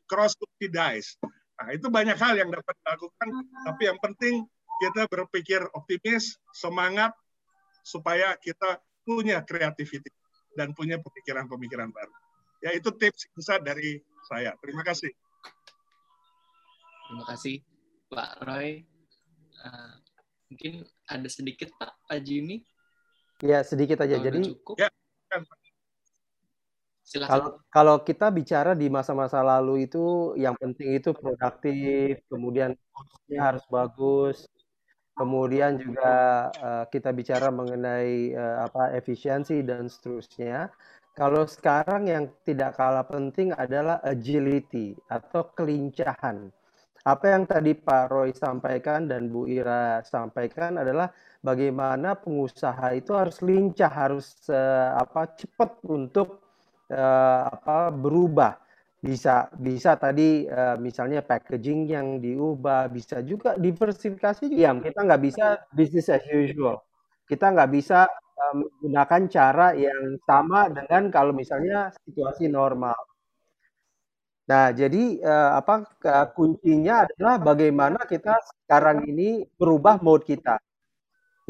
cross 0.06 0.36
subsidize. 0.36 1.16
Nah, 1.58 1.72
itu 1.72 1.88
banyak 1.88 2.20
hal 2.20 2.36
yang 2.36 2.52
dapat 2.52 2.76
dilakukan, 2.84 3.30
tapi 3.66 3.82
yang 3.88 3.98
penting 4.04 4.46
kita 4.84 5.08
berpikir 5.08 5.64
optimis, 5.72 6.36
semangat, 6.52 7.16
supaya 7.82 8.36
kita 8.38 8.78
punya 9.08 9.42
kreativitas. 9.42 10.14
dan 10.52 10.76
punya 10.76 11.00
pemikiran-pemikiran 11.00 11.96
baru. 11.96 12.12
Ya 12.60 12.76
itu 12.76 12.92
tips 12.92 13.24
besar 13.32 13.64
dari 13.64 14.04
saya. 14.28 14.52
Terima 14.60 14.84
kasih. 14.84 15.08
Terima 17.08 17.24
kasih 17.24 17.56
Pak 18.12 18.32
Roy. 18.44 18.84
Uh, 19.64 19.96
mungkin 20.52 20.84
ada 21.08 21.28
sedikit 21.32 21.72
Pak 21.80 21.96
Pak 22.04 22.20
Jimmy. 22.28 22.68
Ya 23.42 23.66
sedikit 23.66 24.02
aja. 24.06 24.16
Kalau 24.18 24.26
Jadi 24.30 24.40
cukup. 24.54 24.76
Ya, 24.78 24.90
Kalau 27.28 27.60
kalau 27.68 27.96
kita 28.08 28.32
bicara 28.32 28.72
di 28.72 28.88
masa-masa 28.88 29.44
lalu 29.44 29.84
itu 29.84 30.32
yang 30.40 30.56
penting 30.56 30.96
itu 30.96 31.12
produktif, 31.12 32.24
kemudian 32.32 32.72
harus 33.36 33.68
bagus, 33.68 34.48
kemudian 35.20 35.76
juga 35.76 36.48
uh, 36.56 36.86
kita 36.88 37.12
bicara 37.12 37.52
mengenai 37.52 38.32
uh, 38.32 38.64
apa 38.64 38.96
efisiensi 38.96 39.60
dan 39.60 39.92
seterusnya. 39.92 40.72
Kalau 41.12 41.44
sekarang 41.44 42.08
yang 42.08 42.32
tidak 42.48 42.80
kalah 42.80 43.04
penting 43.04 43.52
adalah 43.52 44.00
agility 44.08 44.96
atau 45.12 45.52
kelincahan. 45.52 46.48
Apa 47.04 47.34
yang 47.36 47.44
tadi 47.50 47.76
Pak 47.76 48.06
Roy 48.08 48.32
sampaikan 48.32 49.12
dan 49.12 49.28
Bu 49.28 49.50
Ira 49.50 50.00
sampaikan 50.08 50.80
adalah 50.80 51.12
bagaimana 51.42 52.16
pengusaha 52.18 52.94
itu 52.96 53.12
harus 53.18 53.42
lincah, 53.42 53.90
harus 53.92 54.38
uh, 54.50 54.96
apa 54.98 55.34
cepat 55.36 55.82
untuk 55.90 56.42
uh, 56.94 57.42
apa 57.50 57.90
berubah. 57.94 58.54
Bisa 59.02 59.50
bisa 59.58 59.98
tadi 59.98 60.46
uh, 60.46 60.78
misalnya 60.78 61.26
packaging 61.26 61.90
yang 61.90 62.08
diubah, 62.22 62.86
bisa 62.94 63.26
juga 63.26 63.58
diversifikasi 63.58 64.46
juga. 64.46 64.78
Kita 64.86 65.00
nggak 65.06 65.22
bisa 65.22 65.46
business 65.74 66.14
as 66.14 66.26
usual. 66.30 66.78
Kita 67.26 67.50
nggak 67.54 67.72
bisa 67.74 68.06
menggunakan 68.58 69.22
cara 69.30 69.68
yang 69.78 70.18
sama 70.26 70.66
dengan 70.74 71.14
kalau 71.14 71.34
misalnya 71.34 71.94
situasi 72.06 72.50
normal. 72.50 72.98
Nah, 74.50 74.74
jadi 74.74 75.22
uh, 75.24 75.52
apa 75.62 75.74
kuncinya 76.36 77.08
adalah 77.08 77.36
bagaimana 77.40 78.00
kita 78.10 78.36
sekarang 78.50 79.08
ini 79.08 79.48
berubah 79.60 80.02
mode 80.04 80.26
kita. 80.28 80.58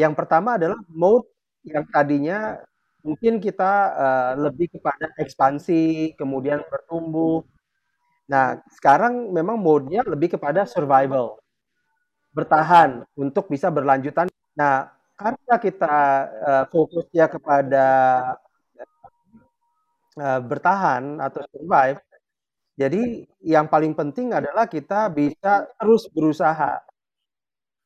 Yang 0.01 0.13
pertama 0.17 0.57
adalah 0.57 0.79
mode 0.89 1.29
yang 1.61 1.85
tadinya 1.93 2.57
mungkin 3.05 3.37
kita 3.37 3.73
uh, 3.93 4.33
lebih 4.49 4.73
kepada 4.73 5.13
ekspansi, 5.21 6.17
kemudian 6.17 6.61
bertumbuh. 6.65 7.45
Nah, 8.25 8.57
sekarang 8.73 9.29
memang 9.29 9.61
mode-nya 9.61 10.01
lebih 10.05 10.37
kepada 10.37 10.65
survival. 10.65 11.37
Bertahan 12.33 13.05
untuk 13.13 13.45
bisa 13.53 13.69
berlanjutan. 13.69 14.25
Nah, 14.57 14.89
karena 15.13 15.55
kita 15.61 15.97
uh, 16.49 16.63
fokusnya 16.73 17.25
kepada 17.29 17.87
uh, 20.17 20.41
bertahan 20.41 21.21
atau 21.21 21.45
survive, 21.53 22.01
jadi 22.73 23.29
yang 23.45 23.69
paling 23.69 23.93
penting 23.93 24.33
adalah 24.33 24.65
kita 24.65 25.13
bisa 25.13 25.69
terus 25.77 26.09
berusaha 26.09 26.81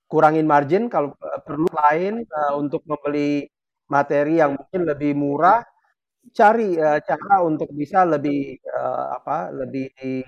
kurangin 0.06 0.46
margin 0.46 0.88
kalau 0.88 1.14
eh, 1.18 1.42
perlu 1.42 1.70
lain 1.70 2.22
uh, 2.26 2.54
untuk 2.58 2.86
membeli 2.86 3.46
materi 3.90 4.42
yang 4.42 4.58
mungkin 4.58 4.82
lebih 4.86 5.12
murah 5.18 5.62
cari 6.34 6.78
uh, 6.78 7.00
cara 7.02 7.42
untuk 7.46 7.70
bisa 7.74 8.06
lebih 8.06 8.58
uh, 8.66 9.18
apa 9.22 9.54
lebih 9.54 10.26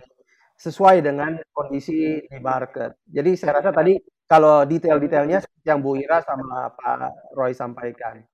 sesuai 0.57 1.05
dengan 1.05 1.37
kondisi 1.53 2.17
di 2.25 2.37
market. 2.41 2.97
Jadi 3.05 3.31
saya 3.37 3.61
rasa 3.61 3.69
tadi 3.69 3.93
kalau 4.25 4.65
detail-detailnya 4.65 5.39
yang 5.63 5.79
Bu 5.79 5.95
Ira 6.01 6.19
sama 6.25 6.73
Pak 6.73 7.33
Roy 7.37 7.53
sampaikan. 7.53 8.25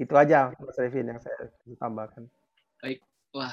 Itu 0.00 0.16
aja 0.16 0.48
Mas 0.56 0.80
Revin 0.80 1.12
yang 1.12 1.20
saya 1.20 1.52
tambahkan. 1.76 2.24
Baik, 2.80 3.04
wah 3.36 3.52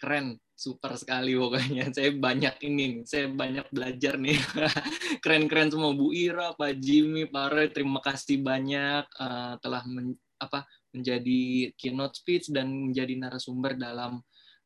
keren 0.00 0.40
super 0.58 0.98
sekali 0.98 1.38
pokoknya. 1.38 1.86
Saya 1.96 2.10
banyak 2.10 2.58
ini, 2.66 3.06
saya 3.06 3.30
banyak 3.30 3.70
belajar 3.70 4.18
nih. 4.18 4.34
Keren-keren 5.22 5.70
semua 5.70 5.94
Bu 5.94 6.10
Ira, 6.10 6.50
Pak 6.58 6.82
Jimmy, 6.82 7.30
Pak 7.30 7.46
Roy, 7.54 7.66
terima 7.70 8.02
kasih 8.02 8.42
banyak 8.42 9.06
uh, 9.22 9.54
telah 9.62 9.86
men, 9.86 10.18
apa 10.42 10.66
menjadi 10.90 11.70
keynote 11.78 12.18
speech 12.18 12.50
dan 12.50 12.90
menjadi 12.90 13.14
narasumber 13.14 13.78
dalam 13.78 14.18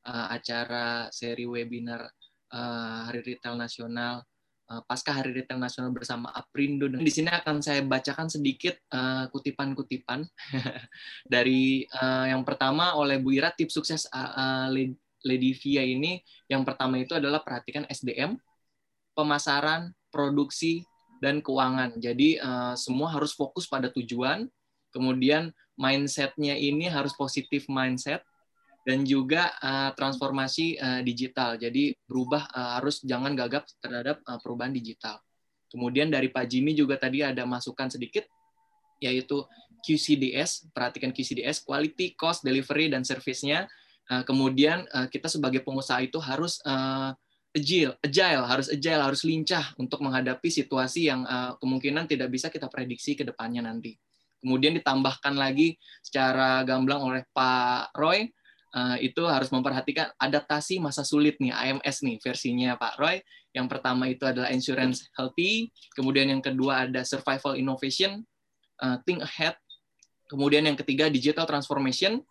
uh, 0.08 0.26
acara 0.32 1.12
seri 1.12 1.44
webinar 1.44 2.08
uh, 2.56 3.12
Hari 3.12 3.20
Retail 3.20 3.60
Nasional 3.60 4.24
uh, 4.72 4.82
pasca 4.88 5.12
Hari 5.12 5.36
Retail 5.36 5.60
Nasional 5.60 5.92
bersama 5.92 6.32
Aprindo. 6.32 6.88
Dan 6.88 7.04
di 7.04 7.12
sini 7.12 7.28
akan 7.28 7.60
saya 7.60 7.84
bacakan 7.84 8.32
sedikit 8.32 8.80
kutipan-kutipan 9.28 10.20
uh, 10.24 10.82
dari 11.36 11.84
uh, 11.84 12.32
yang 12.32 12.40
pertama 12.48 12.96
oleh 12.96 13.20
Bu 13.20 13.36
Ira 13.36 13.52
tips 13.52 13.76
sukses 13.76 14.08
uh, 14.08 14.72
Lady 15.22 15.54
Via 15.56 15.82
ini 15.86 16.20
yang 16.50 16.62
pertama 16.66 16.98
itu 16.98 17.14
adalah 17.16 17.42
perhatikan 17.42 17.86
SDM, 17.88 18.38
pemasaran, 19.14 19.94
produksi, 20.12 20.84
dan 21.22 21.38
keuangan. 21.38 21.94
Jadi 22.02 22.42
uh, 22.42 22.74
semua 22.74 23.14
harus 23.14 23.30
fokus 23.32 23.70
pada 23.70 23.86
tujuan, 23.94 24.50
kemudian 24.90 25.54
mindsetnya 25.78 26.58
ini 26.58 26.90
harus 26.90 27.14
positif 27.14 27.70
mindset, 27.70 28.26
dan 28.82 29.06
juga 29.06 29.54
uh, 29.62 29.94
transformasi 29.94 30.74
uh, 30.82 31.00
digital. 31.06 31.54
Jadi 31.54 31.94
berubah 32.02 32.50
uh, 32.50 32.70
harus 32.82 32.98
jangan 33.06 33.38
gagap 33.38 33.70
terhadap 33.78 34.18
uh, 34.26 34.42
perubahan 34.42 34.74
digital. 34.74 35.22
Kemudian 35.70 36.10
dari 36.10 36.28
Pak 36.28 36.50
Jimmy 36.50 36.74
juga 36.74 36.98
tadi 36.98 37.22
ada 37.22 37.46
masukan 37.46 37.88
sedikit, 37.88 38.26
yaitu 38.98 39.40
QCDS, 39.82 40.70
perhatikan 40.74 41.10
QCDS, 41.14 41.62
quality, 41.64 42.14
cost, 42.18 42.44
delivery, 42.44 42.90
dan 42.90 43.02
service-nya 43.06 43.70
Uh, 44.10 44.26
kemudian 44.26 44.82
uh, 44.90 45.06
kita 45.06 45.30
sebagai 45.30 45.62
pengusaha 45.62 46.02
itu 46.02 46.18
harus 46.18 46.58
uh, 46.66 47.14
agile, 47.52 47.94
agile, 48.02 48.42
harus 48.48 48.66
agile, 48.72 49.02
harus 49.04 49.22
lincah 49.28 49.76
untuk 49.76 50.00
menghadapi 50.00 50.48
situasi 50.48 51.12
yang 51.12 51.28
kemungkinan 51.60 52.08
tidak 52.08 52.32
bisa 52.32 52.48
kita 52.48 52.64
prediksi 52.64 53.12
ke 53.12 53.28
depannya 53.28 53.68
nanti. 53.68 53.92
Kemudian 54.40 54.72
ditambahkan 54.80 55.36
lagi 55.36 55.76
secara 56.00 56.64
gamblang 56.64 57.04
oleh 57.04 57.22
Pak 57.36 57.92
Roy, 57.92 58.24
itu 59.04 59.22
harus 59.28 59.52
memperhatikan 59.52 60.16
adaptasi 60.16 60.80
masa 60.80 61.04
sulit 61.04 61.36
nih, 61.44 61.52
AMS 61.52 62.00
nih 62.00 62.16
versinya 62.24 62.72
Pak 62.80 62.96
Roy. 62.96 63.20
Yang 63.52 63.66
pertama 63.68 64.08
itu 64.08 64.24
adalah 64.24 64.48
insurance 64.48 65.12
healthy, 65.12 65.68
kemudian 65.92 66.32
yang 66.32 66.40
kedua 66.40 66.88
ada 66.88 67.04
survival 67.04 67.52
innovation, 67.52 68.24
think 69.04 69.20
ahead, 69.20 69.60
kemudian 70.32 70.64
yang 70.64 70.80
ketiga 70.80 71.12
digital 71.12 71.44
transformation, 71.44 72.24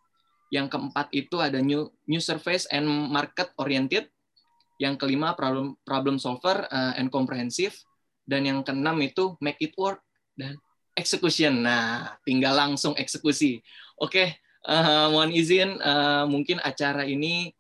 yang 0.52 0.68
keempat 0.68 1.08
itu 1.16 1.40
ada 1.40 1.64
new 1.64 1.88
new 2.06 2.20
service 2.20 2.68
and 2.70 2.86
market 2.86 3.50
oriented. 3.56 4.12
Yang 4.78 5.08
kelima 5.08 5.34
problem 5.34 5.80
problem 5.88 6.20
solver 6.20 6.68
uh, 6.68 6.94
and 7.00 7.08
comprehensive. 7.08 7.74
Dan 8.28 8.46
yang 8.46 8.60
keenam 8.62 9.00
itu 9.00 9.40
make 9.40 9.58
it 9.64 9.72
work 9.80 10.04
dan 10.36 10.60
execution. 10.94 11.64
Nah, 11.64 12.20
tinggal 12.28 12.54
langsung 12.54 12.94
eksekusi. 13.00 13.64
Oke, 13.96 14.38
uh, 14.68 15.08
mohon 15.08 15.32
izin 15.32 15.80
uh, 15.80 16.28
mungkin 16.28 16.60
acara 16.62 17.08
ini 17.08 17.56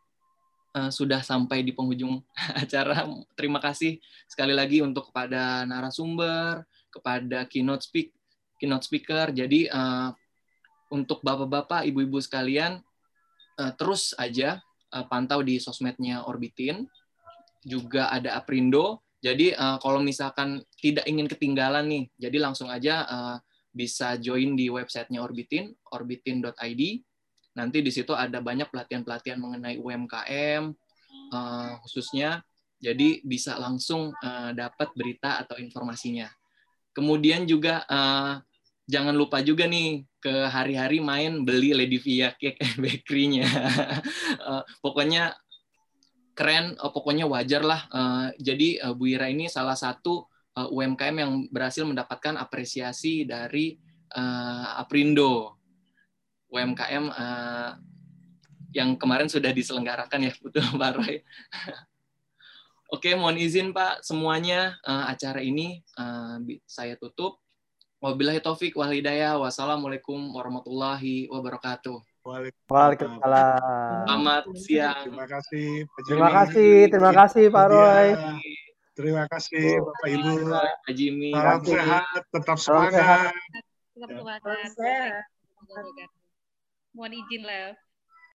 uh, 0.75 0.91
sudah 0.91 1.23
sampai 1.23 1.63
di 1.63 1.71
penghujung 1.71 2.19
acara. 2.63 3.07
Terima 3.39 3.63
kasih 3.63 4.03
sekali 4.27 4.51
lagi 4.51 4.83
untuk 4.83 5.09
kepada 5.09 5.63
narasumber, 5.63 6.67
kepada 6.91 7.47
keynote 7.47 7.87
speak 7.87 8.11
keynote 8.59 8.85
speaker. 8.85 9.31
Jadi 9.31 9.71
uh, 9.71 10.11
untuk 10.91 11.23
bapak-bapak, 11.23 11.87
ibu-ibu 11.87 12.19
sekalian, 12.19 12.83
uh, 13.57 13.71
terus 13.79 14.11
aja 14.19 14.59
uh, 14.91 15.07
pantau 15.07 15.39
di 15.41 15.57
sosmednya 15.57 16.27
Orbitin. 16.27 16.85
Juga 17.63 18.11
ada 18.11 18.35
Aprindo. 18.35 19.01
Jadi 19.23 19.55
uh, 19.55 19.79
kalau 19.79 20.03
misalkan 20.03 20.59
tidak 20.83 21.07
ingin 21.07 21.31
ketinggalan 21.31 21.87
nih, 21.87 22.03
jadi 22.19 22.37
langsung 22.43 22.67
aja 22.67 23.05
bisa 23.71 24.19
join 24.19 24.59
di 24.59 24.67
websitenya 24.67 25.23
Orbitin, 25.23 25.71
orbitin.id. 25.95 26.81
Nanti 27.55 27.77
di 27.79 27.91
situ 27.93 28.11
ada 28.11 28.43
banyak 28.43 28.67
pelatihan-pelatihan 28.67 29.39
mengenai 29.39 29.79
UMKM 29.79 30.75
khususnya. 31.85 32.43
Jadi 32.81 33.21
bisa 33.23 33.55
langsung 33.61 34.11
dapat 34.51 34.91
berita 34.97 35.39
atau 35.39 35.55
informasinya. 35.55 36.27
Kemudian 36.91 37.47
juga 37.47 37.85
jangan 38.89 39.13
lupa 39.13 39.39
juga 39.45 39.69
nih 39.69 40.03
ke 40.21 40.33
hari-hari 40.49 41.01
main 41.01 41.41
beli 41.41 41.73
Lady 41.73 41.97
Via 41.97 42.33
Cake 42.37 42.61
Bakery-nya. 42.77 43.47
uh, 44.41 44.61
pokoknya 44.85 45.33
keren, 46.37 46.77
uh, 46.77 46.93
pokoknya 46.93 47.25
wajar 47.25 47.65
lah. 47.65 47.81
Uh, 47.89 48.27
jadi 48.37 48.81
Bu 48.93 49.09
Ira 49.09 49.29
ini 49.29 49.49
salah 49.49 49.75
satu 49.75 50.29
UMKM 50.51 51.15
yang 51.15 51.31
berhasil 51.47 51.87
mendapatkan 51.87 52.35
apresiasi 52.35 53.23
dari 53.23 53.79
Aprindo. 54.75 55.55
UMKM 56.51 57.07
yang 58.75 58.99
kemarin 58.99 59.31
sudah 59.31 59.55
diselenggarakan 59.55 60.27
ya, 60.27 60.33
betul 60.43 60.67
Pak 60.75 60.91
Roy. 60.99 61.23
Oke, 62.91 63.15
mohon 63.15 63.39
izin 63.39 63.71
Pak, 63.71 64.03
semuanya 64.03 64.75
acara 64.83 65.39
ini 65.39 65.79
saya 66.67 66.99
tutup. 66.99 67.39
Wabillahi 68.01 68.41
taufik 68.41 68.73
wal 68.73 68.89
hidayah. 68.89 69.37
Wassalamualaikum 69.37 70.33
warahmatullahi 70.33 71.29
wabarakatuh. 71.29 72.01
Waalaikumsalam. 72.25 74.09
Selamat 74.09 74.43
siang. 74.57 75.05
Terima 75.05 75.25
kasih 75.29 75.85
Pak. 75.85 76.01
Terima 76.09 76.29
kasih, 76.33 76.73
terima 76.89 77.11
kasih 77.13 77.43
Pak. 77.53 77.65
Roy. 77.69 78.07
Terima 78.97 79.23
kasih 79.29 79.85
Bapak 79.85 80.09
Ibu. 80.17 80.33
Pak 80.49 80.93
Jimmy. 80.97 81.29
Salam 81.29 81.61
sehat, 81.61 82.25
tetap 82.33 82.57
semangat. 82.57 83.29
Tetap 83.93 84.09
Ya. 84.09 84.17
semangat. 84.17 84.69
Sehat. 84.73 85.23
Mohon 86.97 87.11
izin, 87.21 87.41
Lev. 87.45 87.77